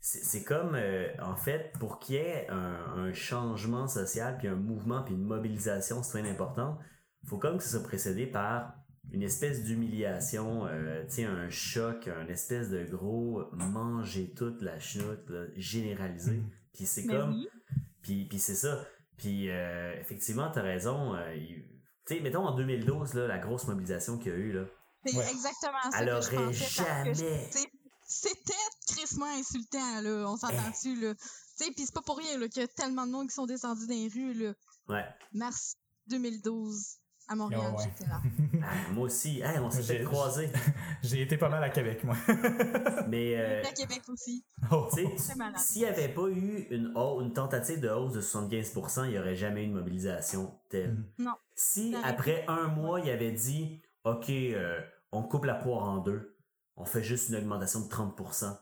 C'est 0.00 0.24
c'est 0.24 0.44
comme, 0.44 0.76
euh, 0.76 1.08
en 1.20 1.34
fait, 1.34 1.72
pour 1.80 1.98
qu'il 1.98 2.14
y 2.14 2.18
ait 2.18 2.46
un, 2.48 2.94
un 2.96 3.12
changement 3.12 3.88
social, 3.88 4.38
puis 4.38 4.46
un 4.46 4.54
mouvement, 4.54 5.02
puis 5.02 5.12
une 5.12 5.24
mobilisation 5.24 6.04
citoyenne 6.04 6.30
importante, 6.30 6.78
faut 7.26 7.36
comme 7.36 7.58
que 7.58 7.64
ça 7.64 7.70
soit 7.70 7.82
précédé 7.82 8.26
par 8.26 8.74
une 9.12 9.22
espèce 9.22 9.64
d'humiliation, 9.64 10.66
euh, 10.66 11.04
tu 11.06 11.14
sais, 11.16 11.24
un 11.24 11.48
choc, 11.50 12.08
un 12.08 12.28
espèce 12.28 12.68
de 12.70 12.84
gros 12.84 13.44
manger 13.52 14.32
toute 14.36 14.60
la 14.62 14.78
chenoute 14.78 15.28
là, 15.30 15.46
généralisé. 15.56 16.32
Mhm. 16.32 16.50
Puis 16.74 16.86
c'est 16.86 17.06
comme, 17.06 17.30
oui. 17.34 17.48
puis, 18.02 18.26
puis 18.26 18.38
c'est 18.38 18.54
ça. 18.54 18.84
Puis 19.16 19.50
euh, 19.50 19.98
effectivement, 20.00 20.50
t'as 20.50 20.62
raison. 20.62 21.14
euh, 21.14 21.34
tu 22.06 22.14
sais, 22.14 22.20
mettons 22.20 22.46
en 22.46 22.54
2012, 22.54 23.14
là, 23.14 23.26
la 23.26 23.38
grosse 23.38 23.66
mobilisation 23.66 24.18
qu'il 24.18 24.32
y 24.32 24.34
a 24.34 24.38
eu, 24.38 24.52
là, 24.52 24.64
C'est 25.04 25.16
Ouais. 25.16 25.30
exactement 25.30 25.90
ça 25.90 25.98
elle 26.02 26.08
que 26.08 26.20
je 26.20 26.36
aurait 26.36 26.52
jamais... 27.14 27.50
C'était 28.10 28.54
crissement 28.86 29.26
insultant, 29.38 30.00
là. 30.00 30.24
On 30.30 30.36
s'entend-tu, 30.38 30.98
là. 30.98 31.14
Tu 31.14 31.64
sais, 31.64 31.70
pis 31.72 31.84
c'est 31.84 31.94
pas 31.94 32.00
pour 32.00 32.16
rien, 32.16 32.38
là, 32.38 32.48
qu'il 32.48 32.62
y 32.62 32.64
a 32.64 32.68
tellement 32.68 33.06
de 33.06 33.12
monde 33.12 33.28
qui 33.28 33.34
sont 33.34 33.44
descendus 33.44 33.86
dans 33.86 33.94
les 33.94 34.08
rues, 34.08 34.32
là. 34.32 34.54
Ouais. 34.88 35.04
Mars 35.34 35.74
2012. 36.06 36.96
À 37.30 37.34
Montréal, 37.34 37.72
ouais. 37.76 37.84
j'étais 37.84 38.08
là. 38.10 38.20
Ah, 38.62 38.92
moi 38.92 39.04
aussi. 39.04 39.40
Hey, 39.40 39.58
on 39.58 39.70
fait 39.70 40.02
croiser. 40.02 40.50
J'ai 41.02 41.22
été 41.22 41.36
pas 41.36 41.48
mal 41.48 41.62
à 41.62 41.68
Québec, 41.70 42.02
moi. 42.04 42.16
Mais, 43.08 43.36
euh, 43.36 43.62
J'étais 43.62 43.68
à 43.82 43.86
Québec 43.86 44.02
aussi. 44.08 44.44
Oh. 44.70 44.88
s'il 45.56 45.82
n'y 45.82 45.88
avait 45.88 46.08
pas 46.08 46.28
eu 46.28 46.66
une, 46.70 46.92
hausse- 46.96 47.22
une 47.22 47.32
tentative 47.32 47.80
de 47.80 47.88
hausse 47.88 48.12
de 48.14 48.20
75%, 48.20 49.04
il 49.04 49.10
n'y 49.10 49.18
aurait 49.18 49.36
jamais 49.36 49.62
eu 49.62 49.66
une 49.66 49.74
mobilisation 49.74 50.58
telle. 50.68 50.92
Mhm. 50.92 51.04
Non. 51.26 51.32
Si 51.54 51.94
après 52.04 52.44
un 52.48 52.68
mois, 52.68 53.00
il 53.00 53.10
avait 53.10 53.32
dit 53.32 53.82
OK, 54.04 54.30
euh, 54.30 54.80
on 55.12 55.22
coupe 55.22 55.44
la 55.44 55.54
poire 55.54 55.84
en 55.84 55.98
deux, 55.98 56.36
on 56.76 56.84
fait 56.84 57.02
juste 57.02 57.28
une 57.28 57.36
augmentation 57.36 57.80
de 57.80 57.88
30%, 57.88 58.56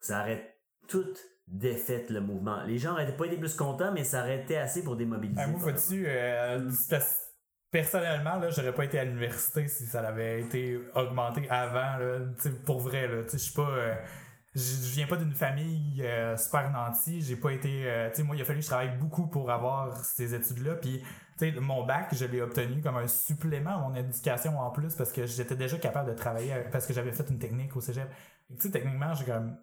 ça 0.00 0.20
aurait 0.22 0.56
tout 0.88 1.04
défait 1.48 2.06
le 2.10 2.20
mouvement. 2.20 2.62
Les 2.64 2.78
gens 2.78 2.90
n'auraient 2.90 3.16
pas 3.16 3.26
été 3.26 3.36
plus 3.36 3.54
contents, 3.54 3.92
mais 3.92 4.04
ça 4.04 4.20
aurait 4.22 4.42
été 4.42 4.56
assez 4.56 4.82
pour 4.82 4.96
démobiliser. 4.96 5.40
Ah, 5.42 5.46
moi, 5.48 5.60
vois-tu, 5.60 6.04
euh, 6.06 6.68
personnellement, 7.70 8.36
là, 8.36 8.50
j'aurais 8.50 8.74
pas 8.74 8.84
été 8.84 8.98
à 8.98 9.04
l'université 9.04 9.68
si 9.68 9.86
ça 9.86 10.00
avait 10.00 10.40
été 10.40 10.78
augmenté 10.94 11.48
avant, 11.50 11.96
là, 11.98 12.18
pour 12.64 12.80
vrai, 12.80 13.08
là, 13.08 13.22
je 13.30 13.36
suis 13.36 13.54
pas, 13.54 13.68
euh, 13.68 13.94
je 14.54 14.92
viens 14.94 15.06
pas 15.06 15.16
d'une 15.16 15.34
famille 15.34 16.02
euh, 16.02 16.36
super 16.36 16.70
nantie, 16.70 17.20
j'ai 17.20 17.36
pas 17.36 17.52
été, 17.52 17.82
euh, 17.84 18.08
tu 18.10 18.16
sais, 18.16 18.22
moi, 18.22 18.36
il 18.36 18.42
a 18.42 18.44
fallu 18.44 18.60
que 18.60 18.64
je 18.64 18.70
travaille 18.70 18.96
beaucoup 18.96 19.26
pour 19.26 19.50
avoir 19.50 19.96
ces 19.96 20.34
études-là, 20.34 20.76
puis, 20.76 21.02
tu 21.38 21.52
sais, 21.52 21.60
mon 21.60 21.84
bac, 21.84 22.08
je 22.14 22.24
l'ai 22.24 22.40
obtenu 22.40 22.80
comme 22.80 22.96
un 22.96 23.08
supplément 23.08 23.76
à 23.76 23.78
mon 23.88 23.94
éducation 23.94 24.58
en 24.58 24.70
plus, 24.70 24.94
parce 24.94 25.12
que 25.12 25.26
j'étais 25.26 25.56
déjà 25.56 25.76
capable 25.76 26.10
de 26.10 26.14
travailler, 26.16 26.54
parce 26.72 26.86
que 26.86 26.92
j'avais 26.94 27.12
fait 27.12 27.28
une 27.28 27.38
technique 27.38 27.76
au 27.76 27.80
cégep. 27.80 28.08
Tu 28.48 28.62
sais, 28.62 28.70
techniquement, 28.70 29.12
j'ai 29.14 29.24
comme, 29.26 29.56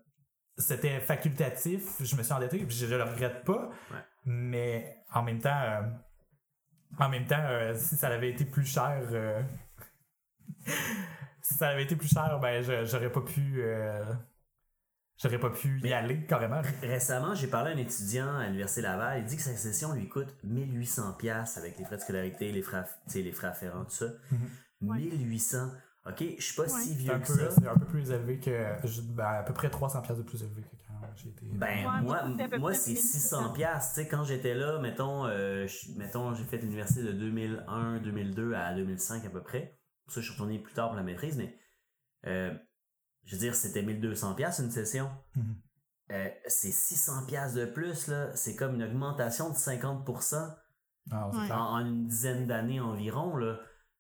c'était 0.58 1.00
facultatif, 1.00 1.82
je 2.00 2.16
me 2.16 2.22
suis 2.22 2.34
endetté, 2.34 2.60
puis 2.60 2.76
je, 2.76 2.86
le 2.86 3.02
regrette 3.02 3.44
pas, 3.44 3.70
Ouais. 3.92 3.98
mais 4.26 4.98
en 5.12 5.24
même 5.24 5.40
temps, 5.40 5.82
en 7.00 7.10
même 7.10 7.26
temps, 7.26 7.36
euh, 7.40 7.74
si 7.76 7.96
ça 7.96 8.08
avait 8.08 8.30
été 8.32 8.46
plus 8.46 8.66
cher, 8.66 9.02
euh, 9.12 9.42
si 11.42 11.54
ça 11.56 11.70
avait 11.70 11.84
été 11.84 11.96
plus 11.96 12.08
cher, 12.08 12.40
ben 12.42 12.62
je- 12.64 12.86
j'aurais 12.86 13.12
pas 13.12 13.22
pu, 13.22 13.62
euh, 13.62 14.04
j'aurais 15.22 15.40
pas 15.40 15.50
pu 15.50 15.80
y 15.80 15.84
Mais- 15.84 15.94
aller 15.94 16.26
carrément. 16.26 16.62
Récemment, 16.82 17.36
j'ai 17.36 17.48
parlé 17.48 17.72
à 17.72 17.74
un 17.74 17.78
étudiant 17.78 18.38
à 18.38 18.46
l'Université 18.46 18.82
Laval. 18.82 19.20
Il 19.20 19.26
dit 19.26 19.36
que 19.36 19.42
sa 19.42 19.56
session 19.56 19.94
lui 19.94 20.08
coûte 20.08 20.36
1800 20.44 21.14
pièces 21.14 21.58
avec 21.58 21.78
les 21.78 21.86
frais 21.86 21.98
de 21.98 22.02
scolarité, 22.02 22.52
les 22.52 22.62
frais, 22.62 22.84
tu 23.08 23.14
sais, 23.14 23.22
les 23.22 23.32
frais 23.32 23.48
afférents, 23.48 23.84
tout 23.86 23.92
ça. 23.92 24.06
Mhm. 24.32 24.90
Ouais. 24.90 24.98
1800. 25.00 25.70
OK, 26.06 26.22
je 26.38 26.44
suis 26.44 26.56
pas 26.56 26.64
Ouais. 26.64 26.70
si 26.70 26.96
vieux 26.96 27.14
un 27.14 27.20
que 27.20 27.28
peu, 27.28 27.34
ça. 27.34 27.52
c'est 27.52 27.68
un 27.68 27.76
peu 27.78 27.86
plus 27.86 28.12
élevé 28.12 28.38
que, 28.38 28.52
ben, 29.14 29.24
à 29.26 29.44
peu 29.44 29.54
près 29.54 29.70
300 29.70 30.02
pièces 30.02 30.18
de 30.18 30.24
plus 30.24 30.42
élevé 30.44 30.62
que 30.62 30.68
Ben, 31.54 31.86
Ouais, 31.86 32.02
moi, 32.02 32.24
moi, 32.60 32.74
c'est 32.74 32.92
1600. 32.92 33.20
600 33.48 33.54
pièces. 33.54 33.90
Tu 33.90 33.96
sais, 34.02 34.08
quand 34.08 34.24
j'étais 34.24 34.54
là, 34.54 34.80
mettons, 34.80 35.26
euh, 35.26 35.68
mettons, 35.96 36.34
j'ai 36.34 36.44
fait 36.44 36.58
l'université 36.58 37.04
de 37.04 37.12
2001, 37.12 38.00
2002 38.00 38.54
à 38.54 38.74
2005 38.74 39.26
à 39.26 39.30
peu 39.30 39.42
près. 39.42 39.80
Pour 40.06 40.14
ça, 40.14 40.22
je 40.22 40.26
suis 40.26 40.34
retourné 40.34 40.60
plus 40.60 40.74
tard 40.74 40.88
pour 40.90 40.96
la 40.98 41.04
maîtrise, 41.04 41.38
mais 41.38 41.58
euh, 42.28 42.54
je 43.26 43.36
veux 43.36 43.40
dire, 43.40 43.56
c'était 43.56 43.82
1200 43.84 44.36
pièces 44.36 44.60
une 44.60 44.72
session. 44.72 45.10
Mhm. 45.36 45.56
Euh, 46.12 46.30
c'est 46.48 46.72
600 46.72 47.26
pièces 47.28 47.54
de 47.54 47.66
plus, 47.66 48.08
là. 48.08 48.36
C'est 48.36 48.56
comme 48.56 48.76
une 48.76 48.84
augmentation 48.84 49.50
de 49.50 49.56
50% 49.56 50.56
Ah, 51.12 51.30
Ouais. 51.30 51.52
en, 51.52 51.56
en 51.58 51.80
une 51.80 52.08
dizaine 52.08 52.46
d'années 52.48 52.80
environ, 52.80 53.36
là. 53.38 53.58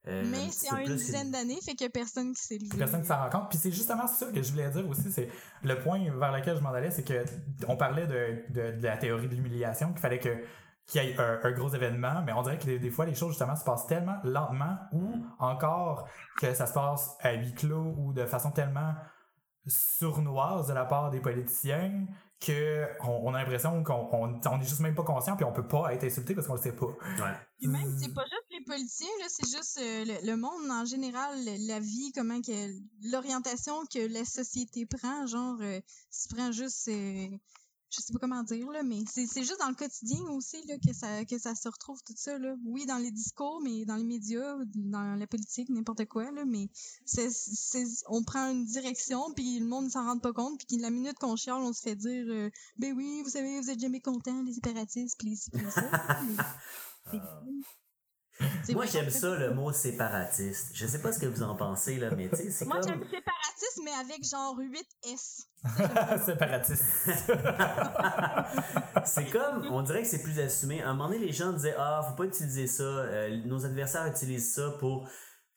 Euh, 0.07 0.23
Mais 0.29 0.49
c'est 0.51 0.71
en 0.71 0.77
une 0.77 0.95
dizaine 0.95 1.31
d'années, 1.31 1.59
fait 1.63 1.71
qu'il 1.71 1.81
y 1.83 1.85
a 1.85 1.89
personne 1.89 2.33
qui 2.33 2.41
s'est 2.41 2.57
levé. 2.57 2.77
personne 2.77 3.01
qui 3.01 3.07
s'en 3.07 3.17
rend 3.17 3.29
compte. 3.29 3.49
Puis 3.49 3.57
c'est 3.57 3.71
justement 3.71 4.05
ça 4.05 4.25
que 4.25 4.41
je 4.41 4.51
voulais 4.51 4.69
dire 4.69 4.87
aussi, 4.89 5.11
c'est 5.11 5.29
le 5.63 5.79
point 5.79 5.99
vers 6.17 6.31
lequel 6.33 6.57
je 6.57 6.61
m'en 6.61 6.71
allais, 6.73 6.91
c'est 6.91 7.03
que 7.03 7.23
on 7.67 7.77
parlait 7.77 8.05
de, 8.05 8.43
de, 8.49 8.77
de 8.77 8.83
la 8.83 8.97
théorie 8.97 9.29
de 9.29 9.35
l'humiliation, 9.35 9.91
qu'il 9.91 9.99
fallait 10.01 10.19
que 10.19 10.43
qu'il 10.85 11.01
y 11.01 11.07
ait 11.07 11.17
un, 11.17 11.39
un 11.41 11.51
gros 11.53 11.69
événement, 11.69 12.21
mais 12.25 12.33
on 12.33 12.41
dirait 12.41 12.57
que 12.59 12.65
des, 12.65 12.79
des 12.79 12.89
fois 12.91 13.05
les 13.05 13.15
choses 13.15 13.29
justement 13.29 13.55
se 13.55 13.63
passent 13.63 13.87
tellement 13.87 14.17
lentement 14.25 14.75
ou 14.91 15.13
encore 15.39 16.09
que 16.37 16.53
ça 16.53 16.65
se 16.65 16.73
passe 16.73 17.15
à 17.21 17.31
huis 17.33 17.53
clos 17.53 17.95
ou 17.97 18.11
de 18.11 18.25
façon 18.25 18.51
tellement 18.51 18.93
sournoise 19.65 20.67
de 20.67 20.73
la 20.73 20.85
part 20.85 21.09
des 21.09 21.21
politiciens 21.21 22.05
que 22.41 22.85
on, 23.01 23.21
on 23.23 23.33
a 23.33 23.39
l'impression 23.39 23.81
qu'on 23.83 24.09
on, 24.11 24.41
on 24.45 24.59
est 24.59 24.65
juste 24.67 24.81
même 24.81 24.95
pas 24.95 25.03
conscient 25.03 25.37
puis 25.37 25.45
on 25.45 25.53
peut 25.53 25.65
pas 25.67 25.93
être 25.93 26.03
insulté 26.03 26.35
parce 26.35 26.47
qu'on 26.47 26.55
le 26.55 26.61
sait 26.61 26.75
pas. 26.75 26.87
Ouais. 26.87 27.33
Puis 27.63 27.71
même, 27.71 27.97
c'est 27.97 28.13
pas 28.13 28.25
juste 28.25 28.43
les 28.51 28.61
politiciens, 28.65 29.07
là, 29.21 29.25
c'est 29.29 29.49
juste 29.49 29.79
euh, 29.81 30.03
le, 30.03 30.27
le 30.27 30.35
monde 30.35 30.69
en 30.69 30.83
général, 30.83 31.39
la 31.65 31.79
vie, 31.79 32.11
comment 32.13 32.41
que 32.41 32.51
l'orientation 33.09 33.85
que 33.85 33.99
la 33.99 34.25
société 34.25 34.85
prend, 34.85 35.25
genre, 35.27 35.55
euh, 35.61 35.79
si 36.09 36.27
tu 36.27 36.35
prends 36.35 36.51
juste, 36.51 36.89
euh, 36.89 37.29
je 37.89 38.01
sais 38.01 38.11
pas 38.11 38.19
comment 38.19 38.43
dire 38.43 38.69
là, 38.69 38.83
mais 38.83 39.03
c'est 39.09 39.27
c'est 39.27 39.43
juste 39.43 39.59
dans 39.59 39.69
le 39.69 39.75
quotidien 39.75 40.19
aussi 40.31 40.65
là 40.67 40.75
que 40.77 40.93
ça 40.93 41.23
que 41.25 41.37
ça 41.37 41.55
se 41.55 41.69
retrouve 41.69 42.01
tout 42.03 42.15
ça 42.17 42.37
là. 42.37 42.55
Oui, 42.65 42.85
dans 42.85 42.97
les 42.97 43.11
discours, 43.11 43.61
mais 43.61 43.85
dans 43.85 43.95
les 43.95 44.03
médias, 44.03 44.57
dans 44.75 45.15
la 45.15 45.27
politique, 45.27 45.69
n'importe 45.69 46.05
quoi 46.05 46.31
là, 46.31 46.43
mais 46.43 46.69
c'est 47.05 47.29
c'est 47.31 47.85
on 48.07 48.23
prend 48.23 48.49
une 48.49 48.65
direction 48.65 49.31
puis 49.33 49.59
le 49.59 49.67
monde 49.67 49.85
ne 49.85 49.89
s'en 49.89 50.05
rend 50.05 50.19
pas 50.19 50.33
compte 50.33 50.59
puis 50.67 50.77
la 50.77 50.89
minute 50.89 51.17
qu'on 51.19 51.35
chiale, 51.35 51.61
on 51.61 51.71
se 51.71 51.81
fait 51.81 51.95
dire 51.95 52.25
euh, 52.27 52.49
ben 52.77 52.93
oui, 52.93 53.21
vous 53.23 53.29
savez, 53.29 53.61
vous 53.61 53.69
êtes 53.69 53.79
jamais 53.79 54.01
content 54.01 54.41
les 54.41 54.53
séparatistes 54.53 55.17
puis 55.17 55.39
puis 55.53 55.71
ça. 55.71 56.21
Mais 56.25 56.35
Moi, 58.69 58.85
vrai 58.85 58.87
j'aime 58.87 59.09
ça, 59.11 59.35
le 59.37 59.53
mot 59.53 59.71
séparatiste. 59.71 60.71
Je 60.73 60.87
sais 60.87 60.99
pas 61.01 61.11
ce 61.11 61.19
que 61.19 61.27
vous 61.27 61.43
en 61.43 61.55
pensez, 61.55 61.97
là, 61.97 62.09
mais 62.15 62.29
tu 62.29 62.35
sais, 62.37 62.49
c'est 62.49 62.65
Moi, 62.65 62.79
comme... 62.79 62.89
j'aime 62.89 63.03
séparatiste, 63.03 63.81
mais 63.85 63.91
avec 63.91 64.23
genre 64.27 64.57
8 64.57 64.85
S. 65.13 65.47
Séparatiste. 66.25 66.83
c'est 69.05 69.29
comme, 69.29 69.67
on 69.71 69.81
dirait 69.83 70.01
que 70.01 70.07
c'est 70.07 70.23
plus 70.23 70.39
assumé. 70.39 70.81
À 70.81 70.89
un 70.89 70.93
moment 70.93 71.09
donné, 71.09 71.19
les 71.25 71.31
gens 71.31 71.53
disaient 71.53 71.75
Ah, 71.77 72.03
faut 72.09 72.15
pas 72.15 72.25
utiliser 72.25 72.65
ça. 72.67 72.83
Euh, 72.83 73.37
nos 73.45 73.65
adversaires 73.65 74.07
utilisent 74.07 74.53
ça 74.55 74.71
pour 74.79 75.07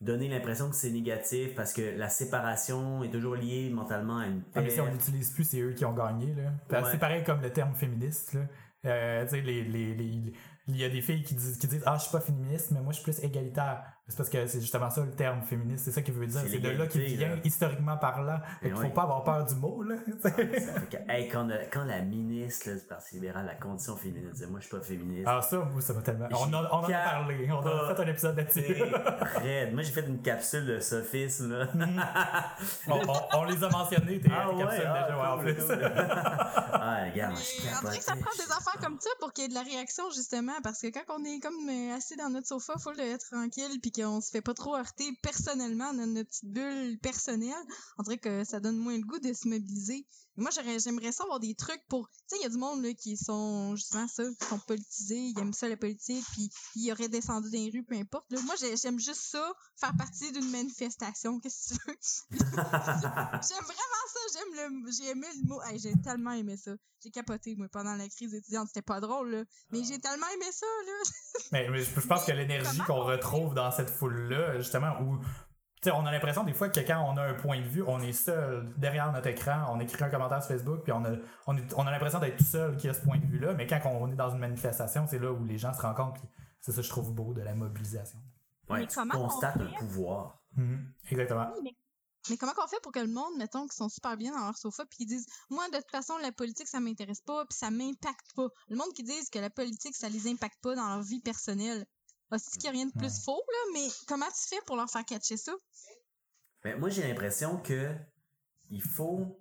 donner 0.02 0.28
l'impression 0.28 0.68
que 0.68 0.76
c'est 0.76 0.90
négatif 0.90 1.54
parce 1.54 1.72
que 1.72 1.96
la 1.96 2.10
séparation 2.10 3.02
est 3.02 3.10
toujours 3.10 3.36
liée 3.36 3.70
mentalement 3.70 4.18
à 4.18 4.26
une 4.26 4.42
Ah, 4.54 4.60
mais 4.60 4.68
si 4.70 4.80
on 4.80 4.84
paix. 4.86 4.92
l'utilise 4.92 5.30
plus, 5.30 5.44
c'est 5.44 5.60
eux 5.60 5.72
qui 5.72 5.84
ont 5.86 5.94
gagné. 5.94 6.34
Là. 6.34 6.82
Ouais. 6.82 6.88
C'est 6.92 6.98
pareil 6.98 7.24
comme 7.24 7.40
le 7.40 7.50
terme 7.50 7.74
féministe. 7.74 8.34
Là. 8.34 8.40
Euh, 8.84 9.24
tu 9.24 9.30
sais, 9.30 9.40
les, 9.40 9.64
les, 9.64 9.94
les- 9.94 10.32
il 10.68 10.76
y 10.76 10.84
a 10.84 10.88
des 10.88 11.02
filles 11.02 11.22
qui 11.22 11.34
disent, 11.34 11.58
qui 11.58 11.66
disent 11.66 11.82
Ah, 11.86 11.96
je 11.96 12.02
suis 12.02 12.12
pas 12.12 12.20
féministe, 12.20 12.70
mais 12.72 12.80
moi, 12.80 12.92
je 12.92 13.00
suis 13.00 13.04
plus 13.04 13.24
égalitaire. 13.24 13.95
C'est 14.08 14.16
parce 14.18 14.28
que 14.30 14.46
c'est 14.46 14.60
justement 14.60 14.88
ça 14.88 15.00
le 15.00 15.10
terme 15.10 15.42
féministe. 15.42 15.84
C'est 15.84 15.90
ça 15.90 16.00
qu'il 16.00 16.14
veut 16.14 16.28
dire. 16.28 16.40
C'est 16.48 16.58
de 16.60 16.68
là 16.70 16.86
qu'il 16.86 17.02
vient, 17.02 17.30
là. 17.30 17.36
historiquement 17.42 17.96
parlant. 17.96 18.38
Fait 18.60 18.68
Et 18.68 18.70
qu'il 18.70 18.78
oui. 18.78 18.86
faut 18.86 18.92
pas 18.94 19.02
avoir 19.02 19.24
peur 19.24 19.44
du 19.44 19.54
mot. 19.56 19.82
Là. 19.82 19.96
Ça 20.22 20.30
fait 20.30 20.48
que, 20.48 20.96
hey, 21.10 21.28
quand, 21.28 21.42
le- 21.42 21.58
quand 21.72 21.82
la 21.84 22.02
ministre 22.02 22.68
là, 22.68 22.76
du 22.76 22.82
Parti 22.82 23.16
libéral, 23.16 23.46
la 23.46 23.56
condition 23.56 23.96
féminine, 23.96 24.30
disait 24.30 24.46
Moi, 24.46 24.60
je 24.60 24.66
suis 24.68 24.76
pas 24.76 24.82
féministe. 24.82 25.24
ah, 25.26 25.42
ça, 25.42 25.56
moi, 25.58 25.80
ça 25.80 25.92
m'a 25.92 26.02
tellement. 26.02 26.28
On, 26.30 26.52
a- 26.54 26.68
on 26.72 26.76
en 26.76 26.84
a 26.84 26.88
parlé. 26.92 27.48
On 27.50 27.66
a 27.66 27.94
fait 27.94 28.02
un 28.02 28.06
épisode 28.06 28.36
là-dessus. 28.36 28.76
Moi, 29.72 29.82
j'ai 29.82 29.92
fait 29.92 30.06
une 30.06 30.22
capsule 30.22 30.66
de 30.66 30.78
sophisme. 30.78 31.52
Là. 31.52 31.66
on, 32.88 33.00
on- 33.08 33.38
on 33.40 33.44
les 33.44 33.62
a 33.64 33.68
mentionnés, 33.70 34.20
tes, 34.20 34.30
Ah 34.32 34.46
capsules 34.56 34.80
ouais, 34.82 34.86
ah, 34.86 35.02
déjà, 35.02 35.18
ouais, 35.18 35.26
en 35.26 35.38
plus. 35.38 35.54
cool. 35.54 35.92
ah, 36.72 37.04
regarde, 37.10 37.36
je 37.36 37.68
on 37.76 37.80
dirait 37.88 37.98
que 37.98 38.04
ça 38.04 38.14
prend 38.16 38.36
des 38.36 38.52
affaires 38.52 38.80
comme 38.82 38.98
ça 39.00 39.10
pour 39.20 39.32
qu'il 39.32 39.42
y 39.42 39.46
ait 39.46 39.50
de 39.50 39.54
la 39.54 39.62
réaction, 39.62 40.04
justement. 40.14 40.52
Parce 40.62 40.80
que 40.80 40.88
quand 40.88 41.02
on 41.18 41.24
est 41.24 41.40
comme 41.40 41.54
euh, 41.68 41.96
assis 41.96 42.16
dans 42.16 42.30
notre 42.30 42.46
sofa, 42.46 42.74
full 42.78 42.96
de 42.96 43.16
tranquille, 43.30 43.78
puis 43.80 43.90
qu'on 43.96 44.20
se 44.20 44.30
fait 44.30 44.42
pas 44.42 44.54
trop 44.54 44.76
heurter 44.76 45.10
personnellement 45.22 45.92
dans 45.94 46.06
notre 46.06 46.28
petite 46.28 46.52
bulle 46.52 46.98
personnelle, 47.00 47.54
on 47.98 48.02
dirait 48.02 48.18
que 48.18 48.44
ça 48.44 48.60
donne 48.60 48.76
moins 48.76 48.96
le 48.96 49.04
goût 49.04 49.18
de 49.18 49.32
se 49.32 49.48
mobiliser. 49.48 50.06
Moi, 50.36 50.50
j'aurais- 50.54 50.78
j'aimerais 50.78 51.12
ça 51.12 51.24
avoir 51.24 51.40
des 51.40 51.54
trucs 51.54 51.82
pour... 51.88 52.08
Tu 52.10 52.14
sais, 52.28 52.36
il 52.40 52.42
y 52.42 52.46
a 52.46 52.48
du 52.48 52.58
monde 52.58 52.82
là, 52.84 52.92
qui 52.94 53.16
sont 53.16 53.74
justement 53.76 54.06
ça, 54.08 54.22
qui 54.40 54.46
sont 54.46 54.58
politisés, 54.58 55.18
ils 55.18 55.38
aiment 55.38 55.52
ça 55.54 55.68
la 55.68 55.76
politique, 55.76 56.24
puis 56.32 56.50
ils 56.74 56.92
auraient 56.92 57.08
descendu 57.08 57.50
dans 57.50 57.58
les 57.58 57.70
rues, 57.70 57.84
peu 57.84 57.94
importe. 57.96 58.26
là. 58.30 58.40
Moi, 58.42 58.54
j'ai- 58.60 58.76
j'aime 58.76 58.98
juste 58.98 59.22
ça, 59.30 59.52
faire 59.80 59.94
partie 59.96 60.30
d'une 60.32 60.50
manifestation. 60.50 61.38
Qu'est-ce 61.40 61.74
que 61.74 61.74
tu 61.74 61.90
veux? 61.90 61.96
J'aime 63.48 63.64
vraiment 63.64 64.04
ça, 64.12 64.20
j'aime 64.34 64.70
le 64.84 64.92
j'ai 64.92 65.10
aimé 65.10 65.26
le 65.42 65.48
mot. 65.48 65.62
Hey, 65.62 65.78
j'ai 65.78 65.94
tellement 66.02 66.32
aimé 66.32 66.56
ça. 66.56 66.72
J'ai 67.02 67.10
capoté 67.10 67.54
moi 67.56 67.68
pendant 67.70 67.94
la 67.94 68.08
crise 68.08 68.34
étudiante, 68.34 68.68
c'était 68.68 68.82
pas 68.82 69.00
drôle 69.00 69.30
là, 69.30 69.44
mais 69.70 69.84
j'ai 69.84 69.98
tellement 69.98 70.26
aimé 70.34 70.46
ça 70.52 70.66
là. 70.86 70.92
Mais, 71.52 71.68
mais 71.70 71.80
je 71.84 72.00
je 72.00 72.06
pense 72.06 72.24
que 72.24 72.32
l'énergie 72.32 72.78
qu'on 72.86 73.04
retrouve 73.04 73.54
dans 73.54 73.70
cette 73.70 73.90
foule-là, 73.90 74.58
justement, 74.58 74.92
où 75.02 75.18
on 75.86 76.06
a 76.06 76.10
l'impression 76.12 76.42
des 76.44 76.52
fois 76.52 76.68
que 76.68 76.80
quand 76.80 77.00
on 77.12 77.16
a 77.16 77.22
un 77.22 77.34
point 77.34 77.60
de 77.60 77.66
vue, 77.66 77.82
on 77.86 78.00
est 78.00 78.12
seul 78.12 78.72
derrière 78.76 79.12
notre 79.12 79.28
écran, 79.28 79.66
on 79.72 79.78
écrit 79.80 80.02
un 80.02 80.08
commentaire 80.10 80.42
sur 80.42 80.48
Facebook, 80.52 80.82
puis 80.82 80.92
on 80.92 81.04
a, 81.04 81.10
on 81.46 81.56
est- 81.56 81.74
on 81.76 81.86
a 81.86 81.90
l'impression 81.90 82.18
d'être 82.18 82.38
tout 82.38 82.44
seul 82.44 82.76
qui 82.76 82.88
a 82.88 82.94
ce 82.94 83.00
point 83.02 83.18
de 83.18 83.26
vue-là, 83.26 83.54
mais 83.54 83.66
quand 83.66 83.80
on 83.84 84.10
est 84.10 84.16
dans 84.16 84.30
une 84.30 84.38
manifestation, 84.38 85.06
c'est 85.08 85.18
là 85.18 85.30
où 85.32 85.44
les 85.44 85.58
gens 85.58 85.72
se 85.74 85.82
rencontrent, 85.82 86.14
puis 86.20 86.28
c'est 86.60 86.72
ça 86.72 86.76
que 86.78 86.82
je 86.82 86.88
trouve 86.90 87.12
beau 87.14 87.32
de 87.34 87.42
la 87.42 87.54
mobilisation. 87.54 88.18
Ouais, 88.68 88.80
Mais 88.80 88.86
tu 88.88 88.94
comment 88.96 89.14
on 89.14 89.28
constates 89.28 89.56
un 89.60 89.68
fait? 89.68 89.76
pouvoir. 89.78 90.42
Mhm, 90.56 90.92
Exactement. 91.10 91.48
Oui, 91.54 91.60
mais, 91.62 91.76
mais 92.30 92.36
comment 92.36 92.52
qu'on 92.54 92.66
fait 92.66 92.80
pour 92.82 92.90
que 92.90 92.98
le 92.98 93.06
monde, 93.06 93.36
mettons, 93.38 93.68
qui 93.68 93.76
sont 93.76 93.88
super 93.88 94.16
bien 94.16 94.32
dans 94.32 94.44
leur 94.44 94.56
sofa, 94.56 94.84
puis 94.86 94.96
qui 94.98 95.06
disent 95.06 95.26
Moi, 95.50 95.68
de 95.68 95.76
toute 95.76 95.90
façon, 95.92 96.14
la 96.20 96.32
politique, 96.32 96.66
ça 96.66 96.80
m'intéresse 96.80 97.20
pas, 97.20 97.44
puis 97.44 97.56
ça 97.56 97.70
m'impacte 97.70 98.34
pas. 98.34 98.48
Le 98.68 98.76
monde 98.76 98.92
qui 98.96 99.04
disent 99.04 99.30
que 99.30 99.38
la 99.38 99.50
politique, 99.50 99.94
ça 99.94 100.08
les 100.08 100.26
impacte 100.26 100.58
pas 100.62 100.74
dans 100.74 100.88
leur 100.88 101.02
vie 101.02 101.20
personnelle. 101.20 101.86
C'est 102.38 102.58
qu'il 102.58 102.64
y 102.64 102.68
a 102.68 102.72
rien 102.72 102.86
de 102.86 102.92
plus 102.92 103.22
faux, 103.24 103.42
là, 103.48 103.58
mais 103.74 103.88
comment 104.08 104.26
tu 104.26 104.48
fais 104.48 104.60
pour 104.66 104.76
leur 104.76 104.90
faire 104.90 105.04
catcher 105.04 105.36
ça? 105.36 105.52
Ben, 106.62 106.78
moi, 106.78 106.88
j'ai 106.90 107.02
l'impression 107.06 107.58
que 107.58 107.94
il 108.70 108.82
faut, 108.82 109.38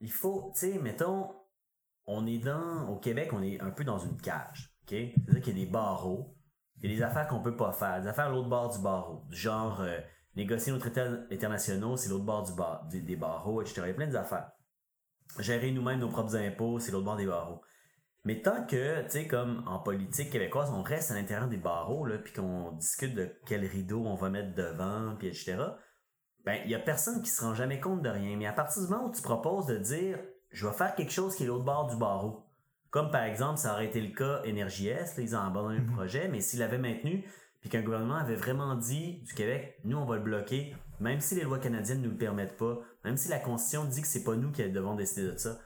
il 0.00 0.10
faut, 0.10 0.52
tu 0.54 0.60
sais, 0.72 0.78
mettons, 0.78 1.34
on 2.06 2.26
est 2.26 2.38
dans, 2.38 2.88
au 2.88 2.98
Québec, 2.98 3.32
on 3.32 3.42
est 3.42 3.60
un 3.60 3.70
peu 3.70 3.84
dans 3.84 3.98
une 3.98 4.20
cage, 4.20 4.74
ok? 4.82 4.90
C'est-à-dire 4.90 5.42
qu'il 5.42 5.58
y 5.58 5.62
a 5.62 5.64
des 5.64 5.70
barreaux, 5.70 6.34
Il 6.76 6.90
y 6.90 6.94
a 6.94 6.96
des 6.96 7.02
affaires 7.02 7.28
qu'on 7.28 7.42
peut 7.42 7.56
pas 7.56 7.72
faire, 7.72 8.00
des 8.00 8.08
affaires 8.08 8.26
à 8.26 8.30
l'autre 8.30 8.48
bord 8.48 8.70
du 8.70 8.82
barreau, 8.82 9.24
du 9.28 9.36
genre 9.36 9.80
euh, 9.82 10.00
négocier 10.34 10.72
nos 10.72 10.78
traités 10.78 11.02
internationaux, 11.30 11.96
c'est 11.96 12.08
l'autre 12.08 12.24
bord 12.24 12.42
du 12.42 12.54
bar, 12.54 12.86
des, 12.88 13.02
des 13.02 13.16
barreaux, 13.16 13.60
etc. 13.62 13.82
Il 13.84 13.88
y 13.88 13.90
a 13.90 13.94
plein 13.94 14.06
d'affaires. 14.08 14.50
Gérer 15.38 15.70
nous-mêmes 15.70 16.00
nos 16.00 16.08
propres 16.08 16.36
impôts, 16.36 16.78
c'est 16.80 16.90
l'autre 16.90 17.04
bord 17.04 17.16
des 17.16 17.26
barreaux. 17.26 17.62
Mais 18.24 18.40
tant 18.40 18.64
que, 18.64 19.02
tu 19.02 19.10
sais, 19.10 19.26
comme 19.26 19.64
en 19.66 19.80
politique 19.80 20.30
québécoise, 20.30 20.70
on 20.70 20.82
reste 20.82 21.10
à 21.10 21.14
l'intérieur 21.14 21.48
des 21.48 21.56
barreaux, 21.56 22.06
là, 22.06 22.18
puis 22.18 22.32
qu'on 22.32 22.70
discute 22.72 23.14
de 23.14 23.30
quel 23.46 23.64
rideau 23.64 24.04
on 24.06 24.14
va 24.14 24.30
mettre 24.30 24.54
devant, 24.54 25.16
puis 25.18 25.28
etc., 25.28 25.56
ben, 26.44 26.60
il 26.64 26.70
y 26.70 26.74
a 26.74 26.78
personne 26.78 27.22
qui 27.22 27.30
se 27.30 27.42
rend 27.42 27.54
jamais 27.54 27.80
compte 27.80 28.02
de 28.02 28.08
rien. 28.08 28.36
Mais 28.36 28.46
à 28.46 28.52
partir 28.52 28.82
du 28.82 28.88
moment 28.88 29.06
où 29.08 29.12
tu 29.12 29.22
proposes 29.22 29.66
de 29.66 29.76
dire, 29.78 30.18
je 30.50 30.66
vais 30.66 30.72
faire 30.72 30.94
quelque 30.94 31.12
chose 31.12 31.34
qui 31.34 31.44
est 31.44 31.46
l'autre 31.46 31.64
bord 31.64 31.88
du 31.88 31.96
barreau, 31.96 32.46
comme 32.90 33.10
par 33.10 33.24
exemple, 33.24 33.58
ça 33.58 33.72
aurait 33.72 33.86
été 33.86 34.00
le 34.00 34.14
cas 34.14 34.42
Énergie 34.44 34.88
S, 34.88 35.16
là, 35.16 35.22
ils 35.22 35.34
ont 35.34 35.40
abandonné 35.40 35.78
le 35.78 35.84
Mhm. 35.86 35.94
projet, 35.94 36.28
mais 36.28 36.40
s'ils 36.40 36.60
l'avaient 36.60 36.78
maintenu, 36.78 37.24
puis 37.60 37.70
qu'un 37.70 37.82
gouvernement 37.82 38.16
avait 38.16 38.34
vraiment 38.36 38.74
dit 38.74 39.22
du 39.22 39.34
Québec, 39.34 39.78
nous 39.84 39.96
on 39.96 40.04
va 40.04 40.16
le 40.16 40.22
bloquer, 40.22 40.76
même 41.00 41.20
si 41.20 41.34
les 41.36 41.42
lois 41.42 41.58
canadiennes 41.58 42.00
ne 42.00 42.06
nous 42.06 42.12
le 42.12 42.18
permettent 42.18 42.56
pas, 42.56 42.80
même 43.04 43.16
si 43.16 43.28
la 43.28 43.38
Constitution 43.38 43.84
dit 43.84 44.02
que 44.02 44.08
c'est 44.08 44.24
pas 44.24 44.34
nous 44.34 44.50
qui 44.50 44.68
devons 44.68 44.94
décider 44.94 45.28
de 45.28 45.36
ça, 45.36 45.58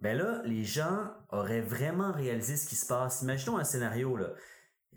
ben 0.00 0.16
là, 0.16 0.42
les 0.44 0.64
gens 0.64 1.10
auraient 1.30 1.60
vraiment 1.60 2.12
réalisé 2.12 2.56
ce 2.56 2.66
qui 2.68 2.76
se 2.76 2.86
passe. 2.86 3.22
Imaginons 3.22 3.58
un 3.58 3.64
scénario, 3.64 4.16
là. 4.16 4.28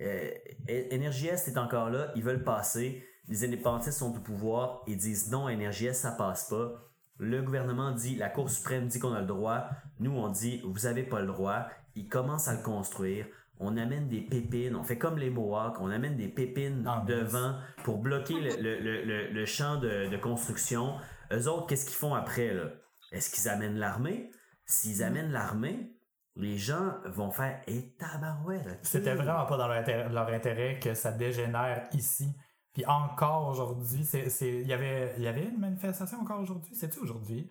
Euh, 0.02 0.30
Énergie 0.68 1.28
Est 1.28 1.58
encore 1.58 1.90
là, 1.90 2.12
ils 2.16 2.24
veulent 2.24 2.44
passer, 2.44 3.04
les 3.28 3.44
indépendantistes 3.44 3.98
sont 3.98 4.16
au 4.16 4.20
pouvoir 4.20 4.82
et 4.88 4.96
disent 4.96 5.30
non, 5.32 5.50
Est, 5.50 5.94
ça 5.94 6.12
passe 6.12 6.48
pas. 6.50 6.74
Le 7.18 7.42
gouvernement 7.42 7.92
dit, 7.92 8.16
la 8.16 8.30
Cour 8.30 8.50
suprême 8.50 8.88
dit 8.88 9.00
qu'on 9.00 9.12
a 9.14 9.20
le 9.20 9.28
droit, 9.28 9.66
nous 10.00 10.12
on 10.12 10.30
dit, 10.30 10.62
vous 10.64 10.86
avez 10.86 11.04
pas 11.04 11.20
le 11.20 11.28
droit. 11.28 11.68
Ils 11.96 12.08
commencent 12.08 12.48
à 12.48 12.56
le 12.56 12.64
construire. 12.64 13.26
On 13.60 13.76
amène 13.76 14.08
des 14.08 14.22
pépines, 14.22 14.74
on 14.78 14.84
fait 14.86 14.98
comme 14.98 15.18
les 15.18 15.30
Mohawks, 15.30 15.82
on 15.82 15.92
amène 15.92 16.16
des 16.16 16.30
pépines 16.30 16.86
Ah, 16.88 17.04
devant 17.06 17.56
pour 17.84 17.98
bloquer 17.98 18.40
le, 18.40 18.56
le- 18.62 18.80
le- 18.80 19.04
le- 19.04 19.28
le 19.34 19.46
champ 19.46 19.76
de, 19.76 20.08
de 20.10 20.18
construction. 20.18 20.96
Eux 21.34 21.48
autres, 21.50 21.68
qu'est-ce 21.68 21.86
qu'ils 21.86 21.96
font 21.98 22.14
après, 22.16 22.54
là? 22.54 22.72
Est-ce 23.12 23.30
qu'ils 23.30 23.50
amènent 23.50 23.78
l'armée? 23.78 24.32
S'ils 24.70 25.02
amènent 25.02 25.32
l'armée, 25.32 25.96
les 26.36 26.60
gens 26.60 26.94
vont 27.08 27.32
faire 27.32 27.60
Eh 27.66 27.96
tabarouette, 27.98 28.68
ok. 28.68 28.78
C'était 28.84 29.16
vraiment 29.16 29.46
pas 29.48 29.58
dans 29.58 29.68
leur 29.68 29.78
intérêt, 29.78 30.10
leur 30.10 30.28
intérêt 30.30 30.78
que 30.78 30.94
ça 30.94 31.12
dégénère 31.12 31.90
ici. 31.92 32.36
Puis 32.74 32.86
encore 32.86 33.48
aujourd'hui, 33.48 34.08
il 34.42 34.68
y 34.68 34.74
avait, 34.74 35.20
y 35.20 35.28
avait 35.28 35.46
une 35.46 35.60
manifestation 35.60 36.20
encore 36.22 36.40
aujourd'hui, 36.40 36.76
c'est-tu 36.76 37.00
aujourd'hui? 37.00 37.50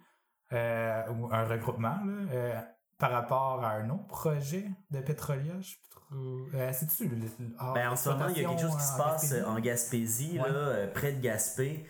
Euh, 0.53 1.03
ou 1.11 1.29
un 1.33 1.45
regroupement, 1.45 1.99
là, 2.05 2.33
euh, 2.33 2.61
par 2.99 3.11
rapport 3.11 3.65
à 3.65 3.73
un 3.73 3.91
autre 3.91 4.07
projet 4.07 4.71
de 4.91 5.01
Pétrolia, 5.01 5.61
je 5.61 5.71
sais 5.71 5.77
plus 5.83 5.91
trop. 5.91 6.57
Euh, 6.57 6.71
c'est-tu 6.73 7.11
ah, 7.59 7.73
Ben, 7.75 7.89
en 7.91 7.97
ce 7.97 8.11
moment, 8.11 8.29
il 8.29 8.43
y 8.43 8.45
a 8.45 8.49
quelque 8.49 8.63
chose 8.63 8.77
qui 8.77 8.85
se 8.85 8.97
passe 8.97 9.35
en 9.45 9.59
Gaspésie, 9.59 10.39
Ouais. 10.39 10.49
là, 10.49 10.57
euh, 10.57 10.93
près 10.93 11.13
de 11.13 11.21
Gaspé. 11.21 11.85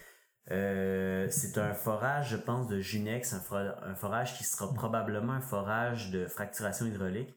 Euh, 0.50 1.28
c'est 1.30 1.58
un 1.58 1.74
forage, 1.74 2.30
je 2.30 2.36
pense, 2.36 2.68
de 2.68 2.80
Junex, 2.80 3.34
un, 3.34 3.40
for- 3.40 3.82
un 3.82 3.94
forage 3.94 4.36
qui 4.38 4.44
sera 4.44 4.72
probablement 4.72 5.34
un 5.34 5.40
forage 5.40 6.10
de 6.10 6.26
fracturation 6.26 6.86
hydraulique. 6.86 7.34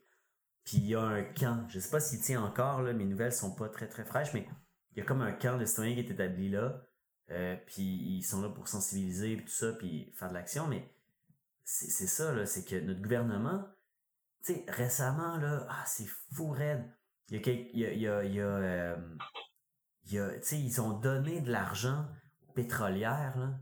Puis 0.64 0.78
il 0.78 0.86
y 0.86 0.94
a 0.94 1.02
un 1.02 1.22
camp, 1.22 1.66
je 1.68 1.80
sais 1.80 1.90
pas 1.90 2.00
s'il 2.00 2.20
tient 2.20 2.42
encore, 2.42 2.82
là, 2.82 2.92
mes 2.92 3.04
nouvelles 3.04 3.32
sont 3.32 3.54
pas 3.54 3.68
très 3.68 3.88
très 3.88 4.04
fraîches, 4.04 4.32
mais 4.32 4.46
il 4.92 4.98
y 4.98 5.00
a 5.02 5.04
comme 5.04 5.20
un 5.20 5.32
camp 5.32 5.58
de 5.58 5.64
citoyens 5.64 5.94
qui 5.94 6.00
est 6.00 6.10
établi 6.10 6.48
là. 6.48 6.82
Euh, 7.30 7.56
puis 7.66 7.82
ils 7.82 8.22
sont 8.22 8.40
là 8.42 8.48
pour 8.48 8.68
sensibiliser 8.68 9.36
puis 9.36 9.44
tout 9.44 9.52
ça, 9.52 9.72
puis 9.72 10.12
faire 10.14 10.28
de 10.28 10.34
l'action, 10.34 10.66
mais 10.66 10.88
c'est 11.64 12.06
ça, 12.06 12.44
c'est 12.46 12.64
que 12.64 12.76
notre 12.80 13.00
gouvernement, 13.00 13.64
tu 14.44 14.54
sais, 14.54 14.64
récemment, 14.68 15.36
là, 15.36 15.66
ah, 15.70 15.84
c'est 15.86 16.08
fou 16.34 16.50
raide. 16.50 16.84
Il 17.28 17.40
y 17.40 17.86
a, 18.08 18.24
il 18.24 18.32
y 18.34 18.40
a, 18.40 18.44
euh, 18.44 18.96
ils 20.10 20.80
ont 20.80 20.98
donné 20.98 21.40
de 21.40 21.50
l'argent 21.50 22.06
aux 22.52 22.54
pétrolières, 22.54 23.38
là. 23.38 23.58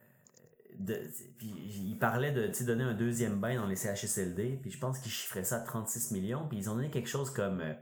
Euh, 0.00 0.76
De, 0.78 1.10
puis 1.38 1.48
ils 1.48 1.98
parlaient 1.98 2.32
de 2.32 2.64
donner 2.64 2.84
un 2.84 2.94
deuxième 2.94 3.40
bain 3.40 3.56
dans 3.56 3.66
les 3.66 3.76
CHSLD, 3.76 4.58
puis 4.62 4.70
je 4.70 4.78
pense 4.78 5.00
qu'ils 5.00 5.12
chiffraient 5.12 5.44
ça 5.44 5.56
à 5.56 5.60
36 5.60 6.12
millions, 6.12 6.46
puis 6.48 6.58
ils 6.58 6.70
ont 6.70 6.76
donné 6.76 6.90
quelque 6.90 7.08
chose 7.08 7.30
comme, 7.30 7.60
euh, 7.60 7.74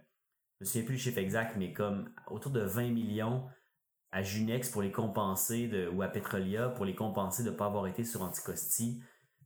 je 0.60 0.64
me 0.64 0.66
souviens 0.66 0.84
plus 0.84 0.94
le 0.94 1.00
chiffre 1.00 1.18
exact, 1.18 1.56
mais 1.56 1.72
comme 1.72 2.10
autour 2.28 2.52
de 2.52 2.60
20 2.60 2.90
millions 2.90 3.46
à 4.12 4.22
Junex 4.22 4.70
pour 4.70 4.82
les 4.82 4.92
compenser, 4.92 5.88
ou 5.88 6.00
à 6.00 6.08
Petrolia 6.08 6.70
pour 6.70 6.86
les 6.86 6.94
compenser 6.94 7.42
de 7.42 7.50
ne 7.50 7.54
pas 7.54 7.66
avoir 7.66 7.86
été 7.86 8.02
sur 8.04 8.22
Anticosti. 8.22 9.02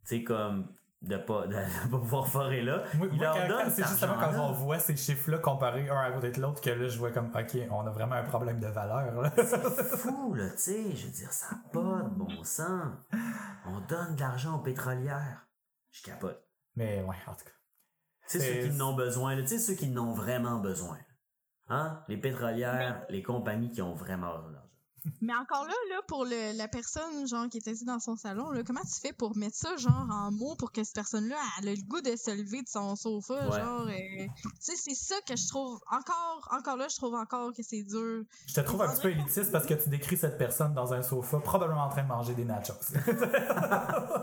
Tu 0.06 0.22
comme 0.22 0.72
de 1.02 1.16
pas, 1.16 1.46
de, 1.46 1.54
pas 1.54 1.98
pouvoir 1.98 2.28
forer 2.28 2.62
là. 2.62 2.84
Leur 3.12 3.70
c'est 3.70 3.86
justement 3.86 4.16
quand 4.18 4.38
on 4.38 4.52
voit 4.52 4.78
ces 4.78 4.96
chiffres-là 4.96 5.38
comparés 5.38 5.88
un 5.88 5.96
à 5.96 6.10
côté 6.12 6.30
de 6.30 6.40
l'autre 6.40 6.60
que 6.60 6.70
là, 6.70 6.88
je 6.88 6.98
vois 6.98 7.10
comme, 7.10 7.30
OK, 7.34 7.56
on 7.70 7.86
a 7.86 7.90
vraiment 7.90 8.16
un 8.16 8.24
problème 8.24 8.60
de 8.60 8.66
valeur. 8.66 9.20
là. 9.22 9.30
fou, 9.30 10.34
là, 10.34 10.50
tu 10.50 10.58
sais. 10.58 10.94
Je 10.94 11.06
veux 11.06 11.12
dire, 11.12 11.32
ça 11.32 11.54
n'a 11.54 11.62
pas 11.72 12.02
de 12.02 12.14
bon 12.14 12.44
sens. 12.44 12.92
On 13.66 13.80
donne 13.88 14.14
de 14.14 14.20
l'argent 14.20 14.56
aux 14.56 14.62
pétrolières. 14.62 15.46
Je 15.90 16.02
capote. 16.02 16.44
Mais 16.76 17.02
ouais, 17.02 17.16
en 17.26 17.32
tout 17.34 17.44
cas. 17.44 17.50
Tu 18.28 18.38
sais, 18.38 18.44
C'est- 18.44 18.62
ceux 18.62 18.68
qui 18.68 18.80
en 18.82 18.88
ont 18.90 18.94
besoin, 18.94 19.34
là, 19.34 19.42
tu 19.42 19.48
sais, 19.48 19.58
ceux 19.58 19.74
qui 19.74 19.90
en 19.90 19.96
ont 19.96 20.12
vraiment 20.12 20.58
besoin. 20.58 20.98
Hein? 21.68 22.02
Les 22.08 22.16
pétrolières, 22.16 23.04
les 23.08 23.22
compagnies 23.22 23.70
qui 23.70 23.80
ont 23.82 23.94
vraiment 23.94 24.38
besoin. 24.38 24.62
Mais 25.22 25.34
encore 25.34 25.64
là, 25.64 25.72
là, 25.90 26.00
pour 26.06 26.24
le- 26.24 26.56
la 26.56 26.68
personne, 26.68 27.26
genre, 27.26 27.48
qui 27.48 27.58
est 27.58 27.68
assise 27.68 27.84
dans 27.84 28.00
son 28.00 28.16
salon, 28.16 28.50
là, 28.50 28.62
comment 28.64 28.80
tu 28.82 29.00
fais 29.00 29.12
pour 29.12 29.36
mettre 29.36 29.56
ça, 29.56 29.76
genre, 29.76 30.06
en 30.10 30.30
mots 30.30 30.54
pour 30.56 30.72
que 30.72 30.84
cette 30.84 30.94
personne-là, 30.94 31.36
elle 31.60 31.68
a 31.68 31.74
le 31.74 31.82
goût 31.82 32.00
de 32.00 32.16
se 32.16 32.30
lever 32.30 32.62
de 32.62 32.68
son 32.68 32.96
sofa, 32.96 33.48
Ouais. 33.48 33.58
genre, 33.60 33.86
euh, 33.86 34.26
tu 34.44 34.50
sais, 34.60 34.76
c'est 34.76 34.94
ça 34.94 35.14
que 35.26 35.36
je 35.36 35.48
trouve, 35.48 35.80
encore, 35.90 36.48
encore 36.52 36.76
là, 36.76 36.88
je 36.88 36.96
trouve 36.96 37.14
encore 37.14 37.52
que 37.54 37.62
c'est 37.62 37.82
dur. 37.82 38.24
Je 38.46 38.54
te 38.54 38.60
trouve 38.60 38.82
un 38.82 38.92
petit 38.92 39.02
peu 39.02 39.10
élitiste 39.10 39.50
parce 39.52 39.66
que 39.66 39.74
tu 39.74 39.88
décris 39.88 40.16
cette 40.16 40.36
personne 40.38 40.74
dans 40.74 40.92
un 40.92 41.02
sofa, 41.02 41.38
probablement 41.40 41.84
en 41.84 41.88
train 41.88 42.02
de 42.02 42.08
manger 42.08 42.34
des 42.34 42.44
nachos. 42.44 42.72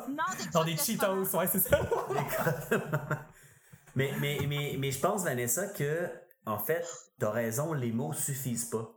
Non, 0.10 0.24
des 0.38 0.50
dans 0.54 0.64
des 0.64 0.76
de 0.76 0.80
Cheetos, 0.80 1.36
ouais, 1.38 1.48
c'est 1.48 1.60
ça. 1.60 1.80
mais, 3.96 4.12
mais, 4.20 4.40
mais, 4.48 4.76
mais 4.80 4.92
je 4.92 5.00
pense, 5.00 5.24
Vanessa, 5.24 5.68
que, 5.68 6.10
en 6.46 6.60
fait, 6.60 6.86
t'as 7.20 7.32
raison, 7.32 7.74
les 7.74 7.92
mots 7.92 8.14
suffisent 8.14 8.66
pas. 8.70 8.94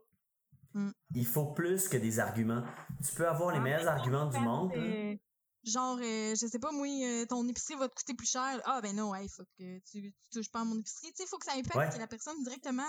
Mm. 0.75 0.91
Il 1.15 1.27
faut 1.27 1.47
plus 1.47 1.89
que 1.89 1.97
des 1.97 2.19
arguments. 2.21 2.63
Tu 3.07 3.15
peux 3.15 3.29
avoir 3.29 3.53
les 3.53 3.59
Ah, 3.59 3.63
meilleurs 3.63 3.89
arguments 3.89 4.27
du 4.27 4.39
monde. 4.39 4.73
là. 4.73 4.79
euh, 4.83 5.17
Genre, 5.63 5.99
euh, 6.03 6.35
je 6.41 6.47
sais 6.47 6.59
pas, 6.59 6.73
moi, 6.73 6.87
euh, 6.87 7.27
ton 7.27 7.47
épicerie 7.47 7.75
va 7.79 7.87
te 7.87 7.95
coûter 7.95 8.15
plus 8.15 8.27
cher. 8.31 8.63
Ah, 8.65 8.81
ben 8.83 8.97
non, 8.97 9.15
il 9.17 9.29
faut 9.29 9.43
que 9.59 9.79
tu, 9.81 9.83
tu 9.93 10.15
touches 10.33 10.51
pas 10.51 10.61
à 10.61 10.65
mon 10.65 10.79
épicerie. 10.79 11.09
Tu 11.09 11.17
sais, 11.17 11.25
il 11.25 11.29
faut 11.29 11.37
que 11.37 11.45
ça 11.45 11.53
impacte 11.53 11.77
Ouais. 11.93 11.99
la 11.99 12.07
personne 12.07 12.43
directement 12.43 12.83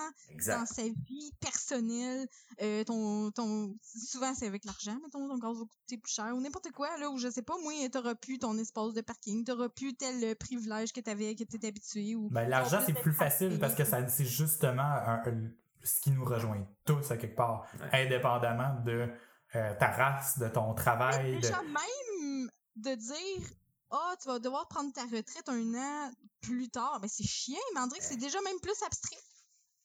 dans 0.48 0.66
sa 0.66 0.84
vie 0.84 1.32
personnelle. 1.42 2.26
Euh, 2.62 2.86
ton, 2.86 3.30
ton, 3.32 3.76
souvent, 3.84 4.34
c'est 4.34 4.48
avec 4.48 4.64
l'argent, 4.64 4.98
mettons, 5.04 5.28
ton 5.28 5.38
gaz 5.38 5.58
va 5.58 5.66
coûter 5.66 5.98
plus 5.98 6.14
cher 6.14 6.32
ou 6.34 6.40
n'importe 6.40 6.72
quoi, 6.72 6.98
là, 6.98 7.10
où 7.10 7.18
je 7.18 7.30
sais 7.30 7.42
pas, 7.42 7.56
moi, 7.62 7.74
t'auras 7.92 8.16
plus 8.16 8.40
ton 8.40 8.58
espace 8.58 8.94
de 8.94 9.02
parking, 9.02 9.44
t'auras 9.44 9.68
plus 9.68 9.94
tel 9.94 10.24
euh, 10.24 10.34
privilège 10.36 10.94
que 10.94 11.02
t'avais, 11.02 11.36
que 11.36 11.44
t'étais 11.44 11.68
habitué. 11.68 12.16
Ou, 12.16 12.30
Ben, 12.30 12.48
l'argent, 12.48 12.80
c'est 12.86 12.94
plus 12.94 13.12
facile 13.14 13.60
parce 13.60 13.76
que 13.76 13.84
ça, 13.84 14.08
c'est 14.08 14.24
justement 14.24 14.82
un- 14.84 15.22
un- 15.26 15.52
ce 15.84 16.02
qui 16.02 16.12
nous 16.12 16.24
rejoint 16.26 16.66
tous 16.86 17.12
à 17.12 17.18
quelque 17.18 17.36
part, 17.36 17.66
Ouais. 17.80 18.06
indépendamment 18.06 18.76
de 18.84 19.10
euh, 19.56 19.74
ta 19.78 19.88
race, 19.88 20.40
de 20.40 20.48
ton 20.48 20.70
Mais 20.70 20.76
travail. 20.76 21.36
de- 21.36 21.42
déjà, 21.42 21.62
même 21.62 22.50
de 22.78 22.96
dire, 22.96 23.48
ah, 23.92 24.16
tu 24.22 24.28
vas 24.30 24.40
devoir 24.40 24.68
prendre 24.70 24.94
ta 24.94 25.02
retraite 25.04 25.48
un 25.50 25.74
an 25.76 26.12
plus 26.42 26.70
tard, 26.70 27.00
ben 27.02 27.10
c'est 27.10 27.26
chiant, 27.28 27.58
mais 27.74 27.82
André, 27.82 28.00
c'est 28.02 28.16
déjà 28.16 28.40
même 28.42 28.60
plus 28.62 28.82
abstrait. 28.86 29.18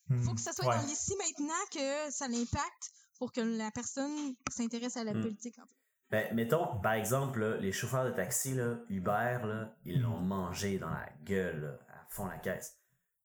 Hmm, 0.09 0.23
faut 0.23 0.33
que 0.33 0.39
ça 0.39 0.53
soit 0.53 0.67
ouais. 0.69 0.75
dans 0.77 0.83
l'ici 0.83 1.13
maintenant 1.17 1.53
que 1.73 2.11
ça 2.11 2.29
l'impacte 2.29 2.91
pour 3.19 3.33
que 3.33 3.41
la 3.41 3.69
personne 3.71 4.35
s'intéresse 4.49 4.95
à 4.95 5.03
la 5.03 5.13
Mm. 5.13 5.21
politique. 5.21 5.59
En 5.59 5.65
fait. 5.65 5.75
Ben, 6.09 6.33
mettons, 6.33 6.79
par 6.79 6.93
exemple, 6.93 7.39
là, 7.41 7.57
les 7.57 7.73
chauffeurs 7.73 8.05
de 8.05 8.11
taxi, 8.11 8.53
là, 8.53 8.75
Uber, 8.89 9.39
là, 9.43 9.75
ils 9.83 9.99
Mm. 9.99 10.03
l'ont 10.03 10.21
mangé 10.21 10.77
dans 10.79 10.89
la 10.89 11.09
gueule, 11.25 11.59
là, 11.61 11.93
à 11.93 12.05
fond 12.07 12.25
la 12.27 12.37
caisse. 12.37 12.77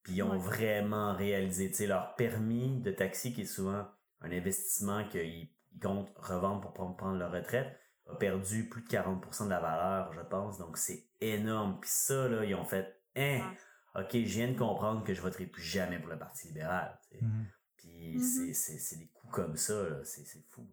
Puis 0.03 0.15
ils 0.15 0.23
ont 0.23 0.33
Ouais. 0.33 0.39
vraiment 0.39 1.15
réalisé, 1.15 1.69
tu 1.71 1.77
sais, 1.77 1.87
leur 1.87 2.15
permis 2.17 2.81
de 2.81 2.91
taxi, 2.91 3.33
qui 3.33 3.43
est 3.43 3.47
souvent 3.47 3.87
un 4.21 4.33
investissement 4.33 5.07
qu'ils 5.09 5.51
ils 5.75 5.79
comptent 5.81 6.13
revendre 6.19 6.61
pour 6.61 6.73
prendre, 6.97 7.17
leur 7.19 7.33
retraite, 7.33 7.79
a 8.07 8.15
perdu 8.17 8.69
plus 8.69 8.83
de 8.83 8.89
40% 8.89 9.45
de 9.45 9.51
la 9.51 9.61
valeur, 9.61 10.13
je 10.13 10.21
pense. 10.21 10.59
Donc 10.59 10.77
c'est 10.77 11.07
énorme. 11.21 11.79
Puis 11.81 11.91
ça, 11.91 12.29
là, 12.29 12.45
ils 12.45 12.55
ont 12.55 12.65
fait, 12.65 13.01
hein, 13.17 13.55
ok, 13.95 14.11
je 14.13 14.19
viens 14.19 14.49
de 14.53 14.59
comprendre 14.59 15.03
que 15.05 15.15
je 15.15 15.23
voterai 15.23 15.47
plus 15.47 15.63
jamais 15.63 15.99
pour 15.99 16.09
le 16.11 16.19
Parti 16.19 16.49
libéral. 16.49 16.99
tu 17.11 17.19
sais. 17.19 17.25
Hmm. 17.25 17.45
Puis 17.77 18.15
Mhm. 18.17 18.21
c'est- 18.21 18.55
c'est 18.55 18.79
c'est 18.79 18.97
des 18.97 19.09
coups 19.09 19.33
comme 19.33 19.57
ça, 19.57 19.89
là, 19.89 20.05
c'est 20.05 20.25
c'est 20.27 20.45
fou. 20.51 20.69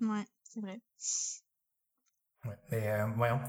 Ouais, 0.00 0.24
c'est 0.42 0.60
vrai. 0.60 0.80
Ouais. 2.48 2.56
Mais 2.70 2.88
euh, 2.90 3.06
voyons, 3.16 3.40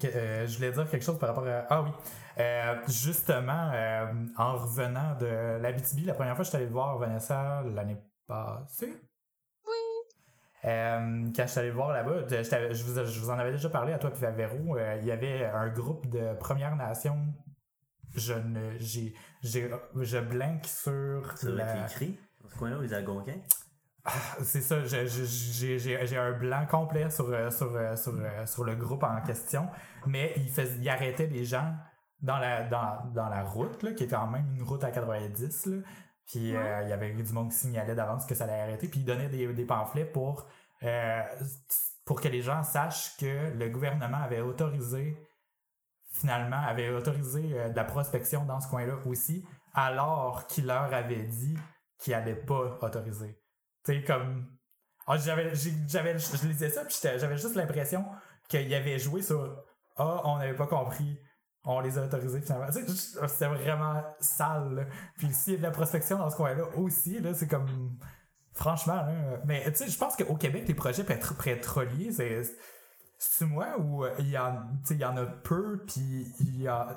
Que- 0.00 0.06
euh, 0.08 0.46
je 0.46 0.56
voulais 0.56 0.72
dire 0.72 0.88
quelque 0.88 1.02
chose 1.04 1.18
par 1.18 1.30
rapport 1.30 1.46
à... 1.46 1.66
Ah 1.70 1.82
oui, 1.82 1.90
Euh, 2.38 2.76
justement, 2.86 3.70
euh, 3.72 4.12
en 4.36 4.56
revenant 4.58 5.14
de 5.16 5.58
l'Abitibi, 5.58 6.04
la 6.04 6.12
première 6.14 6.34
fois 6.36 6.42
que 6.42 6.46
je 6.46 6.50
suis 6.50 6.56
allé 6.58 6.66
voir 6.66 6.98
Vanessa 6.98 7.62
l'année 7.74 7.96
passée. 8.26 8.92
Oui. 9.66 9.72
Euh, 10.64 11.30
quand 11.34 11.42
je 11.46 11.50
suis 11.50 11.60
allé 11.60 11.70
voir 11.70 11.92
là-bas, 11.92 12.26
je, 12.28 12.42
je 12.42 12.50
t'avais- 12.50 12.74
je 12.74 12.84
vous, 12.84 12.94
je 13.06 13.20
vous 13.20 13.30
en 13.30 13.38
avais 13.38 13.52
déjà 13.52 13.70
parlé 13.70 13.92
à 13.94 13.98
toi 13.98 14.10
puis 14.10 14.24
à 14.26 14.30
Véro, 14.32 14.76
euh, 14.76 14.96
il 15.00 15.06
y 15.06 15.12
avait 15.12 15.44
un 15.46 15.68
groupe 15.68 16.06
de 16.10 16.34
Premières 16.34 16.76
Nations. 16.76 17.32
Je 18.14 18.34
ne, 18.34 18.76
j'ai, 18.78 19.14
j'ai, 19.42 19.70
je 19.94 20.18
blanque 20.18 20.66
sur 20.66 21.22
doit 21.42 21.52
la- 21.54 21.84
écrit? 21.86 22.18
Dans 22.42 22.48
ce 22.50 22.56
coin-là, 22.56 22.78
les 22.82 22.92
Algonquins? 22.94 23.40
C'est 24.42 24.60
ça, 24.62 24.84
j'ai 24.84 26.16
un 26.16 26.32
blanc 26.32 26.66
complet 26.66 27.10
sur, 27.10 27.28
euh, 27.30 27.50
sur, 27.50 27.74
euh, 27.74 27.96
sur, 27.96 28.12
euh, 28.14 28.46
sur 28.46 28.64
le 28.64 28.74
groupe 28.76 29.02
en 29.02 29.20
question, 29.22 29.68
mais 30.06 30.32
il, 30.36 30.48
fais- 30.48 30.76
il 30.78 30.88
arrêtait 30.88 31.26
les 31.26 31.44
gens 31.44 31.74
dans 32.20 32.38
la, 32.38 32.64
dans, 32.64 33.04
dans 33.14 33.28
la 33.28 33.42
route, 33.42 33.82
là, 33.82 33.92
qui 33.92 34.04
est 34.04 34.08
quand 34.08 34.26
même 34.28 34.46
une 34.54 34.62
route 34.62 34.84
à 34.84 34.90
90. 34.90 35.66
Là. 35.66 35.76
Puis 36.26 36.56
euh, 36.56 36.82
il 36.82 36.88
y 36.88 36.92
avait 36.92 37.12
du 37.12 37.32
monde 37.32 37.50
qui 37.50 37.56
signalait 37.56 37.94
d'avance 37.94 38.26
que 38.26 38.34
ça 38.34 38.44
allait 38.44 38.60
arrêter, 38.60 38.88
puis 38.88 39.00
il 39.00 39.04
donnait 39.04 39.28
des, 39.28 39.52
des 39.52 39.64
pamphlets 39.64 40.04
pour, 40.04 40.46
euh, 40.82 41.22
pour 42.04 42.20
que 42.20 42.28
les 42.28 42.42
gens 42.42 42.62
sachent 42.62 43.16
que 43.16 43.52
le 43.54 43.68
gouvernement 43.68 44.18
avait 44.18 44.40
autorisé, 44.40 45.16
finalement, 46.12 46.60
avait 46.60 46.90
autorisé 46.90 47.42
euh, 47.58 47.68
de 47.68 47.76
la 47.76 47.84
prospection 47.84 48.44
dans 48.44 48.60
ce 48.60 48.68
coin-là 48.68 48.94
aussi, 49.06 49.44
alors 49.74 50.46
qu'il 50.46 50.66
leur 50.66 50.92
avait 50.92 51.24
dit 51.24 51.56
qu'il 51.98 52.14
allait 52.14 52.34
pas 52.36 52.78
autoriser. 52.82 53.38
Tu 53.86 54.04
comme. 54.04 54.46
Ah, 55.06 55.16
j'avais, 55.16 55.54
je 55.54 56.46
lisais 56.48 56.68
ça, 56.70 56.84
puis 56.84 56.96
j'avais 57.02 57.36
juste 57.38 57.54
l'impression 57.54 58.04
qu'il 58.48 58.74
avait 58.74 58.98
joué 58.98 59.22
sur 59.22 59.64
Ah, 59.96 60.20
on 60.24 60.38
n'avait 60.38 60.56
pas 60.56 60.66
compris, 60.66 61.18
on 61.64 61.78
les 61.80 61.96
a 61.96 62.04
autorisés 62.04 62.40
finalement. 62.40 62.66
C'était 62.72 63.46
vraiment 63.46 64.02
sale. 64.20 64.74
là. 64.74 64.84
Puis 65.16 65.32
s'il 65.32 65.52
y 65.52 65.56
a 65.56 65.58
de 65.58 65.62
la 65.62 65.70
prospection 65.70 66.18
dans 66.18 66.28
ce 66.28 66.36
coin-là 66.36 66.64
aussi, 66.76 67.20
là, 67.20 67.32
c'est 67.34 67.46
comme. 67.46 67.96
Franchement. 68.52 69.06
Mais 69.44 69.64
tu 69.70 69.76
sais, 69.76 69.88
je 69.88 69.98
pense 69.98 70.16
qu'au 70.16 70.36
Québec, 70.36 70.64
les 70.66 70.74
projets 70.74 71.04
pétro- 71.04 71.40
pétroliers, 71.40 72.10
c'est. 72.12 72.42
C'est 73.18 73.46
moi 73.46 73.78
ou 73.78 74.04
il 74.18 74.28
y 74.28 74.36
en, 74.36 74.66
il 74.90 74.96
y 74.98 75.04
en 75.04 75.16
a 75.16 75.24
peu, 75.24 75.82
puis 75.86 76.26
il 76.40 76.60
y 76.62 76.68
a. 76.68 76.96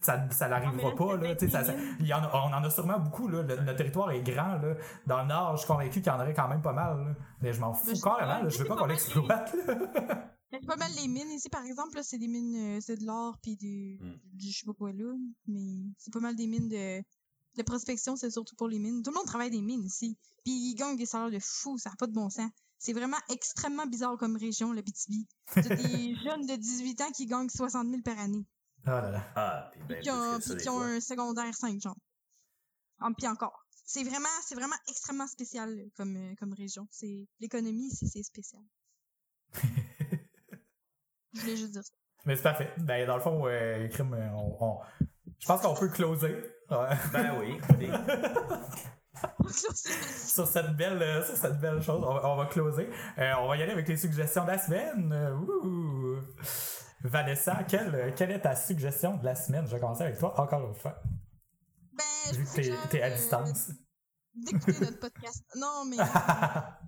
Ça, 0.00 0.30
ça 0.30 0.48
n'arrivera 0.48 0.90
mais 0.90 0.94
pas, 0.96 1.16
là. 1.16 1.34
ça- 1.38 1.64
ça- 1.64 1.74
y 2.00 2.12
en 2.14 2.22
a- 2.22 2.30
on 2.34 2.54
en 2.54 2.64
a 2.64 2.70
sûrement 2.70 2.98
beaucoup, 2.98 3.28
là. 3.28 3.42
Le- 3.42 3.56
notre 3.56 3.76
territoire 3.76 4.10
est 4.12 4.22
grand, 4.22 4.54
là. 4.56 4.74
Dans 5.06 5.20
le 5.22 5.28
Nord, 5.28 5.56
je 5.56 5.60
suis 5.62 5.66
convaincu 5.66 6.00
qu'il 6.00 6.06
y 6.06 6.14
en 6.14 6.18
aurait 6.20 6.32
quand 6.34 6.48
même 6.48 6.62
pas 6.62 6.72
mal, 6.72 6.98
là. 7.04 7.14
Mais 7.42 7.52
je 7.52 7.60
m'en 7.60 7.74
fous 7.74 7.94
je- 7.94 8.00
carrément, 8.00 8.42
là. 8.42 8.48
Je 8.48 8.58
veux 8.58 8.64
pas 8.64 8.76
pas 8.76 8.80
qu'on 8.80 8.86
l'exploite, 8.86 9.54
c'est 10.52 10.66
pas 10.66 10.76
mal 10.76 10.90
les 11.00 11.06
mines 11.08 11.30
ici, 11.30 11.48
par 11.48 11.64
exemple, 11.64 11.96
là, 11.96 12.02
c'est 12.02 12.18
des 12.18 12.28
mines, 12.28 12.76
euh, 12.76 12.80
c'est 12.80 12.96
de 12.96 13.04
l'or 13.06 13.36
puis 13.42 13.56
du, 13.56 13.98
Mm. 14.00 14.14
du 14.32 14.50
je 14.50 14.58
sais 14.60 14.66
pas 14.66 14.72
quoi 14.72 14.92
là, 14.92 15.12
mais 15.46 15.76
c'est 15.98 16.12
pas 16.12 16.20
mal 16.20 16.34
des 16.34 16.46
mines 16.46 16.68
de, 16.68 17.02
de 17.56 17.62
prospection, 17.62 18.16
c'est 18.16 18.30
surtout 18.30 18.56
pour 18.56 18.68
les 18.68 18.78
mines. 18.78 19.02
Tout 19.02 19.10
le 19.10 19.16
monde 19.16 19.26
travaille 19.26 19.50
des 19.50 19.60
mines 19.60 19.84
ici, 19.84 20.16
puis 20.44 20.52
ils 20.52 20.74
gagnent 20.74 20.96
des 20.96 21.06
salaires 21.06 21.30
de 21.30 21.38
fou, 21.40 21.78
ça 21.78 21.90
a 21.92 21.96
pas 21.96 22.06
de 22.06 22.12
bon 22.12 22.30
sens. 22.30 22.50
C'est 22.78 22.94
vraiment 22.94 23.18
extrêmement 23.28 23.86
bizarre 23.86 24.16
comme 24.16 24.36
région, 24.36 24.72
le 24.72 24.80
BTB. 24.80 25.26
Des 25.56 26.14
jeunes 26.24 26.46
de 26.46 26.56
18 26.56 27.00
ans 27.02 27.10
qui 27.14 27.26
gagnent 27.26 27.50
60 27.50 27.86
000 27.90 28.00
par 28.02 28.18
année, 28.18 28.46
Oh 28.86 28.90
là 28.90 29.10
là. 29.10 29.22
Ah, 29.36 29.68
puis 29.72 29.80
ben, 29.80 29.94
puis 29.96 30.56
qui 30.56 30.68
ont, 30.68 30.80
un 30.80 31.00
secondaire 31.00 31.54
5, 31.54 31.80
genre. 31.80 31.96
En 33.00 33.12
puis 33.12 33.26
encore. 33.28 33.66
C'est 33.84 34.04
vraiment, 34.04 34.28
c'est 34.44 34.54
vraiment 34.54 34.76
extrêmement 34.88 35.26
spécial 35.26 35.76
comme, 35.96 36.16
euh, 36.16 36.34
comme 36.38 36.52
région. 36.54 36.86
C'est 36.90 37.26
l'économie 37.40 37.88
ici, 37.88 38.08
c'est 38.08 38.22
spécial. 38.22 38.62
Je 41.32 41.40
voulais 41.40 41.56
juste 41.56 41.72
dire 41.72 41.84
ça. 41.84 41.92
Mais 42.26 42.36
c'est 42.36 42.42
parfait. 42.42 42.72
Ben, 42.78 43.06
dans 43.06 43.16
le 43.16 43.22
fond, 43.22 43.46
euh, 43.46 43.88
crime, 43.88 44.14
euh, 44.14 44.30
on, 44.34 44.56
on- 44.60 44.80
je 45.38 45.46
pense 45.46 45.62
qu'on 45.62 45.74
peut 45.74 45.88
closer. 45.88 46.34
Ouais. 46.70 46.96
Ben 47.12 47.38
oui, 47.40 47.52
écoutez. 47.62 47.90
sur 49.48 50.46
cette 50.46 50.76
belle 50.76 51.02
euh, 51.02 51.24
sur 51.24 51.36
cette 51.36 51.58
belle 51.60 51.82
chose 51.82 52.02
on, 52.06 52.14
va- 52.14 52.28
on 52.28 52.36
va 52.36 52.46
closer. 52.46 52.88
Euh, 53.18 53.32
on 53.40 53.48
va 53.48 53.56
y 53.56 53.62
aller 53.62 53.72
avec 53.72 53.88
les 53.88 53.96
suggestions 53.96 54.44
de 54.44 54.50
la 54.50 54.58
semaine. 54.58 55.12
Ouh. 55.48 56.18
Vanessa 57.02 57.64
quelle, 57.64 58.14
quelle 58.14 58.30
est 58.30 58.40
ta 58.40 58.54
suggestion 58.54 59.16
de 59.16 59.24
la 59.24 59.34
semaine? 59.34 59.66
Je 59.66 59.72
vais 59.74 59.80
commencer 59.80 60.02
avec 60.04 60.18
toi 60.18 60.38
encore 60.40 60.66
une 60.68 60.74
fois. 60.74 61.02
Ben, 61.92 62.36
vu 62.36 62.44
que 62.44 62.88
t'es 62.88 63.02
à 63.02 63.06
euh, 63.06 63.14
distance. 63.16 63.70
D'écouter 64.34 64.80
notre 64.84 65.00
podcast. 65.00 65.44
Non, 65.56 65.84
mais, 65.88 65.96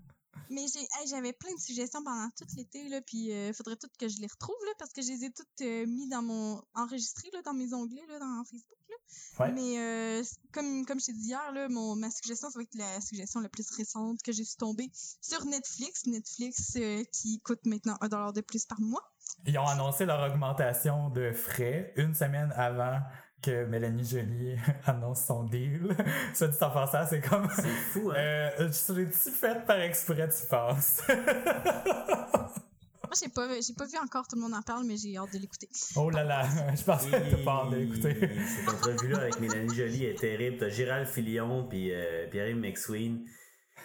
mais 0.53 0.65
hey, 0.65 1.07
j'avais 1.09 1.33
plein 1.33 1.55
de 1.55 1.61
suggestions 1.61 2.03
pendant 2.05 2.29
tout 2.37 2.47
l'été, 2.57 2.89
là, 2.89 3.01
puis 3.01 3.29
il 3.29 3.55
faudrait 3.55 3.77
toutes 3.77 3.97
que 3.97 4.09
je 4.09 4.19
les 4.21 4.27
retrouve, 4.27 4.57
là, 4.67 4.73
parce 4.79 4.93
que 4.93 5.03
je 5.03 5.09
les 5.09 5.25
ai 5.25 5.31
toutes 5.33 5.61
euh, 5.63 5.87
mis 5.87 6.09
dans 6.09 6.23
mon, 6.23 6.63
enregistrées, 6.75 7.31
là, 7.33 7.43
dans 7.43 7.55
mes 7.55 7.73
onglets, 7.75 8.07
là, 8.09 8.19
dans 8.19 8.45
Facebook, 8.45 8.79
là. 8.89 8.97
Ouais. 9.41 9.53
Mais, 9.53 9.79
euh, 9.79 10.23
comme, 10.53 10.87
comme 10.87 11.01
je 11.01 11.07
t'ai 11.07 11.13
dit 11.13 11.29
hier, 11.29 11.53
là, 11.53 11.69
mon, 11.69 11.97
ma 11.97 12.11
suggestion, 12.11 12.51
ça 12.51 12.59
va 12.59 12.63
être 12.63 12.75
la 12.75 13.01
suggestion 13.01 13.41
la 13.41 13.49
plus 13.49 13.71
récente 13.71 14.23
que 14.23 14.33
j'ai 14.33 14.45
su 14.45 14.57
tomber 14.57 14.91
sur 15.21 15.45
Netflix. 15.45 16.07
Netflix, 16.07 16.77
euh, 16.77 17.03
qui 17.13 17.41
coûte 17.41 17.65
maintenant 17.67 17.97
un 18.01 18.09
dollar 18.09 18.33
de 18.33 18.41
plus 18.41 18.65
par 18.67 18.81
mois. 18.81 19.03
ils 19.47 19.59
ont 19.59 19.67
annoncé 19.67 20.05
leur 20.05 20.31
augmentation 20.31 21.11
de 21.11 21.33
frais 21.33 21.93
une 21.97 22.15
semaine 22.15 22.53
avant 22.57 23.01
que 23.43 23.65
Mélanie 23.65 24.05
Joly 24.05 24.57
annonce 24.87 25.25
son 25.25 25.45
deal 25.45 25.97
ça 26.35 26.49
dit 26.49 26.57
en 26.61 26.71
passant 26.71 27.07
c'est 27.09 27.21
comme 27.21 27.49
C'est 27.55 27.69
fou, 27.69 28.11
hein? 28.11 28.15
euh, 28.17 28.71
je 28.71 28.93
l'ai-tu 28.93 29.31
fait 29.31 29.65
par 29.67 29.81
exprès 29.81 30.29
tu 30.29 30.47
penses? 30.49 31.03
Moi, 31.09 33.19
j'ai 33.21 33.29
pas, 33.29 33.47
j'ai 33.61 33.75
pas 33.75 33.85
vu 33.85 33.99
encore 33.99 34.27
tout 34.27 34.37
le 34.37 34.43
monde 34.43 34.55
en 34.55 34.63
parle, 34.63 34.85
mais 34.87 34.97
j'ai 34.97 35.17
hâte 35.19 35.35
de 35.35 35.39
l'écouter. 35.39 35.69
oh 35.97 36.09
là 36.09 36.25
là 36.25 36.47
je 36.75 36.83
pensais 36.83 37.11
que 37.11 37.31
t'as 37.37 37.45
pas 37.45 37.65
hâte 37.65 37.71
d'écouter 37.75 38.25
Et 38.25 38.47
Cette 38.47 38.69
entrevue-là 38.69 39.19
avec 39.19 39.39
Mélanie 39.39 39.75
Joly 39.75 40.07
est 40.07 40.19
terrible. 40.19 40.57
T'as 40.59 40.71
Gérald 40.71 41.07
Filion 41.07 41.67
puis 41.69 41.93
euh, 41.93 42.27
Pierre-Yves 42.31 42.57
McSween 42.57 43.27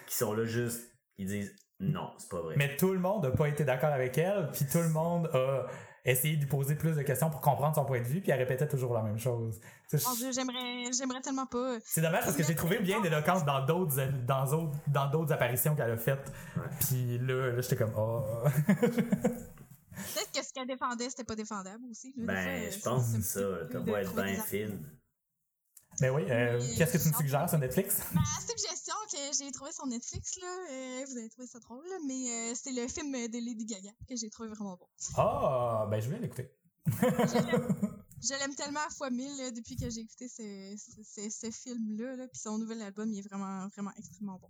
qui 0.06 0.16
sont 0.16 0.34
là 0.34 0.46
juste, 0.46 0.82
ils 1.18 1.28
disent 1.28 1.54
non, 1.80 2.10
c'est 2.18 2.30
pas 2.30 2.42
vrai. 2.42 2.56
Mais 2.58 2.76
tout 2.76 2.94
le 2.94 3.00
monde 3.00 3.24
n'a 3.24 3.32
pas 3.32 3.48
été 3.48 3.64
d'accord 3.64 3.92
avec 3.92 4.18
elle, 4.18 4.50
puis 4.52 4.66
tout 4.66 4.80
le 4.80 4.90
monde 4.90 5.28
a 5.34 5.68
essayé 6.12 6.36
de 6.36 6.42
lui 6.42 6.48
poser 6.48 6.76
plus 6.76 6.96
de 6.96 7.02
questions 7.02 7.30
pour 7.30 7.42
comprendre 7.42 7.76
son 7.76 7.86
point 7.86 8.00
de 8.00 8.06
vue, 8.06 8.22
puis 8.22 8.32
elle 8.32 8.40
répétait 8.40 8.68
toujours 8.68 8.94
la 8.94 9.04
même 9.04 9.20
chose. 9.20 9.60
Mon 9.92 10.16
Dieu, 10.16 10.32
j'aimerais, 10.32 10.92
j'aimerais 10.98 11.22
tellement 11.22 11.46
pas. 11.46 11.78
c'est 11.84 12.02
dommage 12.02 12.24
parce 12.24 12.36
que 12.36 12.44
j'ai 12.44 12.56
trouvé 12.56 12.80
bien 12.80 13.04
éloquente 13.04 13.46
dans 13.46 13.66
d'autres 13.66 13.96
dans 14.26 14.46
d'autres 14.46 14.78
dans 14.88 15.10
d'autres 15.10 15.34
apparitions 15.34 15.76
qu'elle 15.76 15.92
a 15.92 15.98
faites. 15.98 16.32
Ouais. 16.56 16.64
Puis 16.80 17.18
là, 17.20 17.52
là 17.52 17.62
j'étais 17.62 17.76
comme 17.76 17.94
oh. 17.98 18.24
Peut-être 19.98 20.32
que 20.32 20.46
ce 20.46 20.54
qu'elle 20.54 20.68
défendait, 20.68 21.10
c'était 21.10 21.24
pas 21.24 21.36
défendable 21.36 21.84
aussi. 21.90 22.14
là. 22.18 22.26
Ben, 22.26 22.36
euh, 22.36 22.72
je 22.72 22.80
pense 22.80 23.14
que 23.14 23.22
ça. 23.22 23.42
T'as 23.72 23.80
beau 23.80 23.96
être 23.96 24.14
bien 24.14 24.26
des 24.52 24.70
Mais 26.02 26.10
oui, 26.12 26.24
euh, 26.30 26.60
qu'est-ce 26.78 26.94
que 26.98 27.04
tu 27.04 27.10
me 27.10 27.14
suggères 27.14 27.50
sur 27.50 27.58
Netflix? 27.58 28.00
Ma 28.14 28.22
suggestion 28.48 28.94
que 29.12 29.18
j'ai 29.38 29.52
trouvée 29.52 29.72
sur 29.72 29.88
Netflix, 29.88 30.38
là, 30.40 30.48
euh, 30.72 31.06
vous 31.08 31.18
avez 31.18 31.30
trouvé 31.30 31.48
ça 31.48 31.60
drôle, 31.60 31.84
là, 31.90 31.96
mais 32.08 32.30
euh, 32.52 32.54
c'est 32.56 32.72
le 32.72 32.88
film 32.88 33.12
de 33.12 33.34
Lady 33.46 33.66
Gaga 33.66 33.90
que 34.08 34.16
j'ai 34.16 34.30
trouvé 34.30 34.50
vraiment 34.50 34.78
bon. 34.78 34.88
Ah, 35.18 35.88
ben 35.90 36.00
je 36.00 36.10
vais 36.10 36.20
l'écouter. 36.20 36.52
Je 36.88 38.30
l'aime 38.40 38.56
tellement 38.58 38.80
à 38.88 38.90
fois 38.92 39.10
mille 39.10 39.36
là, 39.38 39.52
depuis 39.52 39.76
que 39.76 39.90
j'ai 39.90 40.02
écouté 40.02 40.28
ce, 40.28 40.76
ce, 40.78 41.04
ce- 41.04 41.30
ce 41.30 41.52
film-là, 41.52 42.16
là, 42.16 42.28
puis 42.28 42.40
son 42.40 42.58
nouvel 42.58 42.82
album, 42.82 43.12
il 43.12 43.20
est 43.20 43.28
vraiment, 43.28 43.68
vraiment 43.70 43.92
extrêmement 43.98 44.38
bon. 44.40 44.50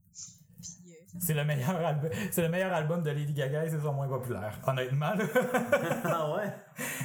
Puis, 0.59 0.91
euh, 0.91 1.19
C'est 1.21 1.33
le 1.35 1.45
meilleur 1.45 1.75
album, 1.85 2.09
c'est 2.31 2.41
le 2.41 2.49
meilleur 2.49 2.73
album 2.73 3.03
de 3.03 3.11
Lady 3.11 3.33
Gaga 3.33 3.65
et 3.65 3.69
c'est 3.69 3.79
son 3.79 3.93
moins 3.93 4.07
populaire. 4.07 4.59
Honnêtement, 4.65 5.13
là. 5.13 5.25
ah 6.05 6.35
ouais? 6.35 6.53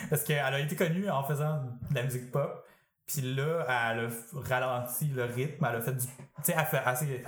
Parce 0.09 0.25
qu'elle 0.25 0.39
a 0.39 0.59
été 0.61 0.75
connue 0.75 1.09
en 1.11 1.23
faisant 1.25 1.63
de 1.91 1.95
la 1.95 2.03
musique 2.05 2.31
pop. 2.31 2.62
Puis 3.13 3.35
là, 3.35 3.65
elle 3.69 4.07
a 4.07 4.09
ralenti 4.49 5.09
le 5.09 5.25
rythme. 5.25 5.67
Elle 5.69 5.77
a 5.77 5.81
fait 5.81 5.93
du. 5.93 6.07
Tu 6.07 6.13
sais, 6.43 6.55
elle, 6.59 6.65
fait 6.67 6.79
assez- 6.79 7.23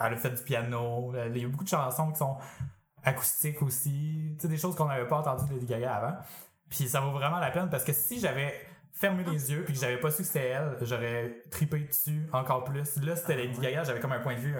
elle 0.00 0.12
a 0.12 0.16
fait 0.16 0.30
du 0.30 0.42
piano. 0.42 1.12
Il 1.34 1.38
y 1.38 1.44
a 1.44 1.48
beaucoup 1.48 1.64
de 1.64 1.68
chansons 1.68 2.10
qui 2.12 2.18
sont 2.18 2.36
acoustiques 3.02 3.62
aussi. 3.62 4.34
Tu 4.36 4.42
sais, 4.42 4.48
des 4.48 4.56
choses 4.56 4.74
qu'on 4.76 4.86
n'avait 4.86 5.06
pas 5.08 5.18
entendues 5.18 5.48
de 5.48 5.54
Lady 5.54 5.66
Gaga 5.66 5.94
avant. 5.96 6.16
Puis 6.68 6.88
ça 6.88 7.00
vaut 7.00 7.12
vraiment 7.12 7.38
la 7.38 7.50
peine 7.50 7.70
parce 7.70 7.84
que 7.84 7.92
si 7.92 8.18
j'avais 8.20 8.52
fermé 8.92 9.24
les 9.24 9.52
yeux 9.52 9.62
puis 9.64 9.74
que 9.74 9.80
j'avais 9.80 9.98
pas 10.00 10.10
su 10.10 10.18
que 10.22 10.24
c'était 10.28 10.48
elle, 10.48 10.76
j'aurais 10.82 11.42
tripé 11.50 11.80
dessus 11.80 12.28
encore 12.32 12.64
plus. 12.64 12.96
Là, 13.02 13.14
c'était 13.14 13.36
Lady 13.36 13.60
Gaga, 13.60 13.84
j'avais 13.84 14.00
comme 14.00 14.12
un 14.12 14.20
point 14.20 14.34
de 14.34 14.40
vue. 14.40 14.54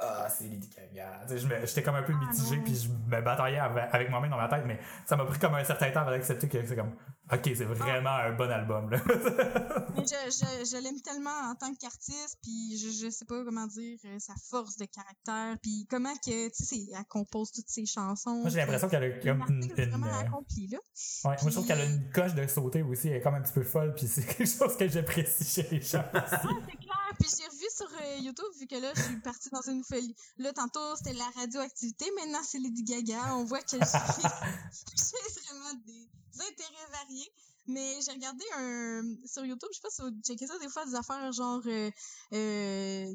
Ah, 0.00 0.28
c'est 0.28 0.44
Lady 0.44 0.68
Gaga. 0.68 1.26
J'étais 1.64 1.82
comme 1.82 1.96
un 1.96 2.02
peu 2.02 2.12
Ah, 2.14 2.26
mitigé, 2.26 2.56
puis 2.58 2.74
je 2.76 2.88
me 2.88 3.20
bataillais 3.20 3.58
avec, 3.58 4.10
moi-même 4.10 4.30
dans 4.30 4.36
ma 4.36 4.48
tête, 4.48 4.64
mais 4.66 4.78
ça 5.06 5.16
m'a 5.16 5.24
pris 5.24 5.38
comme 5.38 5.54
un 5.54 5.64
certain 5.64 5.90
temps 5.90 6.00
avant 6.00 6.10
d'accepter 6.10 6.48
que 6.48 6.64
c'est 6.64 6.76
comme, 6.76 6.94
ok, 7.32 7.42
c'est 7.44 7.64
vraiment 7.64 8.10
un 8.10 8.32
bon 8.32 8.50
album. 8.50 8.90
Là. 8.90 8.98
Mais 9.96 10.04
je, 10.04 10.30
je, 10.30 10.70
je 10.70 10.82
l'aime 10.82 11.00
tellement 11.02 11.50
en 11.50 11.54
tant 11.54 11.74
qu'artiste, 11.74 12.38
puis 12.42 12.78
je, 12.78 13.04
je 13.04 13.10
sais 13.10 13.24
pas 13.24 13.44
comment 13.44 13.66
dire, 13.66 13.98
euh, 14.04 14.18
sa 14.18 14.34
force 14.50 14.76
de 14.76 14.86
caractère, 14.86 15.56
puis 15.62 15.86
comment 15.90 16.14
que, 16.14 16.48
tu 16.48 16.64
sais, 16.64 16.86
elle 16.96 17.04
compose 17.08 17.50
toutes 17.52 17.68
ses 17.68 17.86
chansons. 17.86 18.40
moi, 18.42 18.50
j'ai 18.50 18.58
l'impression 18.58 18.88
qu'elle 18.88 19.04
a 19.04 19.10
comme 19.18 19.44
une. 19.48 19.64
une, 19.64 19.90
vraiment 19.90 20.06
euh, 20.06 20.20
accompli, 20.20 20.68
là. 20.68 20.78
ouais, 20.78 21.36
moi, 21.36 21.36
je 21.44 21.50
trouve 21.50 21.66
qu'elle 21.66 21.80
a 21.80 21.84
une 21.84 22.10
coche 22.10 22.34
de 22.34 22.46
sauter 22.46 22.82
aussi, 22.82 23.08
elle 23.08 23.16
est 23.16 23.20
comme 23.20 23.34
un 23.34 23.42
petit 23.42 23.52
peu 23.52 23.62
folle, 23.62 23.94
puis 23.94 24.06
c'est 24.06 24.22
quelque 24.36 24.46
chose 24.46 24.76
que 24.76 24.88
j'apprécie 24.88 25.44
chez 25.44 25.68
les 25.70 25.80
gens. 25.80 26.04
Ah, 26.14 26.24
c'est 26.30 26.38
clair. 26.38 27.08
Puis 27.18 27.30
j'ai 27.36 27.57
sur 27.78 27.88
euh, 28.02 28.16
YouTube, 28.18 28.46
vu 28.58 28.66
que 28.66 28.74
là, 28.76 28.92
je 28.94 29.02
suis 29.02 29.20
partie 29.20 29.48
dans 29.50 29.62
une 29.62 29.82
folie. 29.84 30.14
Là, 30.36 30.52
tantôt, 30.52 30.96
c'était 30.96 31.12
la 31.14 31.28
radioactivité. 31.36 32.10
Maintenant, 32.16 32.42
c'est 32.42 32.58
Lady 32.58 32.82
Gaga. 32.82 33.36
On 33.36 33.44
voit 33.44 33.62
que 33.62 33.70
j'ai 33.78 33.80
vraiment 33.80 35.74
des 35.86 36.08
intérêts 36.40 36.90
variés. 36.92 37.30
Mais 37.70 37.98
j'ai 38.04 38.12
regardé 38.12 38.44
un 38.56 39.02
sur 39.26 39.44
YouTube, 39.44 39.68
je 39.72 39.76
sais 39.76 39.82
pas 39.82 39.90
si 39.90 40.00
vous 40.02 40.10
checkez 40.24 40.46
ça, 40.46 40.58
des 40.58 40.68
fois, 40.70 40.86
des 40.86 40.94
affaires 40.94 41.30
genre 41.32 41.60
euh, 41.66 41.90
euh, 42.32 43.14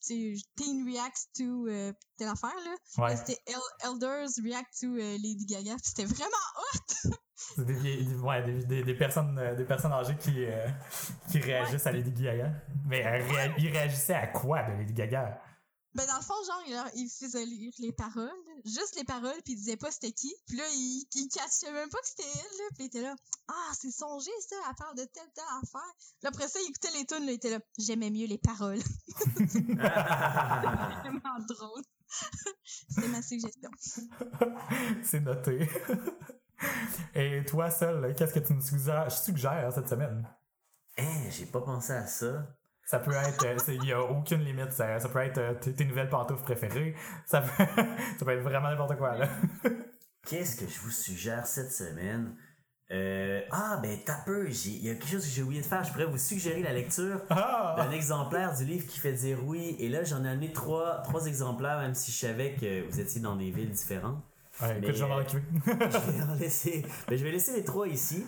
Teen 0.00 0.88
Reacts 0.88 1.28
to 1.36 1.66
euh, 1.66 1.92
telle 2.16 2.28
affaire, 2.28 2.54
là. 2.64 2.74
Ouais, 2.98 3.16
C'était 3.16 3.38
El- 3.46 3.88
Elders 3.90 4.28
React 4.42 4.80
to 4.80 4.86
euh, 4.86 5.18
Lady 5.18 5.46
Gaga. 5.46 5.76
C'était 5.82 6.04
vraiment 6.04 6.30
hot! 6.74 7.08
c'est 7.56 7.64
des, 7.64 7.74
vieilles- 7.74 8.04
des- 8.06 8.14
ouais, 8.16 8.42
des, 8.42 8.64
des, 8.64 8.82
des 8.82 8.94
personnes, 8.94 9.38
euh, 9.38 9.54
des 9.54 9.64
personnes 9.64 9.92
âgées 9.92 10.16
qui, 10.18 10.44
euh, 10.44 10.66
qui 11.30 11.38
réagissent 11.38 11.86
à 11.86 11.92
Lady 11.92 12.10
Gaga. 12.10 12.52
Mais 12.86 13.02
réa- 13.02 13.54
ils 13.58 13.68
réagissaient 13.70 14.14
à 14.14 14.26
quoi 14.28 14.62
de 14.64 14.72
Lady 14.72 14.92
Gaga? 14.92 15.40
Ben, 15.94 16.06
dans 16.06 16.16
le 16.16 16.22
fond, 16.22 16.32
genre, 16.46 16.62
il, 16.66 16.72
leur- 16.72 16.88
il 16.94 17.06
faisait 17.10 17.44
lire 17.44 17.70
les 17.78 17.92
paroles, 17.92 18.30
juste 18.64 18.96
les 18.96 19.04
paroles, 19.04 19.36
puis 19.44 19.52
il 19.52 19.56
disait 19.56 19.76
pas 19.76 19.90
c'était 19.90 20.12
qui. 20.12 20.34
Puis 20.46 20.56
là, 20.56 20.64
il, 20.72 21.04
il 21.14 21.28
cachait 21.28 21.70
même 21.70 21.90
pas 21.90 21.98
que 21.98 22.06
c'était 22.08 22.22
elle, 22.22 22.58
là. 22.58 22.64
Puis 22.74 22.84
il 22.84 22.86
était 22.86 23.02
là, 23.02 23.14
ah, 23.48 23.72
c'est 23.78 23.90
songé, 23.90 24.30
ça, 24.48 24.56
elle 24.70 24.74
parle 24.76 24.96
de 24.96 25.04
telle, 25.04 25.28
telle 25.34 25.44
affaire. 25.62 25.92
Puis 25.98 26.28
après 26.28 26.48
ça, 26.48 26.58
il 26.64 26.70
écoutait 26.70 26.98
les 26.98 27.04
tunes, 27.04 27.26
là, 27.26 27.32
il 27.32 27.34
était 27.34 27.50
là, 27.50 27.58
j'aimais 27.78 28.08
mieux 28.10 28.26
les 28.26 28.38
paroles. 28.38 28.78
vraiment 29.76 31.38
drôle. 31.46 31.82
C'était 32.64 33.08
ma 33.08 33.20
suggestion. 33.22 33.70
C'est 35.02 35.20
noté. 35.20 35.68
Et 37.14 37.44
toi 37.44 37.70
seul, 37.70 38.14
qu'est-ce 38.14 38.34
que 38.34 38.40
tu 38.40 38.54
nous 38.54 38.60
suggères, 38.60 39.10
suggères 39.10 39.72
cette 39.72 39.88
semaine? 39.88 40.26
Hein, 40.98 41.30
j'ai 41.30 41.46
pas 41.46 41.60
pensé 41.60 41.92
à 41.92 42.06
ça. 42.06 42.46
Ça 42.84 42.98
peut 42.98 43.12
être, 43.12 43.46
euh, 43.46 43.56
il 43.68 43.80
n'y 43.80 43.92
a 43.92 44.02
aucune 44.02 44.40
limite. 44.44 44.72
Ça, 44.72 44.98
ça 44.98 45.08
peut 45.08 45.20
être 45.20 45.38
euh, 45.38 45.54
tes 45.54 45.84
nouvelles 45.84 46.08
pantoufles 46.08 46.42
préférées. 46.42 46.94
Ça 47.24 47.40
peut, 47.40 47.64
ça 48.18 48.24
peut 48.24 48.32
être 48.32 48.42
vraiment 48.42 48.68
n'importe 48.68 48.96
quoi, 48.96 49.16
là. 49.16 49.28
Qu'est-ce 50.28 50.56
que 50.56 50.70
je 50.70 50.78
vous 50.80 50.90
suggère 50.90 51.46
cette 51.46 51.72
semaine? 51.72 52.36
Euh, 52.90 53.40
ah, 53.50 53.78
ben, 53.82 53.98
t'as 54.04 54.22
peu. 54.24 54.48
Il 54.50 54.84
y 54.84 54.90
a 54.90 54.94
quelque 54.94 55.08
chose 55.08 55.24
que 55.24 55.30
j'ai 55.30 55.42
oublié 55.42 55.62
de 55.62 55.66
faire. 55.66 55.82
Je 55.82 55.92
pourrais 55.92 56.04
vous 56.04 56.18
suggérer 56.18 56.62
la 56.62 56.72
lecture 56.72 57.22
Ah! 57.30 57.74
d'un 57.78 57.90
exemplaire 57.90 58.54
du 58.54 58.64
livre 58.64 58.86
qui 58.86 58.98
fait 58.98 59.12
dire 59.12 59.38
oui. 59.46 59.76
Et 59.78 59.88
là, 59.88 60.04
j'en 60.04 60.24
ai 60.24 60.28
amené 60.28 60.52
trois, 60.52 61.00
trois 61.02 61.26
exemplaires, 61.26 61.78
même 61.78 61.94
si 61.94 62.12
je 62.12 62.18
savais 62.18 62.54
que 62.54 62.86
vous 62.88 63.00
étiez 63.00 63.20
dans 63.20 63.36
des 63.36 63.50
villes 63.50 63.70
différentes. 63.70 64.22
Ouais, 64.60 64.78
écoute, 64.78 64.88
Mais, 64.88 64.94
je 64.94 65.02
vais 65.02 65.08
m'en 65.08 65.18
euh, 65.18 65.22
occuper. 65.22 65.42
je 65.66 66.12
vais 66.12 66.22
en 66.30 66.34
laisser. 66.34 66.84
ben, 67.08 67.18
je 67.18 67.24
vais 67.24 67.32
laisser 67.32 67.54
les 67.54 67.64
trois 67.64 67.88
ici. 67.88 68.26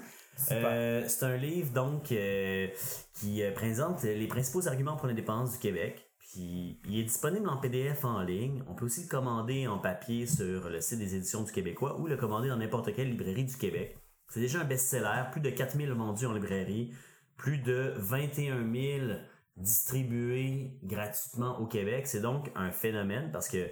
Euh, 0.50 1.04
c'est 1.06 1.24
un 1.24 1.36
livre 1.36 1.72
donc 1.72 2.10
euh, 2.10 2.66
qui 3.14 3.42
présente 3.54 4.02
les 4.02 4.26
principaux 4.26 4.66
arguments 4.66 4.96
pour 4.96 5.06
l'indépendance 5.06 5.52
du 5.52 5.58
Québec. 5.58 6.08
Puis 6.18 6.80
il 6.88 6.98
est 6.98 7.04
disponible 7.04 7.48
en 7.48 7.58
PDF 7.58 8.04
en 8.04 8.20
ligne. 8.22 8.64
On 8.68 8.74
peut 8.74 8.86
aussi 8.86 9.02
le 9.02 9.08
commander 9.08 9.68
en 9.68 9.78
papier 9.78 10.26
sur 10.26 10.68
le 10.68 10.80
site 10.80 10.98
des 10.98 11.14
éditions 11.14 11.42
du 11.42 11.52
Québécois 11.52 12.00
ou 12.00 12.06
le 12.08 12.16
commander 12.16 12.48
dans 12.48 12.56
n'importe 12.56 12.92
quelle 12.94 13.10
librairie 13.10 13.44
du 13.44 13.56
Québec. 13.56 13.96
C'est 14.28 14.40
déjà 14.40 14.60
un 14.60 14.64
best-seller, 14.64 15.30
plus 15.30 15.40
de 15.40 15.50
4000 15.50 15.92
vendus 15.92 16.26
en 16.26 16.32
librairie, 16.32 16.92
plus 17.36 17.58
de 17.58 17.94
21 17.98 18.72
000 18.72 19.18
distribués 19.56 20.72
gratuitement 20.82 21.60
au 21.60 21.66
Québec. 21.66 22.08
C'est 22.08 22.20
donc 22.20 22.50
un 22.56 22.72
phénomène 22.72 23.30
parce 23.30 23.48
que 23.48 23.68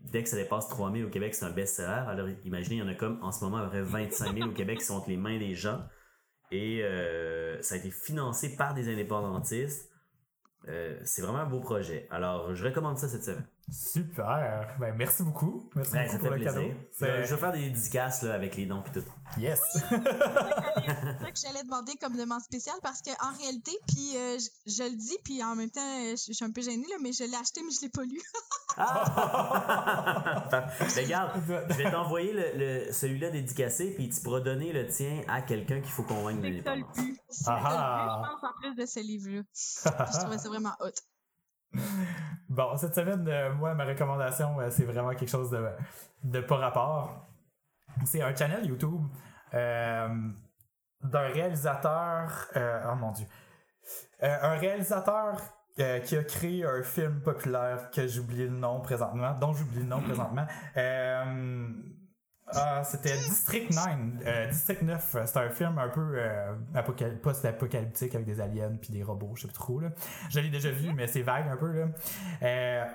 dès 0.00 0.22
que 0.22 0.28
ça 0.28 0.36
dépasse 0.36 0.68
3000 0.68 1.06
au 1.06 1.10
Québec, 1.10 1.34
c'est 1.34 1.44
un 1.44 1.50
best-seller. 1.50 2.04
Alors, 2.08 2.28
imaginez, 2.44 2.76
il 2.76 2.78
y 2.78 2.82
en 2.82 2.88
a 2.88 2.94
comme, 2.94 3.18
en 3.22 3.32
ce 3.32 3.44
moment, 3.44 3.58
à 3.58 3.62
peu 3.64 3.68
près 3.70 3.82
25 3.82 4.36
000 4.36 4.48
au 4.48 4.52
Québec 4.52 4.78
qui 4.78 4.84
sont 4.84 4.94
entre 4.94 5.08
les 5.08 5.16
mains 5.16 5.38
des 5.38 5.54
gens. 5.54 5.80
Et 6.50 6.82
euh, 6.84 7.60
ça 7.62 7.74
a 7.74 7.78
été 7.78 7.90
financé 7.90 8.56
par 8.56 8.74
des 8.74 8.92
indépendantistes. 8.92 9.90
Euh, 10.68 10.98
c'est 11.04 11.22
vraiment 11.22 11.38
un 11.38 11.46
beau 11.46 11.60
projet. 11.60 12.06
Alors, 12.10 12.54
je 12.54 12.64
recommande 12.64 12.98
ça 12.98 13.08
cette 13.08 13.24
semaine. 13.24 13.46
Super. 13.70 14.76
Ben, 14.78 14.94
merci 14.96 15.22
beaucoup. 15.22 15.68
Merci 15.74 15.92
Ouais, 15.94 16.04
beaucoup 16.06 16.18
pour 16.18 16.28
le 16.30 16.34
plaisir. 16.36 16.52
cadeau. 16.52 16.72
Je 17.00 17.06
je 17.26 17.34
vais 17.34 17.40
faire 17.40 17.52
des 17.52 17.70
dédicaces 17.70 18.22
là, 18.22 18.34
avec 18.34 18.56
les 18.56 18.66
dons 18.66 18.82
et 18.86 18.92
tout. 18.92 19.04
Yes. 19.38 19.60
C'est 19.72 19.78
ça 19.80 19.98
que 19.98 21.38
j'allais 21.42 21.62
demander 21.64 21.92
comme 22.00 22.16
demande 22.16 22.40
spéciale 22.42 22.76
parce 22.82 23.00
que 23.00 23.10
en 23.24 23.36
réalité, 23.38 23.72
puis 23.88 24.16
euh, 24.16 24.38
je, 24.38 24.70
je 24.72 24.82
le 24.84 24.96
dis, 24.96 25.16
puis 25.24 25.42
en 25.42 25.54
même 25.56 25.70
temps, 25.70 25.80
euh, 25.80 26.10
je, 26.16 26.24
je 26.28 26.32
suis 26.32 26.44
un 26.44 26.50
peu 26.52 26.60
gênée, 26.62 26.86
là, 26.88 26.96
mais 27.02 27.12
je 27.12 27.24
l'ai 27.24 27.34
acheté, 27.36 27.62
mais 27.64 27.70
je 27.74 27.80
l'ai 27.82 27.90
pas 27.90 28.04
lu. 28.04 28.20
Ah! 28.76 30.48
Mais 30.96 31.02
regarde, 31.04 31.40
je 31.70 31.74
vais 31.76 31.90
t'envoyer 31.92 32.32
le, 32.32 32.58
le- 32.86 32.92
celui-là 32.92 33.30
dédicacé, 33.30 33.92
puis 33.94 34.08
tu 34.08 34.20
pourras 34.20 34.40
donner 34.40 34.72
le 34.72 34.88
tien 34.88 35.22
à 35.28 35.42
quelqu'un 35.42 35.80
qu'il 35.80 35.92
faut 35.92 36.02
convaincre 36.02 36.42
de 36.42 36.48
C'est 36.48 36.64
ça 36.64 36.74
le 36.74 36.80
l'indépendance. 36.80 37.18
C'est 37.30 37.44
Ah 37.46 37.60
ça 37.62 37.70
le 37.70 37.94
but, 38.02 38.10
je 38.10 38.32
pense, 38.32 38.42
en 38.50 38.60
plus 38.60 38.74
de 38.74 38.86
ce 38.86 38.98
livre-là. 39.00 39.42
Je 40.12 40.18
trouvais 40.18 40.38
ça 40.38 40.48
vraiment 40.48 40.74
hot. 40.80 41.78
Bon, 42.54 42.76
cette 42.76 42.94
semaine, 42.94 43.26
euh, 43.26 43.52
moi, 43.52 43.74
ma 43.74 43.84
recommandation, 43.84 44.60
euh, 44.60 44.70
c'est 44.70 44.84
vraiment 44.84 45.10
quelque 45.10 45.28
chose 45.28 45.50
de, 45.50 45.66
de 46.22 46.38
pas 46.40 46.56
rapport. 46.58 47.26
C'est 48.04 48.22
un 48.22 48.32
channel 48.32 48.64
YouTube 48.64 49.02
euh, 49.54 50.08
d'un 51.02 51.28
réalisateur. 51.28 52.46
oh 52.54 52.94
mon 52.94 53.10
dieu. 53.10 53.26
Un 54.22 54.56
réalisateur 54.56 55.40
qui 55.76 56.16
a 56.16 56.22
créé 56.22 56.64
un 56.64 56.82
film 56.84 57.20
populaire 57.22 57.90
que 57.90 58.06
j'oublie 58.06 58.44
le 58.44 58.56
nom 58.56 58.80
présentement, 58.80 59.34
dont 59.34 59.52
j'oublie 59.52 59.80
le 59.80 59.86
nom 59.86 60.00
présentement. 60.00 60.46
Ah, 62.56 62.82
c'était 62.84 63.16
District 63.16 63.70
9. 63.70 64.26
euh, 64.26 64.48
District 64.48 64.82
9, 64.82 65.14
euh, 65.14 65.22
c'est 65.26 65.38
un 65.38 65.50
film 65.50 65.78
un 65.78 65.88
peu 65.88 66.14
euh, 66.14 66.54
apocal- 66.74 67.18
post-apocalyptique 67.18 68.14
avec 68.14 68.26
des 68.26 68.40
aliens 68.40 68.76
puis 68.80 68.90
des 68.90 69.02
robots, 69.02 69.32
je 69.34 69.42
sais 69.42 69.48
plus 69.48 69.54
trop. 69.54 69.80
Je 70.30 70.40
l'ai 70.40 70.50
déjà 70.50 70.70
vu, 70.70 70.92
mais 70.92 71.06
c'est 71.06 71.22
vague 71.22 71.48
un 71.48 71.56
peu. 71.56 71.86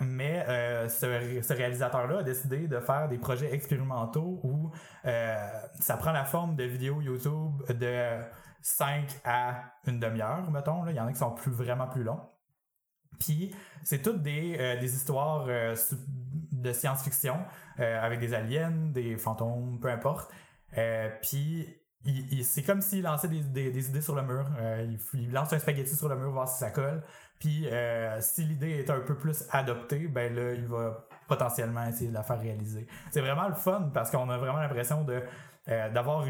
Mais 0.02 0.46
ce, 0.90 1.54
réalisateur-là 1.54 2.20
a 2.20 2.24
décidé 2.24 2.68
de 2.68 2.80
faire 2.80 3.10
des 3.10 3.18
projets 3.18 3.54
expérimentaux 3.54 4.40
où 4.44 4.72
ça 5.04 5.98
prend 5.98 6.12
la 6.12 6.26
forme 6.26 6.56
de 6.56 6.64
vidéos 6.64 7.02
YouTube 7.02 7.62
de 7.70 8.22
5 8.62 9.08
à 9.26 9.74
une 9.88 10.00
demi-heure, 10.00 10.50
mettons. 10.52 10.88
Il 10.88 10.96
y 10.96 11.00
en 11.00 11.08
a 11.08 11.12
qui 11.12 11.20
sont 11.20 11.32
plus, 11.32 11.52
vraiment 11.52 11.88
plus 11.88 12.04
longs. 12.04 12.22
Puis 13.20 13.54
c'est 13.84 14.02
toutes 14.02 14.22
des, 14.22 14.80
histoires 14.84 15.48
de 16.62 16.74
science-fiction 16.74 17.38
euh, 17.80 18.02
avec 18.02 18.20
des 18.20 18.34
aliens, 18.34 18.72
des 18.72 19.18
fantômes, 19.18 19.80
peu 19.82 19.90
importe. 19.90 20.32
Euh, 20.78 21.10
puis 21.22 21.68
c'est 22.44 22.64
comme 22.64 22.82
s'il 22.82 23.04
lançait 23.04 23.28
des, 23.28 23.90
idées 23.90 24.02
sur 24.02 24.16
le 24.16 24.22
mur. 24.22 24.50
Euh, 24.60 24.86
il, 25.14 25.20
il 25.20 25.32
lance 25.32 25.52
un 25.54 25.60
spaghetti 25.60 25.96
sur 25.96 26.08
le 26.10 26.16
mur, 26.16 26.32
voir 26.32 26.48
si 26.48 26.60
ça 26.60 26.72
colle. 26.72 27.04
Puis 27.40 27.68
si 28.20 28.44
l'idée 28.44 28.80
est 28.80 28.90
un 28.90 29.00
peu 29.00 29.16
plus 29.16 29.46
adoptée, 29.52 30.08
ben 30.08 30.34
là, 30.36 30.54
il 30.54 30.66
va 30.66 31.08
potentiellement 31.28 31.86
essayer 31.86 32.10
de 32.10 32.14
la 32.14 32.24
faire 32.24 32.40
réaliser. 32.40 32.86
C'est 33.12 33.22
vraiment 33.22 33.48
le 33.48 33.54
fun 33.54 33.92
parce 33.94 34.12
qu'on 34.12 34.30
a 34.30 34.38
vraiment 34.38 34.60
l'impression 34.60 35.04
de 35.04 35.22
d'avoir 35.94 36.26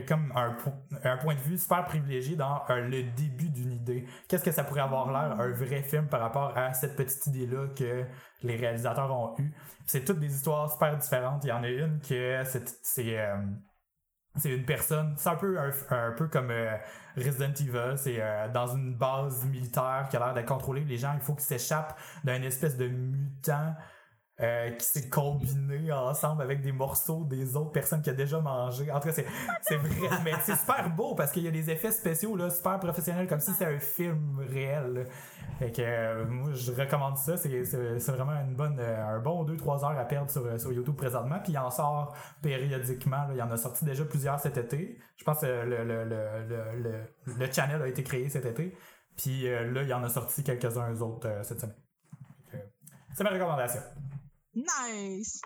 comme 0.00 0.32
un, 0.34 0.56
un 1.04 1.16
point 1.18 1.34
de 1.34 1.40
vue 1.40 1.58
super 1.58 1.84
privilégié 1.84 2.34
dans 2.34 2.62
euh, 2.70 2.80
le 2.80 3.02
début 3.02 3.50
d'une 3.50 3.72
idée. 3.72 4.06
Qu'est-ce 4.28 4.44
que 4.44 4.50
ça 4.50 4.64
pourrait 4.64 4.80
avoir 4.80 5.12
l'air 5.12 5.38
un 5.38 5.52
vrai 5.52 5.82
film 5.82 6.06
par 6.08 6.20
rapport 6.20 6.56
à 6.56 6.72
cette 6.72 6.96
petite 6.96 7.26
idée-là 7.26 7.68
que 7.76 8.04
les 8.42 8.56
réalisateurs 8.56 9.10
ont 9.12 9.34
eue? 9.38 9.52
C'est 9.86 10.04
toutes 10.04 10.18
des 10.18 10.34
histoires 10.34 10.70
super 10.70 10.96
différentes. 10.96 11.44
Il 11.44 11.48
y 11.48 11.52
en 11.52 11.62
a 11.62 11.68
une 11.68 12.00
que 12.00 12.14
euh, 12.14 12.44
c'est 14.36 14.50
une 14.50 14.64
personne, 14.64 15.14
c'est 15.18 15.28
un 15.28 15.36
peu 15.36 15.58
un, 15.58 15.70
un 15.90 16.12
peu 16.12 16.26
comme 16.28 16.50
euh, 16.50 16.76
Resident 17.16 17.52
Evil, 17.52 17.98
c'est 17.98 18.22
dans 18.54 18.68
une 18.68 18.94
base 18.94 19.44
militaire 19.44 20.06
qui 20.10 20.16
a 20.16 20.20
l'air 20.20 20.32
d'être 20.32 20.48
contrôlée. 20.48 20.84
Les 20.84 20.96
gens, 20.96 21.12
il 21.14 21.20
faut 21.20 21.34
qu'ils 21.34 21.44
s'échappent 21.44 21.98
d'un 22.24 22.40
espèce 22.40 22.78
de 22.78 22.88
mutant 22.88 23.74
euh, 24.42 24.70
qui 24.70 24.84
s'est 24.84 25.08
combiné 25.08 25.92
ensemble 25.92 26.42
avec 26.42 26.62
des 26.62 26.72
morceaux 26.72 27.24
des 27.24 27.54
autres 27.54 27.70
personnes 27.70 28.02
qu'il 28.02 28.12
a 28.12 28.16
déjà 28.16 28.40
mangé. 28.40 28.90
En 28.90 28.98
tout 28.98 29.08
cas, 29.08 29.22
c'est 29.62 29.76
vrai, 29.76 30.08
mais 30.24 30.32
c'est 30.42 30.56
super 30.56 30.90
beau 30.90 31.14
parce 31.14 31.30
qu'il 31.30 31.44
y 31.44 31.48
a 31.48 31.50
des 31.52 31.70
effets 31.70 31.92
spéciaux 31.92 32.34
là, 32.34 32.50
super 32.50 32.80
professionnels 32.80 33.28
comme 33.28 33.38
si 33.38 33.52
c'était 33.52 33.66
un 33.66 33.78
film 33.78 34.40
réel. 34.48 34.94
là. 34.94 35.00
Fait 35.58 35.70
que 35.70 35.82
euh, 35.82 36.24
moi 36.26 36.50
je 36.54 36.72
recommande 36.72 37.18
ça, 37.18 37.36
c'est 37.36 38.08
vraiment 38.08 38.40
une 38.40 38.56
bonne 38.56 38.78
euh, 38.80 39.16
un 39.16 39.20
bon 39.20 39.44
2 39.44 39.56
3 39.56 39.84
heures 39.84 39.98
à 39.98 40.04
perdre 40.04 40.30
sur, 40.30 40.60
sur 40.60 40.72
YouTube 40.72 40.96
présentement, 40.96 41.38
puis 41.42 41.52
il 41.52 41.58
en 41.58 41.70
sort 41.70 42.16
périodiquement, 42.42 43.28
là. 43.28 43.30
il 43.32 43.38
y 43.38 43.42
en 43.42 43.50
a 43.50 43.56
sorti 43.56 43.84
déjà 43.84 44.04
plusieurs 44.04 44.40
cet 44.40 44.56
été. 44.56 44.98
Je 45.16 45.24
pense 45.24 45.40
que 45.40 45.46
le 45.46 45.84
le, 45.84 46.04
le, 46.04 46.48
le, 46.48 46.82
le, 46.82 47.34
le 47.38 47.52
channel 47.52 47.80
a 47.80 47.86
été 47.86 48.02
créé 48.02 48.28
cet 48.28 48.46
été, 48.46 48.76
puis 49.16 49.44
là 49.44 49.82
il 49.82 49.88
y 49.88 49.94
en 49.94 50.02
a 50.02 50.08
sorti 50.08 50.42
quelques-uns 50.42 51.00
autres 51.00 51.28
cette 51.42 51.60
semaine. 51.60 51.76
C'est 53.14 53.24
ma 53.24 53.30
recommandation. 53.30 53.80
Nice! 54.54 55.40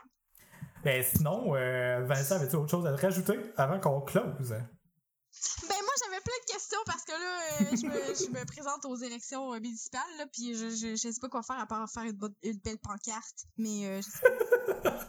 Ben 0.84 1.02
sinon, 1.02 1.54
euh, 1.56 2.04
Vanessa, 2.04 2.36
avais-tu 2.36 2.56
autre 2.56 2.70
chose 2.70 2.86
à 2.86 2.94
te 2.94 3.00
rajouter 3.02 3.38
avant 3.56 3.80
qu'on 3.80 4.00
close? 4.02 4.50
Ben 4.50 5.76
moi 5.82 5.92
j'avais 6.02 6.20
plein 6.22 6.38
de 6.46 6.52
questions 6.52 6.78
parce 6.86 7.04
que 7.04 7.12
là 7.12 7.40
euh, 7.60 7.76
je, 7.76 7.86
me, 7.86 8.14
je 8.14 8.30
me 8.30 8.44
présente 8.46 8.84
aux 8.86 8.96
élections 8.96 9.52
euh, 9.52 9.60
municipales 9.60 10.00
là 10.18 10.24
puis 10.32 10.54
je, 10.54 10.70
je, 10.70 10.96
je 10.96 11.10
sais 11.12 11.20
pas 11.20 11.28
quoi 11.28 11.42
faire 11.42 11.58
à 11.58 11.66
part 11.66 11.86
faire 11.90 12.04
une, 12.04 12.16
belle 12.64 12.78
pancarte 12.78 13.44
mais 13.58 13.86
euh, 13.86 14.00
je 14.00 14.08
sais 14.08 14.18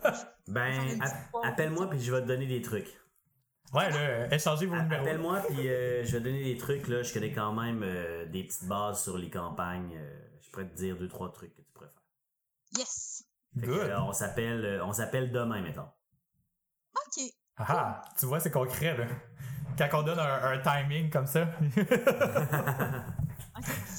pas. 0.02 0.28
Ben, 0.48 1.02
app- 1.02 1.34
appelle-moi, 1.44 1.90
puis 1.90 2.02
je 2.02 2.12
vais 2.12 2.22
te 2.22 2.28
donner 2.28 2.46
des 2.48 2.62
trucs. 2.62 3.00
Ouais, 3.74 3.90
là, 3.90 4.34
échangez 4.34 4.66
vos 4.66 4.76
numéros. 4.76 5.02
Appelle-moi, 5.02 5.42
puis 5.50 5.68
euh, 5.68 6.04
je 6.06 6.12
vais 6.14 6.20
te 6.20 6.24
donner 6.24 6.44
des 6.44 6.58
trucs. 6.58 6.88
Là. 6.88 7.04
Je 7.04 7.14
connais 7.14 7.34
quand 7.34 7.52
même 7.54 7.84
euh, 7.84 8.26
des 8.26 8.44
petites 8.46 8.66
bases 8.66 9.04
sur 9.04 9.18
les 9.18 9.30
campagnes. 9.30 9.94
euh, 9.98 10.20
je 10.42 10.50
pourrais 10.50 10.70
te 10.70 10.76
dire 10.76 10.98
deux, 10.98 11.08
trois 11.10 11.32
trucs 11.34 11.54
que 11.54 11.62
tu 11.62 11.72
pourrais 11.74 11.90
faire. 11.90 12.04
Yes! 12.78 13.24
Que, 13.62 13.70
euh, 13.70 14.02
on 14.02 14.14
s'appelle 14.14 14.64
euh, 14.66 14.86
on 14.86 14.94
s'appelle 14.94 15.32
demain, 15.32 15.62
mettons. 15.62 15.88
Ok. 16.96 17.24
Ah, 17.58 17.66
ah, 17.70 18.02
tu 18.20 18.26
vois, 18.28 18.40
c'est 18.40 18.52
concret, 18.52 18.96
là. 18.98 19.06
Quand 19.78 20.00
on 20.00 20.04
donne 20.04 20.20
un, 20.20 20.44
un 20.52 20.60
timing 20.60 21.10
comme 21.10 21.26
ça. 21.28 21.48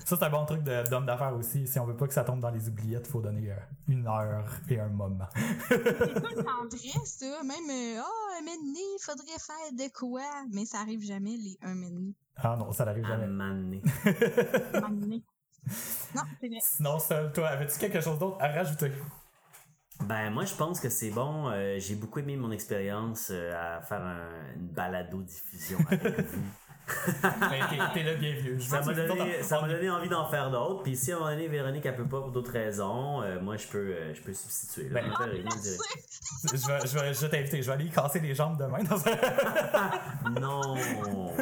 Ça, 0.05 0.17
c'est 0.17 0.23
un 0.23 0.31
bon 0.31 0.45
truc 0.47 0.63
de- 0.63 0.89
d'homme 0.89 1.05
d'affaires 1.05 1.35
aussi. 1.35 1.67
Si 1.67 1.79
on 1.81 1.85
veut 1.85 1.97
pas 1.97 2.07
que 2.07 2.15
ça 2.15 2.23
tombe 2.25 2.41
dans 2.41 2.51
les 2.51 2.69
oubliettes, 2.69 3.07
il 3.07 3.11
faut 3.11 3.21
donner 3.21 3.51
euh, 3.51 3.57
une 3.89 4.07
heure 4.07 4.49
et 4.71 4.79
un 4.81 4.89
moment. 4.89 5.27
C'est 5.69 5.79
tout 5.83 6.37
le 6.37 6.45
temps 6.45 6.65
vrai, 6.71 7.05
ça? 7.05 7.43
Même, 7.43 7.99
ah, 8.01 8.39
un 8.39 8.43
menu, 8.43 8.79
il 8.79 8.99
faudrait 9.01 9.27
faire 9.27 9.73
de 9.73 9.93
quoi? 9.93 10.23
Mais 10.53 10.65
ça 10.65 10.79
arrive 10.81 11.03
jamais, 11.05 11.37
les 11.37 11.59
un 11.63 11.75
menu. 11.75 12.15
Ah 12.37 12.57
non, 12.57 12.71
ça 12.73 12.85
n'arrive 12.85 13.05
jamais. 13.05 13.25
Un. 13.25 13.81
Non, 16.15 16.23
c'est 16.41 16.49
vrai. 16.49 16.59
Sinon, 16.63 16.99
seul, 16.99 17.33
toi, 17.33 17.49
avais-tu 17.49 17.79
quelque 17.79 18.01
chose 18.01 18.19
d'autre 18.19 18.39
à 18.41 18.49
rajouter? 18.49 18.93
Ben 20.05 20.31
moi 20.31 20.45
je 20.45 20.55
pense 20.55 20.81
que 20.81 20.89
c'est 20.89 21.11
bon. 21.11 21.51
Euh, 21.51 21.77
j'ai 21.79 21.95
beaucoup 21.97 22.21
aimé 22.21 22.37
mon 22.37 22.51
expérience 22.53 23.29
euh, 23.31 23.79
à 23.79 23.81
faire 23.83 24.01
un- 24.03 24.55
une 24.57 24.69
balado 24.69 25.21
diffusion 25.23 25.79
avec 25.91 26.03
vous. 26.31 26.43
Ben, 27.23 27.67
t'es, 27.93 28.03
le 28.03 28.15
bienvenu. 28.17 28.59
Ça 28.63 28.81
m'a 28.81 28.95
donné, 28.95 29.21
on- 29.41 29.45
ça 29.45 29.61
m'a 29.61 29.69
donné 29.69 29.91
envie 29.91 30.09
d'en 30.09 30.27
faire 30.31 30.51
d'autres. 30.51 30.83
Puis 30.85 30.97
si 30.97 31.13
à 31.13 31.17
un 31.17 31.19
moment 31.19 31.31
donné 31.33 31.49
Véronique 31.49 31.85
elle 31.85 31.97
peut 31.97 32.05
pas 32.07 32.21
pour 32.23 32.31
d'autres 32.31 32.53
raisons, 32.53 33.23
euh, 33.23 33.39
moi 33.41 33.57
je 33.59 33.67
peux, 33.67 33.95
je 34.15 34.21
peux 34.23 34.33
substituer. 34.33 34.89
là. 34.89 35.03
Ben, 35.03 35.13
Je 35.19 35.25
vais- 35.25 35.43
je 35.43 35.69
vais. 35.69 36.59
Je 36.59 36.67
vais, 36.67 36.87
je 36.87 36.99
vais, 36.99 37.15
je 37.15 37.21
vais 37.21 37.29
t'inviter. 37.29 37.61
Je 37.63 37.67
vais 37.67 37.73
aller 37.73 37.91
casser 37.91 38.21
les 38.21 38.35
jambes 38.35 38.57
demain 38.59 38.83
dans 38.85 38.97
un. 39.07 40.31
Non. 40.41 40.77
Non. 41.11 41.33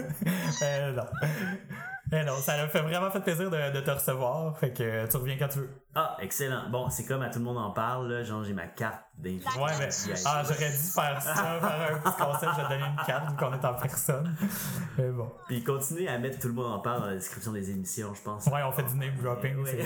Eh 2.12 2.23
non, 2.24 2.37
ça 2.37 2.57
m'a 2.57 2.69
fait 2.69 2.83
vraiment 2.83 3.11
fait 3.11 3.20
plaisir 3.20 3.51
de, 3.51 3.73
de 3.73 3.81
te 3.81 3.91
recevoir. 3.91 4.57
Fait 4.59 4.73
que 4.73 4.83
euh, 4.83 5.07
tu 5.09 5.16
reviens 5.16 5.37
quand 5.37 5.49
tu 5.49 5.59
veux. 5.59 5.70
Ah 5.95 6.16
excellent. 6.20 6.69
Bon 6.70 6.89
c'est 6.89 7.05
comme 7.05 7.23
à 7.23 7.31
tout 7.31 7.41
le 7.41 7.45
monde 7.45 7.59
en 7.59 7.70
parle 7.73 8.12
là, 8.12 8.23
genre 8.23 8.45
j'ai 8.45 8.53
ma 8.53 8.66
carte 8.66 9.01
d'invité. 9.19 9.59
Ouais, 9.59 9.73
mais. 9.78 9.89
Ah, 10.24 10.43
j'aurais 10.47 10.70
dû 10.70 10.77
faire 10.77 11.20
ça, 11.20 11.35
faire 11.35 11.91
un 11.95 11.99
petit 11.99 12.23
conseil. 12.23 12.49
Je 12.53 12.57
vais 12.61 12.65
te 12.65 12.69
donner 12.69 12.85
une 12.85 13.05
carte 13.07 13.31
vu 13.31 13.37
qu'on 13.37 13.53
est 13.53 13.65
en 13.65 13.74
personne. 13.74 14.37
Mais 14.99 15.11
bon. 15.11 15.33
Puis 15.49 15.65
continuez 15.65 16.07
à 16.09 16.19
mettre 16.19 16.39
tout 16.39 16.49
le 16.49 16.55
monde 16.55 16.73
en 16.73 16.78
parle 16.78 17.01
dans 17.01 17.07
la 17.09 17.15
description 17.15 17.53
des 17.53 17.70
émissions, 17.70 18.15
je 18.15 18.23
pense. 18.23 18.47
Ouais, 18.47 18.62
on 18.62 18.70
fait 18.73 18.85
du 18.85 18.95
name 18.95 19.16
dropping. 19.16 19.57
Ouais. 19.57 19.83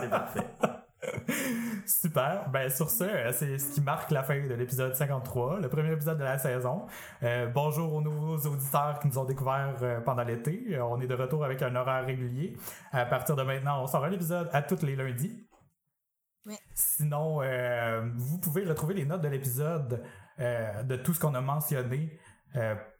C'est 0.00 0.08
parfait. 0.10 0.46
Super. 1.86 2.48
Ben, 2.50 2.70
sur 2.70 2.90
ce, 2.90 3.04
euh, 3.04 3.32
c'est 3.32 3.58
ce 3.58 3.74
qui 3.74 3.80
marque 3.80 4.10
la 4.10 4.22
fin 4.22 4.40
de 4.40 4.54
l'épisode 4.54 4.94
53, 4.94 5.60
le 5.60 5.68
premier 5.68 5.92
épisode 5.92 6.18
de 6.18 6.24
la 6.24 6.38
saison. 6.38 6.86
Euh, 7.22 7.46
bonjour 7.48 7.94
aux 7.94 8.00
nouveaux 8.00 8.36
auditeurs 8.36 8.98
qui 9.00 9.08
nous 9.08 9.18
ont 9.18 9.24
découverts 9.24 9.76
euh, 9.82 10.00
pendant 10.00 10.22
l'été. 10.22 10.64
Euh, 10.70 10.84
on 10.84 11.00
est 11.00 11.06
de 11.06 11.14
retour 11.14 11.44
avec 11.44 11.60
un 11.62 11.74
horaire 11.74 12.06
régulier. 12.06 12.56
À 12.92 13.04
partir 13.04 13.36
de 13.36 13.42
maintenant, 13.42 13.82
on 13.82 13.86
sort 13.86 14.04
un 14.04 14.12
épisode 14.12 14.48
à 14.52 14.62
tous 14.62 14.82
les 14.82 14.96
lundis. 14.96 15.46
Ouais. 16.46 16.58
Sinon, 16.74 17.40
vous 18.16 18.38
pouvez 18.38 18.64
retrouver 18.64 18.94
les 18.94 19.04
notes 19.04 19.20
de 19.20 19.28
l'épisode 19.28 20.02
de 20.38 20.96
tout 20.96 21.14
ce 21.14 21.20
qu'on 21.20 21.34
a 21.34 21.40
mentionné 21.40 22.18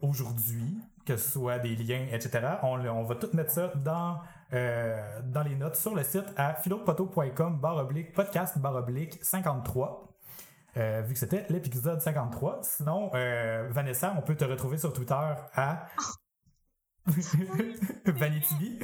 aujourd'hui, 0.01 0.79
que 1.05 1.17
ce 1.17 1.33
soit 1.33 1.59
des 1.59 1.75
liens, 1.75 2.07
etc. 2.13 2.41
On, 2.63 2.79
on 2.87 3.03
va 3.03 3.17
tout 3.17 3.31
mettre 3.33 3.51
ça 3.51 3.73
dans, 3.75 4.21
euh, 4.53 5.21
dans 5.25 5.43
les 5.43 5.55
notes 5.57 5.77
sur 5.77 5.95
le 5.95 6.03
site 6.05 6.27
à 6.37 6.55
philopoto.com 6.55 7.59
barre 7.61 7.79
oblique 7.79 8.13
podcast 8.13 8.59
barre 8.59 8.77
oblique 8.77 9.19
53. 9.23 10.09
euh, 10.77 11.03
vu 11.03 11.15
que 11.15 11.19
c'était 11.19 11.47
l'épisode 11.51 12.01
53. 12.01 12.61
Sinon, 12.63 13.11
euh, 13.15 13.69
Vanessa, 13.71 14.15
on 14.19 14.23
peut 14.23 14.37
te 14.37 14.45
retrouver 14.45 14.79
sur 14.79 14.93
Twitter 14.93 15.15
à 15.15 15.87
Vanitibi. 18.07 18.79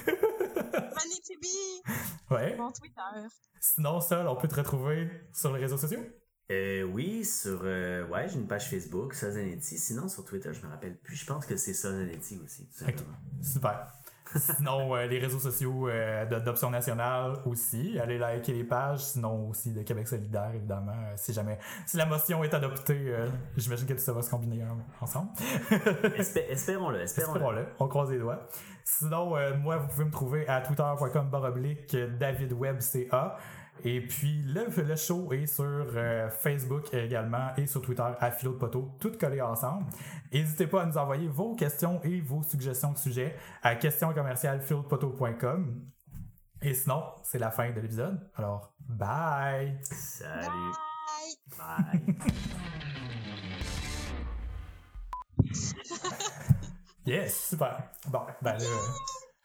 Manitibi, 0.95 1.83
ouais. 2.31 2.57
mon 2.57 2.71
Twitter. 2.73 3.29
Sinon, 3.61 4.01
seul, 4.01 4.27
on 4.29 4.37
peut 4.37 4.49
te 4.49 4.57
retrouver 4.57 5.11
sur 5.33 5.53
les 5.55 5.61
réseaux 5.61 5.77
sociaux? 5.79 6.01
Euh, 6.51 6.83
oui, 6.83 7.25
sur. 7.25 7.61
euh, 7.65 8.07
ouais, 8.09 8.29
j'ai 8.29 8.37
une 8.39 8.47
page 8.49 8.69
Facebook, 8.71 9.15
Sozanetti. 9.15 9.79
Sinon, 9.79 10.09
sur 10.09 10.25
Twitter, 10.25 10.53
je 10.53 10.65
me 10.67 10.71
rappelle 10.71 10.97
plus. 10.99 11.15
Je 11.17 11.27
pense 11.27 11.47
que 11.47 11.57
c'est 11.57 11.75
Sozanetti 11.75 12.41
aussi, 12.45 12.67
tout 12.69 12.79
simplement. 12.79 13.17
Super. 13.43 13.93
Sinon, 14.37 14.95
euh, 14.95 15.07
les 15.07 15.19
réseaux 15.19 15.39
sociaux 15.39 15.89
euh, 15.89 16.25
d'Option 16.41 16.71
Nationale 16.71 17.35
aussi. 17.47 17.99
Allez 17.99 18.19
liker 18.19 18.53
les 18.53 18.65
pages. 18.65 19.01
Sinon, 19.01 19.49
aussi 19.49 19.73
de 19.73 19.83
Québec 19.83 20.07
solidaire, 20.09 20.51
évidemment. 20.55 20.93
euh, 20.93 21.13
si 21.17 21.33
jamais, 21.33 21.59
si 21.87 21.97
la 21.97 22.07
motion 22.07 22.45
est 22.45 22.53
adoptée, 22.55 22.95
euh, 23.09 23.27
j'imagine 23.57 23.87
que 23.87 23.95
tout 23.95 23.99
ça 24.01 24.13
va 24.13 24.23
se 24.23 24.31
combiner 24.31 24.63
en- 24.65 25.05
ensemble. 25.05 25.31
Espé- 26.19 26.47
espérons-le, 26.51 27.01
espérons-le. 27.01 27.37
Espérons-le. 27.39 27.67
On 27.81 27.89
croise 27.89 28.11
les 28.11 28.19
doigts. 28.19 28.47
Sinon, 28.85 29.35
moi, 29.59 29.77
vous 29.77 29.89
pouvez 29.89 30.05
me 30.07 30.11
trouver 30.11 30.49
à 30.49 30.61
twitter.com 30.63 31.29
baroblique 31.31 31.95
davidwebca. 32.19 33.37
Et 33.85 34.01
puis, 34.01 34.43
le, 34.43 34.67
le 34.83 34.97
show 34.97 35.33
est 35.33 35.47
sur 35.47 35.65
euh, 35.65 36.29
Facebook 36.31 36.93
également 36.93 37.55
et 37.57 37.67
sur 37.67 37.81
Twitter 37.83 38.05
à 38.19 38.31
Philo 38.31 38.53
de 38.53 38.59
Poteau, 38.59 38.97
tout 38.99 39.13
collé 39.19 39.41
ensemble. 39.41 39.87
N'hésitez 40.33 40.67
pas 40.67 40.83
à 40.83 40.87
nous 40.87 40.99
envoyer 40.99 41.29
vos 41.29 41.55
questions 41.55 42.01
et 42.03 42.21
vos 42.21 42.43
suggestions 42.43 42.93
de 42.93 42.99
sujets 42.99 43.37
à 43.63 43.77
questioncommercialphilodepoteau.com. 43.77 45.83
Et 46.61 46.75
sinon, 46.75 47.05
c'est 47.23 47.39
la 47.39 47.51
fin 47.51 47.71
de 47.71 47.81
l'épisode. 47.81 48.21
Alors, 48.35 48.75
bye! 48.81 49.79
Salut. 49.83 50.73
Bye! 51.57 51.57
Bye. 51.57 52.17
Yes, 57.09 57.49
super. 57.49 57.85
Bon, 58.11 58.21
ben 58.43 58.59
là, 58.59 58.67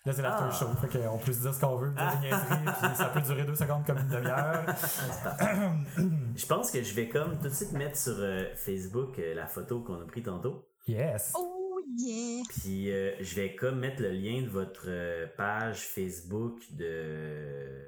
là 0.05 0.11
c'est 0.13 0.21
l'after 0.21 0.45
Ah. 0.47 0.51
show. 0.51 0.67
Fait 0.81 0.99
qu'on 0.99 1.17
peut 1.17 1.31
se 1.33 1.39
dire 1.41 1.53
ce 1.53 1.59
qu'on 1.59 1.75
veut, 1.77 1.91
dire 1.91 2.11
des 2.21 2.27
niaiseries, 2.27 2.65
puis 2.65 2.95
ça 2.95 3.05
peut 3.13 3.21
durer 3.21 3.45
deux 3.45 3.55
secondes 3.55 3.85
comme 3.85 3.97
une 3.99 4.07
demi-heure. 4.07 4.65
Je 6.35 6.45
pense 6.45 6.71
que 6.71 6.81
je 6.83 6.93
vais 6.93 7.07
comme 7.09 7.37
tout 7.37 7.43
de 7.47 7.53
suite 7.53 7.71
mettre 7.73 7.97
sur 7.97 8.15
euh, 8.17 8.45
Facebook 8.55 9.17
euh, 9.19 9.33
la 9.35 9.47
photo 9.47 9.81
qu'on 9.81 10.01
a 10.01 10.05
pris 10.05 10.23
tantôt. 10.23 10.67
Yes. 10.87 11.31
Oh 11.35 11.79
yeah! 11.97 12.43
Puis 12.49 12.91
euh, 12.91 13.11
je 13.21 13.35
vais 13.35 13.55
comme 13.55 13.79
mettre 13.79 14.01
le 14.01 14.09
lien 14.11 14.41
de 14.41 14.49
votre 14.49 14.85
euh, 14.87 15.27
page 15.37 15.81
Facebook 15.87 16.59
de. 16.71 17.87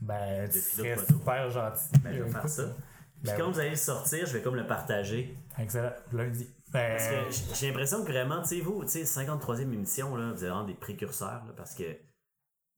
Ben, 0.00 0.46
De 0.46 0.52
tu 0.52 0.58
serais 0.58 0.96
super 0.98 1.48
gentil. 1.50 1.88
Ben, 2.02 2.12
je 2.12 2.22
vais 2.22 2.30
faire 2.30 2.48
ça. 2.48 2.64
Puis 2.64 3.32
Ben 3.32 3.36
quand 3.38 3.46
oui. 3.46 3.52
vous 3.52 3.60
allez 3.60 3.70
le 3.70 3.76
sortir, 3.76 4.26
je 4.26 4.32
vais 4.36 4.42
comme 4.42 4.56
le 4.56 4.66
partager. 4.66 5.34
Excellent. 5.58 5.92
Lundi. 6.12 6.46
Ben, 6.74 6.96
Parce 6.96 7.08
que 7.08 7.30
j- 7.30 7.44
j'ai 7.54 7.68
l'impression 7.68 8.04
que 8.04 8.10
vraiment, 8.10 8.42
tu 8.42 8.48
sais, 8.48 8.60
vous, 8.60 8.82
tu 8.84 8.90
sais, 8.90 9.04
53e 9.04 9.72
émission, 9.72 10.16
là, 10.16 10.32
vous 10.32 10.44
êtes 10.44 10.50
vraiment 10.50 10.64
des 10.66 10.74
précurseurs, 10.74 11.44
là, 11.46 11.52
parce 11.56 11.74
que 11.74 11.84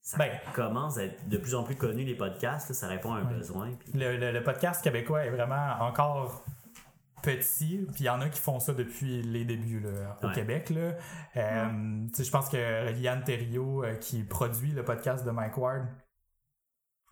ça 0.02 0.18
Ben. 0.18 0.39
commence 0.55 0.98
à 0.98 1.05
être 1.05 1.28
de 1.28 1.39
plus 1.39 1.55
en 1.55 1.64
plus 1.64 1.77
connu, 1.77 2.05
les 2.05 2.14
podcasts, 2.14 2.68
là, 2.68 2.74
ça 2.74 2.86
répond 2.89 3.12
à 3.14 3.18
un 3.20 3.27
Ouais. 3.27 3.35
besoin. 3.35 3.70
le, 3.94 4.16
le- 4.18 4.31
le 4.32 4.43
podcast 4.43 4.85
québécois 4.85 5.24
est 5.24 5.31
vraiment 5.31 5.77
encore 5.81 6.44
petit, 7.23 7.78
puis 7.93 8.01
il 8.05 8.06
y 8.06 8.09
en 8.10 8.20
a 8.20 8.28
qui 8.28 8.39
font 8.39 8.60
ça 8.60 8.73
depuis 8.74 9.23
les 9.23 9.44
débuts 9.44 9.81
là, 9.81 10.18
au 10.23 10.27
Ouais. 10.28 10.32
Québec. 10.35 10.70
Là. 10.70 10.93
Euh, 11.36 12.06
Je 12.16 12.31
pense 12.31 12.48
que 12.51 12.93
Yann 12.93 13.24
Terriot, 13.24 13.82
euh, 13.82 13.94
qui 13.97 14.23
produit 14.23 14.70
le 14.73 14.85
podcast 14.85 15.24
de 15.24 15.31
Mike 15.32 15.56
Ward, 15.56 15.86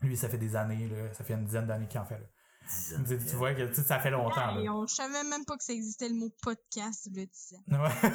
lui, 0.03 0.17
ça 0.17 0.29
fait 0.29 0.37
des 0.39 0.55
années, 0.55 0.87
là, 0.89 1.13
ça 1.15 1.25
fait 1.25 1.33
une 1.35 1.45
dizaine 1.47 1.67
d'années 1.67 1.87
qu'il 1.89 1.99
en 1.99 2.05
fait. 2.05 2.19
Là. 2.19 2.27
10 2.69 2.95
ans. 2.95 3.05
Tu, 3.09 3.19
tu 3.19 3.37
vois 3.37 3.55
que 3.55 3.73
ça 3.75 3.99
fait 3.99 4.11
longtemps. 4.11 4.55
Là. 4.55 4.73
on, 4.73 4.87
je 4.87 4.95
savais 4.95 5.25
même 5.25 5.45
pas 5.45 5.57
que 5.57 5.65
ça 5.65 5.73
existait 5.73 6.09
le 6.09 6.15
mot 6.15 6.31
podcast, 6.43 7.09
le 7.15 7.27
disais. 7.27 7.61
Ouais. 7.69 8.13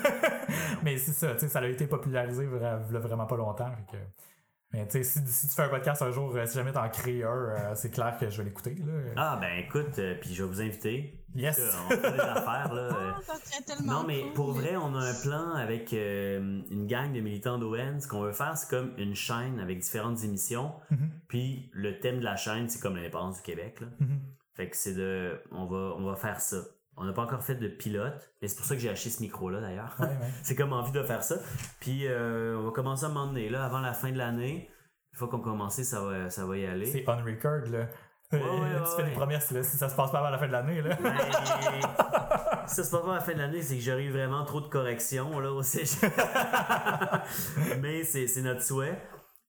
Mais 0.84 0.98
c'est 0.98 1.14
ça, 1.14 1.34
tu 1.34 1.42
sais, 1.42 1.50
ça 1.50 1.60
a 1.60 1.68
été 1.68 1.88
popularisé 1.88 2.46
vraiment 2.46 3.26
pas 3.26 3.38
longtemps. 3.38 3.72
fait 3.76 3.98
que- 3.98 4.04
Mais 4.72 4.86
tu 4.88 5.04
sais, 5.04 5.04
si, 5.04 5.28
si 5.28 5.48
tu 5.50 5.56
fais 5.56 5.64
un 5.64 5.70
podcast 5.70 6.02
un 6.04 6.12
jour, 6.12 6.36
euh, 6.36 6.46
si 6.46 6.56
jamais 6.56 6.72
t'en 6.72 6.88
crées 6.90 7.24
un, 7.24 7.28
euh, 7.28 7.76
c'est 7.76 7.90
clair 7.90 8.18
que 8.20 8.30
je 8.30 8.38
vais 8.38 8.44
l'écouter. 8.46 8.76
Là. 8.76 8.94
Ah, 9.16 9.38
ben 9.42 9.58
écoute, 9.66 9.98
euh, 10.00 10.16
puis 10.22 10.34
je 10.34 10.44
vais 10.44 10.50
vous 10.50 10.62
inviter. 10.62 11.16
Yes! 11.36 11.60
Euh, 11.60 11.72
On 11.86 11.90
fait 11.90 12.02
des 12.12 12.20
affaires, 12.20 12.74
là. 12.74 12.90
Ah, 12.92 13.20
ça 13.66 13.76
Non, 13.84 14.04
mais 14.06 14.22
cool. 14.24 14.34
pour 14.34 14.52
vrai, 14.54 14.76
on 14.78 14.96
a 14.96 15.00
un 15.00 15.14
plan 15.22 15.54
avec 15.56 15.92
euh, 15.94 16.62
une 16.70 16.88
gang 16.88 17.12
de 17.14 17.20
militants 17.20 17.58
d'ON. 17.60 18.00
Ce 18.00 18.08
qu'on 18.08 18.22
veut 18.22 18.32
faire, 18.32 18.58
c'est 18.58 18.70
comme 18.70 18.94
une 18.98 19.16
chaîne 19.16 19.60
avec 19.60 19.80
différentes 19.80 20.24
émissions. 20.24 20.74
Mhm. 20.92 21.12
Puis 21.28 21.70
le 21.74 22.00
thème 22.00 22.20
de 22.20 22.24
la 22.24 22.36
chaîne, 22.36 22.68
c'est 22.70 22.80
comme 22.80 22.96
l'indépendance 22.96 23.38
du 23.38 23.42
Québec. 23.44 23.80
Là. 23.82 23.88
Mhm. 24.00 24.20
Fait 24.60 24.70
que 24.70 24.76
c'est 24.76 24.94
de. 24.94 25.42
On 25.54 25.68
va, 25.68 25.96
on 25.96 26.04
va 26.04 26.18
faire 26.18 26.42
ça. 26.42 26.58
On 26.98 27.06
n'a 27.06 27.14
pas 27.14 27.22
encore 27.22 27.42
fait 27.42 27.56
de 27.56 27.70
pilote, 27.70 28.30
mais 28.42 28.50
c'est 28.50 28.58
pour 28.58 28.66
ça 28.66 28.76
que 28.76 28.82
j'ai 28.82 28.90
acheté 28.90 29.10
ce 29.10 29.22
micro-là 29.22 29.62
d'ailleurs. 29.62 29.96
Ouais, 30.00 30.08
ouais. 30.08 30.30
c'est 30.44 30.54
comme 30.54 30.74
envie 30.74 30.92
de 30.92 31.02
faire 31.02 31.24
ça. 31.24 31.38
Puis 31.80 32.06
euh, 32.06 32.58
on 32.58 32.64
va 32.66 32.72
commencer 32.72 33.06
à 33.06 33.08
un 33.08 33.12
moment 33.12 33.28
donné, 33.28 33.48
là, 33.48 33.64
avant 33.64 33.80
la 33.80 33.94
fin 33.94 34.12
de 34.12 34.18
l'année. 34.18 34.70
Une 35.14 35.18
fois 35.18 35.30
qu'on 35.30 35.40
commence, 35.40 35.82
ça 35.82 36.02
va, 36.02 36.30
ça 36.30 36.46
va 36.46 36.58
y 36.58 36.66
aller. 36.66 36.88
C'est 36.88 37.06
on 37.08 37.24
record, 37.24 37.72
là. 37.72 37.88
Ouais, 38.34 38.40
tu 38.86 39.02
fais 39.02 39.10
des 39.10 39.16
promesses, 39.16 39.50
là, 39.52 39.64
si 39.64 39.78
ça 39.78 39.88
se 39.88 39.96
passe 39.96 40.12
pas 40.12 40.20
avant 40.20 40.30
la 40.30 40.38
fin 40.38 40.48
de 40.48 40.52
l'année, 40.52 40.82
là. 40.82 40.98
Ben, 41.02 41.16
ça 42.68 42.84
se 42.84 42.92
passe 42.92 43.02
pas 43.02 43.12
à 43.14 43.16
la 43.16 43.22
fin 43.22 43.34
de 43.34 43.38
l'année, 43.38 43.62
c'est 43.62 43.78
que 43.78 43.82
j'aurais 43.82 44.04
eu 44.04 44.12
vraiment 44.12 44.44
trop 44.44 44.60
de 44.60 44.68
corrections 44.68 45.40
là 45.40 45.54
au 45.54 45.64
cégep. 45.64 46.12
Mais 47.80 48.04
c'est 48.04 48.28
c'est 48.28 48.42
notre 48.42 48.62
souhait. 48.62 49.02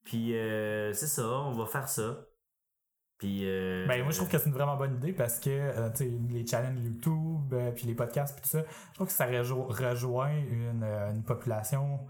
Puis 0.05 0.39
euh, 0.39 0.93
c'est 0.93 1.09
ça, 1.09 1.27
on 1.27 1.55
va 1.55 1.67
faire 1.67 1.89
ça. 1.89 2.30
Puis 3.21 3.43
euh, 3.45 3.87
Ben, 3.87 4.03
moi, 4.03 4.11
je 4.11 4.17
trouve 4.17 4.29
que 4.29 4.39
c'est 4.39 4.49
une 4.49 4.55
vraiment 4.55 4.77
bonne 4.77 4.97
idée 4.97 5.13
parce 5.13 5.39
que, 5.39 5.51
euh, 5.51 5.91
les 6.31 6.45
challenges 6.47 6.83
YouTube, 6.83 7.53
euh, 7.53 7.71
puis 7.71 7.87
les 7.87 7.95
podcasts, 7.95 8.35
puis 8.35 8.43
tout 8.43 8.49
ça, 8.59 8.65
je 8.89 8.95
trouve 8.95 9.07
que 9.07 9.13
ça 9.13 9.27
rejo- 9.27 9.67
rejoint 9.69 10.33
une, 10.33 10.83
une 10.83 11.23
population, 11.23 12.01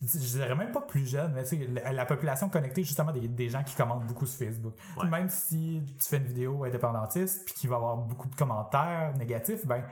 je 0.00 0.06
dirais 0.18 0.54
même 0.54 0.72
pas 0.72 0.80
plus 0.80 1.06
jeune, 1.06 1.32
mais 1.34 1.44
la, 1.82 1.92
la 1.92 2.06
population 2.06 2.48
connectée, 2.48 2.82
justement, 2.82 3.12
des, 3.12 3.28
des 3.28 3.48
gens 3.50 3.62
qui 3.62 3.74
commentent 3.76 4.06
beaucoup 4.06 4.24
sur 4.26 4.38
Facebook. 4.46 4.74
Ouais. 4.96 5.08
Même 5.08 5.28
si 5.28 5.82
tu 5.86 6.08
fais 6.08 6.16
une 6.16 6.24
vidéo 6.24 6.64
indépendantiste, 6.64 7.44
puis 7.44 7.54
qu'il 7.54 7.68
va 7.68 7.76
y 7.76 7.78
avoir 7.78 7.96
beaucoup 7.98 8.28
de 8.28 8.34
commentaires 8.34 9.12
négatifs, 9.18 9.66
ben, 9.66 9.84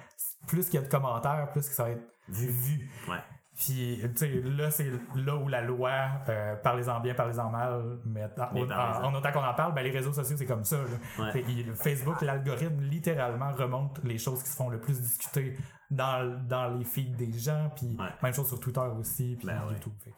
plus 0.46 0.66
qu'il 0.70 0.80
y 0.80 0.82
a 0.82 0.86
de 0.86 0.90
commentaires, 0.90 1.50
plus 1.52 1.68
que 1.68 1.74
ça 1.74 1.84
va 1.84 1.90
être 1.90 2.02
Vu. 2.28 2.48
vu. 2.48 2.90
Ouais. 3.08 3.18
Puis, 3.56 3.98
tu 4.02 4.16
sais, 4.16 4.28
là, 4.44 4.70
c'est 4.70 4.90
là 5.14 5.34
où 5.34 5.48
la 5.48 5.62
loi, 5.62 5.92
euh, 6.28 6.56
parlez-en 6.56 7.00
bien, 7.00 7.14
parlez-en 7.14 7.48
mal, 7.48 7.98
mais 8.04 8.24
en, 8.38 9.14
autant 9.14 9.32
qu'on 9.32 9.42
en 9.44 9.54
parle, 9.54 9.72
ben, 9.72 9.82
les 9.82 9.90
réseaux 9.90 10.12
sociaux, 10.12 10.36
c'est 10.36 10.44
comme 10.44 10.64
ça. 10.64 10.76
là. 10.76 11.24
Ouais. 11.24 11.32
Fait, 11.32 11.44
il- 11.48 11.72
Facebook, 11.74 12.20
l'algorithme, 12.20 12.82
littéralement, 12.82 13.52
remonte 13.52 13.98
les 14.04 14.18
choses 14.18 14.42
qui 14.42 14.50
se 14.50 14.56
font 14.56 14.68
le 14.68 14.78
plus 14.78 15.00
discuter 15.00 15.56
dans, 15.90 16.38
dans 16.46 16.68
les 16.74 16.84
feeds 16.84 17.16
des 17.16 17.32
gens, 17.32 17.70
puis 17.74 17.96
Ouais. 17.98 18.06
même 18.22 18.34
chose 18.34 18.48
sur 18.48 18.60
Twitter 18.60 18.80
aussi, 18.98 19.36
puis 19.38 19.46
Ben 19.46 19.62
ouais. 19.66 19.72
YouTube. 19.74 19.92
Fait 20.04 20.10
que- 20.10 20.16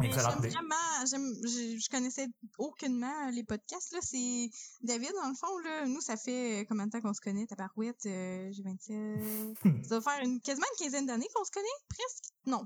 j'aime 0.00 0.38
vraiment, 0.50 1.06
j'aime, 1.08 1.34
je, 1.44 1.78
je 1.82 1.88
connaissais 1.90 2.26
aucunement 2.58 3.30
les 3.32 3.44
podcasts, 3.44 3.92
là. 3.92 3.98
C'est 4.02 4.50
David, 4.82 5.12
dans 5.22 5.28
le 5.28 5.34
fond, 5.34 5.58
là. 5.64 5.86
Nous, 5.86 6.00
ça 6.00 6.16
fait 6.16 6.62
euh, 6.62 6.64
combien 6.68 6.86
de 6.86 6.90
temps 6.90 7.00
qu'on 7.00 7.14
se 7.14 7.20
connaît, 7.20 7.46
Tabarouette? 7.46 8.04
Euh, 8.06 8.50
j'ai 8.52 8.62
27. 8.62 9.86
ça 9.86 9.98
va 9.98 10.12
faire 10.12 10.24
une, 10.24 10.40
quasiment 10.40 10.66
une 10.78 10.84
quinzaine 10.84 11.06
d'années 11.06 11.28
qu'on 11.34 11.44
se 11.44 11.50
connaît, 11.50 11.66
presque? 11.88 12.32
Non. 12.46 12.64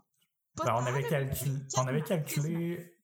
Pas 0.57 0.65
Ben, 0.65 0.75
on, 0.75 0.87
avait 0.87 1.03
mais 1.03 1.31
on 1.77 1.87
avait 1.87 2.03
calculé. 2.03 2.95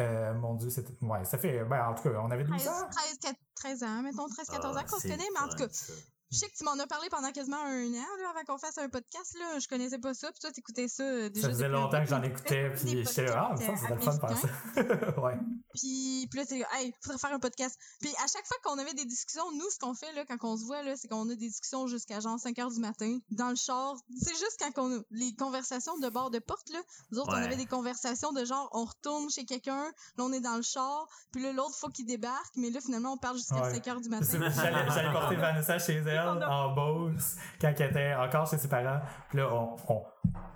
euh, 0.00 0.34
mon 0.34 0.54
Dieu, 0.56 0.68
c'était. 0.70 0.92
Ouais, 1.00 1.24
ça 1.24 1.38
fait. 1.38 1.64
Ben, 1.64 1.86
en 1.88 1.94
tout 1.94 2.02
cas, 2.02 2.20
on 2.22 2.30
avait 2.30 2.44
12 2.44 2.56
13, 2.56 2.68
ans? 2.68 2.88
13, 2.90 3.18
4 3.20 3.36
13 3.54 3.82
ans, 3.84 4.02
mettons 4.02 4.28
13, 4.28 4.46
14 4.48 4.76
ans 4.76 4.80
Ah, 4.82 4.84
qu'on 4.88 4.98
se 4.98 5.08
connaît, 5.08 5.28
mais 5.34 5.40
en 5.40 5.48
tout 5.48 5.56
cas, 5.56 5.68
ça. 5.70 5.92
Je 6.32 6.38
sais 6.38 6.48
que 6.48 6.56
tu 6.56 6.64
m'en 6.64 6.78
as 6.78 6.86
parlé 6.86 7.08
pendant 7.10 7.30
quasiment 7.30 7.62
un 7.62 7.86
an, 7.92 8.06
là, 8.22 8.30
avant 8.30 8.44
qu'on 8.46 8.58
fasse 8.58 8.78
un 8.78 8.88
podcast, 8.88 9.36
là. 9.38 9.58
Je 9.58 9.68
connaissais 9.68 9.98
pas 9.98 10.14
ça, 10.14 10.30
puis 10.32 10.40
toi, 10.40 10.50
t'écoutais 10.50 10.88
ça 10.88 11.02
euh, 11.04 11.28
déjà. 11.28 11.48
Ça 11.48 11.52
faisait 11.52 11.68
longtemps 11.68 12.00
que 12.02 12.08
j'en 12.08 12.22
écoutais, 12.22 12.70
puis 12.70 13.04
j'étais 13.04 13.26
là, 13.26 13.50
ah, 13.52 13.56
ça, 13.56 13.76
serait 13.76 13.94
le 13.94 14.00
fun 14.00 14.14
de 14.14 14.20
faire 14.20 14.38
ça. 14.38 15.20
ouais. 15.20 15.38
Puis, 15.74 16.26
puis 16.30 16.40
là, 16.40 16.46
t'es 16.46 16.64
hey, 16.74 16.94
faudrait 17.02 17.18
faire 17.18 17.32
un 17.32 17.38
podcast. 17.38 17.78
Puis 18.00 18.10
à 18.24 18.26
chaque 18.26 18.46
fois 18.46 18.56
qu'on 18.64 18.78
avait 18.78 18.94
des 18.94 19.04
discussions, 19.04 19.50
nous, 19.52 19.68
ce 19.70 19.78
qu'on 19.78 19.94
fait 19.94 20.12
là, 20.14 20.24
quand 20.26 20.36
on 20.42 20.56
se 20.56 20.64
voit, 20.64 20.82
là, 20.82 20.96
c'est 20.96 21.08
qu'on 21.08 21.28
a 21.28 21.34
des 21.34 21.48
discussions 21.48 21.86
jusqu'à 21.86 22.20
genre 22.20 22.38
5 22.38 22.58
heures 22.58 22.70
du 22.70 22.80
matin, 22.80 23.18
dans 23.30 23.50
le 23.50 23.56
char. 23.56 23.94
C'est 24.20 24.34
juste 24.34 24.56
quand 24.58 24.82
on 24.82 24.98
a 24.98 25.02
les 25.10 25.34
conversations 25.34 25.98
de 25.98 26.08
bord 26.08 26.30
de 26.30 26.38
porte, 26.38 26.70
là. 26.70 26.80
Nous 27.10 27.18
autres, 27.18 27.30
on 27.32 27.42
avait 27.42 27.56
des 27.56 27.66
conversations 27.66 28.32
de 28.32 28.44
genre, 28.44 28.68
on 28.72 28.84
retourne 28.84 29.28
chez 29.30 29.44
quelqu'un, 29.44 29.84
là, 29.84 30.24
on 30.24 30.32
est 30.32 30.40
dans 30.40 30.56
le 30.56 30.62
char, 30.62 31.06
puis 31.32 31.42
là, 31.42 31.52
l'autre, 31.52 31.76
faut 31.76 31.88
qu'il 31.88 32.06
débarque, 32.06 32.54
mais 32.56 32.70
là, 32.70 32.80
finalement, 32.80 33.12
on 33.12 33.18
parle 33.18 33.36
jusqu'à 33.36 33.62
Ouais. 33.62 33.74
5 33.74 33.86
heures 33.88 34.00
du 34.00 34.04
C'est- 34.04 34.38
matin. 34.38 34.52
J'allais 34.56 34.90
j'allais 34.90 35.12
porter 35.12 35.36
Vanessa 35.36 35.78
chez 35.78 35.94
elle 35.94 36.21
en 36.28 36.72
Beauce 36.74 37.36
quand 37.60 37.72
elle 37.78 37.90
était 37.90 38.14
encore 38.14 38.46
chez 38.46 38.58
ses 38.58 38.68
parents. 38.68 39.00
Puis 39.28 39.38
là, 39.38 39.48
on, 39.52 39.76
on, 39.88 40.02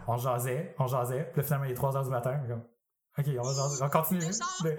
on 0.07 0.17
jasait, 0.17 0.75
on 0.79 0.87
jasait. 0.87 1.25
Puis 1.33 1.41
là, 1.41 1.43
finalement, 1.43 1.65
il 1.67 1.73
est 1.73 1.75
3 1.75 1.93
h 1.93 2.05
du 2.05 2.11
matin. 2.11 2.39
comme, 2.49 2.63
OK, 3.19 3.27
on 3.39 3.43
va 3.43 3.55
jaser, 3.55 3.83
on 3.85 3.89
continue. 3.89 4.21
C'est 4.21 4.39
genre- 4.39 4.49
Puis 4.61 4.71
là, 4.73 4.77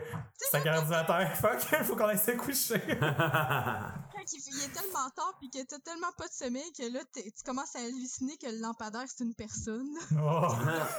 5 0.52 0.64
h 0.66 0.84
du 0.84 0.90
matin, 0.90 1.26
fuck, 1.34 1.58
il 1.72 1.86
faut 1.86 1.96
qu'on 1.96 2.08
aille 2.08 2.18
se 2.18 2.32
coucher. 2.32 2.82
Quand 4.28 4.34
il, 4.38 4.56
il 4.56 4.64
est 4.66 4.74
tellement 4.74 5.10
tard, 5.16 5.34
puis 5.40 5.50
que 5.50 5.66
t'as 5.66 5.80
tellement 5.80 6.12
pas 6.18 6.28
de 6.28 6.32
sommeil 6.34 6.72
que 6.78 6.92
là, 6.92 7.00
t'es- 7.14 7.24
tu 7.32 7.44
commences 7.46 7.76
à 7.76 7.80
halluciner 7.80 8.36
que 8.38 8.48
le 8.48 8.62
lampadaire, 8.62 9.04
c'est 9.08 9.24
une 9.24 9.34
personne. 9.34 9.88
Oh. 10.20 10.48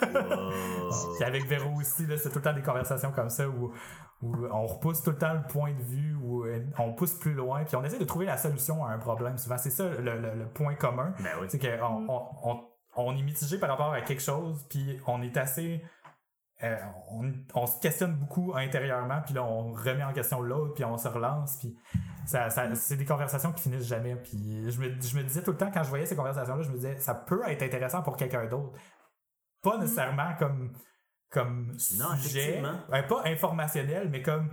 Wow. 0.02 1.22
Avec 1.24 1.46
Véro 1.46 1.78
aussi, 1.78 2.06
là, 2.06 2.16
c'est 2.16 2.30
tout 2.30 2.36
le 2.36 2.42
temps 2.42 2.52
des 2.55 2.62
conversations 2.62 3.12
comme 3.12 3.30
ça 3.30 3.48
où, 3.48 3.72
où 4.22 4.34
on 4.52 4.66
repousse 4.66 5.02
tout 5.02 5.10
le 5.10 5.18
temps 5.18 5.34
le 5.34 5.46
point 5.46 5.72
de 5.72 5.82
vue, 5.82 6.14
où 6.22 6.44
euh, 6.44 6.64
on 6.78 6.92
pousse 6.94 7.14
plus 7.14 7.34
loin, 7.34 7.64
puis 7.64 7.76
on 7.76 7.84
essaie 7.84 7.98
de 7.98 8.05
trouver 8.05 8.26
la 8.26 8.36
solution 8.36 8.84
à 8.84 8.90
un 8.92 8.98
problème. 8.98 9.36
Souvent, 9.38 9.59
c'est 9.59 9.70
ça 9.70 9.88
le, 9.88 10.18
le- 10.18 10.34
le 10.34 10.46
point 10.48 10.74
commun. 10.74 11.12
Ben 11.20 11.32
oui. 11.40 11.46
C'est 11.50 11.59
qu'on 11.59 12.06
on, 12.09 12.22
on, 12.44 12.60
on 12.96 13.16
est 13.16 13.22
mitigé 13.22 13.59
par 13.59 13.68
rapport 13.68 13.92
à 13.92 14.00
quelque 14.00 14.22
chose, 14.22 14.64
puis 14.70 14.98
on 15.06 15.22
est 15.22 15.36
assez. 15.36 15.82
Euh, 16.64 16.76
on, 17.10 17.32
on 17.55 17.66
se 17.66 17.78
questionne 17.80 18.14
beaucoup 18.14 18.52
intérieurement, 18.56 19.20
puis 19.24 19.35
là, 19.35 19.44
on 19.44 19.72
remet 19.72 20.02
en 20.05 20.12
question 20.12 20.40
l'autre, 20.43 20.74
puis 20.74 20.85
on 20.85 20.98
se 20.98 21.06
relance, 21.09 21.56
puis 21.59 21.76
ça, 22.26 22.51
ça- 22.51 22.74
c'est 22.74 22.97
des 22.97 23.05
conversations 23.05 23.52
qui 23.52 23.62
finissent 23.62 23.86
jamais. 23.86 24.16
Puis 24.16 24.70
je 24.70 24.80
me, 24.80 25.01
je 25.01 25.16
me 25.16 25.22
disais 25.22 25.43
tout 25.43 25.52
le 25.52 25.56
temps, 25.56 25.70
quand 25.72 25.85
je 25.85 25.89
voyais 25.89 26.06
ces 26.06 26.16
conversations-là, 26.16 26.62
je 26.62 26.70
me 26.70 26.74
disais, 26.76 26.97
ça 26.98 27.14
peut 27.14 27.43
être 27.47 27.62
intéressant 27.62 28.02
pour 28.02 28.16
quelqu'un 28.16 28.47
d'autre. 28.47 28.78
Pas 29.62 29.78
nécessairement 29.78 30.35
comme, 30.39 30.72
comme 31.30 31.78
sujet, 31.78 32.60
ouais, 32.90 33.02
pas 33.06 33.22
informationnel, 33.24 34.09
mais 34.10 34.22
comme, 34.22 34.51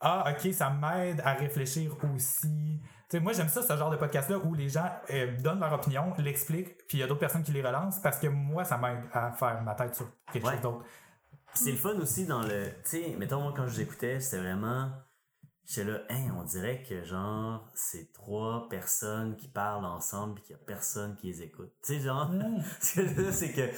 ah, 0.00 0.30
ok, 0.30 0.52
ça 0.52 0.70
m'aide 0.70 1.20
à 1.24 1.32
réfléchir 1.34 1.96
aussi. 2.14 2.80
Tu 3.08 3.16
sais, 3.16 3.20
moi, 3.20 3.32
j'aime 3.32 3.48
ça, 3.48 3.62
ce 3.62 3.76
genre 3.76 3.90
de 3.90 3.96
podcast-là 3.96 4.36
où 4.38 4.52
les 4.54 4.68
gens 4.68 4.90
euh, 5.10 5.36
donnent 5.40 5.60
leur 5.60 5.72
opinion, 5.72 6.12
l'expliquent, 6.18 6.76
puis 6.86 6.98
il 6.98 7.00
y 7.00 7.02
a 7.02 7.06
d'autres 7.06 7.20
personnes 7.20 7.42
qui 7.44 7.52
les 7.52 7.62
relancent 7.62 8.00
parce 8.00 8.18
que 8.18 8.26
moi, 8.26 8.64
ça 8.64 8.76
m'aide 8.78 9.04
à 9.12 9.30
faire 9.32 9.62
ma 9.62 9.74
tête 9.74 9.94
sur 9.94 10.06
quelque 10.32 10.44
Ouais. 10.46 10.52
chose 10.54 10.60
d'autre. 10.62 10.84
C'est 11.56 11.72
le 11.72 11.76
fun 11.78 11.94
aussi 11.98 12.26
dans 12.26 12.42
le. 12.42 12.66
Tu 12.84 13.02
sais, 13.02 13.16
mettons, 13.18 13.40
moi, 13.40 13.52
quand 13.56 13.66
je 13.68 13.78
l'écoutais, 13.78 14.20
c'était 14.20 14.42
vraiment. 14.42 14.90
J'étais 15.68 15.90
là, 15.90 15.98
hein, 16.10 16.28
on 16.38 16.44
dirait 16.44 16.84
que 16.88 17.02
genre, 17.02 17.68
c'est 17.74 18.12
trois 18.12 18.68
personnes 18.68 19.36
qui 19.36 19.48
parlent 19.48 19.84
ensemble 19.84 20.34
puis 20.34 20.44
qu'il 20.44 20.52
y 20.52 20.58
a 20.58 20.62
personne 20.64 21.16
qui 21.16 21.26
les 21.26 21.42
écoute. 21.42 21.72
Tu 21.84 21.94
sais, 21.94 22.00
genre, 22.00 22.30
ce 22.80 22.94
que 23.00 23.08
je 23.08 23.12
veux 23.14 23.22
dire, 23.24 23.32
c'est 23.34 23.52
que 23.52 23.68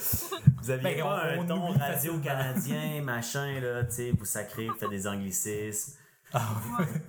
vous 0.61 0.69
aviez 0.69 0.83
Ben, 0.83 1.01
pas 1.01 1.07
on- 1.07 1.17
un 1.17 1.37
on 1.39 1.47
ton 1.47 1.69
oublie 1.71 1.79
radio-canadien, 1.79 3.01
machin, 3.03 3.59
là, 3.59 3.83
tu 3.85 3.91
sais, 3.91 4.11
vous 4.11 4.25
sacrez, 4.25 4.67
vous 4.67 4.75
faites 4.75 4.89
des 4.91 5.07
anglicismes. 5.07 5.97
Ah, 6.31 6.47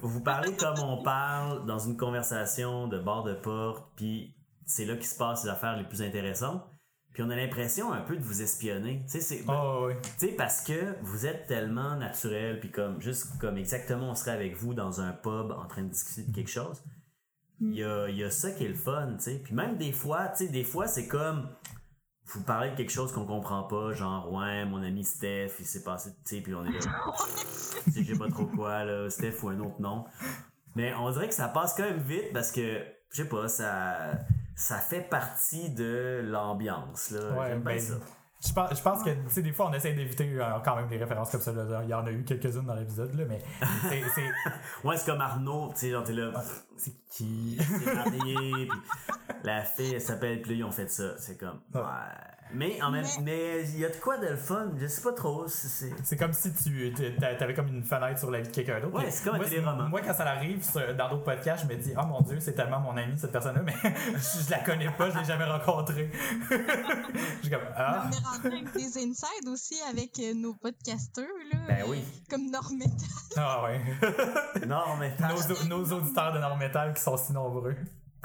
Vous 0.01 0.22
parlez 0.22 0.56
comme 0.56 0.78
on 0.78 1.02
parle 1.02 1.66
dans 1.66 1.78
une 1.78 1.98
conversation 1.98 2.88
de 2.88 2.98
bord 2.98 3.22
de 3.24 3.34
porte, 3.34 3.86
puis 3.97 4.34
c'est 4.64 4.86
là 4.86 4.94
qu'il 4.97 5.05
se 5.05 5.18
passe 5.18 5.44
les 5.44 5.51
affaires 5.51 5.76
les 5.76 5.84
plus 5.84 6.01
intéressantes. 6.01 6.64
Puis 7.12 7.22
on 7.24 7.30
a 7.30 7.36
l'impression 7.36 7.92
un 7.92 8.02
peu 8.02 8.16
de 8.16 8.22
vous 8.22 8.40
espionner. 8.40 9.02
Tu 9.04 9.12
sais, 9.12 9.20
c'est. 9.20 9.44
oh, 9.48 9.86
oui. 9.88 9.94
Tu 10.18 10.28
sais, 10.28 10.32
parce 10.32 10.62
que 10.62 10.94
vous 11.02 11.26
êtes 11.26 11.46
tellement 11.46 11.96
naturel, 11.96 12.60
puis 12.60 12.70
comme, 12.70 13.00
juste 13.00 13.38
comme 13.40 13.58
exactement 13.58 14.10
on 14.10 14.14
serait 14.14 14.30
avec 14.30 14.56
vous 14.56 14.74
dans 14.74 15.00
un 15.00 15.12
pub 15.12 15.50
en 15.50 15.66
train 15.66 15.82
de 15.82 15.88
discuter 15.88 16.22
de 16.22 16.34
quelque 16.34 16.50
chose. 16.50 16.82
Il 17.60 17.74
y 17.74 17.84
a, 17.84 18.08
il 18.08 18.16
y 18.16 18.24
a 18.24 18.30
ça 18.30 18.52
qui 18.52 18.64
est 18.64 18.68
le 18.68 18.74
fun, 18.74 19.16
tu 19.18 19.24
sais. 19.24 19.40
Puis 19.44 19.54
même 19.54 19.76
des 19.76 19.92
fois, 19.92 20.28
tu 20.28 20.46
sais, 20.46 20.50
des 20.50 20.64
fois, 20.64 20.86
c'est 20.86 21.06
comme, 21.06 21.48
vous 22.24 22.42
parlez 22.42 22.70
de 22.70 22.76
quelque 22.76 22.92
chose 22.92 23.12
qu'on 23.12 23.26
comprend 23.26 23.64
pas, 23.64 23.92
genre, 23.92 24.32
ouais, 24.32 24.64
mon 24.64 24.82
ami 24.82 25.04
Steph, 25.04 25.56
il 25.58 25.66
s'est 25.66 25.82
passé, 25.82 26.10
tu 26.24 26.36
sais, 26.36 26.40
puis 26.40 26.54
on 26.54 26.64
est 26.64 26.72
là, 26.72 26.78
tu 27.84 27.92
sais, 27.92 28.02
je 28.02 28.12
sais 28.14 28.18
pas 28.18 28.30
trop 28.30 28.46
quoi, 28.46 28.84
là, 28.84 29.10
Steph 29.10 29.42
ou 29.42 29.50
un 29.50 29.60
autre 29.60 29.78
nom. 29.80 30.06
Mais 30.74 30.94
on 30.94 31.10
dirait 31.10 31.28
que 31.28 31.34
ça 31.34 31.48
passe 31.48 31.74
quand 31.74 31.82
même 31.82 32.00
vite 32.00 32.32
parce 32.32 32.50
que, 32.50 32.82
je 33.10 33.22
sais 33.22 33.28
pas, 33.28 33.48
ça, 33.48 34.12
ça 34.60 34.76
fait 34.78 35.00
partie 35.00 35.70
de 35.70 36.20
l'ambiance, 36.24 37.10
là. 37.12 37.30
Ouais, 37.32 37.48
J'aime 37.48 37.62
bien 37.62 37.74
ben, 37.74 37.80
ça. 37.80 37.94
Je 38.46 38.52
pense, 38.54 38.76
je 38.78 38.82
pense 38.82 39.02
que, 39.02 39.10
tu 39.10 39.18
sais, 39.28 39.42
des 39.42 39.52
fois, 39.52 39.68
on 39.68 39.72
essaie 39.74 39.92
d'éviter 39.92 40.26
euh, 40.38 40.58
quand 40.64 40.74
même 40.76 40.88
des 40.88 40.96
références 40.96 41.30
comme 41.30 41.40
ça. 41.42 41.52
là. 41.52 41.80
Il 41.82 41.88
y 41.90 41.94
en 41.94 42.06
a 42.06 42.10
eu 42.10 42.24
quelques-unes 42.24 42.64
dans 42.64 42.74
l'épisode, 42.74 43.14
là, 43.14 43.24
mais 43.28 43.42
c'est, 43.88 44.02
c'est, 44.14 44.30
Ouais, 44.86 44.96
c'est 44.96 45.06
comme 45.10 45.20
Arnaud, 45.20 45.70
tu 45.74 45.80
sais, 45.80 45.90
genre, 45.90 46.04
t'es 46.04 46.12
là, 46.14 46.32
c'est 46.76 46.94
qui? 47.10 47.58
c'est 47.58 47.94
marié, 47.94 48.66
puis 48.66 48.70
la 49.44 49.62
fille, 49.62 49.94
elle 49.94 50.00
s'appelle, 50.00 50.40
puis 50.40 50.52
là, 50.52 50.56
ils 50.58 50.64
ont 50.64 50.72
fait 50.72 50.88
ça. 50.90 51.18
C'est 51.18 51.36
comme, 51.38 51.60
Ouais. 51.74 51.80
ouais. 51.82 51.86
Mais 52.52 52.82
en 52.82 52.90
même 52.90 53.05
mais 53.22 53.62
il 53.70 53.78
y 53.78 53.85
a 53.85 53.89
de 53.89 53.97
quoi 53.97 54.18
de 54.18 54.27
le 54.27 54.36
fun, 54.36 54.70
je 54.78 54.86
sais 54.86 55.02
pas 55.02 55.12
trop, 55.12 55.47
c'est- 55.47 55.68
c'est... 55.68 55.93
C'est 56.02 56.16
comme 56.16 56.32
si 56.32 56.52
tu 56.52 56.93
t'avais 57.20 57.55
comme 57.55 57.68
une 57.68 57.85
fenêtre 57.85 58.18
sur 58.18 58.31
la 58.31 58.40
vie 58.40 58.48
de 58.48 58.52
quelqu'un 58.55 58.81
d'autre. 58.81 58.97
Ouais, 58.98 59.10
c'est 59.10 59.24
comme 59.24 59.35
un 59.36 59.39
moi, 59.39 59.47
téléroman. 59.48 59.89
Moi, 59.89 60.01
quand 60.01 60.14
ça 60.14 60.28
arrive 60.28 60.62
sur- 60.64 60.94
dans 60.97 61.09
d'autres 61.10 61.22
podcasts, 61.24 61.64
je 61.68 61.68
me 61.74 61.81
dis, 61.81 61.93
oh 61.97 62.05
mon 62.06 62.20
Dieu, 62.22 62.39
c'est 62.40 62.55
tellement 62.55 62.81
mon 62.81 62.97
ami, 62.97 63.16
cette 63.18 63.32
personne-là, 63.32 63.62
mais 63.62 63.74
je, 63.82 64.44
je 64.47 64.51
la 64.51 64.59
connais 64.59 64.90
pas, 64.90 65.10
je 65.10 65.18
l'ai 65.18 65.24
jamais 65.24 65.44
rencontrée. 65.44 66.10
je 66.51 67.40
suis 67.43 67.51
comme, 67.51 67.60
ah. 67.77 68.06
On 68.06 68.10
est 68.10 68.27
rentré 68.27 68.48
avec 68.48 68.72
des 68.72 68.98
insides 68.98 69.48
aussi 69.48 69.77
avec 69.89 70.18
euh, 70.18 70.35
nos 70.35 70.55
podcasteurs, 70.55 71.27
là. 71.52 71.59
Ben 71.68 71.85
oui. 71.89 72.02
Comme 72.28 72.51
Normetta. 72.51 73.06
Ah 73.36 73.62
ouais. 73.64 73.81
Nos, 74.66 75.66
nos 75.68 75.93
auditeurs 75.93 76.32
de 76.32 76.39
Normetal 76.39 76.94
qui 76.94 77.02
sont 77.02 77.16
si 77.16 77.32
nombreux. 77.32 77.77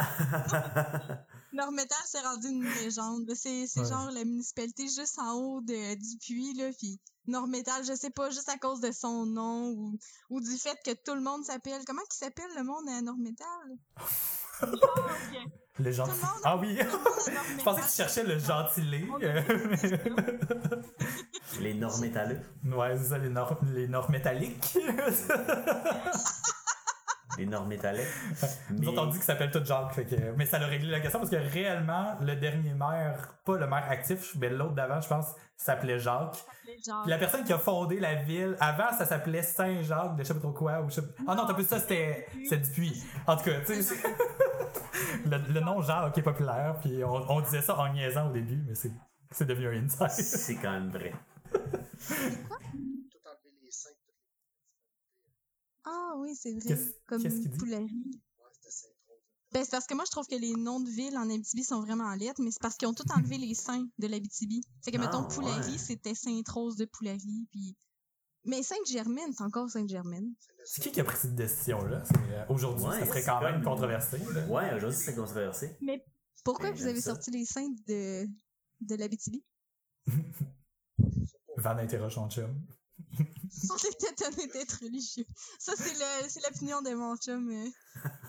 Normetta, 1.56 1.96
c'est 2.06 2.22
rendu 2.22 2.48
une 2.50 2.64
légende. 2.64 3.30
C'est 3.36 3.66
c'est 3.68 3.82
Ouais. 3.82 3.90
genre 3.90 4.12
la 4.12 4.24
municipalité 4.26 4.84
juste 4.84 5.18
en 5.20 5.34
haut 5.34 5.62
de, 5.62 5.96
du 5.96 6.18
puits, 6.20 6.54
là. 6.54 6.70
Puis 6.78 7.00
Normetal, 7.28 7.84
je 7.86 7.94
sais 7.96 8.12
pas, 8.12 8.30
juste 8.30 8.50
à 8.50 8.58
cause 8.58 8.80
de 8.82 8.92
son 8.92 9.26
nom 9.26 9.70
ou, 9.72 9.98
ou 10.30 10.42
du 10.42 10.58
fait 10.58 10.78
que 10.86 10.92
tout 10.92 11.16
le 11.16 11.22
monde 11.22 11.44
s'appelle. 11.44 11.82
Comment 11.88 12.04
qu'il 12.04 12.18
s'appelle 12.26 12.50
le 12.56 12.64
monde 12.64 12.88
à 12.90 13.02
que 13.02 13.24
Le 15.78 15.92
gentil. 15.92 16.12
Tout 16.12 16.18
le 16.18 16.22
monde- 16.22 16.42
Ah 16.46 16.58
oui. 16.58 16.78
Je 17.58 17.64
pensais 17.64 17.82
que 17.82 17.88
tu 17.90 17.96
cherchais 17.96 18.24
le 18.24 18.40
gentilé. 18.40 19.06
les 21.60 21.74
normes 21.74 22.00
métalleux. 22.02 22.40
ouais, 22.64 22.98
c'est 22.98 23.10
ça, 23.10 23.18
les 23.18 23.30
normes, 23.30 23.58
les 23.74 23.88
normes 23.88 24.12
Les 27.38 27.46
normes 27.46 27.68
métalleux. 27.70 28.04
Nous 28.70 28.88
autres, 28.88 29.02
on 29.02 29.06
dit 29.08 29.14
qu'il 29.18 29.24
s'appelle 29.24 29.52
tout 29.52 29.64
Jacques. 29.66 29.94
fait 29.94 30.06
que- 30.06 30.32
Mais 30.38 30.46
ça 30.46 30.60
l'a 30.60 30.68
réglé 30.68 30.90
la 30.92 31.00
question 31.00 31.20
parce 31.20 31.32
que 31.32 31.36
réellement, 31.38 32.16
le 32.22 32.36
dernier 32.36 32.74
maire, 32.74 33.36
pas 33.46 33.58
le 33.58 33.68
maire 33.68 33.86
actif, 33.90 34.36
mais 34.40 34.50
l'autre 34.50 34.74
d'avant, 34.76 35.02
je 35.02 35.08
pense, 35.08 35.34
s'appelait 35.58 36.00
Jacques. 36.00 36.38
la 37.08 37.18
personne 37.18 37.44
qui 37.44 37.52
a 37.54 37.58
fondé 37.58 38.00
la 38.00 38.16
ville, 38.16 38.56
avant, 38.60 38.92
ça 38.98 39.06
s'appelait 39.06 39.42
Saint-Jacques 39.42 40.16
de 40.16 40.24
je 40.24 40.28
sais 40.28 40.34
pas 40.36 40.40
trop 40.40 40.52
quoi. 40.54 40.82
Ou 40.82 40.90
je 40.90 40.96
sais... 40.96 41.02
Ah 41.28 41.36
non, 41.36 41.46
t'as 41.46 41.54
plus 41.56 41.68
ça, 41.68 41.80
c'était 41.80 42.28
c'est 42.48 42.58
du 42.58 42.70
puits. 42.72 43.04
En 43.28 43.36
tout 43.36 43.44
cas, 43.46 43.60
tu 43.66 43.82
sais, 43.82 43.96
le, 45.26 45.38
le 45.54 45.60
nom 45.62 45.82
Jacques 45.82 46.18
est 46.18 46.22
populaire, 46.22 46.76
puis 46.82 47.04
on, 47.04 47.32
on 47.32 47.42
disait 47.42 47.62
ça 47.62 47.76
en 47.78 47.92
niaisant 47.92 48.30
au 48.30 48.34
début, 48.34 48.64
mais 48.68 48.76
c'est 48.76 48.92
c'est 49.32 49.46
devenu 49.46 49.68
un 49.68 49.84
inside. 49.86 50.10
C'est 50.10 50.56
quand 50.56 50.72
même 50.72 50.90
vrai. 50.90 51.12
tout 51.52 51.58
enlever 53.26 53.52
les 53.64 53.72
seins, 53.72 53.90
Ah 55.86 56.14
oui, 56.18 56.36
c'est 56.36 56.52
vrai. 56.54 56.62
Qu'est-ce- 56.68 56.94
Comme 57.08 57.22
qu'est-ce 57.22 57.42
qu'il 57.42 57.52
dit? 57.52 58.20
Ben, 59.52 59.64
c'est 59.64 59.72
parce 59.72 59.86
que 59.88 59.94
moi, 59.94 60.04
je 60.06 60.12
trouve 60.12 60.28
que 60.28 60.36
les 60.36 60.54
noms 60.54 60.82
de 60.82 60.90
villes 60.90 61.16
en 61.18 61.30
Abitibi 61.30 61.64
sont 61.64 61.80
vraiment 61.82 62.04
en 62.06 62.16
lettres, 62.16 62.42
mais 62.42 62.52
c'est 62.52 62.62
parce 62.62 62.76
qu'ils 62.76 62.88
ont 62.90 62.94
tout 62.94 63.10
enlevé 63.16 63.38
les 63.38 63.54
saints 63.54 63.88
de 64.00 64.08
l'Abitibi. 64.08 64.62
Fait 64.84 64.92
que, 64.92 64.98
Ah, 64.98 65.02
mettons, 65.02 65.24
Poulari, 65.28 65.72
ouais. 65.72 65.78
c'était 65.78 66.14
Sainte-Rose 66.16 66.76
de 66.76 66.86
Poulari, 66.86 67.48
puis... 67.52 67.78
Mais 68.44 68.62
Sainte-Germaine, 68.64 69.32
c'est 69.34 69.44
encore 69.44 69.70
Sainte-Germaine. 69.70 70.34
C'est 70.66 70.82
qui 70.82 70.92
qui 70.92 71.00
a 71.00 71.04
pris 71.04 71.18
cette 71.18 71.36
décision-là? 71.36 72.04
C'est, 72.06 72.16
euh, 72.34 72.46
Aujourd'hui, 72.50 72.86
Ouais, 72.86 73.00
ça 73.00 73.06
serait 73.08 73.22
c'est 73.22 73.26
quand 73.30 73.42
même 73.42 73.64
controversé. 73.64 74.18
Ouais, 74.50 74.74
aujourd'hui, 74.76 75.00
c'est 75.00 75.16
controversé. 75.16 75.78
Mais 75.82 76.04
pourquoi 76.44 76.72
vous 76.72 76.86
avez 76.86 77.00
ça. 77.02 77.12
sorti 77.14 77.32
les 77.32 77.46
saints 77.46 77.74
de, 77.88 78.28
de 78.82 78.96
l'Abitibi? 78.96 79.44
Van 81.58 81.78
interroge 81.78 82.14
son 82.16 82.30
chum. 82.30 82.54
On 83.70 83.76
est 83.78 84.12
étonné 84.12 84.48
d'être 84.52 84.80
religieux. 84.82 85.26
Ça, 85.60 85.74
c'est 85.78 86.42
l'opinion 86.44 86.82
de 86.82 86.94
mon 86.94 87.16
chum. 87.16 87.50
euh, 87.50 87.66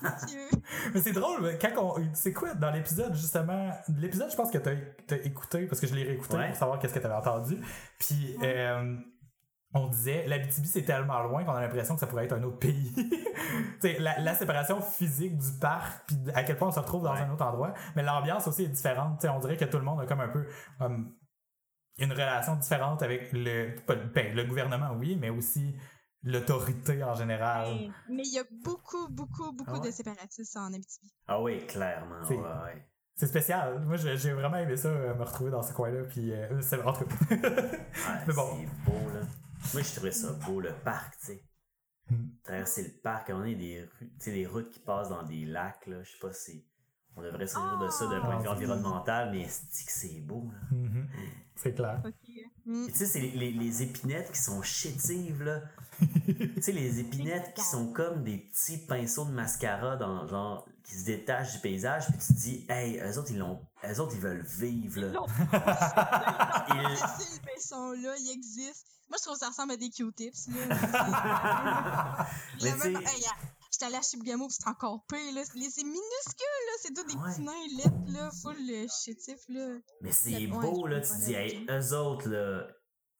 Mathieu. 0.02 0.48
Mais 0.94 1.01
c'est 1.01 1.12
drôle, 1.12 1.43
mais 1.43 1.59
quand 1.59 1.72
on. 1.98 2.09
C'est 2.14 2.32
quoi 2.32 2.55
dans 2.55 2.70
l'épisode, 2.70 3.14
justement. 3.14 3.70
L'épisode, 3.98 4.30
je 4.30 4.36
pense 4.36 4.51
que 4.51 4.59
t'as 4.59 4.72
as 5.14 5.18
écouté, 5.18 5.66
parce 5.66 5.80
que 5.80 5.86
je 5.86 5.94
l'ai 5.94 6.05
réécouté 6.05 6.36
Ouais. 6.36 6.48
pour 6.48 6.56
savoir 6.56 6.78
qu'est-ce 6.78 6.94
que 6.94 6.98
t'avais 7.01 7.14
entendu. 7.14 7.59
Puis, 7.98 8.36
euh, 8.43 8.97
on 9.74 9.88
disait, 9.88 10.26
l'Abitibi, 10.26 10.68
c'est 10.68 10.84
tellement 10.84 11.20
loin 11.22 11.44
qu'on 11.44 11.52
a 11.52 11.60
l'impression 11.60 11.94
que 11.94 12.01
ça 12.01 12.06
pourrait 12.06 12.24
être 12.26 12.32
un 12.34 12.43
autre 12.44 12.59
pays. 12.59 12.93
tu 12.94 13.78
sais, 13.82 13.98
la, 13.98 14.18
la 14.20 14.34
séparation 14.34 14.80
physique 14.80 15.36
du 15.36 15.52
parc, 15.60 16.06
puis 16.06 16.16
à 16.34 16.44
quel 16.44 16.56
point 16.56 16.68
on 16.68 16.72
se 16.72 16.78
retrouve 16.80 17.02
dans 17.02 17.12
Ouais. 17.12 17.20
un 17.20 17.30
autre 17.32 17.44
endroit. 17.44 17.74
Mais 17.97 18.02
l'ambiance 18.02 18.47
aussi 18.47 18.62
est 18.64 18.68
différente. 18.68 19.18
Tu 19.20 19.26
sais, 19.26 19.28
on 19.28 19.40
dirait 19.40 19.56
que 19.56 19.64
tout 19.66 19.78
le 19.78 19.84
monde 19.84 20.01
a 20.01 20.06
comme 20.06 20.20
un 20.20 20.28
peu. 20.28 20.47
comme 20.78 21.12
une 21.98 22.12
relation 22.12 22.56
différente 22.56 23.02
avec 23.02 23.32
le, 23.32 23.74
ben, 24.14 24.35
le 24.35 24.44
gouvernement, 24.44 24.93
oui, 24.98 25.16
mais 25.16 25.31
aussi 25.31 25.74
l'autorité 26.23 27.02
en 27.05 27.14
général. 27.14 27.74
Mais 28.09 28.16
mais 28.16 28.23
il 28.24 28.35
y 28.35 28.39
a 28.39 28.44
beaucoup, 28.64 29.09
beaucoup, 29.09 29.52
beaucoup 29.52 29.70
Ah 29.74 29.78
ouais? 29.81 29.86
de 29.86 29.90
séparatistes 29.90 30.56
en 30.56 30.73
Abitibi. 30.73 31.12
Ah 31.28 31.40
oui, 31.40 31.64
clairement. 31.66 32.24
C'est- 32.24 32.35
Ouais, 32.35 32.43
ouais. 32.43 32.86
C'est 33.18 33.28
spécial. 33.28 33.81
Moi, 33.86 33.97
j'ai 33.97 34.32
vraiment 34.35 34.59
aimé 34.59 34.77
ça, 34.77 34.89
euh, 34.89 35.14
me 35.14 35.23
retrouver 35.24 35.51
dans 35.51 35.62
ce 35.62 35.73
coin-là. 35.73 36.05
Puis, 36.05 36.32
euh, 36.32 36.60
c'est 36.60 36.82
en 36.82 36.93
tout 36.93 37.06
cas. 37.06 37.35
Ouais, 37.35 37.40
Mais 38.27 38.35
bon. 38.35 38.51
C'est 38.60 38.90
beau, 38.90 39.09
là. 39.14 39.20
Moi, 39.73 39.82
je 39.82 39.93
trouvais 39.94 40.12
ça 40.12 40.32
beau, 40.47 40.60
le 40.60 40.73
parc, 40.85 41.18
tu 41.20 41.27
sais. 41.28 41.44
Hmm. 42.10 42.28
Traverser 42.44 42.82
le 42.85 43.01
parc, 43.02 43.31
on 43.32 43.40
a 43.40 43.47
des 43.47 43.81
rues, 43.98 44.10
tu 44.10 44.14
sais, 44.18 44.32
des 44.32 44.47
routes 44.47 44.68
qui 44.70 44.81
passent 44.81 45.09
dans 45.09 45.23
des 45.23 45.47
lacs, 45.47 45.86
là. 45.86 46.02
Je 46.02 46.10
sais 46.10 46.18
pas 46.20 46.32
si 46.32 46.62
on 47.16 47.22
devrait 47.22 47.47
se 47.47 47.55
dire 47.56 47.78
de 47.78 47.88
ça 47.88 48.06
d'un 48.06 48.20
point 48.20 48.36
de 48.36 48.43
vue 48.43 48.48
Ah, 48.48 48.52
environnemental, 48.52 49.30
mais 49.32 49.47
c'est 49.48 49.86
que 49.86 49.93
c'est 49.93 50.20
beau, 50.20 50.51
là? 50.52 50.59
Mhm. 50.76 51.09
C'est 51.55 51.74
clair. 51.74 52.01
Ok. 52.05 52.12
Mm. 52.66 52.84
Puis 52.84 52.93
Tu 52.93 52.98
sais, 52.98 53.06
c'est 53.06 53.20
les, 53.20 53.30
les- 53.30 53.52
les 53.52 53.82
épinettes 53.82 54.30
qui 54.32 54.40
sont 54.40 54.60
chétives, 54.62 55.43
là. 55.43 55.62
tu 56.26 56.60
sais, 56.60 56.72
les 56.72 56.98
épinettes 57.01 57.55
qui 57.55 57.64
sont 57.64 57.93
comme 57.93 58.22
des 58.24 58.36
petits 58.38 58.78
pinceaux 58.78 59.24
de 59.24 59.30
mascara 59.30 59.97
dans, 59.97 60.26
genre, 60.26 60.66
qui 60.84 60.94
se 60.94 61.05
détachent 61.06 61.52
du 61.55 61.59
paysage, 61.60 62.06
puis 62.09 62.18
tu 62.18 62.34
te 62.34 62.38
dis, 62.38 62.66
hey, 62.68 63.01
eux 63.01 63.18
autres, 63.18 63.30
ils 63.30 63.38
l'ont, 63.38 63.60
eux 63.88 64.01
autres, 64.01 64.14
ils 64.14 64.20
veulent 64.20 64.44
vivre, 64.44 65.01
là. 65.01 65.12
Ils- 66.68 66.97
Ces 67.18 67.40
pinceaux-là, 67.40 68.14
ils 68.18 68.30
existent. 68.32 68.86
Moi, 69.09 69.16
je 69.18 69.22
trouve 69.22 69.34
que 69.34 69.40
ça 69.40 69.48
ressemble 69.48 69.72
à 69.72 69.76
des 69.76 69.88
Q-tips. 69.88 70.48
là. 70.48 72.26
Mais 72.62 72.72
tu 72.72 72.80
sais- 72.80 72.93
Hey, 72.93 73.24
ah, 73.28 73.36
J'étais 73.78 73.86
allée 73.86 73.97
à 73.97 74.01
puis 74.01 74.57
c'est 74.59 74.69
encore 74.69 75.05
pire. 75.07 75.35
Là. 75.35 75.43
C'est 75.44 75.55
minuscule, 75.85 76.62
là. 76.66 76.73
C'est 76.81 76.94
tout 76.94 77.05
des 77.05 77.15
Ouais. 77.15 77.31
petits 77.31 77.43
nains 77.43 77.53
lettres, 77.77 78.12
là. 78.12 78.31
Full 78.43 78.57
euh, 78.70 78.86
chétif, 79.05 79.39
là. 79.48 79.77
Mais 80.01 80.12
c'est 80.12 80.47
beau, 80.47 80.86
là, 80.86 81.01
tu 81.03 81.12
dis, 81.24 81.35
hey, 81.35 81.66
eux 81.69 81.93
autres, 81.94 82.27
là, 82.31 82.62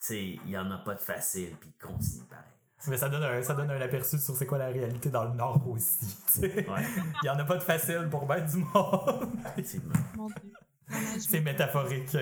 tu 0.01 0.07
sais, 0.07 0.23
il 0.45 0.51
y 0.51 0.57
en 0.57 0.71
a 0.71 0.79
pas 0.79 0.95
de 0.95 1.01
facile, 1.03 1.55
puis 1.61 1.75
ils 1.75 1.79
continuent 1.87 2.25
pareil. 2.25 2.45
Mais 2.89 2.97
ça 2.97 3.09
donne, 3.11 3.23
un, 3.25 3.43
ça 3.43 3.53
donne 3.55 3.71
un 3.71 3.81
aperçu 3.81 4.19
sur 4.19 4.35
c'est 4.37 4.47
quoi 4.47 4.57
la 4.59 4.69
réalité 4.69 5.11
dans 5.11 5.25
le 5.25 5.35
Nord 5.35 5.67
aussi. 5.69 6.07
tu 6.33 6.41
sais. 6.41 6.71
Ouais, 6.71 6.87
Il 7.23 7.27
y 7.27 7.31
en 7.31 7.39
a 7.39 7.45
pas 7.45 7.57
de 7.57 7.63
facile 7.63 8.09
pour 8.11 8.27
mettre 8.27 8.47
du 8.51 8.59
monde. 8.59 9.29
c'est 11.19 11.41
métaphorique. 11.41 12.17